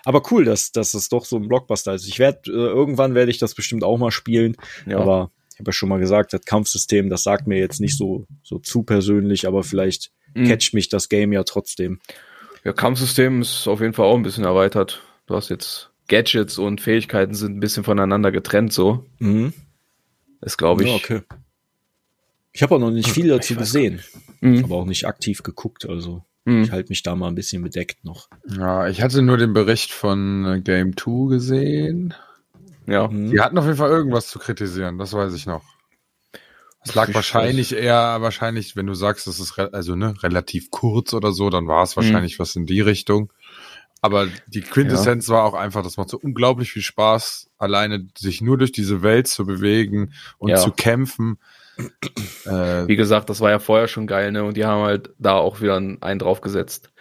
Aber 0.05 0.21
cool, 0.31 0.43
dass, 0.45 0.71
dass 0.71 0.93
es 0.93 1.09
doch 1.09 1.25
so 1.25 1.37
ein 1.37 1.47
Blockbuster 1.47 1.93
ist. 1.93 2.07
Ich 2.07 2.19
werde 2.19 2.51
äh, 2.51 2.53
irgendwann 2.55 3.15
werde 3.15 3.31
ich 3.31 3.37
das 3.37 3.53
bestimmt 3.55 3.83
auch 3.83 3.97
mal 3.97 4.11
spielen. 4.11 4.55
Ja. 4.85 4.97
Aber 4.99 5.31
ich 5.53 5.59
habe 5.59 5.69
ja 5.69 5.73
schon 5.73 5.89
mal 5.89 5.99
gesagt, 5.99 6.33
das 6.33 6.43
Kampfsystem, 6.45 7.09
das 7.09 7.23
sagt 7.23 7.47
mir 7.47 7.57
jetzt 7.59 7.79
nicht 7.79 7.97
so 7.97 8.25
so 8.43 8.59
zu 8.59 8.83
persönlich, 8.83 9.47
aber 9.47 9.63
vielleicht 9.63 10.11
Mhm. 10.35 10.47
catcht 10.47 10.73
mich 10.73 10.89
das 10.89 11.09
Game 11.09 11.31
ja 11.31 11.43
trotzdem. 11.43 11.99
Ja, 12.63 12.73
Kampfsystem 12.73 13.41
ist 13.43 13.67
auf 13.67 13.81
jeden 13.81 13.93
Fall 13.93 14.05
auch 14.07 14.15
ein 14.15 14.23
bisschen 14.23 14.45
erweitert. 14.45 15.03
Du 15.27 15.35
hast 15.35 15.49
jetzt 15.49 15.91
Gadgets 16.07 16.57
und 16.57 16.81
Fähigkeiten 16.81 17.35
sind 17.35 17.55
ein 17.55 17.59
bisschen 17.59 17.83
voneinander 17.83 18.31
getrennt, 18.31 18.73
so. 18.73 19.05
Mhm. 19.19 19.53
Ist, 20.41 20.57
glaube 20.57 20.83
ich. 20.83 20.89
Ja, 20.89 20.95
okay. 20.95 21.21
Ich 22.51 22.63
habe 22.63 22.75
auch 22.75 22.79
noch 22.79 22.89
nicht 22.91 23.09
viel 23.09 23.27
dazu 23.27 23.55
gesehen, 23.55 24.01
Mhm. 24.41 24.63
aber 24.65 24.75
auch 24.77 24.85
nicht 24.85 25.05
aktiv 25.05 25.43
geguckt, 25.43 25.87
also 25.87 26.23
Mhm. 26.45 26.63
ich 26.63 26.71
halte 26.71 26.89
mich 26.89 27.03
da 27.03 27.15
mal 27.15 27.27
ein 27.29 27.35
bisschen 27.35 27.61
bedeckt 27.63 28.03
noch. 28.03 28.27
Ja, 28.47 28.87
ich 28.87 29.01
hatte 29.01 29.21
nur 29.21 29.37
den 29.37 29.53
Bericht 29.53 29.91
von 29.91 30.45
äh, 30.45 30.61
Game 30.61 30.95
2 30.97 31.29
gesehen. 31.29 32.13
Ja. 32.85 33.07
Mhm. 33.07 33.31
Die 33.31 33.39
hatten 33.39 33.57
auf 33.57 33.65
jeden 33.65 33.77
Fall 33.77 33.89
irgendwas 33.89 34.27
zu 34.27 34.39
kritisieren, 34.39 34.97
das 34.97 35.13
weiß 35.13 35.33
ich 35.35 35.45
noch. 35.45 35.63
Es 36.85 36.95
lag 36.95 37.07
Ich 37.07 37.15
wahrscheinlich 37.15 37.73
eher, 37.73 38.21
wahrscheinlich, 38.21 38.75
wenn 38.75 38.87
du 38.87 38.93
sagst, 38.93 39.25
es 39.27 39.39
ist 39.39 39.57
re 39.57 39.69
also 39.73 39.95
ne, 39.95 40.13
relativ 40.21 40.69
kurz 40.69 41.13
oder 41.13 41.31
so, 41.31 41.49
dann 41.49 41.67
war 41.67 41.83
es 41.83 41.95
wahrscheinlich 41.95 42.39
was 42.39 42.57
in 42.57 42.65
die 42.65 42.81
Richtung. 42.81 43.31
Aber 44.01 44.27
die 44.47 44.59
Quintessenz 44.59 45.29
war 45.29 45.45
auch 45.45 45.53
einfach, 45.53 45.81
das 45.81 45.95
macht 45.95 46.09
so 46.09 46.19
unglaublich 46.21 46.73
viel 46.73 46.81
Spaß, 46.81 47.49
alleine 47.57 48.09
sich 48.17 48.41
nur 48.41 48.57
durch 48.57 48.73
diese 48.73 49.01
Welt 49.01 49.29
zu 49.29 49.45
bewegen 49.45 50.11
und 50.39 50.49
Ja. 50.49 50.57
zu 50.57 50.71
kämpfen. 50.71 51.37
Äh, 52.45 52.88
Wie 52.89 52.97
gesagt, 52.97 53.30
das 53.30 53.39
war 53.39 53.51
ja 53.51 53.59
vorher 53.59 53.88
schon 53.88 54.05
geil, 54.05 54.34
ne? 54.34 54.43
Und 54.43 54.57
die 54.57 54.65
haben 54.65 54.84
halt 54.84 55.11
da 55.17 55.36
auch 55.36 55.61
wieder 55.61 55.78
einen 55.78 56.19
draufgesetzt. 56.19 56.91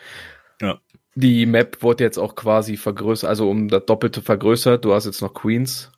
Ja. 0.61 0.79
Die 1.17 1.47
Map 1.47 1.83
wurde 1.83 2.05
jetzt 2.05 2.17
auch 2.17 2.37
quasi 2.37 2.77
vergrößert, 2.77 3.29
also 3.29 3.51
um 3.51 3.67
das 3.67 3.85
Doppelte 3.87 4.23
vergrößert. 4.23 4.85
Du 4.85 4.95
hast 4.95 5.05
jetzt 5.05 5.21
noch 5.21 5.35
Queens 5.35 5.91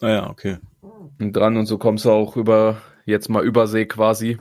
Ah 0.00 0.08
ja, 0.10 0.30
okay. 0.30 0.58
dran 1.18 1.56
und 1.56 1.66
so 1.66 1.78
kommst 1.78 2.04
du 2.04 2.10
auch 2.10 2.36
über, 2.36 2.82
jetzt 3.06 3.28
mal 3.30 3.44
Übersee 3.44 3.86
quasi. 3.86 4.38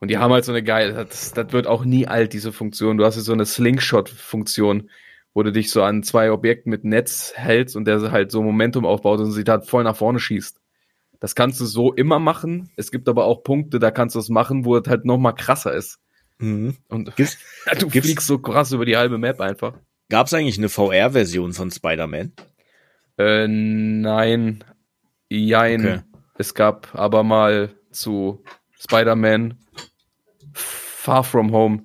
Und 0.00 0.08
die 0.10 0.18
haben 0.18 0.32
halt 0.32 0.44
so 0.44 0.52
eine 0.52 0.62
geile, 0.62 0.92
das, 0.94 1.32
das 1.32 1.52
wird 1.52 1.66
auch 1.66 1.84
nie 1.84 2.06
alt, 2.06 2.32
diese 2.32 2.52
Funktion. 2.52 2.96
Du 2.96 3.04
hast 3.04 3.16
jetzt 3.16 3.26
so 3.26 3.32
eine 3.32 3.44
Slingshot-Funktion, 3.46 4.90
wo 5.34 5.42
du 5.42 5.52
dich 5.52 5.70
so 5.70 5.82
an 5.82 6.02
zwei 6.04 6.30
Objekten 6.30 6.70
mit 6.70 6.84
Netz 6.84 7.32
hältst 7.34 7.76
und 7.76 7.84
der 7.84 8.12
halt 8.12 8.30
so 8.30 8.42
Momentum 8.42 8.86
aufbaut 8.86 9.20
und 9.20 9.32
sie 9.32 9.44
halt 9.46 9.66
voll 9.66 9.84
nach 9.84 9.96
vorne 9.96 10.20
schießt. 10.20 10.60
Das 11.20 11.34
kannst 11.34 11.60
du 11.60 11.64
so 11.66 11.92
immer 11.92 12.18
machen. 12.18 12.70
Es 12.76 12.90
gibt 12.90 13.08
aber 13.08 13.24
auch 13.24 13.42
Punkte, 13.42 13.78
da 13.78 13.90
kannst 13.90 14.14
du 14.14 14.20
es 14.20 14.28
machen, 14.28 14.64
wo 14.64 14.76
es 14.76 14.88
halt 14.88 15.04
noch 15.04 15.18
mal 15.18 15.32
krasser 15.32 15.72
ist. 15.74 15.98
Mhm. 16.38 16.76
Und 16.88 17.16
Gibt's, 17.16 17.38
du 17.80 17.88
gibt's- 17.88 18.06
fliegst 18.06 18.26
so 18.26 18.38
krass 18.38 18.70
über 18.72 18.84
die 18.84 18.96
halbe 18.96 19.18
Map 19.18 19.40
einfach. 19.40 19.74
gab's 20.08 20.32
eigentlich 20.32 20.58
eine 20.58 20.68
VR-Version 20.68 21.52
von 21.54 21.70
Spider-Man? 21.70 22.32
Äh, 23.18 23.48
nein, 23.48 24.62
jein. 25.28 25.80
Okay. 25.80 26.00
Es 26.38 26.54
gab 26.54 26.94
aber 26.94 27.24
mal 27.24 27.70
zu 27.90 28.44
Spider-Man 28.78 29.58
Far 30.52 31.24
From 31.24 31.52
Home 31.52 31.84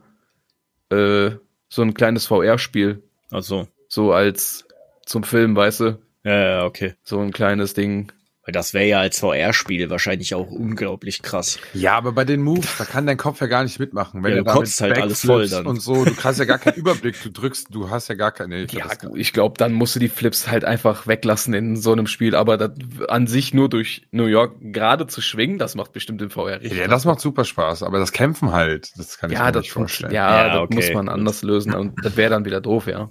äh, 0.91 1.31
so 1.69 1.81
ein 1.81 1.95
kleines 1.95 2.27
VR-Spiel, 2.27 3.01
Also, 3.31 3.67
so 3.87 4.11
als 4.13 4.67
zum 5.07 5.23
Film, 5.23 5.55
weißt 5.55 5.79
du, 5.79 5.99
ja, 6.23 6.39
ja, 6.59 6.65
okay. 6.65 6.93
so 7.03 7.19
ein 7.19 7.31
kleines 7.31 7.73
Ding. 7.73 8.11
Weil 8.45 8.51
das 8.51 8.73
wäre 8.73 8.85
ja 8.85 8.99
als 8.99 9.19
VR-Spiel 9.19 9.89
wahrscheinlich 9.89 10.35
auch 10.35 10.51
unglaublich 10.51 11.21
krass. 11.21 11.59
Ja, 11.73 11.95
aber 11.95 12.11
bei 12.11 12.25
den 12.25 12.41
Moves, 12.41 12.77
da 12.77 12.83
kann 12.83 13.05
dein 13.07 13.15
Kopf 13.15 13.39
ja 13.39 13.47
gar 13.47 13.63
nicht 13.63 13.79
mitmachen. 13.79 14.21
Wenn 14.21 14.31
Ja, 14.31 14.37
du 14.39 14.43
du 14.43 14.51
kotzt 14.51 14.81
halt 14.81 14.97
alles 14.99 15.25
voll 15.25 15.47
dann. 15.47 15.65
Und 15.65 15.81
so, 15.81 16.03
du 16.03 16.11
hast 16.21 16.39
ja 16.39 16.45
gar 16.45 16.57
keinen 16.59 16.75
Überblick, 16.75 17.15
du 17.23 17.31
drückst, 17.31 17.67
du 17.69 17.89
hast 17.89 18.09
ja 18.09 18.15
gar 18.15 18.33
keine. 18.33 18.65
Ja, 18.65 18.87
gut, 18.95 19.17
ich 19.17 19.31
glaube, 19.31 19.55
dann 19.57 19.71
musst 19.71 19.95
du 19.95 19.99
die 20.01 20.09
Flips 20.09 20.49
halt 20.49 20.65
einfach 20.65 21.07
weglassen 21.07 21.53
in 21.53 21.77
so 21.77 21.93
einem 21.93 22.05
Spiel. 22.05 22.35
Aber 22.35 22.57
das, 22.57 22.71
an 23.07 23.27
sich 23.27 23.53
nur 23.53 23.69
durch 23.69 24.07
New 24.11 24.25
York 24.25 24.55
gerade 24.59 25.07
zu 25.07 25.21
schwingen, 25.21 25.57
das 25.57 25.75
macht 25.75 25.93
bestimmt 25.93 26.21
im 26.21 26.29
VR 26.29 26.59
richtig. 26.59 26.79
Ja, 26.79 26.89
das 26.89 27.05
macht 27.05 27.21
super 27.21 27.45
Spaß, 27.45 27.81
aber 27.83 27.99
das 27.99 28.11
Kämpfen 28.11 28.51
halt, 28.51 28.91
das 28.97 29.17
kann 29.17 29.31
ich 29.31 29.37
ja, 29.37 29.45
mir 29.45 29.51
das 29.53 29.61
nicht 29.61 29.71
vorstellen. 29.71 30.11
Ja, 30.11 30.47
Ja, 30.47 30.53
das 30.55 30.61
okay. 30.63 30.75
muss 30.75 30.93
man 30.93 31.07
anders 31.07 31.43
lösen 31.43 31.73
und 31.73 31.93
das 32.03 32.17
wäre 32.17 32.31
dann 32.31 32.43
wieder 32.43 32.59
doof, 32.59 32.87
ja. 32.87 33.09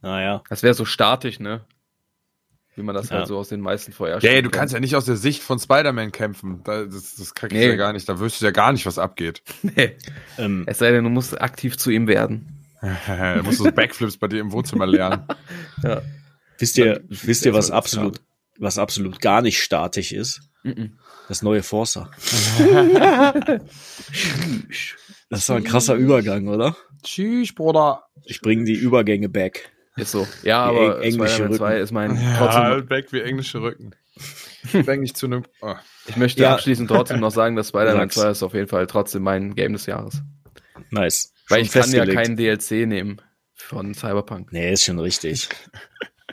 Naja. 0.00 0.42
Das 0.48 0.64
wäre 0.64 0.74
so 0.74 0.84
statisch, 0.84 1.38
ne? 1.38 1.64
Wie 2.74 2.82
man 2.82 2.94
das 2.94 3.10
Ja. 3.10 3.18
halt 3.18 3.26
so 3.28 3.36
aus 3.36 3.48
den 3.50 3.60
meisten 3.60 3.92
VR 3.92 4.18
Ja, 4.22 4.30
ey, 4.30 4.42
du 4.42 4.48
kannst 4.48 4.72
ja 4.72 4.80
nicht 4.80 4.96
aus 4.96 5.04
der 5.04 5.16
Sicht 5.16 5.42
von 5.42 5.58
Spider-Man 5.58 6.10
kämpfen. 6.10 6.62
Da, 6.64 6.84
das, 6.84 7.16
das 7.16 7.34
kriegst 7.34 7.54
Nee. 7.54 7.64
du 7.66 7.70
ja 7.70 7.76
gar 7.76 7.92
nicht. 7.92 8.08
Da 8.08 8.18
wüsstest 8.18 8.40
du 8.42 8.46
ja 8.46 8.50
gar 8.52 8.72
nicht, 8.72 8.86
was 8.86 8.98
abgeht. 8.98 9.42
Nee. 9.62 9.96
Ähm, 10.38 10.64
Es 10.66 10.78
sei 10.78 10.90
denn, 10.90 11.04
du 11.04 11.10
musst 11.10 11.38
aktiv 11.40 11.76
zu 11.76 11.90
ihm 11.90 12.06
werden. 12.08 12.64
da 13.06 13.42
musst 13.42 13.60
du 13.60 13.70
Backflips 13.70 14.16
bei 14.16 14.26
dir 14.28 14.40
im 14.40 14.52
Wohnzimmer 14.52 14.86
lernen. 14.86 15.26
Ja. 15.82 16.00
wisst 16.58 16.78
ihr, 16.78 16.94
Dann- 16.94 17.04
wisst 17.10 17.44
ihr, 17.44 17.52
was 17.52 17.66
das 17.66 17.76
absolut, 17.76 18.20
was 18.58 18.78
absolut 18.78 19.20
gar 19.20 19.42
nicht 19.42 19.62
statisch 19.62 20.12
ist? 20.12 20.40
Mhm. 20.62 20.98
Das 21.28 21.42
neue 21.42 21.62
Forza. 21.62 22.10
Das 25.28 25.48
war 25.48 25.56
ein 25.56 25.64
krasser 25.64 25.94
Übergang, 25.94 26.48
oder? 26.48 26.76
Tschüss, 27.02 27.54
Bruder. 27.54 28.04
Ich 28.24 28.40
bringe 28.40 28.64
die 28.64 28.74
Übergänge 28.74 29.28
back. 29.28 29.71
Ist 29.96 30.12
so. 30.12 30.26
Ja, 30.42 30.70
Die 30.70 30.76
aber 30.78 30.96
eng- 31.02 31.12
englische 31.12 31.34
Spider-Man 31.34 31.56
2 31.58 31.68
Rücken. 31.72 31.82
ist 31.82 31.92
mein 31.92 32.14
Ja, 32.16 32.36
trotzdem. 32.38 32.90
weg 32.90 33.06
wie 33.12 33.20
englische 33.20 33.60
Rücken. 33.62 33.90
Ich 34.72 34.86
nicht 34.86 35.16
zu 35.16 35.26
einem. 35.26 35.44
Oh. 35.60 35.74
Ich 36.06 36.16
möchte 36.16 36.42
Ja. 36.42 36.54
abschließend 36.54 36.88
trotzdem 36.88 37.20
noch 37.20 37.30
sagen, 37.30 37.56
dass 37.56 37.68
Spider-Man 37.68 38.08
Sag's. 38.10 38.14
2 38.14 38.30
ist 38.30 38.42
auf 38.42 38.54
jeden 38.54 38.68
Fall 38.68 38.86
trotzdem 38.86 39.22
mein 39.22 39.54
Game 39.54 39.72
des 39.72 39.86
Jahres. 39.86 40.22
Nice. 40.90 41.32
Weil 41.48 41.64
Schon 41.64 41.66
ich 41.66 41.72
kann 41.72 41.90
ja 41.92 42.06
keinen 42.06 42.36
DLC 42.36 42.86
nehmen 42.86 43.20
von 43.54 43.94
Cyberpunk. 43.94 44.52
Nee, 44.52 44.72
ist 44.72 44.84
schon 44.84 44.98
richtig. 44.98 45.48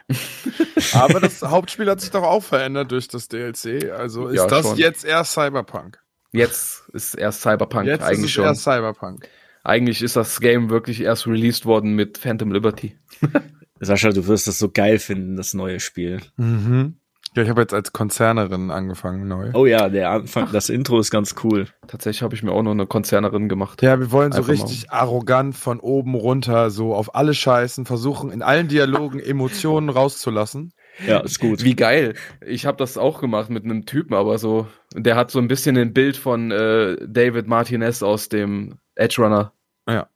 Aber 0.94 1.20
das 1.20 1.42
Hauptspiel 1.42 1.90
hat 1.90 2.02
sich 2.02 2.12
doch 2.12 2.24
auch 2.24 2.44
verändert 2.44 2.92
durch 2.92 3.08
das 3.08 3.28
DLC. 3.28 3.92
Also 3.92 4.28
ist 4.28 4.38
Ja, 4.38 4.48
das 4.48 4.66
schon. 4.66 4.78
jetzt 4.78 5.06
erst 5.06 5.34
Cyberpunk. 5.34 6.00
Jetzt 6.32 6.84
ist 6.94 7.16
erst 7.16 7.42
Cyberpunk 7.42 7.88
Jetzt 7.88 8.04
eigentlich 8.04 8.20
ist 8.20 8.26
es 8.26 8.32
schon. 8.32 8.44
erst 8.46 8.64
Cyberpunk. 8.64 9.28
Eigentlich 9.64 10.02
ist 10.02 10.16
das 10.16 10.40
Game 10.40 10.70
wirklich 10.70 11.02
erst 11.02 11.28
released 11.28 11.66
worden 11.66 11.94
mit 11.96 12.18
Phantom 12.18 12.52
Liberty. 12.52 12.98
Sascha, 13.80 14.10
du 14.10 14.28
wirst 14.28 14.48
das 14.48 14.60
so 14.60 14.70
geil 14.70 15.00
finden, 15.00 15.36
das 15.38 15.54
neue 15.54 15.80
Spiel. 15.80 16.20
Mhm. 16.38 16.96
Ja, 17.36 17.44
ich 17.44 17.50
habe 17.50 17.62
jetzt 17.62 17.76
als 17.76 17.94
Konzernerin 17.94 18.72
angefangen 18.72 19.28
neu. 19.28 19.52
Oh 19.54 19.68
ja, 19.68 19.88
der 19.88 20.10
Anfang, 20.10 20.50
das 20.52 20.70
Intro 20.70 21.00
ist 21.00 21.12
ganz 21.12 21.36
cool. 21.44 21.68
Tatsächlich 21.88 22.24
habe 22.24 22.34
ich 22.34 22.42
mir 22.42 22.52
auch 22.52 22.64
noch 22.64 22.72
eine 22.72 22.88
Konzernerin 22.88 23.48
gemacht. 23.48 23.84
Ja, 23.84 24.00
wir 24.00 24.12
wollen 24.12 24.32
so 24.32 24.40
Einfach 24.40 24.48
mal. 24.56 24.64
richtig 24.64 24.90
arrogant 24.92 25.56
von 25.56 25.80
oben 25.80 26.16
runter, 26.16 26.72
so 26.72 26.96
auf 26.96 27.14
alle 27.16 27.36
Scheißen, 27.36 27.86
versuchen 27.86 28.32
in 28.32 28.42
allen 28.42 28.68
Dialogen 28.68 29.20
Emotionen 29.20 29.90
rauszulassen. 29.90 30.74
Ja, 31.08 31.20
ist 31.20 31.40
gut. 31.40 31.64
Wie 31.64 31.76
geil. 31.76 32.16
Ich 32.46 32.66
habe 32.66 32.78
das 32.78 32.98
auch 32.98 33.22
gemacht 33.22 33.52
mit 33.52 33.64
einem 33.64 33.86
Typen, 33.86 34.16
aber 34.16 34.40
so, 34.40 34.68
der 34.96 35.16
hat 35.16 35.30
so 35.30 35.38
ein 35.40 35.48
bisschen 35.48 35.78
ein 35.78 35.94
Bild 35.94 36.18
von 36.18 36.50
äh, 36.50 36.98
David 37.08 37.48
Martinez 37.48 38.02
aus 38.02 38.28
dem 38.30 38.80
Edge 38.96 39.22
Runner 39.22 39.54
Ja. 39.88 40.10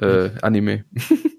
äh, 0.00 0.30
Anime. 0.42 0.84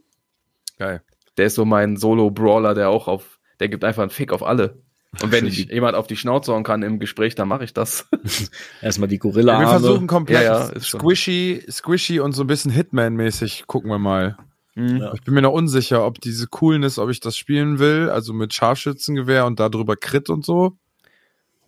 Geil. 0.79 1.01
Der 1.37 1.45
ist 1.45 1.55
so 1.55 1.65
mein 1.65 1.95
Solo-Brawler, 1.97 2.73
der 2.73 2.89
auch 2.89 3.07
auf, 3.07 3.39
der 3.59 3.69
gibt 3.69 3.83
einfach 3.83 4.01
einen 4.01 4.09
Fick 4.09 4.31
auf 4.33 4.41
alle. 4.43 4.81
Und 5.21 5.31
wenn 5.31 5.45
ich 5.47 5.69
jemand 5.69 5.95
auf 5.95 6.07
die 6.07 6.15
Schnauze 6.15 6.51
hauen 6.53 6.63
kann 6.63 6.81
im 6.81 6.99
Gespräch, 6.99 7.35
dann 7.35 7.47
mache 7.47 7.63
ich 7.63 7.73
das. 7.73 8.07
Erstmal 8.81 9.07
die 9.09 9.15
Ja, 9.15 9.23
wir 9.23 9.31
Gorilla-Arme. 9.31 9.67
versuchen 9.67 10.07
komplett 10.07 10.43
Ja, 10.43 10.71
ja, 10.71 10.79
squishy, 10.79 11.63
squishy 11.69 12.19
und 12.19 12.31
so 12.33 12.43
ein 12.43 12.47
bisschen 12.47 12.71
Hitman-mäßig. 12.71 13.65
Gucken 13.67 13.89
wir 13.91 13.99
mal. 13.99 14.37
Ja. 14.75 15.13
Ich 15.13 15.21
bin 15.23 15.33
mir 15.33 15.41
noch 15.41 15.51
unsicher, 15.51 16.05
ob 16.05 16.21
diese 16.21 16.47
Coolness, 16.47 16.99
ob 16.99 17.09
ich 17.09 17.19
das 17.19 17.35
spielen 17.37 17.79
will, 17.79 18.09
also 18.09 18.33
mit 18.33 18.53
Scharfschützengewehr 18.53 19.45
und 19.45 19.59
darüber 19.59 19.97
Crit 19.97 20.29
und 20.29 20.45
so. 20.45 20.77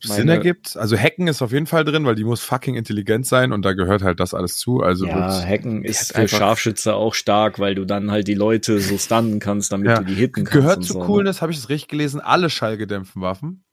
Sinn 0.03 0.29
ergibt. 0.29 0.77
Also 0.77 0.97
Hacken 0.97 1.27
ist 1.27 1.41
auf 1.41 1.51
jeden 1.51 1.67
Fall 1.67 1.83
drin, 1.85 2.05
weil 2.05 2.15
die 2.15 2.23
muss 2.23 2.41
fucking 2.41 2.75
intelligent 2.75 3.25
sein 3.25 3.51
und 3.53 3.63
da 3.63 3.73
gehört 3.73 4.01
halt 4.03 4.19
das 4.19 4.33
alles 4.33 4.57
zu. 4.57 4.81
Also 4.81 5.05
ja, 5.05 5.41
Hacken 5.45 5.83
ist 5.83 6.13
für 6.13 6.19
einfach- 6.21 6.37
Scharfschütze 6.37 6.93
auch 6.95 7.13
stark, 7.13 7.59
weil 7.59 7.75
du 7.75 7.85
dann 7.85 8.11
halt 8.11 8.27
die 8.27 8.33
Leute 8.33 8.79
so 8.79 8.97
stunnen 8.97 9.39
kannst, 9.39 9.71
damit 9.71 9.87
Ja. 9.89 9.99
du 9.99 10.05
die 10.05 10.13
hitten 10.15 10.43
kannst. 10.45 10.51
gehört 10.53 10.83
zu 10.83 10.93
so, 10.93 10.99
ne? 10.99 11.05
Coolness, 11.05 11.41
habe 11.41 11.51
ich 11.51 11.57
es 11.57 11.69
richtig 11.69 11.89
gelesen, 11.89 12.19
alle 12.21 12.49
schallgedämpften 12.49 13.21
Waffen. 13.21 13.63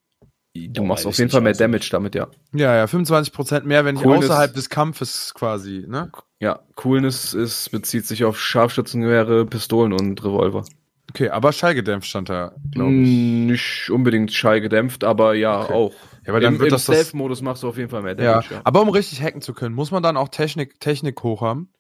Du 0.57 0.83
Oh, 0.83 0.85
machst 0.87 1.07
auf 1.07 1.17
jeden 1.19 1.29
ich 1.29 1.33
Fall 1.33 1.41
mehr 1.43 1.53
auch 1.53 1.57
so. 1.57 1.65
Damage 1.65 1.89
damit, 1.93 2.15
ja. 2.17 2.27
Ja, 2.53 2.75
ja, 2.75 2.87
25% 2.87 3.65
mehr, 3.65 3.85
wenn 3.85 3.97
ich 3.97 4.03
Coolness- 4.03 4.25
außerhalb 4.31 4.55
des 4.55 4.69
Kampfes 4.71 5.33
quasi, 5.35 5.85
ne? 5.87 6.11
Ja, 6.41 6.61
Coolness 6.75 7.33
ist, 7.35 7.71
bezieht 7.71 8.07
sich 8.07 8.25
auf 8.25 8.41
Scharfschützengewehre, 8.41 9.47
Pistolen 9.47 9.93
und 9.93 10.25
Revolver. 10.25 10.65
Okay, 11.11 11.31
aber 11.31 11.53
schallgedämpft 11.53 12.09
stand 12.09 12.29
da, 12.29 12.53
glaube 12.73 12.91
ich. 12.93 13.09
Mm, 13.09 13.47
Nicht 13.47 13.91
unbedingt 13.91 14.33
schallgedämpft, 14.33 15.05
aber 15.05 15.35
ja, 15.35 15.63
Okay. 15.63 15.73
auch. 15.73 15.95
Ja, 16.29 16.35
aber 16.35 16.41
dann 16.41 16.57
Im, 16.57 16.61
wird 16.61 16.73
im 16.73 16.79
Stealth-Modus 16.79 17.41
machst 17.41 17.63
du 17.63 17.69
auf 17.69 17.79
jeden 17.79 17.89
Fall 17.89 18.03
mehr 18.03 18.15
ja, 18.19 18.33
Damage. 18.35 18.55
Ja. 18.57 18.61
aber 18.65 18.83
um 18.83 18.91
richtig 18.91 19.23
hacken 19.23 19.41
zu 19.41 19.55
können, 19.55 19.75
muss 19.75 19.91
man 19.91 20.03
dann 20.03 20.19
auch 20.19 20.29
Technik, 20.29 20.79
Technik 20.79 21.23
hoch 21.23 21.41
haben. 21.41 21.71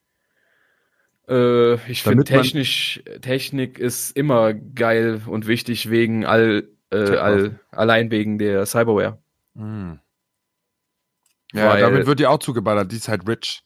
Äh, 1.28 1.74
ich 1.90 2.02
finde 2.02 2.24
technisch, 2.24 3.02
Technik 3.20 3.78
ist 3.78 4.16
immer 4.16 4.54
geil 4.54 5.20
und 5.26 5.46
wichtig 5.46 5.90
wegen 5.90 6.24
all, 6.24 6.66
äh, 6.90 6.96
all 6.96 7.60
allein 7.72 8.10
wegen 8.10 8.38
der 8.38 8.64
Cyberware. 8.64 9.18
Mhm. 9.52 9.98
Ja, 11.52 11.68
Weil- 11.68 11.82
damit 11.82 12.06
wird 12.06 12.18
die 12.18 12.26
auch 12.26 12.38
zugeballert, 12.38 12.90
die 12.90 12.96
ist 12.96 13.08
halt 13.08 13.28
rich. 13.28 13.64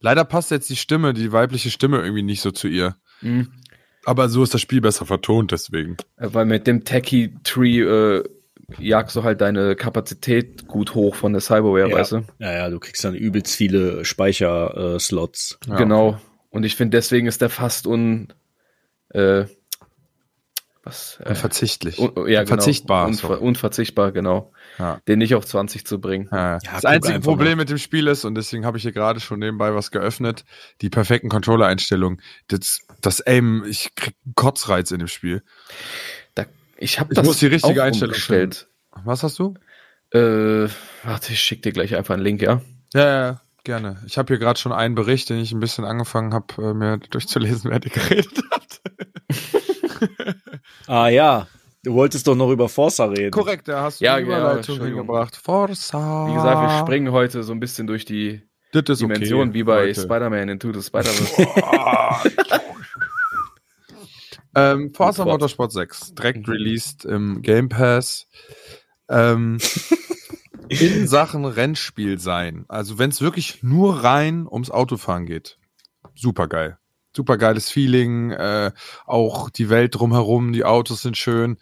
Leider 0.00 0.24
passt 0.24 0.50
jetzt 0.50 0.70
die 0.70 0.76
Stimme, 0.76 1.12
die 1.12 1.30
weibliche 1.30 1.70
Stimme 1.70 1.98
irgendwie 1.98 2.22
nicht 2.22 2.40
so 2.40 2.52
zu 2.52 2.68
ihr. 2.68 2.96
Mhm. 3.20 3.52
Aber 4.06 4.30
so 4.30 4.42
ist 4.42 4.54
das 4.54 4.62
Spiel 4.62 4.80
besser 4.80 5.04
vertont, 5.04 5.52
deswegen. 5.52 5.98
Äh, 6.16 6.28
Weil 6.32 6.46
mit 6.46 6.66
dem 6.66 6.84
Techie 6.84 7.34
Tree 7.44 7.80
äh, 7.80 8.24
jagst 8.78 9.14
du 9.16 9.22
halt 9.22 9.40
deine 9.40 9.76
Kapazität 9.76 10.66
gut 10.66 10.94
hoch 10.94 11.14
von 11.14 11.32
der 11.32 11.40
Cyberware, 11.40 11.88
Ja. 11.90 11.96
weißt 11.96 12.12
du? 12.12 12.22
Ja, 12.38 12.52
ja, 12.52 12.68
du 12.70 12.78
kriegst 12.80 13.04
dann 13.04 13.14
übelst 13.14 13.54
viele 13.54 14.04
Speicherslots. 14.04 15.58
Ja, 15.66 15.76
genau. 15.76 16.18
Und 16.50 16.64
ich 16.64 16.76
finde, 16.76 16.96
deswegen 16.96 17.26
ist 17.26 17.40
der 17.40 17.50
fast 17.50 17.86
un. 17.86 18.32
Äh, 19.10 19.44
was? 20.82 21.18
Äh, 21.24 21.30
Unverzichtlich. 21.30 21.98
un, 21.98 22.12
ja, 22.28 22.40
genau. 22.44 22.46
Verzichtbar, 22.46 23.06
Unver, 23.08 23.28
sorry. 23.28 23.40
unverzichtbar, 23.40 24.12
genau. 24.12 24.52
Ja. 24.78 25.00
Den 25.08 25.18
nicht 25.18 25.34
auf 25.34 25.44
20 25.44 25.84
zu 25.84 26.00
bringen. 26.00 26.28
Ja. 26.30 26.58
Ja, 26.62 26.72
das 26.74 26.84
einzige 26.84 27.18
Problem 27.20 27.50
mal. 27.50 27.56
mit 27.56 27.70
dem 27.70 27.78
Spiel 27.78 28.06
ist, 28.06 28.24
und 28.24 28.36
deswegen 28.36 28.64
habe 28.64 28.76
ich 28.78 28.82
hier 28.84 28.92
gerade 28.92 29.18
schon 29.20 29.40
nebenbei 29.40 29.74
was 29.74 29.90
geöffnet, 29.90 30.44
die 30.82 30.88
perfekten 30.90 31.28
Controller-Einstellungen. 31.28 32.22
Das, 32.48 32.80
das 33.00 33.20
Aim, 33.26 33.64
ich 33.68 33.94
krieg 33.96 34.14
einen 34.24 34.34
Kotzreiz 34.36 34.90
in 34.92 34.98
dem 35.00 35.08
Spiel. 35.08 35.42
Ich 36.78 37.00
habe 37.00 37.12
Ich 37.12 37.16
das 37.16 37.26
muss 37.26 37.38
die 37.38 37.46
richtige 37.46 37.82
Einstellung 37.82 38.12
umgestellt. 38.12 38.68
Was 39.04 39.22
hast 39.22 39.38
du? 39.38 39.54
Äh, 40.12 40.68
warte, 41.04 41.32
ich 41.32 41.40
schick 41.40 41.62
dir 41.62 41.72
gleich 41.72 41.94
einfach 41.96 42.14
einen 42.14 42.22
Link, 42.22 42.40
ja? 42.42 42.60
Ja, 42.94 43.00
ja, 43.04 43.26
ja, 43.26 43.40
gerne. 43.64 44.02
Ich 44.06 44.18
habe 44.18 44.28
hier 44.28 44.38
gerade 44.38 44.58
schon 44.58 44.72
einen 44.72 44.94
Bericht, 44.94 45.28
den 45.30 45.38
ich 45.38 45.52
ein 45.52 45.60
bisschen 45.60 45.84
angefangen 45.84 46.32
habe, 46.32 46.46
äh, 46.62 46.74
mir 46.74 46.98
durchzulesen, 46.98 47.70
wer 47.70 47.80
die 47.80 47.90
geredet 47.90 48.38
hat. 48.50 48.80
Ah 50.88 51.08
ja, 51.08 51.48
du 51.82 51.94
wolltest 51.94 52.26
doch 52.26 52.34
noch 52.36 52.50
über 52.50 52.68
Forza 52.68 53.06
reden. 53.06 53.30
Korrekt, 53.32 53.66
da 53.66 53.82
hast 53.82 54.00
du 54.00 54.04
Ja, 54.04 54.16
die 54.18 54.22
ja, 54.22 54.26
Überleitung 54.26 54.56
Entschuldigung. 54.58 55.00
hingebracht. 55.00 55.36
Forza. 55.36 56.28
Wie 56.28 56.34
gesagt, 56.34 56.60
wir 56.62 56.78
springen 56.80 57.10
heute 57.12 57.42
so 57.42 57.52
ein 57.52 57.58
bisschen 57.60 57.86
durch 57.86 58.04
die 58.04 58.42
das 58.72 58.82
ist 58.88 59.02
okay, 59.02 59.14
Dimension, 59.14 59.54
wie 59.54 59.62
bei. 59.64 59.92
Spider-Man 59.94 60.48
Into 60.50 60.72
the 60.72 60.82
Spider-Verse. 60.82 61.46
Ähm, 64.56 64.94
Forza 64.94 65.24
Gut, 65.24 65.32
Motorsport 65.32 65.70
6, 65.70 66.14
direkt 66.14 66.48
Mhm. 66.48 66.52
released 66.52 67.04
im 67.04 67.42
Game 67.42 67.68
Pass. 67.68 68.26
Ähm, 69.08 69.58
in 70.68 71.06
Sachen 71.06 71.44
Rennspiel 71.44 72.18
sein. 72.18 72.64
Also 72.68 72.98
wenn 72.98 73.10
es 73.10 73.20
wirklich 73.20 73.62
nur 73.62 74.02
rein 74.02 74.46
ums 74.50 74.70
Autofahren 74.70 75.26
geht. 75.26 75.58
Super 76.14 76.48
geil. 76.48 76.78
Super 77.14 77.36
geiles 77.36 77.70
Feeling. 77.70 78.30
Äh, 78.30 78.72
auch 79.04 79.50
die 79.50 79.68
Welt 79.68 79.94
drumherum, 79.94 80.52
die 80.52 80.64
Autos 80.64 81.02
sind 81.02 81.16
schön. 81.16 81.58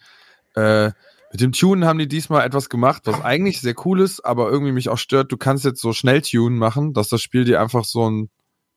Äh, 0.55 0.91
mit 1.31 1.41
dem 1.41 1.51
Tunen 1.51 1.83
haben 1.83 1.99
die 1.99 2.07
diesmal 2.07 2.45
etwas 2.45 2.69
gemacht, 2.69 3.01
was 3.05 3.19
eigentlich 3.21 3.59
sehr 3.59 3.75
cool 3.85 3.99
ist, 3.99 4.21
aber 4.21 4.49
irgendwie 4.49 4.71
mich 4.71 4.87
auch 4.87 4.97
stört. 4.97 5.33
Du 5.33 5.37
kannst 5.37 5.65
jetzt 5.65 5.81
so 5.81 5.91
schnell 5.91 6.21
Tunen 6.21 6.57
machen, 6.57 6.93
dass 6.93 7.09
das 7.09 7.21
Spiel 7.21 7.43
dir 7.43 7.61
einfach 7.61 7.83
so 7.83 8.09
ein, 8.09 8.29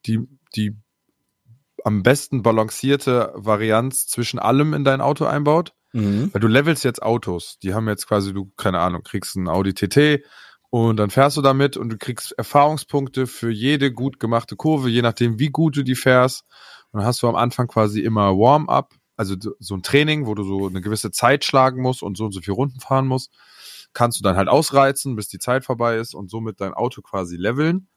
die, 0.06 0.26
die 0.56 0.74
am 1.84 2.02
besten 2.02 2.42
balancierte 2.42 3.32
Varianz 3.34 4.06
zwischen 4.06 4.38
allem 4.38 4.74
in 4.74 4.84
dein 4.84 5.00
Auto 5.00 5.24
einbaut. 5.24 5.74
Mhm. 5.92 6.30
Weil 6.32 6.40
du 6.40 6.48
levelst 6.48 6.84
jetzt 6.84 7.02
Autos. 7.02 7.58
Die 7.62 7.74
haben 7.74 7.88
jetzt 7.88 8.06
quasi, 8.06 8.32
du, 8.32 8.52
keine 8.56 8.80
Ahnung, 8.80 9.02
kriegst 9.02 9.36
einen 9.36 9.48
Audi 9.48 9.72
TT 9.74 10.24
und 10.70 10.98
dann 10.98 11.10
fährst 11.10 11.36
du 11.36 11.42
damit 11.42 11.76
und 11.76 11.88
du 11.88 11.96
kriegst 11.96 12.32
Erfahrungspunkte 12.32 13.26
für 13.26 13.50
jede 13.50 13.92
gut 13.92 14.20
gemachte 14.20 14.56
Kurve, 14.56 14.90
je 14.90 15.02
nachdem, 15.02 15.38
wie 15.38 15.48
gut 15.48 15.76
du 15.76 15.82
die 15.82 15.94
fährst. 15.94 16.44
Und 16.90 17.00
dann 17.00 17.06
hast 17.06 17.22
du 17.22 17.28
am 17.28 17.36
Anfang 17.36 17.68
quasi 17.68 18.00
immer 18.00 18.36
Warm-up, 18.36 18.94
also 19.16 19.34
so 19.58 19.74
ein 19.74 19.82
Training, 19.82 20.26
wo 20.26 20.34
du 20.34 20.44
so 20.44 20.68
eine 20.68 20.80
gewisse 20.80 21.10
Zeit 21.10 21.44
schlagen 21.44 21.82
musst 21.82 22.02
und 22.02 22.16
so 22.16 22.26
und 22.26 22.32
so 22.32 22.40
viele 22.40 22.54
Runden 22.54 22.80
fahren 22.80 23.06
musst, 23.06 23.32
kannst 23.94 24.18
du 24.18 24.22
dann 24.22 24.36
halt 24.36 24.48
ausreizen, 24.48 25.16
bis 25.16 25.28
die 25.28 25.38
Zeit 25.38 25.64
vorbei 25.64 25.96
ist 25.96 26.14
und 26.14 26.30
somit 26.30 26.60
dein 26.60 26.74
Auto 26.74 27.00
quasi 27.00 27.36
leveln. 27.36 27.88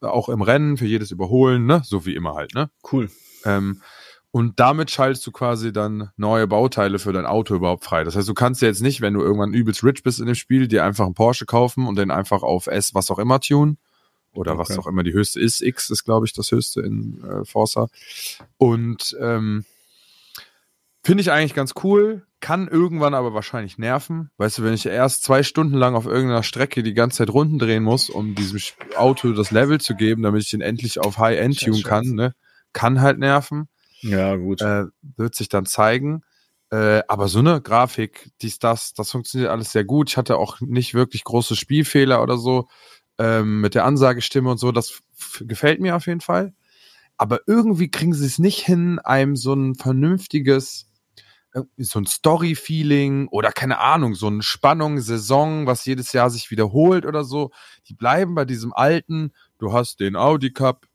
Auch 0.00 0.28
im 0.28 0.42
Rennen, 0.42 0.76
für 0.76 0.86
jedes 0.86 1.10
Überholen, 1.10 1.66
ne? 1.66 1.82
So 1.84 2.04
wie 2.06 2.14
immer 2.14 2.34
halt, 2.34 2.54
ne? 2.54 2.70
Cool. 2.92 3.10
Ähm, 3.44 3.82
und 4.30 4.60
damit 4.60 4.90
schaltest 4.90 5.26
du 5.26 5.32
quasi 5.32 5.72
dann 5.72 6.10
neue 6.16 6.46
Bauteile 6.46 6.98
für 6.98 7.12
dein 7.12 7.24
Auto 7.24 7.54
überhaupt 7.54 7.84
frei. 7.84 8.04
Das 8.04 8.16
heißt, 8.16 8.28
du 8.28 8.34
kannst 8.34 8.60
jetzt 8.60 8.82
nicht, 8.82 9.00
wenn 9.00 9.14
du 9.14 9.22
irgendwann 9.22 9.54
übelst 9.54 9.82
rich 9.82 10.02
bist 10.02 10.20
in 10.20 10.26
dem 10.26 10.34
Spiel, 10.34 10.68
dir 10.68 10.84
einfach 10.84 11.06
einen 11.06 11.14
Porsche 11.14 11.46
kaufen 11.46 11.86
und 11.86 11.96
den 11.96 12.10
einfach 12.10 12.42
auf 12.42 12.66
S 12.66 12.94
was 12.94 13.10
auch 13.10 13.18
immer 13.18 13.40
tun. 13.40 13.78
Oder 14.34 14.52
Okay. 14.52 14.60
was 14.60 14.78
auch 14.78 14.86
immer 14.86 15.02
die 15.02 15.14
höchste 15.14 15.40
ist. 15.40 15.62
X 15.62 15.88
ist, 15.88 16.04
glaube 16.04 16.26
ich, 16.26 16.34
das 16.34 16.52
höchste 16.52 16.82
in 16.82 17.24
äh, 17.24 17.44
Forza. 17.46 17.88
Und 18.58 19.16
ähm, 19.18 19.64
finde 21.02 21.22
ich 21.22 21.30
eigentlich 21.32 21.54
ganz 21.54 21.72
cool. 21.82 22.26
Kann 22.46 22.68
irgendwann 22.68 23.14
aber 23.14 23.34
wahrscheinlich 23.34 23.76
nerven. 23.76 24.30
Weißt 24.36 24.58
du, 24.58 24.62
wenn 24.62 24.72
ich 24.72 24.86
erst 24.86 25.24
zwei 25.24 25.42
Stunden 25.42 25.74
lang 25.74 25.96
auf 25.96 26.06
irgendeiner 26.06 26.44
Strecke 26.44 26.84
die 26.84 26.94
ganze 26.94 27.18
Zeit 27.18 27.30
Runden 27.30 27.58
drehen 27.58 27.82
muss, 27.82 28.08
um 28.08 28.36
diesem 28.36 28.60
Auto 28.96 29.32
das 29.32 29.50
Level 29.50 29.80
zu 29.80 29.96
geben, 29.96 30.22
damit 30.22 30.44
ich 30.44 30.50
den 30.50 30.60
endlich 30.60 31.00
auf 31.00 31.18
High-End 31.18 31.58
tun 31.58 31.82
kann, 31.82 32.04
ne? 32.06 32.34
kann 32.72 33.00
halt 33.00 33.18
nerven 33.18 33.66
Ja, 34.00 34.36
gut. 34.36 34.62
äh, 34.62 34.84
wird 35.16 35.34
sich 35.34 35.48
dann 35.48 35.66
zeigen. 35.66 36.22
Äh, 36.70 37.02
aber 37.08 37.26
so 37.26 37.40
eine 37.40 37.60
Grafik, 37.60 38.30
dies, 38.42 38.60
das, 38.60 38.94
das 38.94 39.10
funktioniert 39.10 39.50
alles 39.50 39.72
sehr 39.72 39.84
gut. 39.84 40.10
Ich 40.10 40.16
hatte 40.16 40.36
auch 40.36 40.60
nicht 40.60 40.94
wirklich 40.94 41.24
große 41.24 41.56
Spielfehler 41.56 42.22
oder 42.22 42.38
so 42.38 42.68
ähm, 43.18 43.60
mit 43.60 43.74
der 43.74 43.84
Ansagestimme 43.84 44.52
und 44.52 44.58
so. 44.58 44.70
Das 44.70 45.00
gefällt 45.40 45.80
mir 45.80 45.96
auf 45.96 46.06
jeden 46.06 46.20
Fall. 46.20 46.54
Aber 47.16 47.40
irgendwie 47.48 47.90
kriegen 47.90 48.14
sie 48.14 48.26
es 48.26 48.38
nicht 48.38 48.64
hin, 48.64 49.00
einem 49.00 49.34
so 49.34 49.52
ein 49.52 49.74
vernünftiges, 49.74 50.86
so 51.78 51.98
ein 51.98 52.06
Story-Feeling 52.06 53.28
oder 53.28 53.52
keine 53.52 53.78
Ahnung, 53.78 54.14
so 54.14 54.26
eine 54.26 54.42
Spannung, 54.42 55.00
Saison, 55.00 55.66
was 55.66 55.84
jedes 55.84 56.12
Jahr 56.12 56.30
sich 56.30 56.50
wiederholt 56.50 57.06
oder 57.06 57.24
so. 57.24 57.50
Die 57.88 57.94
bleiben 57.94 58.34
bei 58.34 58.44
diesem 58.44 58.72
alten, 58.72 59.32
du 59.58 59.72
hast 59.72 60.00
den 60.00 60.16
Audi 60.16 60.52
Cup, 60.52 60.86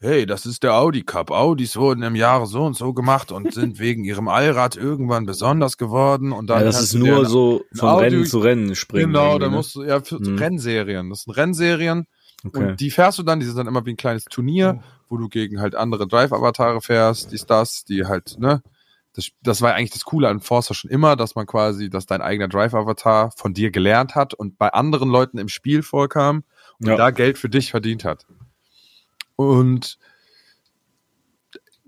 hey, 0.00 0.26
das 0.26 0.46
ist 0.46 0.64
der 0.64 0.74
Audi 0.74 1.02
Cup. 1.04 1.30
Audis 1.30 1.76
wurden 1.76 2.02
im 2.02 2.16
Jahre 2.16 2.46
so 2.46 2.64
und 2.64 2.76
so 2.76 2.92
gemacht 2.92 3.30
und 3.30 3.54
sind 3.54 3.78
wegen 3.78 4.02
ihrem 4.04 4.26
Allrad 4.28 4.76
irgendwann 4.76 5.26
besonders 5.26 5.76
geworden. 5.78 6.32
Und 6.32 6.48
dann 6.48 6.58
ja, 6.60 6.64
das 6.64 6.82
ist 6.82 6.94
nur 6.94 7.24
so 7.26 7.62
von 7.72 7.88
Audio- 7.88 8.02
Rennen 8.02 8.26
zu 8.26 8.38
Rennen 8.40 8.74
springen. 8.74 9.12
Genau, 9.12 9.38
dann 9.38 9.52
ne? 9.52 9.56
musst 9.58 9.76
du, 9.76 9.84
ja, 9.84 10.00
für 10.00 10.18
Mhm. 10.18 10.38
Rennserien. 10.38 11.08
Das 11.10 11.22
sind 11.22 11.36
Rennserien. 11.36 12.06
Okay. 12.44 12.58
Und 12.70 12.80
die 12.80 12.90
fährst 12.90 13.18
du 13.20 13.22
dann, 13.22 13.38
die 13.38 13.46
sind 13.46 13.56
dann 13.56 13.68
immer 13.68 13.86
wie 13.86 13.90
ein 13.90 13.96
kleines 13.96 14.24
Turnier, 14.24 14.82
wo 15.08 15.16
du 15.16 15.28
gegen 15.28 15.60
halt 15.60 15.76
andere 15.76 16.08
Drive-Avatare 16.08 16.80
fährst, 16.80 17.30
dies, 17.30 17.46
das, 17.46 17.84
die 17.84 18.04
halt, 18.04 18.34
ne? 18.40 18.62
Das, 19.14 19.28
das 19.42 19.60
war 19.60 19.74
eigentlich 19.74 19.90
das 19.90 20.04
Coole 20.04 20.28
an 20.28 20.40
Forza 20.40 20.72
schon 20.74 20.90
immer, 20.90 21.16
dass 21.16 21.34
man 21.34 21.46
quasi, 21.46 21.90
dass 21.90 22.06
dein 22.06 22.22
eigener 22.22 22.48
Drive-Avatar 22.48 23.30
von 23.36 23.52
dir 23.52 23.70
gelernt 23.70 24.14
hat 24.14 24.32
und 24.34 24.56
bei 24.58 24.72
anderen 24.72 25.10
Leuten 25.10 25.38
im 25.38 25.48
Spiel 25.48 25.82
vorkam 25.82 26.44
und 26.80 26.88
Ja. 26.88 26.96
da 26.96 27.10
Geld 27.10 27.36
für 27.38 27.50
dich 27.50 27.70
verdient 27.70 28.04
hat. 28.04 28.26
Und 29.36 29.98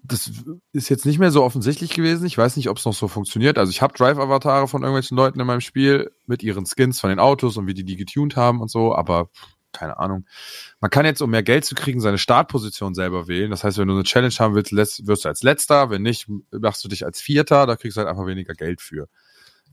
das 0.07 0.31
ist 0.73 0.91
jetzt 0.91 1.07
nicht 1.07 1.19
mehr 1.19 1.31
so 1.31 1.43
offensichtlich 1.43 1.95
gewesen. 1.95 2.27
Ich 2.27 2.37
weiß 2.37 2.59
nicht, 2.59 2.69
ob 2.69 2.77
es 2.77 2.85
noch 2.85 2.93
so 2.93 3.09
funktioniert. 3.09 3.57
Also 3.57 3.71
ich 3.71 3.81
habe 3.81 3.95
Drive-Avatare 3.97 4.69
von 4.69 4.83
irgendwelchen 4.83 5.17
Leuten 5.17 5.41
in 5.41 5.47
meinem 5.47 5.63
Spiel 5.63 6.11
mit 6.27 6.43
ihren 6.43 6.67
Skins 6.67 7.01
von 7.01 7.09
den 7.09 7.19
Autos 7.19 7.57
und 7.57 7.67
wie 7.67 7.73
die 7.75 7.85
die 7.85 7.97
getuned 7.97 8.37
haben 8.37 8.61
und 8.61 8.71
so, 8.71 8.95
aber 8.95 9.31
keine 9.75 9.99
Ahnung. 9.99 10.27
Man 10.81 10.91
kann 10.91 11.05
jetzt, 11.05 11.21
um 11.21 11.31
mehr 11.31 11.43
Geld 11.43 11.65
zu 11.65 11.75
kriegen, 11.75 12.01
seine 12.01 12.19
Startposition 12.19 12.95
selber 12.95 13.29
wählen. 13.29 13.51
Das 13.51 13.65
heißt, 13.65 13.79
wenn 13.79 13.89
du 13.89 13.95
eine 13.95 14.05
Challenge 14.05 14.35
haben 14.39 14.55
willst, 14.55 14.73
wirst 15.07 15.25
du 15.25 15.29
als 15.29 15.43
Letzter. 15.43 15.91
Wenn 15.91 16.03
nicht, 16.03 16.27
machst 16.51 16.85
du 16.85 16.89
dich 16.89 17.05
als 17.05 17.21
Vierter. 17.21 17.67
Da 17.67 17.77
kriegst 17.77 17.97
du 17.97 18.01
halt 18.01 18.09
einfach 18.09 18.27
weniger 18.27 18.55
Geld 18.55 18.81
für. 18.81 19.09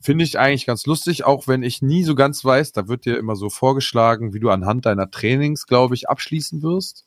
Finde 0.02 0.24
ich 0.24 0.40
eigentlich 0.40 0.66
ganz 0.66 0.88
lustig, 0.88 1.26
auch 1.26 1.48
wenn 1.48 1.62
ich 1.62 1.84
nie 1.84 2.04
so 2.04 2.16
ganz 2.16 2.44
weiß, 2.44 2.72
da 2.72 2.88
wird 2.88 3.06
dir 3.06 3.20
immer 3.20 3.36
so 3.36 3.52
vorgeschlagen, 3.52 4.34
wie 4.34 4.40
du 4.40 4.50
anhand 4.50 4.88
deiner 4.88 5.12
Trainings, 5.12 5.68
glaube 5.68 5.94
ich, 5.94 6.10
abschließen 6.10 6.64
wirst. 6.64 7.06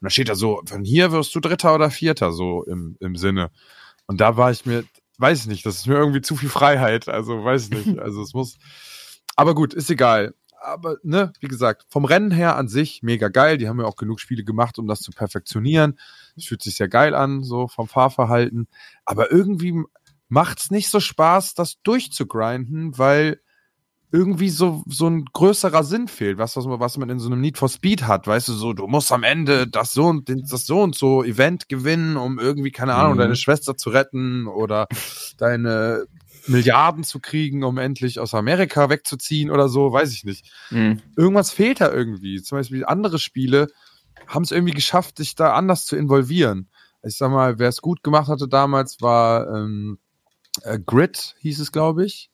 Und 0.00 0.06
da 0.06 0.10
steht 0.10 0.30
da 0.30 0.34
so, 0.34 0.62
von 0.64 0.82
hier 0.82 1.12
wirst 1.12 1.34
du 1.34 1.40
Dritter 1.40 1.74
oder 1.74 1.90
Vierter, 1.90 2.32
so 2.32 2.64
im, 2.64 2.96
im 3.00 3.16
Sinne. 3.16 3.50
Und 4.06 4.22
da 4.22 4.38
war 4.38 4.50
ich 4.50 4.64
mir, 4.64 4.84
weiß 5.18 5.42
ich 5.42 5.46
nicht, 5.48 5.66
das 5.66 5.76
ist 5.76 5.86
mir 5.86 5.96
irgendwie 5.96 6.22
zu 6.22 6.34
viel 6.34 6.48
Freiheit. 6.48 7.08
Also 7.08 7.44
weiß 7.44 7.64
ich 7.64 7.86
nicht. 7.86 7.98
Also 7.98 8.22
es 8.22 8.32
muss. 8.32 8.56
Aber 9.36 9.54
gut, 9.54 9.74
ist 9.74 9.90
egal. 9.90 10.34
Aber, 10.62 10.96
ne, 11.02 11.32
wie 11.40 11.48
gesagt, 11.48 11.86
vom 11.88 12.04
Rennen 12.04 12.30
her 12.30 12.56
an 12.56 12.68
sich 12.68 13.02
mega 13.02 13.28
geil. 13.28 13.56
Die 13.56 13.68
haben 13.68 13.80
ja 13.80 13.86
auch 13.86 13.96
genug 13.96 14.20
Spiele 14.20 14.44
gemacht, 14.44 14.78
um 14.78 14.86
das 14.86 15.00
zu 15.00 15.10
perfektionieren. 15.10 15.98
Es 16.36 16.44
fühlt 16.44 16.62
sich 16.62 16.76
sehr 16.76 16.88
geil 16.88 17.14
an, 17.14 17.42
so 17.42 17.66
vom 17.66 17.88
Fahrverhalten. 17.88 18.68
Aber 19.04 19.32
irgendwie 19.32 19.74
macht's 20.28 20.70
nicht 20.70 20.90
so 20.90 21.00
Spaß, 21.00 21.54
das 21.54 21.80
durchzugrinden, 21.82 22.98
weil 22.98 23.40
irgendwie 24.12 24.48
so, 24.48 24.82
so 24.86 25.06
ein 25.06 25.24
größerer 25.32 25.84
Sinn 25.84 26.08
fehlt, 26.08 26.36
was, 26.36 26.56
was, 26.56 26.66
man, 26.66 26.80
was 26.80 26.98
man 26.98 27.10
in 27.10 27.20
so 27.20 27.28
einem 27.30 27.40
Need 27.40 27.58
for 27.58 27.68
Speed 27.68 28.08
hat, 28.08 28.26
weißt 28.26 28.48
du, 28.48 28.52
so, 28.54 28.72
du 28.72 28.88
musst 28.88 29.12
am 29.12 29.22
Ende 29.22 29.68
das 29.68 29.92
so 29.92 30.06
und 30.06 30.28
das 30.28 30.66
so 30.66 30.82
und 30.82 30.96
so 30.96 31.22
Event 31.22 31.68
gewinnen, 31.68 32.16
um 32.16 32.38
irgendwie, 32.40 32.72
keine 32.72 32.94
Ahnung, 32.94 33.14
Mhm. 33.14 33.18
deine 33.18 33.36
Schwester 33.36 33.76
zu 33.76 33.90
retten 33.90 34.48
oder 34.48 34.88
deine 35.38 36.06
Milliarden 36.46 37.04
zu 37.04 37.20
kriegen, 37.20 37.64
um 37.64 37.78
endlich 37.78 38.18
aus 38.18 38.34
Amerika 38.34 38.90
wegzuziehen 38.90 39.50
oder 39.50 39.68
so, 39.68 39.92
weiß 39.92 40.12
ich 40.12 40.24
nicht. 40.24 40.50
Mhm. 40.70 41.00
Irgendwas 41.16 41.50
fehlt 41.50 41.80
da 41.80 41.92
irgendwie. 41.92 42.42
Zum 42.42 42.58
Beispiel 42.58 42.84
andere 42.84 43.18
Spiele 43.18 43.68
haben 44.26 44.42
es 44.42 44.52
irgendwie 44.52 44.74
geschafft, 44.74 45.18
sich 45.18 45.34
da 45.34 45.54
anders 45.54 45.84
zu 45.86 45.96
involvieren. 45.96 46.68
Ich 47.02 47.16
sag 47.16 47.30
mal, 47.30 47.58
wer 47.58 47.68
es 47.68 47.80
gut 47.80 48.02
gemacht 48.02 48.28
hatte 48.28 48.48
damals, 48.48 49.00
war 49.00 49.48
ähm, 49.54 49.98
äh, 50.62 50.78
Grid, 50.78 51.36
hieß 51.40 51.60
es, 51.60 51.72
glaube 51.72 52.04
ich. 52.04 52.29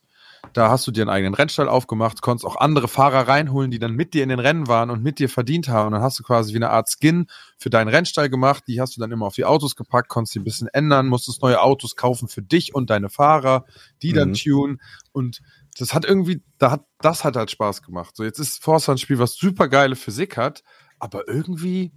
Da 0.53 0.69
hast 0.69 0.87
du 0.87 0.91
dir 0.91 1.01
einen 1.01 1.09
eigenen 1.09 1.33
Rennstall 1.33 1.69
aufgemacht, 1.69 2.21
konntest 2.21 2.45
auch 2.45 2.55
andere 2.55 2.87
Fahrer 2.87 3.27
reinholen, 3.27 3.69
die 3.71 3.79
dann 3.79 3.93
mit 3.93 4.13
dir 4.13 4.23
in 4.23 4.29
den 4.29 4.39
Rennen 4.39 4.67
waren 4.67 4.89
und 4.89 5.03
mit 5.03 5.19
dir 5.19 5.29
verdient 5.29 5.67
haben. 5.67 5.87
Und 5.87 5.93
dann 5.93 6.01
hast 6.01 6.17
du 6.19 6.23
quasi 6.23 6.53
wie 6.53 6.57
eine 6.57 6.69
Art 6.71 6.89
Skin 6.89 7.27
für 7.57 7.69
deinen 7.69 7.89
Rennstall 7.89 8.29
gemacht. 8.29 8.63
Die 8.67 8.81
hast 8.81 8.95
du 8.95 9.01
dann 9.01 9.11
immer 9.11 9.27
auf 9.27 9.35
die 9.35 9.45
Autos 9.45 9.75
gepackt, 9.75 10.09
konntest 10.09 10.35
die 10.35 10.39
ein 10.39 10.43
bisschen 10.43 10.67
ändern, 10.67 11.07
musstest 11.07 11.41
neue 11.41 11.61
Autos 11.61 11.95
kaufen 11.95 12.27
für 12.27 12.41
dich 12.41 12.73
und 12.73 12.89
deine 12.89 13.09
Fahrer, 13.09 13.65
die 14.01 14.13
dann 14.13 14.29
Mhm. 14.29 14.33
tunen. 14.33 14.81
Und 15.11 15.41
das 15.77 15.93
hat 15.93 16.05
irgendwie, 16.05 16.41
da 16.57 16.71
hat, 16.71 16.85
das 17.01 17.23
hat 17.23 17.35
halt 17.35 17.51
Spaß 17.51 17.83
gemacht. 17.83 18.15
So, 18.15 18.23
jetzt 18.23 18.39
ist 18.39 18.63
Forza 18.63 18.91
ein 18.91 18.97
Spiel, 18.97 19.19
was 19.19 19.35
super 19.35 19.67
geile 19.67 19.95
Physik 19.95 20.37
hat, 20.37 20.63
aber 20.99 21.27
irgendwie, 21.27 21.91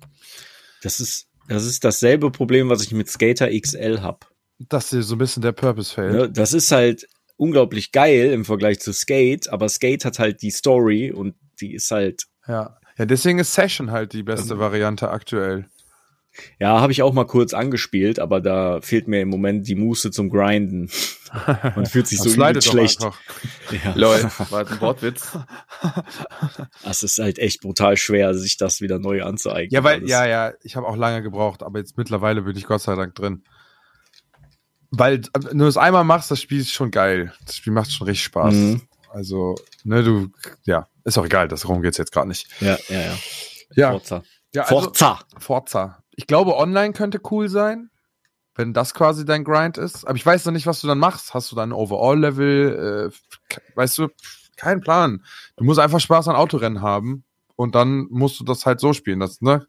Das 0.83 1.01
ist, 1.01 1.29
das 1.49 1.65
ist 1.65 1.85
dasselbe 1.85 2.31
Problem, 2.31 2.69
was 2.69 2.83
ich 2.83 2.93
mit 2.93 3.09
Skater 3.09 3.49
XL 3.51 4.03
hab. 4.03 4.29
dass 4.69 4.91
dir 4.91 5.03
so 5.03 5.15
ein 5.15 5.19
bisschen 5.19 5.41
der 5.43 5.53
Purpose 5.53 5.95
fehlt. 5.95 6.13
Ne? 6.13 6.31
Das 6.31 6.53
ist 6.53 6.71
halt 6.71 7.07
unglaublich 7.41 7.91
geil 7.93 8.31
im 8.33 8.45
Vergleich 8.45 8.81
zu 8.81 8.93
Skate, 8.93 9.49
aber 9.49 9.69
Skate 9.69 10.05
hat 10.05 10.19
halt 10.19 10.43
die 10.43 10.51
Story 10.51 11.11
und 11.11 11.35
die 11.61 11.75
ist 11.75 11.91
halt, 11.91 12.25
Ja. 12.47 12.77
Ja, 12.99 13.07
deswegen 13.07 13.39
ist 13.39 13.55
Session 13.55 13.91
halt 13.91 14.13
die 14.13 14.23
beste 14.23 14.43
Also- 14.55 14.59
Variante 14.59 15.11
aktuell. 15.11 15.67
ja, 16.59 16.81
habe 16.81 16.93
ich 16.93 17.03
auch 17.03 17.13
mal 17.15 17.25
kurz 17.27 17.55
angespielt, 17.55 18.19
aber 18.21 18.41
da 18.43 18.81
fehlt 18.83 19.09
mir 19.09 19.21
im 19.23 19.29
Moment 19.31 19.67
die 19.67 19.75
Muße 19.75 20.11
zum 20.11 20.29
Grinden. 20.29 20.91
Man 21.77 21.87
fühlt 21.87 22.07
sich 22.07 22.19
so 22.19 22.29
schlecht. 22.29 23.01
Ja. 23.85 23.93
Lol, 23.95 24.23
war 24.51 24.67
ein 24.71 24.81
Wortwitz. 24.81 25.37
Das 26.85 27.03
ist 27.03 27.19
halt 27.19 27.39
echt 27.39 27.61
brutal 27.63 27.97
schwer, 27.97 28.35
sich 28.35 28.57
das 28.57 28.81
wieder 28.81 28.99
neu 28.99 29.23
anzueignen. 29.23 29.71
Ja, 29.71 29.85
weil, 29.85 29.99
alles. 30.01 30.11
ja, 30.11 30.27
ja, 30.27 30.53
ich 30.63 30.77
habe 30.77 30.87
auch 30.87 30.97
lange 30.97 31.23
gebraucht, 31.23 31.63
aber 31.63 31.79
jetzt 31.79 31.97
mittlerweile 31.97 32.43
bin 32.43 32.57
ich 32.57 32.65
Gott 32.67 32.83
sei 32.83 32.95
Dank 32.97 33.15
drin. 33.15 33.45
Weil, 34.91 35.21
äh, 35.21 35.41
wenn 35.43 35.59
du 35.59 35.67
es 35.67 35.77
einmal 35.77 36.05
machst, 36.05 36.31
das 36.31 36.41
Spiel 36.41 36.61
ist 36.61 36.73
schon 36.73 36.91
geil. 36.91 37.33
Das 37.47 37.57
Spiel 37.57 37.73
macht 37.73 37.93
schon 37.93 38.07
richtig 38.07 38.25
Spaß. 38.25 38.55
Mhm. 38.55 38.83
Also, 39.13 39.57
ne, 39.85 40.03
du, 40.03 40.29
ja, 40.65 40.89
ist 41.05 41.19
auch 41.19 41.25
egal, 41.25 41.49
darum 41.49 41.83
geht's 41.83 41.99
jetzt 41.99 42.13
gerade 42.13 42.29
nicht. 42.29 42.49
Ja, 42.61 42.79
ja, 42.89 43.01
ja. 43.01 43.19
Ja, 43.75 43.91
Forza. 43.93 44.23
ja 44.55 44.63
also, 44.63 44.81
Forza. 44.83 45.21
Forza. 45.39 46.03
Ich 46.11 46.27
glaube, 46.27 46.57
online 46.57 46.93
könnte 46.93 47.21
cool 47.31 47.49
sein, 47.49 47.91
wenn 48.55 48.73
das 48.73 48.95
quasi 48.95 49.25
dein 49.25 49.45
Grind 49.45 49.79
ist. 49.79 50.07
Aber 50.07 50.17
ich 50.17 50.27
weiß 50.27 50.45
noch 50.45 50.53
nicht, 50.53 50.67
was 50.67 50.81
du 50.81 50.87
dann 50.87 50.99
machst. 50.99 51.35
Hast 51.35 51.51
du 51.51 51.57
dann 51.57 51.73
Overall-Level? 51.73 53.11
Äh, 53.11 53.57
weißt 53.75 53.99
du, 53.99 54.09
kein 54.57 54.81
Plan. 54.81 55.25
Du 55.57 55.65
musst 55.65 55.81
einfach 55.81 56.01
Spaß 56.01 56.29
an 56.29 56.37
Autorennen 56.37 56.83
haben 56.83 57.25
und 57.57 57.75
dann 57.75 58.07
musst 58.11 58.39
du 58.41 58.45
das 58.45 58.67
halt 58.67 58.81
so 58.81 58.93
spielen. 58.93 59.21
Das, 59.21 59.41
ne? 59.41 59.67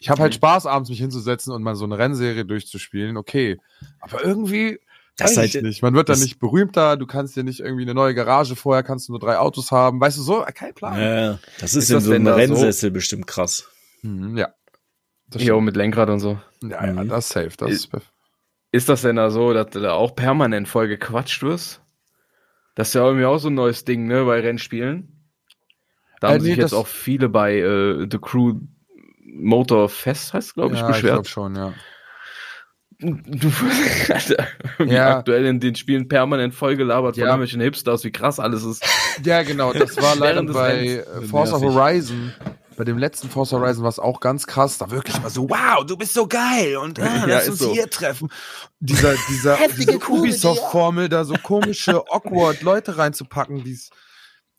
Ich 0.00 0.08
habe 0.10 0.22
halt 0.22 0.32
Mhm. 0.32 0.36
Spaß, 0.36 0.66
abends 0.66 0.90
mich 0.90 0.98
hinzusetzen 0.98 1.52
und 1.52 1.62
mal 1.62 1.76
so 1.76 1.84
eine 1.84 1.98
Rennserie 1.98 2.44
durchzuspielen. 2.44 3.16
Okay. 3.16 3.58
Aber 4.00 4.24
irgendwie. 4.24 4.80
Das 5.16 5.32
weiß 5.32 5.36
halt- 5.36 5.54
ich 5.54 5.62
nicht. 5.62 5.82
Man 5.82 5.92
wird 5.94 6.08
dann 6.08 6.14
das- 6.14 6.22
nicht 6.24 6.38
berühmter, 6.38 6.96
du 6.96 7.06
kannst 7.06 7.36
dir 7.36 7.44
nicht 7.44 7.60
irgendwie 7.60 7.82
eine 7.82 7.92
neue 7.94 8.14
Garage 8.14 8.56
vorher, 8.56 8.82
kannst 8.82 9.08
du 9.08 9.12
nur 9.12 9.20
drei 9.20 9.36
Autos 9.38 9.70
haben. 9.70 10.00
Weißt 10.00 10.16
du 10.16 10.22
so? 10.22 10.44
Kein 10.54 10.72
Plan. 10.74 10.98
Ja, 10.98 11.38
das 11.60 11.74
ist, 11.74 11.84
Ist 11.84 11.90
in 11.90 11.94
das 11.96 12.04
so 12.04 12.12
einem 12.12 12.24
da 12.24 12.32
so? 12.32 12.38
Rennsessel 12.38 12.90
bestimmt 12.90 13.26
krass. 13.26 13.68
Mhm, 14.02 14.38
ja. 14.38 14.48
Das 15.28 15.42
Jo, 15.44 15.60
mit 15.60 15.76
Lenkrad 15.76 16.08
und 16.08 16.20
so. 16.20 16.40
ja, 16.62 16.86
ja, 16.86 16.92
Mhm. 16.92 17.08
das 17.08 17.26
ist 17.26 17.32
safe. 17.34 17.50
Das 17.58 17.70
ist 17.70 17.90
Ist 18.72 18.88
das 18.88 19.02
denn 19.02 19.16
da 19.16 19.30
so, 19.30 19.52
dass 19.52 19.68
du 19.70 19.80
da 19.80 19.92
auch 19.92 20.14
permanent 20.16 20.66
voll 20.68 20.88
gequatscht 20.88 21.42
wirst? 21.42 21.82
Das 22.76 22.88
ist 22.88 22.94
ja 22.94 23.04
irgendwie 23.04 23.26
auch 23.26 23.38
so 23.38 23.48
ein 23.48 23.54
neues 23.54 23.84
Ding, 23.84 24.06
ne, 24.06 24.24
bei 24.24 24.40
Rennspielen. 24.40 25.26
Da 26.20 26.28
Äh, 26.28 26.30
haben 26.34 26.38
nee, 26.42 26.48
sich 26.50 26.56
jetzt 26.56 26.72
das- 26.72 26.78
auch 26.78 26.86
viele 26.86 27.28
bei 27.28 27.58
äh, 27.58 28.06
The 28.10 28.18
Crew 28.18 28.54
Motor 29.34 29.88
Fest, 29.88 30.34
heißt 30.34 30.54
glaube 30.54 30.74
ich, 30.74 30.80
ja, 30.80 30.86
beschwert. 30.88 31.04
Ich 31.04 31.10
glaub 31.12 31.26
schon, 31.28 31.56
ja. 31.56 31.72
Du 32.98 33.50
Alter, 34.12 34.46
Ja. 34.84 35.18
aktuell 35.18 35.46
in 35.46 35.58
den 35.58 35.74
Spielen 35.74 36.06
permanent 36.08 36.54
vollgelabert 36.54 37.14
von 37.14 37.22
Ja. 37.22 37.28
irgendwelchen 37.28 37.60
Hipsters, 37.62 38.04
wie 38.04 38.12
krass 38.12 38.38
alles 38.38 38.62
ist. 38.64 38.84
Ja, 39.24 39.42
genau, 39.42 39.72
das 39.72 39.96
war 39.96 40.14
leider 40.16 40.34
Während 40.36 40.48
des 40.50 40.56
bei 40.56 40.72
Rennens. 41.02 41.06
äh, 41.06 41.22
Forza 41.28 41.58
Nervig. 41.58 41.76
Horizon. 41.76 42.32
Bei 42.76 42.84
dem 42.84 42.96
letzten 42.96 43.28
Forza 43.28 43.58
Horizon 43.58 43.82
war 43.82 43.90
es 43.90 43.98
auch 43.98 44.20
ganz 44.20 44.46
krass. 44.46 44.78
Da 44.78 44.90
wirklich 44.90 45.20
mal 45.20 45.28
so, 45.30 45.48
wow, 45.50 45.84
du 45.84 45.96
bist 45.96 46.14
so 46.14 46.26
geil 46.26 46.76
und 46.76 46.98
ah, 47.00 47.04
Ja, 47.26 47.26
lass 47.26 47.48
uns 47.48 47.58
so. 47.58 47.72
hier 47.72 47.88
treffen. 47.90 48.28
Dieser, 48.80 49.14
dieser 49.28 49.56
Heftige 49.56 49.98
diese 49.98 50.10
Ubisoft-Formel, 50.10 51.08
da 51.10 51.24
so 51.24 51.34
komische, 51.42 52.02
awkward 52.10 52.62
Leute 52.62 52.96
reinzupacken, 52.96 53.62
die's, 53.64 53.90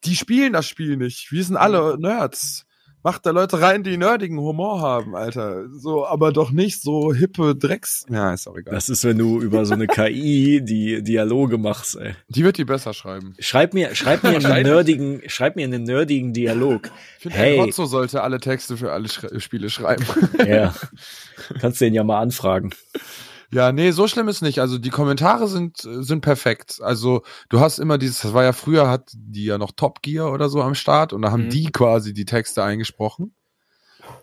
die 0.03 0.15
spielen 0.15 0.53
das 0.53 0.68
Spiel 0.68 0.98
nicht. 0.98 1.31
Wir 1.31 1.43
sind 1.43 1.57
alle 1.57 1.98
Nerds. 1.99 2.65
Macht 3.03 3.26
da 3.26 3.32
Leute 3.32 3.60
rein, 3.61 3.84
die 3.84 3.98
nerdigen 3.98 4.38
Humor 4.40 4.80
haben, 4.82 5.15
Alter. 5.15 5.65
So, 5.72 6.06
aber 6.06 6.32
doch 6.32 6.52
nicht 6.52 6.82
so 6.82 7.14
hippe 7.14 7.56
Drecks. 7.56 8.06
Ja, 8.10 8.32
ist 8.34 8.48
auch 8.48 8.56
egal. 8.56 8.73
Das 8.76 8.90
ist, 8.90 9.03
wenn 9.03 9.18
du 9.18 9.41
über 9.41 9.65
so 9.65 9.73
eine 9.73 9.88
KI 9.88 10.61
die 10.64 11.02
Dialoge 11.02 11.57
machst, 11.57 11.95
ey. 11.95 12.14
die 12.30 12.44
wird 12.44 12.57
die 12.57 12.65
besser 12.65 12.94
schreiben. 12.94 13.34
Schreib 13.40 13.73
mir, 13.73 13.95
schreib 13.95 14.23
mir 14.23 14.30
einen 14.36 14.64
nerdigen, 14.64 15.22
schreib 15.26 15.56
mir 15.56 15.65
einen 15.65 15.84
nerdigen 15.84 16.34
Dialog. 16.34 16.91
Ich 17.18 17.23
finde, 17.23 17.38
Hey. 17.38 17.52
hey. 17.57 17.60
Rotzo 17.60 17.86
sollte 17.86 18.22
alle 18.22 18.40
Texte 18.40 18.78
für 18.78 18.91
alle 18.91 19.07
Schre 19.10 19.40
Spiele 19.40 19.69
schreiben. 19.72 20.06
Ja. 20.48 20.73
Kannst 21.60 21.82
den 21.82 21.94
ja 21.94 22.03
mal 22.03 22.19
anfragen. 22.22 22.69
Ja, 23.53 23.72
nee, 23.72 23.91
so 23.91 24.07
schlimm 24.07 24.28
ist 24.30 24.41
nicht. 24.41 24.60
Also 24.60 24.78
die 24.78 24.90
Kommentare 24.90 25.48
sind, 25.48 25.78
sind 25.82 26.22
perfekt. 26.22 26.80
Also 26.82 27.23
du 27.49 27.60
hast 27.60 27.80
immer 27.80 27.98
dieses, 27.98 28.22
das 28.22 28.34
war 28.34 28.44
ja 28.44 28.53
früher, 28.53 28.90
hat 28.90 29.11
die 29.14 29.45
ja 29.45 29.57
noch 29.57 29.72
Top 29.76 30.02
Gear 30.02 30.32
oder 30.32 30.48
so 30.49 30.61
am 30.61 30.76
Start 30.76 31.11
und 31.14 31.22
da 31.22 31.32
haben 31.32 31.45
Mhm. 31.45 31.49
die 31.49 31.72
quasi 31.72 32.14
die 32.14 32.26
Texte 32.26 32.64
eingesprochen 32.64 33.34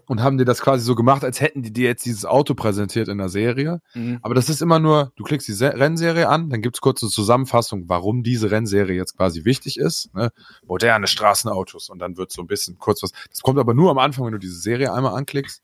und 0.06 0.22
haben 0.22 0.38
dir 0.38 0.44
das 0.46 0.60
quasi 0.62 0.82
so 0.84 0.94
gemacht, 0.94 1.24
als 1.24 1.40
hätten 1.42 1.62
die 1.62 1.72
dir 1.72 1.88
jetzt 1.88 2.04
dieses 2.06 2.24
Auto 2.24 2.54
präsentiert 2.54 3.08
in 3.08 3.18
der 3.18 3.28
Serie. 3.28 3.80
Mhm. 3.94 4.18
Aber 4.22 4.34
das 4.34 4.48
ist 4.48 4.62
immer 4.62 4.78
nur, 4.78 5.12
du 5.16 5.24
klickst 5.24 5.46
die 5.46 5.52
Se 5.52 5.72
Rennserie 5.74 6.28
an, 6.28 6.48
dann 6.48 6.62
gibt's 6.62 6.80
kurz 6.80 7.02
eine 7.02 7.10
Zusammenfassung, 7.10 7.84
warum 7.88 8.22
diese 8.22 8.50
Rennserie 8.50 8.96
jetzt 8.96 9.16
quasi 9.16 9.44
wichtig 9.44 9.78
ist. 9.78 10.12
Ne? 10.14 10.30
Moderne 10.66 11.06
Straßenautos 11.06 11.90
und 11.90 11.98
dann 11.98 12.16
wird 12.16 12.32
so 12.32 12.40
ein 12.42 12.46
bisschen 12.46 12.78
kurz 12.78 13.02
was. 13.02 13.12
Das 13.30 13.42
kommt 13.42 13.58
aber 13.58 13.74
nur 13.74 13.90
am 13.90 13.98
Anfang, 13.98 14.24
wenn 14.24 14.32
du 14.32 14.38
diese 14.38 14.58
Serie 14.58 14.92
einmal 14.92 15.14
anklickst. 15.14 15.62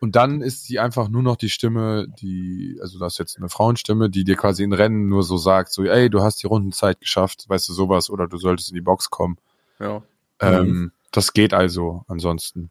Und 0.00 0.16
dann 0.16 0.42
ist 0.42 0.66
sie 0.66 0.78
einfach 0.78 1.08
nur 1.08 1.22
noch 1.22 1.36
die 1.36 1.48
Stimme, 1.48 2.06
die, 2.20 2.78
also 2.82 2.98
du 2.98 3.04
hast 3.04 3.18
jetzt 3.18 3.38
eine 3.38 3.48
Frauenstimme, 3.48 4.10
die 4.10 4.24
dir 4.24 4.36
quasi 4.36 4.62
in 4.62 4.72
Rennen 4.72 5.08
nur 5.08 5.22
so 5.22 5.36
sagt, 5.36 5.72
so, 5.72 5.82
ey, 5.84 6.10
du 6.10 6.22
hast 6.22 6.42
die 6.42 6.46
Rundenzeit 6.46 7.00
geschafft, 7.00 7.48
weißt 7.48 7.68
du, 7.68 7.72
sowas, 7.72 8.10
oder 8.10 8.28
du 8.28 8.36
solltest 8.36 8.70
in 8.70 8.74
die 8.74 8.82
Box 8.82 9.10
kommen. 9.10 9.38
Ja. 9.80 10.02
Ähm, 10.40 10.92
das 11.10 11.32
geht 11.32 11.54
also 11.54 12.04
ansonsten. 12.08 12.70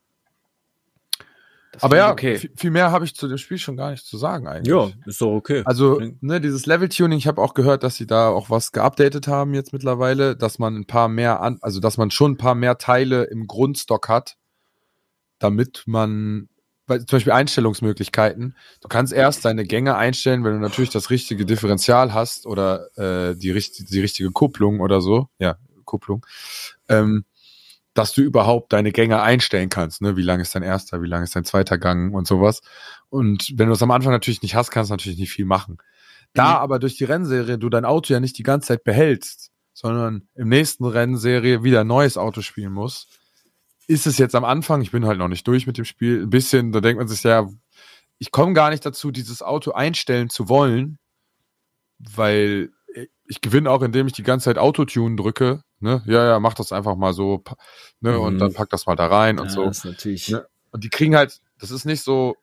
Das 1.73 1.81
Aber 1.81 1.97
ja, 1.97 2.11
okay. 2.11 2.37
viel, 2.37 2.51
viel 2.55 2.69
mehr 2.69 2.91
habe 2.91 3.03
ich 3.03 3.15
zu 3.15 3.27
dem 3.27 3.39
Spiel 3.39 3.57
schon 3.57 3.75
gar 3.75 3.89
nicht 3.89 4.05
zu 4.05 4.15
sagen 4.15 4.47
eigentlich. 4.47 4.71
Ja, 4.71 4.91
ist 5.07 5.19
doch 5.19 5.33
okay. 5.33 5.63
Also, 5.65 5.99
ne, 6.21 6.39
dieses 6.39 6.67
Level-Tuning, 6.67 7.17
ich 7.17 7.25
habe 7.25 7.41
auch 7.41 7.55
gehört, 7.55 7.81
dass 7.81 7.95
sie 7.95 8.05
da 8.05 8.29
auch 8.29 8.51
was 8.51 8.73
geupdatet 8.73 9.27
haben 9.27 9.55
jetzt 9.55 9.73
mittlerweile, 9.73 10.35
dass 10.35 10.59
man 10.59 10.75
ein 10.75 10.85
paar 10.85 11.07
mehr 11.07 11.41
an, 11.41 11.57
also 11.61 11.79
dass 11.79 11.97
man 11.97 12.11
schon 12.11 12.33
ein 12.33 12.37
paar 12.37 12.53
mehr 12.53 12.77
Teile 12.77 13.23
im 13.23 13.47
Grundstock 13.47 14.07
hat, 14.07 14.37
damit 15.39 15.83
man, 15.87 16.47
weil, 16.88 17.05
zum 17.05 17.18
Beispiel 17.18 17.34
Einstellungsmöglichkeiten. 17.34 18.55
Du 18.81 18.88
kannst 18.88 19.14
erst 19.14 19.45
deine 19.45 19.65
Gänge 19.65 19.95
einstellen, 19.95 20.43
wenn 20.43 20.53
du 20.53 20.60
natürlich 20.60 20.89
das 20.89 21.10
richtige 21.10 21.45
Differential 21.45 22.14
hast 22.14 22.45
oder 22.45 22.88
äh, 22.97 23.35
die, 23.35 23.51
richt 23.51 23.89
die 23.91 24.01
richtige 24.01 24.31
Kupplung 24.31 24.80
oder 24.80 25.01
so. 25.01 25.27
Ja, 25.39 25.57
Kupplung. 25.85 26.26
Ähm, 26.89 27.26
dass 27.93 28.14
du 28.14 28.22
überhaupt 28.22 28.73
deine 28.73 28.91
Gänge 28.91 29.22
einstellen 29.22 29.69
kannst, 29.69 30.01
ne? 30.01 30.18
Wie 30.18 30.23
lang 30.23 30.39
ist 30.39 30.55
dein 30.55 30.64
erster, 30.64 31.01
wie 31.03 31.07
lang 31.07 31.23
ist 31.23 31.35
dein 31.35 31.45
zweiter 31.45 31.77
Gang 31.77 32.14
und 32.14 32.27
sowas. 32.27 32.61
Und 33.10 33.53
wenn 33.55 33.68
du 33.68 33.73
es 33.73 33.84
am 33.84 33.91
Anfang 33.91 34.11
natürlich 34.11 34.41
nicht 34.41 34.55
hast, 34.55 34.72
kannst 34.72 34.89
du 34.89 34.93
natürlich 34.93 35.19
nicht 35.19 35.31
viel 35.31 35.45
machen. 35.45 35.77
Da 36.34 36.57
aber 36.57 36.80
durch 36.80 36.97
die 36.97 37.03
Rennserie 37.03 37.60
du 37.60 37.69
dein 37.69 37.85
Auto 37.85 38.11
ja 38.11 38.19
nicht 38.19 38.38
die 38.39 38.43
ganze 38.43 38.69
Zeit 38.69 38.84
behältst, 38.84 39.51
sondern 39.73 40.27
im 40.34 40.49
nächsten 40.49 40.85
Rennserie 40.85 41.64
wieder 41.64 41.81
ein 41.81 41.88
neues 41.88 42.18
Auto 42.18 42.41
spielen 42.41 42.73
musst, 42.73 43.19
ist 43.93 44.07
es 44.07 44.17
jetzt 44.17 44.35
am 44.35 44.43
Anfang, 44.43 44.81
ich 44.81 44.91
bin 44.91 45.05
halt 45.05 45.19
noch 45.19 45.27
nicht 45.27 45.47
durch 45.47 45.67
mit 45.67 45.77
dem 45.77 45.85
Spiel, 45.85 46.23
ein 46.23 46.29
bisschen, 46.29 46.71
da 46.71 46.81
denkt 46.81 46.97
man 46.99 47.07
sich 47.07 47.23
ja, 47.23 47.47
ich 48.17 48.31
komme 48.31 48.53
gar 48.53 48.69
nicht 48.69 48.85
dazu, 48.85 49.11
dieses 49.11 49.41
Auto 49.41 49.71
einstellen 49.71 50.29
zu 50.29 50.49
wollen, 50.49 50.97
weil 51.99 52.71
ich 53.25 53.41
gewinne 53.41 53.71
auch, 53.71 53.81
indem 53.81 54.07
ich 54.07 54.13
die 54.13 54.23
ganze 54.23 54.45
Zeit 54.45 54.57
Autotune 54.57 55.15
drücke. 55.15 55.63
Ne? 55.79 56.03
Ja, 56.05 56.25
ja, 56.25 56.39
mach 56.39 56.53
das 56.53 56.71
einfach 56.71 56.95
mal 56.95 57.13
so, 57.13 57.43
ne? 58.01 58.19
Und 58.19 58.35
Mhm. 58.35 58.39
dann 58.39 58.53
pack 58.53 58.69
das 58.69 58.85
mal 58.85 58.95
da 58.95 59.07
rein 59.07 59.39
und 59.39 59.47
ja, 59.47 59.53
so. 59.53 59.69
Ist 59.69 59.85
natürlich. 59.85 60.27
Ja. 60.27 60.43
Und 60.71 60.83
die 60.83 60.89
kriegen 60.89 61.15
halt, 61.15 61.39
das 61.59 61.71
ist 61.71 61.85
nicht 61.85 62.03
so, 62.03 62.35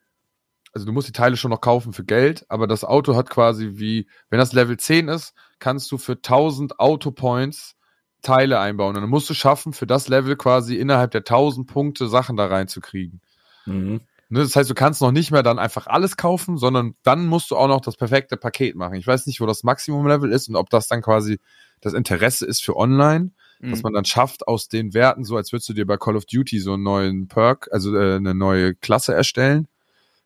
also 0.72 0.86
du 0.86 0.92
musst 0.92 1.08
die 1.08 1.12
Teile 1.12 1.36
schon 1.36 1.50
noch 1.50 1.60
kaufen 1.60 1.92
für 1.92 2.04
Geld, 2.04 2.44
aber 2.48 2.66
das 2.66 2.84
Auto 2.84 3.16
hat 3.16 3.28
quasi 3.30 3.72
wie, 3.74 4.08
wenn 4.30 4.38
das 4.38 4.52
Level 4.52 4.76
10 4.76 5.08
ist, 5.08 5.34
kannst 5.58 5.90
du 5.92 5.98
für 5.98 6.12
1000 6.12 6.78
Autopoints 6.78 7.76
Teile 8.22 8.58
einbauen. 8.60 8.96
Und 8.96 9.02
dann 9.02 9.10
musst 9.10 9.30
du 9.30 9.34
schaffen, 9.34 9.72
für 9.72 9.86
das 9.86 10.08
Level 10.08 10.36
quasi 10.36 10.76
innerhalb 10.76 11.10
der 11.10 11.20
1000 11.20 11.66
Punkte 11.66 12.08
Sachen 12.08 12.36
da 12.36 12.46
reinzukriegen. 12.46 13.20
Mhm. 13.66 14.00
Ne, 14.32 14.40
das 14.40 14.54
heißt, 14.54 14.70
du 14.70 14.74
kannst 14.74 15.00
noch 15.02 15.10
nicht 15.10 15.32
mehr 15.32 15.42
dann 15.42 15.58
einfach 15.58 15.88
alles 15.88 16.16
kaufen, 16.16 16.56
sondern 16.56 16.94
dann 17.02 17.26
musst 17.26 17.50
du 17.50 17.56
auch 17.56 17.66
noch 17.66 17.80
das 17.80 17.96
perfekte 17.96 18.36
Paket 18.36 18.76
machen. 18.76 18.94
Ich 18.94 19.06
weiß 19.06 19.26
nicht, 19.26 19.40
wo 19.40 19.46
das 19.46 19.64
Maximum-Level 19.64 20.30
ist 20.30 20.48
und 20.48 20.54
ob 20.56 20.70
das 20.70 20.86
dann 20.86 21.02
quasi 21.02 21.40
das 21.80 21.94
Interesse 21.94 22.46
ist 22.46 22.62
für 22.62 22.76
online, 22.76 23.32
Mhm. 23.60 23.70
dass 23.70 23.82
man 23.82 23.92
dann 23.92 24.04
schafft, 24.04 24.48
aus 24.48 24.68
den 24.68 24.94
Werten, 24.94 25.24
so 25.24 25.36
als 25.36 25.52
würdest 25.52 25.68
du 25.68 25.74
dir 25.74 25.86
bei 25.86 25.96
Call 25.96 26.16
of 26.16 26.24
Duty 26.24 26.60
so 26.60 26.74
einen 26.74 26.82
neuen 26.82 27.28
Perk, 27.28 27.68
also 27.70 27.94
äh, 27.94 28.16
eine 28.16 28.34
neue 28.34 28.74
Klasse 28.74 29.14
erstellen. 29.14 29.68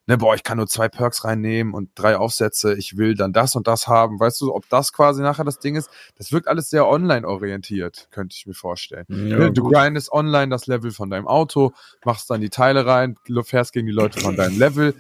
Ne, 0.07 0.19
boah, 0.19 0.35
ich 0.35 0.43
kann 0.43 0.59
nur 0.59 0.67
zwei 0.67 0.89
Perks 0.89 1.25
reinnehmen 1.25 1.73
und 1.73 1.91
drei 1.95 2.19
Aufsätze, 2.19 2.75
ich 2.75 2.99
will 2.99 3.15
dann 3.15 3.33
das 3.33 3.57
und 3.57 3.67
das 3.67 3.89
haben. 3.89 4.21
Weißt 4.21 4.39
du, 4.43 4.55
ob 4.55 4.69
das 4.69 4.93
quasi 4.93 5.23
nachher 5.23 5.45
das 5.45 5.61
Ding 5.61 5.77
ist? 5.77 5.89
Das 6.17 6.31
wirkt 6.31 6.47
alles 6.47 6.69
sehr 6.69 6.87
online-orientiert, 6.87 8.09
könnte 8.11 8.37
ich 8.37 8.47
mir 8.47 8.53
vorstellen. 8.55 9.07
Ja, 9.09 9.39
Ne, 9.39 9.53
du 9.53 9.71
grindest 9.71 10.13
online 10.13 10.49
das 10.49 10.67
Level 10.67 10.91
von 10.91 11.09
deinem 11.09 11.27
Auto, 11.27 11.73
machst 12.05 12.29
dann 12.29 12.43
die 12.43 12.51
Teile 12.51 12.85
rein, 12.85 13.17
fährst 13.45 13.73
gegen 13.73 13.87
die 13.87 13.93
Leute 13.93 14.21
von 14.21 14.37
deinem 14.37 14.59
Level. 14.59 14.95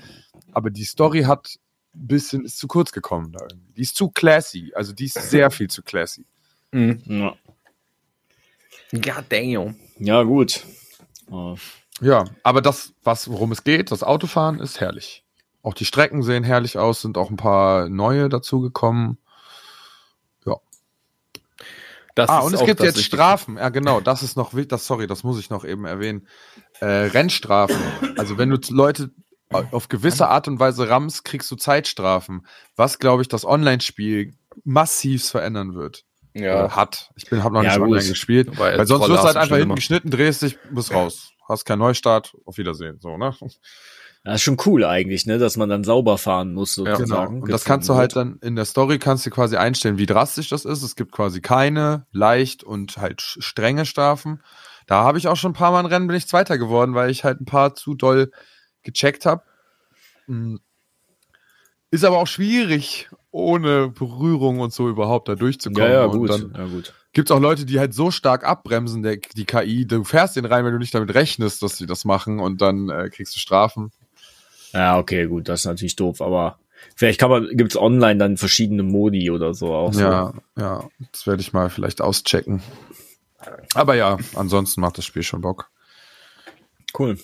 Aber 0.52 0.70
die 0.70 0.84
Story 0.84 1.24
hat 1.24 1.58
ein 1.94 2.06
bisschen, 2.06 2.44
ist 2.44 2.58
zu 2.58 2.66
kurz 2.66 2.90
gekommen 2.90 3.32
da 3.32 3.40
irgendwie. 3.42 3.72
Die 3.74 3.82
ist 3.82 3.96
zu 3.96 4.08
classy. 4.08 4.72
Also 4.74 4.94
die 4.94 5.04
ist 5.04 5.14
sehr 5.30 5.50
viel 5.50 5.68
zu 5.68 5.82
classy. 5.82 6.24
Mhm. 6.72 7.02
Ja. 7.06 7.34
God 8.92 9.24
damn. 9.28 9.76
ja, 9.98 10.22
gut. 10.22 10.64
Äh, 11.30 11.54
Ja, 12.00 12.24
aber 12.42 12.60
das, 12.60 12.92
was, 13.02 13.30
worum 13.30 13.52
es 13.52 13.64
geht, 13.64 13.90
das 13.90 14.02
Autofahren 14.02 14.58
ist 14.60 14.80
herrlich. 14.80 15.24
Auch 15.62 15.74
die 15.74 15.84
Strecken 15.84 16.22
sehen 16.22 16.44
herrlich 16.44 16.78
aus, 16.78 17.00
sind 17.00 17.16
auch 17.16 17.30
ein 17.30 17.36
paar 17.36 17.88
neue 17.88 18.28
dazugekommen. 18.28 19.18
Das 22.14 22.30
Ah, 22.30 22.40
und 22.40 22.54
es 22.54 22.64
gibt 22.64 22.80
jetzt. 22.80 23.02
Strafen. 23.02 23.56
Ja, 23.56 23.70
genau, 23.70 24.00
das 24.00 24.22
ist 24.22 24.36
noch. 24.36 24.52
Das, 24.68 24.86
sorry, 24.86 25.06
das 25.06 25.24
muss 25.24 25.38
ich 25.38 25.50
noch 25.50 25.64
eben 25.64 25.84
erwähnen. 25.84 26.28
Äh, 26.80 26.86
Rennstrafen. 26.86 27.76
Also 28.16 28.38
wenn 28.38 28.50
du 28.50 28.58
Leute 28.72 29.10
auf 29.50 29.88
gewisse 29.88 30.28
Art 30.28 30.48
und 30.48 30.58
Weise 30.58 30.88
rammst, 30.88 31.24
kriegst 31.24 31.50
du 31.50 31.56
Zeitstrafen. 31.56 32.46
Was, 32.76 32.98
glaube 32.98 33.22
ich, 33.22 33.28
das 33.28 33.44
Online-Spiel 33.44 34.34
massiv 34.64 35.24
verändern 35.24 35.74
wird. 35.74 36.04
Ja. 36.34 36.64
Oder 36.64 36.76
hat. 36.76 37.10
Ich 37.16 37.28
bin, 37.28 37.42
habe 37.42 37.54
noch 37.54 37.62
Ja, 37.62 37.70
nicht 37.70 37.80
online 37.80 38.08
gespielt. 38.08 38.58
Weil 38.58 38.86
sonst 38.86 39.08
wirst 39.08 39.22
du 39.22 39.26
halt 39.26 39.36
einfach 39.36 39.56
hinten 39.56 39.74
geschnitten, 39.74 40.10
drehst 40.10 40.42
dich, 40.42 40.58
bist 40.70 40.92
raus. 40.92 41.32
Hast 41.48 41.64
keinen 41.64 41.80
Neustart, 41.80 42.34
auf 42.44 42.56
Wiedersehen. 42.58 42.98
So, 43.00 43.16
ne? 43.16 43.34
Das 44.24 44.36
ist 44.36 44.42
schon 44.42 44.56
cool 44.64 44.84
eigentlich, 44.84 45.26
ne, 45.26 45.36
dass 45.38 45.58
man 45.58 45.68
dann 45.68 45.84
sauber 45.84 46.16
fahren 46.16 46.54
muss 46.54 46.76
Genau. 46.76 46.96
sozusagen. 46.96 47.42
Und 47.42 47.52
das 47.52 47.64
kannst 47.64 47.88
du 47.90 47.94
halt 47.94 48.16
dann 48.16 48.38
in 48.40 48.56
der 48.56 48.64
Story 48.64 48.98
kannst 48.98 49.26
du 49.26 49.30
quasi 49.30 49.56
einstellen, 49.56 49.98
wie 49.98 50.06
drastisch 50.06 50.48
das 50.48 50.64
ist. 50.64 50.82
Es 50.82 50.96
gibt 50.96 51.12
quasi 51.12 51.42
keine, 51.42 52.06
leicht 52.12 52.64
und 52.64 52.96
halt 52.96 53.20
strenge 53.20 53.84
Strafen. 53.84 54.42
Da 54.86 55.04
habe 55.04 55.18
ich 55.18 55.28
auch 55.28 55.36
schon 55.36 55.50
ein 55.50 55.54
paar 55.54 55.72
Mal 55.72 55.80
ein 55.80 55.86
Rennen 55.86 56.06
bin 56.06 56.16
ich 56.16 56.26
Zweiter 56.26 56.56
geworden, 56.56 56.94
weil 56.94 57.10
ich 57.10 57.24
halt 57.24 57.40
ein 57.40 57.44
paar 57.46 57.74
zu 57.74 57.94
doll 57.94 58.30
gecheckt 58.82 59.26
habe. 59.26 59.42
Ist 61.90 62.04
aber 62.04 62.18
auch 62.18 62.26
schwierig, 62.26 63.10
ohne 63.30 63.88
Berührung 63.88 64.60
und 64.60 64.72
so 64.72 64.88
überhaupt 64.88 65.28
da 65.28 65.34
durchzukommen. 65.34 65.86
Ja, 65.86 66.00
ja, 66.00 66.04
Und 66.06 66.18
gut. 66.18 66.30
dann 66.30 66.54
ja, 66.56 66.64
gut. 66.66 66.94
Gibt's 67.14 67.30
auch 67.30 67.40
Leute, 67.40 67.64
die 67.64 67.78
halt 67.78 67.94
so 67.94 68.10
stark 68.10 68.44
abbremsen, 68.44 69.02
der, 69.02 69.16
die 69.16 69.44
KI. 69.44 69.86
Du 69.86 70.04
fährst 70.04 70.36
den 70.36 70.44
rein, 70.44 70.64
wenn 70.64 70.72
du 70.72 70.78
nicht 70.78 70.94
damit 70.94 71.14
rechnest, 71.14 71.62
dass 71.62 71.78
sie 71.78 71.86
das 71.86 72.04
machen 72.04 72.40
und 72.40 72.60
dann 72.60 72.90
äh, 72.90 73.08
kriegst 73.08 73.34
du 73.34 73.38
Strafen. 73.38 73.92
Ja, 74.72 74.98
okay, 74.98 75.26
gut, 75.26 75.48
das 75.48 75.60
ist 75.60 75.66
natürlich 75.66 75.96
doof, 75.96 76.20
aber 76.20 76.58
vielleicht 76.96 77.20
kann 77.20 77.30
man, 77.30 77.48
gibt's 77.52 77.76
online 77.76 78.18
dann 78.18 78.36
verschiedene 78.36 78.82
Modi 78.82 79.30
oder 79.30 79.54
so 79.54 79.72
auch. 79.72 79.94
Ja, 79.94 80.34
ja, 80.58 80.88
das 81.12 81.26
werde 81.26 81.40
ich 81.40 81.52
mal 81.52 81.70
vielleicht 81.70 82.02
auschecken. 82.02 82.62
Aber 83.74 83.94
ja, 83.94 84.18
ansonsten 84.34 84.80
macht 84.80 84.98
das 84.98 85.04
Spiel 85.04 85.22
schon 85.22 85.40
Bock. 85.40 85.70
So. 86.92 86.98
Cool. 86.98 87.18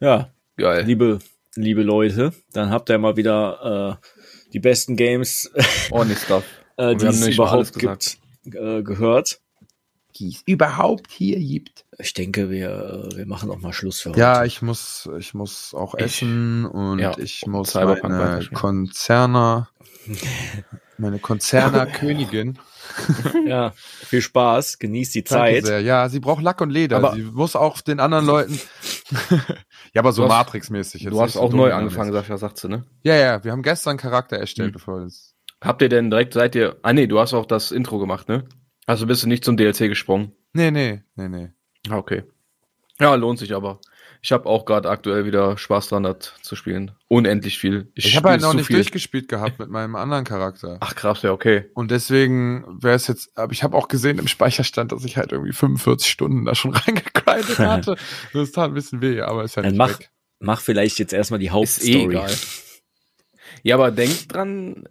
Ja, 0.00 0.30
Geil. 0.56 0.84
liebe, 0.84 1.18
liebe 1.54 1.82
Leute, 1.82 2.32
dann 2.52 2.70
habt 2.70 2.88
ihr 2.90 2.98
mal 2.98 3.16
wieder 3.16 3.98
äh, 4.00 4.06
die 4.52 4.60
besten 4.60 4.96
Games, 4.96 5.50
Ordentlich 5.90 6.18
Stuff. 6.20 6.44
äh, 6.80 6.96
die 6.96 7.06
es 7.06 7.26
überhaupt 7.26 7.78
gibt, 7.78 8.18
äh, 8.46 8.82
gehört. 8.82 9.40
die 10.16 10.28
es 10.30 10.42
überhaupt 10.44 11.10
hier 11.12 11.38
gibt. 11.38 11.84
Ich 11.98 12.12
denke, 12.14 12.50
wir, 12.50 13.08
wir 13.14 13.26
machen 13.26 13.48
auch 13.50 13.60
mal 13.60 13.72
Schluss 13.72 14.00
für 14.00 14.10
heute. 14.10 14.18
Ja, 14.20 14.44
ich 14.44 14.60
muss, 14.60 15.08
ich 15.18 15.34
muss 15.34 15.72
auch 15.72 15.94
Ich- 15.94 16.02
essen 16.04 16.66
und 16.66 16.98
ja, 16.98 17.16
ich 17.16 17.46
muss 17.46 17.70
Cyberpunk 17.70 18.12
meine. 18.14 18.44
Konzerner, 18.52 19.68
meine 20.98 21.18
Konzerner 21.20 21.86
Königin. 21.86 22.58
ja, 23.46 23.72
viel 23.76 24.20
Spaß, 24.20 24.78
genießt 24.80 25.14
die 25.14 25.22
Zeit. 25.24 25.64
sehr. 25.66 25.80
Ja, 25.80 26.08
sie 26.08 26.18
braucht 26.18 26.42
Lack 26.42 26.60
und 26.60 26.70
Leder. 26.70 26.96
Aber- 26.96 27.14
sie 27.14 27.22
muss 27.22 27.54
auch 27.54 27.80
den 27.80 28.00
anderen 28.00 28.26
Leuten. 28.26 28.58
ja, 29.94 30.00
aber 30.00 30.12
so 30.12 30.22
Du 30.26 30.28
hast- 30.28 30.36
Matrix-mäßig. 30.38 31.02
jetzt 31.02 31.12
Du 31.12 31.20
hast 31.20 31.28
nicht 31.28 31.34
so 31.34 31.40
auch 31.40 31.52
neu 31.52 31.72
angefangen. 31.72 32.12
Sascha, 32.12 32.36
sagt 32.36 32.58
sie, 32.58 32.68
ne? 32.68 32.84
Ja, 33.04 33.14
ja, 33.14 33.44
wir 33.44 33.52
haben 33.52 33.62
gestern 33.62 33.96
Charakter 33.96 34.38
erstellt, 34.38 34.68
Hm. 34.68 34.72
bevor 34.72 35.00
es. 35.02 35.29
Habt 35.60 35.82
ihr 35.82 35.88
denn 35.88 36.10
direkt, 36.10 36.32
seid 36.32 36.54
ihr, 36.54 36.76
ah 36.82 36.92
nee, 36.92 37.06
du 37.06 37.18
hast 37.20 37.34
auch 37.34 37.46
das 37.46 37.70
Intro 37.70 37.98
gemacht, 37.98 38.28
ne? 38.28 38.44
Also 38.86 39.06
bist 39.06 39.22
du 39.22 39.28
nicht 39.28 39.44
zum 39.44 39.56
DLC 39.56 39.88
gesprungen? 39.88 40.32
Nee, 40.52 40.70
nee, 40.70 41.02
nee, 41.16 41.28
nee. 41.28 41.50
Ah, 41.88 41.98
okay. 41.98 42.24
Ja, 42.98 43.14
lohnt 43.14 43.38
sich 43.38 43.54
aber. 43.54 43.80
Ich 44.22 44.32
habe 44.32 44.46
auch 44.46 44.66
gerade 44.66 44.90
aktuell 44.90 45.24
wieder 45.24 45.56
Spaß 45.56 45.88
dran, 45.88 46.02
das 46.02 46.34
zu 46.42 46.54
spielen. 46.54 46.92
Unendlich 47.08 47.58
viel. 47.58 47.90
Ich, 47.94 48.14
habe 48.16 48.28
halt 48.30 48.42
noch 48.42 48.52
nicht 48.52 48.66
viel. 48.66 48.76
durchgespielt 48.76 49.28
gehabt 49.28 49.58
mit 49.58 49.70
meinem 49.70 49.96
anderen 49.96 50.24
Charakter. 50.24 50.76
Ach 50.80 50.94
krass, 50.94 51.22
ja, 51.22 51.32
okay. 51.32 51.70
Und 51.72 51.90
deswegen 51.90 52.64
wäre 52.82 52.96
es 52.96 53.06
jetzt, 53.06 53.36
aber 53.38 53.52
ich 53.52 53.62
habe 53.62 53.76
auch 53.76 53.88
gesehen 53.88 54.18
im 54.18 54.28
Speicherstand, 54.28 54.92
dass 54.92 55.04
ich 55.06 55.16
halt 55.16 55.32
irgendwie 55.32 55.52
45 55.54 56.10
Stunden 56.10 56.44
da 56.44 56.54
schon 56.54 56.72
reingekleidet 56.74 57.58
hatte. 57.58 57.96
Das 58.34 58.52
tat 58.52 58.70
ein 58.70 58.74
bisschen 58.74 59.00
weh, 59.00 59.22
aber 59.22 59.44
ist 59.44 59.56
ja 59.56 59.62
Dann 59.62 59.72
nicht 59.72 59.78
mach, 59.78 59.98
weg. 60.00 60.10
mach 60.38 60.60
vielleicht 60.60 60.98
jetzt 60.98 61.14
erstmal 61.14 61.40
die 61.40 61.46
Ist 61.46 61.50
eh 61.52 61.54
Hauptstory. 61.54 62.04
egal. 62.16 62.30
Ja, 63.62 63.74
aber 63.76 63.90
denk 63.90 64.28
dran, 64.28 64.84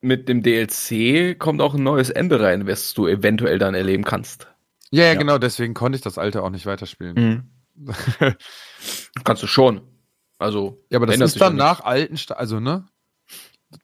mit 0.00 0.28
dem 0.28 0.42
DLC 0.42 1.38
kommt 1.38 1.60
auch 1.60 1.74
ein 1.74 1.82
neues 1.82 2.10
Ende 2.10 2.40
rein, 2.40 2.66
was 2.66 2.94
du 2.94 3.06
eventuell 3.06 3.58
dann 3.58 3.74
erleben 3.74 4.04
kannst. 4.04 4.48
Ja, 4.90 5.04
ja, 5.04 5.12
Ja. 5.12 5.18
genau, 5.18 5.38
deswegen 5.38 5.74
konnte 5.74 5.96
ich 5.96 6.02
das 6.02 6.18
alte 6.18 6.42
auch 6.42 6.50
nicht 6.50 6.66
weiterspielen. 6.66 7.50
Kannst 9.24 9.42
du 9.42 9.46
schon. 9.46 9.82
Also, 10.38 10.82
Ja, 10.90 10.98
aber 10.98 11.06
das 11.06 11.20
ist 11.20 11.40
dann 11.40 11.56
nach 11.56 11.80
alten, 11.80 12.16
Sta 12.16 12.34
also, 12.34 12.60
ne? 12.60 12.86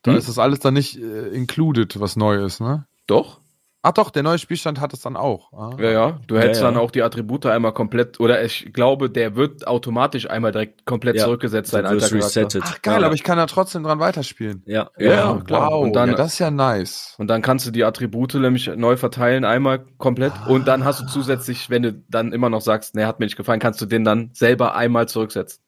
Da 0.02 0.12
Hm? 0.12 0.18
ist 0.18 0.28
das 0.28 0.38
alles 0.38 0.59
dann 0.59 0.74
nicht 0.74 0.97
äh, 0.98 1.28
included, 1.28 2.01
was 2.01 2.16
neu 2.16 2.44
ist, 2.44 2.60
ne? 2.60 2.86
Doch? 3.06 3.40
Ach 3.88 3.92
doch, 3.92 4.10
der 4.10 4.24
neue 4.24 4.38
Spielstand 4.38 4.80
hat 4.80 4.92
es 4.92 5.00
dann 5.00 5.16
auch. 5.16 5.52
Ah. 5.52 5.70
Ja, 5.80 5.90
ja. 5.92 6.20
Du 6.26 6.36
hättest 6.36 6.60
Ja, 6.60 6.66
ja. 6.66 6.72
dann 6.74 6.80
auch 6.82 6.90
die 6.90 7.02
Attribute 7.02 7.46
einmal 7.46 7.72
komplett, 7.72 8.18
oder 8.18 8.42
ich 8.42 8.72
glaube, 8.72 9.08
der 9.08 9.36
wird 9.36 9.64
automatisch 9.68 10.28
einmal 10.28 10.50
direkt 10.50 10.84
komplett 10.86 11.14
Ja. 11.14 11.22
zurückgesetzt, 11.24 11.70
sein 11.70 11.86
alter 11.86 12.10
resettet. 12.12 12.64
Ach 12.66 12.82
geil, 12.82 13.00
ja. 13.00 13.06
aber 13.06 13.14
ich 13.14 13.22
kann 13.22 13.38
da 13.38 13.46
trotzdem 13.46 13.84
dran 13.84 14.00
weiterspielen. 14.00 14.64
Ja, 14.66 14.90
Ja, 14.98 15.06
ja. 15.06 15.14
ja. 15.14 15.40
klar. 15.46 15.70
Wow, 15.70 15.84
Und 15.84 15.92
dann- 15.94 16.08
ja, 16.10 16.14
das 16.16 16.32
ist 16.32 16.38
ja 16.40 16.50
nice. 16.50 17.14
Und 17.18 17.28
dann 17.28 17.42
kannst 17.42 17.64
du 17.64 17.70
die 17.70 17.84
Attribute 17.84 18.34
nämlich 18.34 18.66
neu 18.74 18.96
verteilen, 18.96 19.44
einmal 19.44 19.84
komplett. 19.98 20.32
Und 20.48 20.66
dann 20.66 20.84
hast 20.84 21.02
du 21.02 21.06
zusätzlich, 21.06 21.70
wenn 21.70 21.82
du 21.84 21.92
dann 22.08 22.32
immer 22.32 22.50
noch 22.50 22.62
sagst, 22.62 22.96
ne, 22.96 23.06
hat 23.06 23.20
mir 23.20 23.26
nicht 23.26 23.36
gefallen, 23.36 23.60
kannst 23.60 23.80
du 23.80 23.86
den 23.86 24.02
dann 24.02 24.30
selber 24.32 24.74
einmal 24.74 25.06
zurücksetzen. 25.06 25.62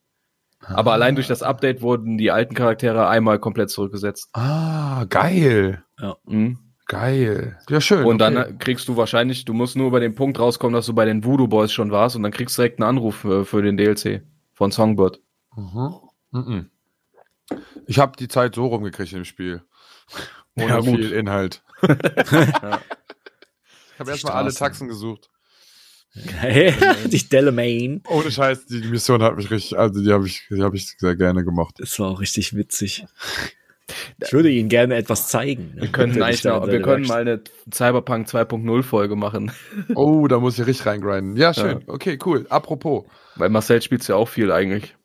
Aber 0.66 0.92
allein 0.92 1.14
durch 1.14 1.28
das 1.28 1.44
Update 1.44 1.82
wurden 1.82 2.18
die 2.18 2.32
alten 2.32 2.56
Charaktere 2.56 3.06
einmal 3.06 3.38
komplett 3.38 3.70
zurückgesetzt. 3.70 4.28
Ah, 4.32 5.04
geil. 5.08 5.84
Mhm. 6.26 6.58
Geil. 6.88 7.58
Ja, 7.68 7.82
schön. 7.82 8.04
Und 8.04 8.18
dann 8.18 8.38
okay. 8.38 8.50
äh, 8.50 8.54
kriegst 8.54 8.88
du 8.88 8.96
wahrscheinlich, 8.96 9.44
du 9.44 9.52
musst 9.52 9.76
nur 9.76 9.88
über 9.88 10.00
den 10.00 10.14
Punkt 10.14 10.38
rauskommen, 10.38 10.74
dass 10.74 10.86
du 10.86 10.94
bei 10.94 11.04
den 11.04 11.22
Voodoo 11.22 11.46
Boys 11.46 11.70
schon 11.70 11.90
warst 11.90 12.16
und 12.16 12.22
dann 12.22 12.32
kriegst 12.32 12.56
du 12.56 12.62
direkt 12.62 12.80
einen 12.80 12.88
Anruf 12.88 13.16
für, 13.16 13.44
für 13.44 13.62
den 13.62 13.76
DLC 13.76 14.22
von 14.54 14.70
Songbird. 14.70 15.20
Mhm. 15.54 15.94
Mhm. 16.30 16.70
Ich 17.86 17.98
habe 17.98 18.16
die 18.18 18.28
Zeit 18.28 18.54
so 18.54 18.66
rumgekriegt 18.66 19.12
im 19.12 19.26
Spiel. 19.26 19.62
Ohne 20.56 20.68
Ja, 20.68 20.80
gut. 20.80 20.96
viel 20.96 21.12
Inhalt. 21.12 21.62
Ja. 21.82 22.80
Ich 23.94 24.00
habe 24.00 24.12
erstmal 24.12 24.34
alle. 24.34 24.54
Taxen 24.54 24.86
gesucht. 24.86 25.28
die 26.14 27.28
Delamain. 27.28 28.00
Ohne 28.06 28.30
Scheiß, 28.30 28.66
die 28.66 28.80
Mission 28.82 29.22
hat 29.24 29.36
mich 29.36 29.50
richtig, 29.50 29.76
also 29.76 30.00
die 30.00 30.12
habe 30.12 30.26
ich, 30.26 30.46
die 30.48 30.62
habe 30.62 30.76
ich 30.76 30.96
sehr 30.96 31.16
gerne 31.16 31.44
gemocht. 31.44 31.74
Das 31.78 31.98
war 31.98 32.10
auch 32.10 32.20
richtig 32.20 32.54
witzig. 32.54 33.04
Ich 34.22 34.32
würde 34.32 34.50
Ihnen 34.50 34.68
gerne 34.68 34.96
etwas 34.96 35.28
zeigen. 35.28 35.72
Wir 35.76 35.88
können, 35.88 36.14
Wenn 36.14 36.22
eigentlich 36.22 36.36
ich 36.36 36.42
da 36.42 36.66
wir 36.66 36.82
können 36.82 37.06
mal 37.06 37.20
eine 37.22 37.40
Cyberpunk 37.72 38.28
2.0 38.28 38.82
Folge 38.82 39.16
machen. 39.16 39.52
Oh, 39.94 40.26
da 40.28 40.38
muss 40.38 40.58
ich 40.58 40.66
richtig 40.66 40.86
reingrinden. 40.86 41.36
Ja, 41.36 41.54
schön. 41.54 41.82
Okay, 41.86 42.18
cool. 42.24 42.46
Apropos. 42.50 43.04
Weil 43.36 43.48
Marcel 43.48 43.80
spielt 43.82 44.06
ja 44.08 44.16
auch 44.16 44.28
viel 44.28 44.52
eigentlich. 44.52 44.96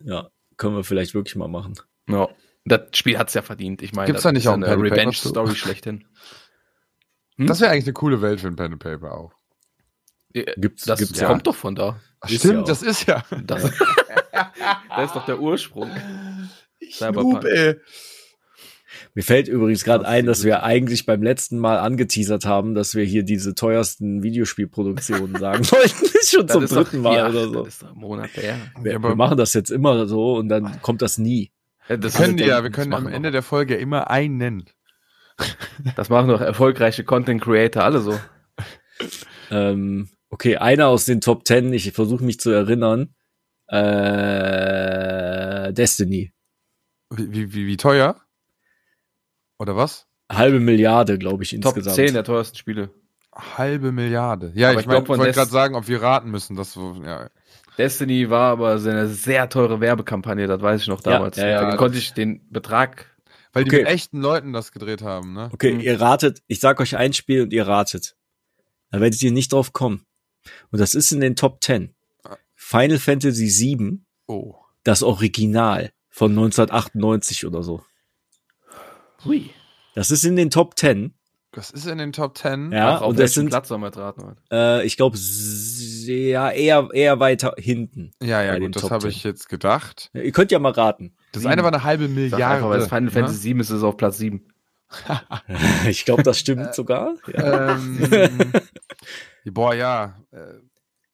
Ja, 0.00 0.28
können 0.56 0.76
wir 0.76 0.84
vielleicht 0.84 1.14
wirklich 1.14 1.36
mal 1.36 1.48
machen. 1.48 1.74
Ja. 2.08 2.28
Das 2.64 2.80
Spiel 2.92 3.18
hat's 3.18 3.34
ja 3.34 3.42
verdient. 3.42 3.82
Ich 3.82 3.92
meine, 3.92 4.06
Gibt's 4.06 4.22
das 4.22 4.30
da 4.30 4.32
nicht 4.32 4.44
ist 4.44 4.48
auch 4.48 4.54
ein 4.54 4.64
eine 4.64 4.80
Revenge-Story 4.82 5.54
schlechthin. 5.54 6.04
Hm? 7.36 7.46
Das 7.46 7.60
wäre 7.60 7.70
eigentlich 7.70 7.84
eine 7.84 7.92
coole 7.94 8.20
Welt 8.20 8.40
für 8.40 8.48
ein 8.48 8.56
Pen 8.56 8.72
and 8.72 8.82
Paper 8.82 9.12
auch. 9.12 9.32
Gibt's, 10.32 10.84
Das 10.84 10.98
gibt's 10.98 11.22
kommt 11.22 11.46
doch 11.46 11.54
von 11.54 11.74
da. 11.74 12.00
Ach, 12.20 12.28
Ist 12.28 12.40
stimmt, 12.40 12.54
ja 12.54 12.60
auch. 12.62 12.66
das 12.66 12.82
ist 12.82 13.06
ja. 13.06 13.24
Das, 13.44 13.62
das 14.88 15.06
ist 15.06 15.16
doch 15.16 15.24
der 15.24 15.40
Ursprung. 15.40 15.90
Ich 16.80 16.96
Cyberpunk. 16.96 17.34
Noob, 17.34 17.44
ey. 17.44 17.76
Mir 19.14 19.22
fällt 19.22 19.48
übrigens 19.48 19.84
gerade 19.84 20.06
ein, 20.08 20.26
dass 20.26 20.44
wir 20.44 20.62
eigentlich 20.62 21.04
beim 21.06 21.22
letzten 21.22 21.58
Mal 21.58 21.78
angeteasert 21.78 22.46
haben, 22.46 22.74
dass 22.74 22.94
wir 22.94 23.04
hier 23.04 23.22
diese 23.22 23.54
teuersten 23.54 24.22
Videospielproduktionen 24.22 25.36
sagen 25.36 25.64
wollten. 25.70 25.94
Das 26.02 26.14
ist 26.14 26.30
schon 26.32 26.46
Das 26.46 26.54
zum 26.54 26.64
ist 26.64 26.72
doch- 26.74 26.84
dritten 26.84 27.02
Mal 27.02 27.16
ja, 27.16 27.28
oder 27.28 27.44
so. 27.48 27.64
Das 27.64 27.74
ist 27.74 27.82
doch 27.82 27.94
Monate 27.94 28.40
her. 28.40 28.56
Wir, 28.80 29.02
wir 29.02 29.14
machen 29.14 29.36
das 29.36 29.52
jetzt 29.54 29.70
immer 29.70 30.06
so 30.06 30.34
und 30.36 30.48
dann 30.48 30.80
kommt 30.82 31.02
das 31.02 31.18
nie. 31.18 31.52
Ja, 31.88 31.96
Das, 31.96 32.18
Wir 32.18 32.24
können 32.24 32.36
die 32.38 32.44
ja, 32.44 32.62
wir 32.62 32.70
können 32.70 32.92
am 32.94 33.06
Ende 33.06 33.30
der 33.30 33.42
Folge 33.42 33.76
immer 33.76 34.10
einen 34.10 34.36
nennen. 34.38 34.64
Das 35.96 36.08
machen 36.08 36.28
doch 36.28 36.40
erfolgreiche 36.40 37.04
Content 37.04 37.40
Creator 37.42 37.84
alle 37.84 38.00
so. 38.00 38.18
Ähm, 39.50 40.08
okay, 40.30 40.56
einer 40.56 40.88
aus 40.88 41.04
den 41.04 41.20
Top 41.20 41.44
Ten, 41.44 41.72
ich 41.72 41.92
versuche 41.92 42.24
mich 42.24 42.40
zu 42.40 42.50
erinnern. 42.50 43.14
Äh, 44.38 45.72
Destiny. 45.72 46.32
Wie, 47.10 47.52
wie, 47.52 47.66
wie, 47.66 47.76
teuer? 47.76 48.16
Oder 49.58 49.76
was? 49.76 50.06
Halbe 50.30 50.60
Milliarde, 50.60 51.18
glaube 51.18 51.42
ich, 51.42 51.50
Top 51.50 51.76
insgesamt. 51.76 51.96
10 51.96 52.14
der 52.14 52.24
teuersten 52.24 52.56
Spiele. 52.56 52.90
Halbe 53.34 53.92
Milliarde. 53.92 54.52
Ja, 54.54 54.70
Aber 54.70 54.80
ich, 54.80 54.86
ich 54.86 54.86
mein, 54.86 55.08
wollte 55.08 55.32
gerade 55.32 55.50
sagen, 55.50 55.74
ob 55.74 55.88
wir 55.88 56.02
raten 56.02 56.30
müssen. 56.30 56.56
Das 56.56 56.72
so, 56.72 56.94
ja. 57.04 57.30
Destiny 57.78 58.28
war 58.28 58.50
aber 58.52 58.72
eine 58.72 59.06
sehr 59.08 59.48
teure 59.48 59.80
Werbekampagne, 59.80 60.46
das 60.46 60.60
weiß 60.60 60.82
ich 60.82 60.88
noch 60.88 61.04
Ja, 61.04 61.12
damals. 61.12 61.36
ja, 61.36 61.46
ja. 61.46 61.70
da 61.70 61.76
konnte 61.76 61.96
ich 61.98 62.12
den 62.12 62.46
Betrag. 62.50 63.06
Weil 63.52 63.64
die 63.64 63.70
Okay. 63.70 63.78
mit 63.84 63.88
echten 63.88 64.20
Leuten 64.20 64.52
das 64.52 64.72
gedreht 64.72 65.00
haben, 65.02 65.32
ne? 65.32 65.48
Okay, 65.52 65.74
Mhm. 65.74 65.80
ihr 65.80 66.00
ratet, 66.00 66.42
ich 66.48 66.60
sag 66.60 66.80
euch 66.80 66.96
ein 66.96 67.12
Spiel 67.12 67.42
und 67.42 67.52
ihr 67.52 67.66
ratet. 67.66 68.16
Da 68.90 69.00
werdet 69.00 69.22
ihr 69.22 69.32
nicht 69.32 69.52
drauf 69.52 69.72
kommen. 69.72 70.04
Und 70.70 70.80
das 70.80 70.94
ist 70.94 71.12
in 71.12 71.20
den 71.20 71.36
Top 71.36 71.62
10. 71.62 71.94
Final 72.54 72.98
Fantasy 72.98 73.46
VII, 73.48 74.00
Oh. 74.26 74.56
das 74.82 75.02
Original 75.02 75.90
von 76.18 76.32
1998 76.32 77.46
oder 77.46 77.62
so. 77.62 77.80
Hui. 79.24 79.50
Das 79.94 80.10
ist 80.10 80.24
in 80.24 80.34
den 80.34 80.50
Top 80.50 80.76
10. 80.76 81.14
Das 81.52 81.70
ist 81.70 81.86
in 81.86 81.98
den 81.98 82.12
Top 82.12 82.34
Ten. 82.34 82.72
Ja, 82.72 82.96
Ach, 82.96 83.02
auf 83.02 83.10
und 83.10 83.18
das 83.20 83.34
sind, 83.34 83.50
Platz 83.50 83.68
soll 83.68 83.78
man 83.78 83.90
jetzt 83.90 83.98
raten? 83.98 84.36
äh, 84.50 84.84
ich 84.84 84.96
glaube, 84.96 85.16
sehr, 85.16 86.52
eher, 86.52 86.88
eher 86.92 87.20
weiter 87.20 87.54
hinten. 87.56 88.10
Ja, 88.20 88.42
ja, 88.42 88.58
gut, 88.58 88.74
das 88.74 88.90
habe 88.90 89.02
10. 89.02 89.10
ich 89.10 89.22
jetzt 89.22 89.48
gedacht. 89.48 90.10
Ja, 90.12 90.22
Ihr 90.22 90.32
könnt 90.32 90.50
ja 90.50 90.58
mal 90.58 90.72
raten. 90.72 91.14
Das 91.32 91.42
Sieben. 91.42 91.52
eine 91.52 91.62
war 91.62 91.72
eine 91.72 91.84
halbe 91.84 92.08
Milliarde. 92.08 92.46
einfach, 92.46 92.68
weil 92.68 92.80
das 92.80 92.88
Final 92.88 93.02
ne? 93.04 93.10
Fantasy 93.12 93.38
7 93.38 93.60
ist 93.60 93.70
es 93.70 93.82
auf 93.84 93.96
Platz 93.96 94.18
7. 94.18 94.44
Ich 95.88 96.04
glaube, 96.04 96.24
das 96.24 96.38
stimmt 96.38 96.74
sogar. 96.74 97.14
Ja. 97.32 97.76
Ähm, 97.76 98.52
boah, 99.52 99.74
ja. 99.74 100.16
Äh, 100.32 100.54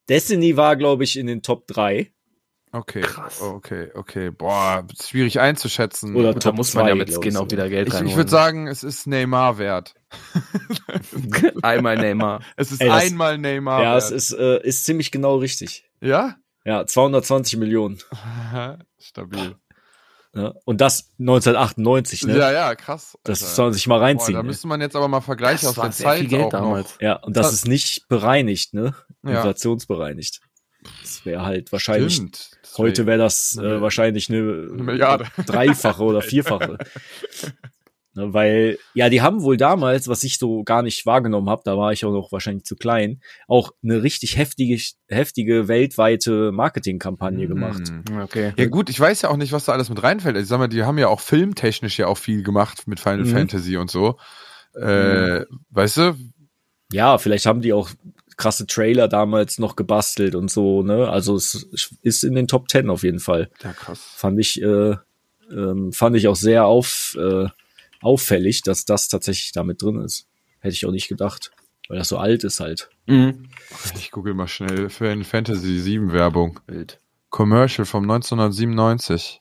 Destiny 0.09 0.56
war, 0.56 0.76
glaube 0.76 1.05
ich, 1.05 1.18
in 1.18 1.26
den 1.26 1.43
Top 1.43 1.66
3. 1.66 2.14
Okay. 2.76 3.02
Krass. 3.02 3.40
Okay, 3.40 3.90
okay. 3.94 4.30
Boah, 4.30 4.84
schwierig 5.01 5.38
einzuschätzen. 5.38 6.16
Oder 6.16 6.32
Gut, 6.32 6.44
da 6.44 6.51
muss 6.51 6.74
man 6.74 6.88
ja 6.88 6.96
mit 6.96 7.09
Skin 7.14 7.36
auch 7.36 7.48
wieder 7.48 7.68
Geld 7.68 7.86
ich, 7.86 7.94
reinholen. 7.94 8.10
ich 8.10 8.16
würde 8.16 8.30
sagen, 8.30 8.66
es 8.66 8.82
ist 8.82 9.06
Neymar 9.06 9.59
wert. 9.59 9.94
Einmal 11.62 11.96
Neymar. 11.96 12.40
Es 12.56 12.72
ist 12.72 12.80
Ey, 12.80 12.88
das- 12.88 13.05
einmal 13.05 13.38
Neymar 13.38 13.82
ja, 13.82 13.92
wert. 13.94 14.02
es 14.02 14.10
ist, 14.10 14.32
äh, 14.32 14.60
ist 14.66 14.84
ziemlich 14.84 15.10
genau 15.10 15.36
richtig. 15.36 15.84
Ja? 16.01 16.36
Ja, 16.64 16.84
220 16.86 17.59
Millionen. 17.59 17.98
Stabil. 18.98 19.55
Ne? 20.32 20.52
Und 20.64 20.80
das 20.80 21.12
1998, 21.20 22.26
ne? 22.26 22.36
Ja, 22.38 22.51
ja, 22.52 22.74
krass. 22.74 23.16
das 23.22 23.40
Alter. 23.42 23.55
soll 23.55 23.64
man 23.66 23.72
sich 23.74 23.86
mal 23.86 23.98
Boah, 23.98 24.05
reinziehen. 24.06 24.34
da 24.34 24.42
ne? 24.42 24.48
müsste 24.48 24.66
man 24.66 24.80
jetzt 24.80 24.96
aber 24.96 25.06
mal 25.06 25.20
vergleichen 25.20 25.60
Das 25.68 25.70
aus 25.70 25.76
war 25.76 25.84
der 25.84 25.92
sehr 25.92 26.06
Zeit 26.06 26.20
viel 26.20 26.28
Geld 26.28 26.44
auch 26.46 26.51
damals. 26.51 26.94
noch. 26.94 27.01
ja, 27.01 27.12
und 27.22 27.36
das 27.36 27.46
Das- 27.46 27.55
ist 27.55 27.68
nicht 27.68 28.09
bereinigt, 28.09 28.74
ne? 28.74 28.94
Ja. 29.22 29.36
Inflationsbereinigt. 29.36 30.40
Das 31.02 31.24
wäre 31.24 31.44
halt 31.44 31.73
wahrscheinlich, 31.73 32.15
Stimmt. 32.15 32.51
heute 32.77 33.06
wäre 33.06 33.19
das 33.19 33.56
Eine 33.59 33.74
äh, 33.77 33.81
wahrscheinlich 33.81 34.28
eine, 34.31 34.39
Eine 34.73 34.82
Milliarde. 34.82 35.27
dreifache 35.47 36.02
oder 36.02 36.20
vierfache. 36.23 36.78
Ne, 38.16 38.32
weil, 38.32 38.78
ja, 38.94 39.09
die 39.09 39.23
haben 39.23 39.43
wohl 39.43 39.56
damals, 39.56 40.06
was 40.06 40.23
ich 40.23 40.39
so 40.39 40.62
gar 40.62 40.82
nicht 40.82 41.05
wahrgenommen 41.05 41.51
habe, 41.51 41.62
da 41.65 41.77
war 41.77 41.93
ich 41.93 42.05
auch 42.05 42.12
noch 42.12 42.31
wahrscheinlich 42.31 42.62
zu 42.65 42.77
klein, 42.77 43.20
auch 43.48 43.73
eine 43.82 44.05
richtig 44.05 44.36
heftige, 44.36 44.81
heftige 45.09 45.66
weltweite 45.66 46.52
Marketingkampagne 46.52 47.48
gemacht. 47.48 47.82
Hm. 47.89 48.20
Okay. 48.23 48.52
Ja 48.56 48.66
gut, 48.66 48.89
ich 48.89 49.01
weiß 49.01 49.23
ja 49.23 49.31
auch 49.31 49.36
nicht, 49.36 49.51
was 49.52 49.65
da 49.65 49.73
alles 49.73 49.89
mit 49.89 50.01
reinfällt. 50.01 50.36
Ich 50.36 50.47
sag 50.47 50.59
mal, 50.59 50.69
die 50.69 50.85
haben 50.85 50.98
ja 50.98 51.09
auch 51.09 51.19
filmtechnisch 51.20 51.98
ja 51.98 52.06
auch 52.06 52.19
viel 52.19 52.44
gemacht 52.44 52.86
mit 52.86 53.01
Final 53.01 53.24
Mhm. 53.24 53.31
Fantasy 53.32 53.77
und 53.78 53.90
so. 53.90 54.16
Äh, 54.74 55.44
Weißt 55.70 55.97
du? 55.97 56.16
Ja, 56.93 57.19
vielleicht 57.19 57.47
haben 57.47 57.62
die 57.62 57.73
auch 57.73 57.90
krasse 58.36 58.66
Trailer 58.66 59.09
damals 59.09 59.59
noch 59.59 59.77
gebastelt 59.77 60.35
und 60.35 60.51
so, 60.51 60.82
ne? 60.82 61.09
Also 61.09 61.36
es 61.36 61.66
ist 62.02 62.24
in 62.24 62.35
den 62.35 62.48
Top 62.48 62.69
Ten 62.69 62.90
auf 62.90 63.02
jeden 63.02 63.20
Fall. 63.20 63.51
Ja, 63.62 63.73
krass. 63.73 64.01
Fand 64.16 64.39
ich, 64.39 64.61
äh, 64.62 64.97
ähm, 65.51 65.93
fand 65.93 66.16
ich 66.16 66.28
auch 66.28 66.36
sehr 66.36 66.66
auf, 66.66 67.16
äh, 67.19 67.47
auffällig, 68.01 68.62
dass 68.62 68.85
das 68.85 69.09
tatsächlich 69.09 69.52
damit 69.52 69.82
drin 69.82 70.01
ist. 70.01 70.27
Hätte 70.61 70.74
ich 70.74 70.86
auch 70.86 70.93
nicht 70.93 71.09
gedacht, 71.09 71.52
weil 71.89 71.98
das 71.98 72.09
so 72.09 72.19
alt 72.19 72.44
ist 72.44 72.61
halt. 72.61 72.89
Mhm. 73.06 73.48
Ich 73.97 74.11
google 74.11 74.35
mal 74.35 74.48
schnell 74.48 74.89
für 74.90 75.09
eine 75.09 75.24
Fantasy 75.24 75.78
7 75.78 76.12
Werbung. 76.12 76.61
Wild. 76.66 76.98
Commercial 77.31 77.85
vom 77.85 78.05
1997. 78.05 79.40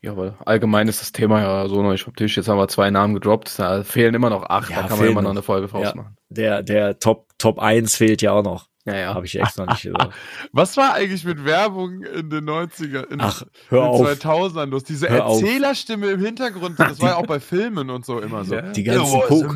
Ja, 0.00 0.16
weil 0.16 0.34
allgemein 0.44 0.88
ist 0.88 1.00
das 1.00 1.12
Thema 1.12 1.40
ja 1.40 1.68
so 1.68 1.82
noch 1.82 1.92
nicht 1.92 2.02
vom 2.02 2.14
Tisch. 2.16 2.36
Jetzt 2.36 2.48
haben 2.48 2.58
wir 2.58 2.68
zwei 2.68 2.90
Namen 2.90 3.14
gedroppt. 3.14 3.58
Da 3.58 3.82
fehlen 3.84 4.14
immer 4.14 4.30
noch 4.30 4.44
acht. 4.44 4.70
Ja, 4.70 4.82
da 4.82 4.88
kann 4.88 4.98
man 4.98 5.08
immer 5.08 5.22
noch 5.22 5.30
eine 5.30 5.42
Folge 5.42 5.68
draus 5.68 5.84
Ja. 5.88 5.94
machen. 5.94 6.16
Der, 6.28 6.62
der 6.62 6.98
Top, 6.98 7.28
Top 7.38 7.58
1 7.58 7.96
fehlt 7.96 8.22
ja 8.22 8.32
auch 8.32 8.42
noch. 8.42 8.68
Ja, 8.84 8.96
ja. 8.96 9.14
Habe 9.14 9.26
ich 9.26 9.38
extra 9.38 9.66
nicht 9.66 9.82
gesagt. 9.82 10.12
Was 10.52 10.76
war 10.76 10.94
eigentlich 10.94 11.24
mit 11.24 11.44
Werbung 11.44 12.02
in 12.02 12.30
den 12.30 12.48
90er, 12.48 13.10
in 13.10 13.20
Ach, 13.20 13.42
hör 13.68 13.82
den 13.82 13.88
auf. 13.88 14.00
2000ern 14.08 14.66
los? 14.66 14.84
Diese 14.84 15.08
Hör 15.08 15.26
auf. 15.26 15.42
Erzählerstimme 15.42 16.10
im 16.10 16.24
Hintergrund, 16.24 16.80
das 16.80 17.00
war 17.00 17.10
ja 17.10 17.16
auch 17.16 17.26
bei 17.26 17.40
Filmen 17.40 17.90
und 17.90 18.06
so 18.06 18.20
immer 18.20 18.44
so. 18.44 18.60
Die 18.60 18.84
ganzen 18.84 19.20
Pok 19.20 19.54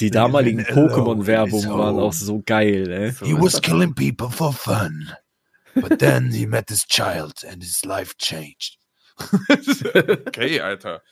die 0.00 0.10
damaligen 0.10 0.60
Pokémon-Werbungen 0.60 1.64
in 1.64 1.76
waren 1.78 1.98
auch 1.98 2.12
so 2.12 2.40
geil, 2.44 2.90
ey. 2.90 3.10
So 3.10 3.26
He 3.26 3.34
was 3.34 3.60
killing 3.60 3.94
people 3.94 4.30
for 4.30 4.52
fun. 4.52 5.10
But 5.74 5.98
then 5.98 6.30
he 6.30 6.46
met 6.46 6.68
his 6.68 6.86
child 6.86 7.44
and 7.44 7.62
his 7.62 7.84
life 7.84 8.14
changed. 8.18 8.77
Okay, 10.26 10.60
Alter. 10.60 11.02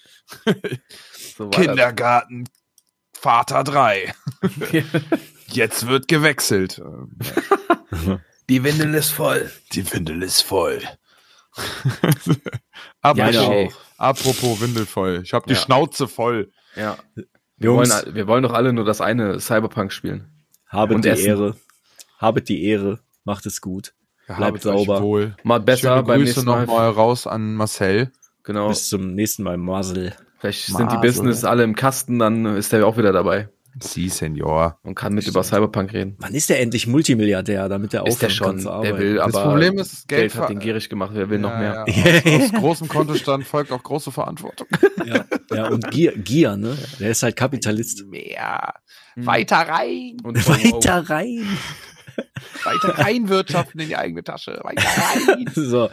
So 1.37 1.45
war 1.45 1.51
das. 1.51 1.61
Kindergarten, 1.61 2.45
Vater 3.13 3.65
3. 3.65 4.15
Jetzt 5.49 5.87
wird 5.87 6.09
gewechselt. 6.09 6.81
Die 8.49 8.63
Windel 8.65 8.95
ist 8.95 9.11
voll. 9.11 9.51
Die 9.73 9.91
Windel 9.93 10.23
ist 10.23 10.43
voll. 10.43 10.81
Apropos, 13.01 13.35
Ja, 13.35 13.43
auch. 13.43 13.73
apropos 13.99 14.61
Windel 14.61 14.87
voll. 14.87 15.21
Ich 15.25 15.33
habe 15.33 15.47
die 15.49 15.55
Ja. 15.55 15.61
Schnauze 15.61 16.07
voll. 16.09 16.53
Ja. 16.75 16.99
Wir 17.57 17.73
wollen, 17.73 17.91
wir 18.15 18.27
wollen 18.27 18.43
doch 18.43 18.53
alle 18.53 18.73
nur 18.73 18.85
das 18.85 19.01
eine 19.01 19.41
Cyberpunk 19.41 19.93
spielen. 19.93 20.45
habet 20.69 20.97
und 20.97 21.05
die 21.05 21.09
essen. 21.09 21.27
Ehre. 21.27 21.57
Habet 22.19 22.49
die 22.49 22.65
Ehre. 22.65 23.01
Macht 23.25 23.47
es 23.47 23.61
gut. 23.61 23.95
Bleibt 24.27 24.63
sauber. 24.63 25.03
Wohl. 25.03 25.37
Mal 25.43 25.61
besser 25.61 25.95
Schöne 25.95 26.03
beim 26.03 26.21
Grüße 26.21 26.33
nächsten 26.41 26.47
Mal. 26.47 26.67
nochmal 26.67 26.91
raus 26.91 27.27
an 27.27 27.55
Marcel. 27.55 28.11
Genau. 28.43 28.69
Bis 28.69 28.89
zum 28.89 29.15
nächsten 29.15 29.43
Mal, 29.43 29.57
Marcel. 29.57 30.15
Vielleicht 30.39 30.67
sind 30.67 30.93
die. 30.93 30.99
Business 30.99 31.45
alle 31.45 31.65
im 31.65 31.75
Kasten, 31.75 32.19
dann 32.19 32.45
ist 32.57 32.73
der 32.73 32.87
auch 32.87 32.97
wieder 32.97 33.13
dabei 33.13 33.49
Sie, 33.79 34.09
Senor. 34.09 34.79
und 34.83 34.95
kann 34.95 35.15
mit 35.15 35.27
über 35.27 35.43
Cyberpunk 35.43 35.93
reden. 35.93 36.17
Wann 36.19 36.35
ist 36.35 36.49
der 36.49 36.61
endlich 36.61 36.87
Multimilliardär, 36.87 37.69
damit 37.69 37.93
er 37.93 38.07
Ist 38.07 38.23
der 38.23 38.31
schon, 38.31 38.63
der 38.65 38.99
will, 38.99 39.17
Das 39.17 39.35
aber 39.35 39.51
Problem 39.51 39.79
ist, 39.79 40.09
Geld, 40.09 40.33
Geld 40.33 40.35
hat 40.37 40.49
den 40.49 40.59
gierig 40.61 40.89
gemacht, 40.89 41.11
wer 41.15 41.29
will 41.29 41.39
noch 41.39 41.51
Ja, 41.51 41.85
mehr. 41.85 41.85
Ja, 41.87 42.37
aus, 42.37 42.43
aus 42.53 42.53
großem 42.53 42.89
Kontostand 42.89 43.45
folgt 43.45 43.73
auch 43.73 43.83
große 43.83 44.13
Verantwortung. 44.13 44.67
Ja, 45.05 45.25
ja 45.53 45.69
und 45.69 45.89
Gier, 45.93 46.19
Gier, 46.19 46.57
ne? 46.57 46.77
Der 46.99 47.11
ist 47.11 47.23
halt 47.23 47.37
Kapitalist. 47.37 48.07
Mehr. 48.07 48.75
Weiter 49.15 49.59
rein. 49.59 50.17
Und 50.25 50.49
Weiter 50.49 51.09
rein. 51.09 51.47
Weiter 52.65 52.99
reinwirtschaften 52.99 53.81
in 53.81 53.89
die 53.89 53.97
eigene 53.97 54.23
Tasche. 54.23 54.61
Weiter 54.63 54.83
rein. 54.83 55.47
So, 55.55 55.91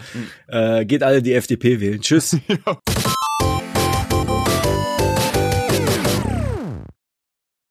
äh, 0.47 0.85
geht 0.85 1.03
alle 1.03 1.21
die 1.21 1.33
FDP 1.33 1.79
wählen. 1.79 2.01
Tschüss. 2.01 2.37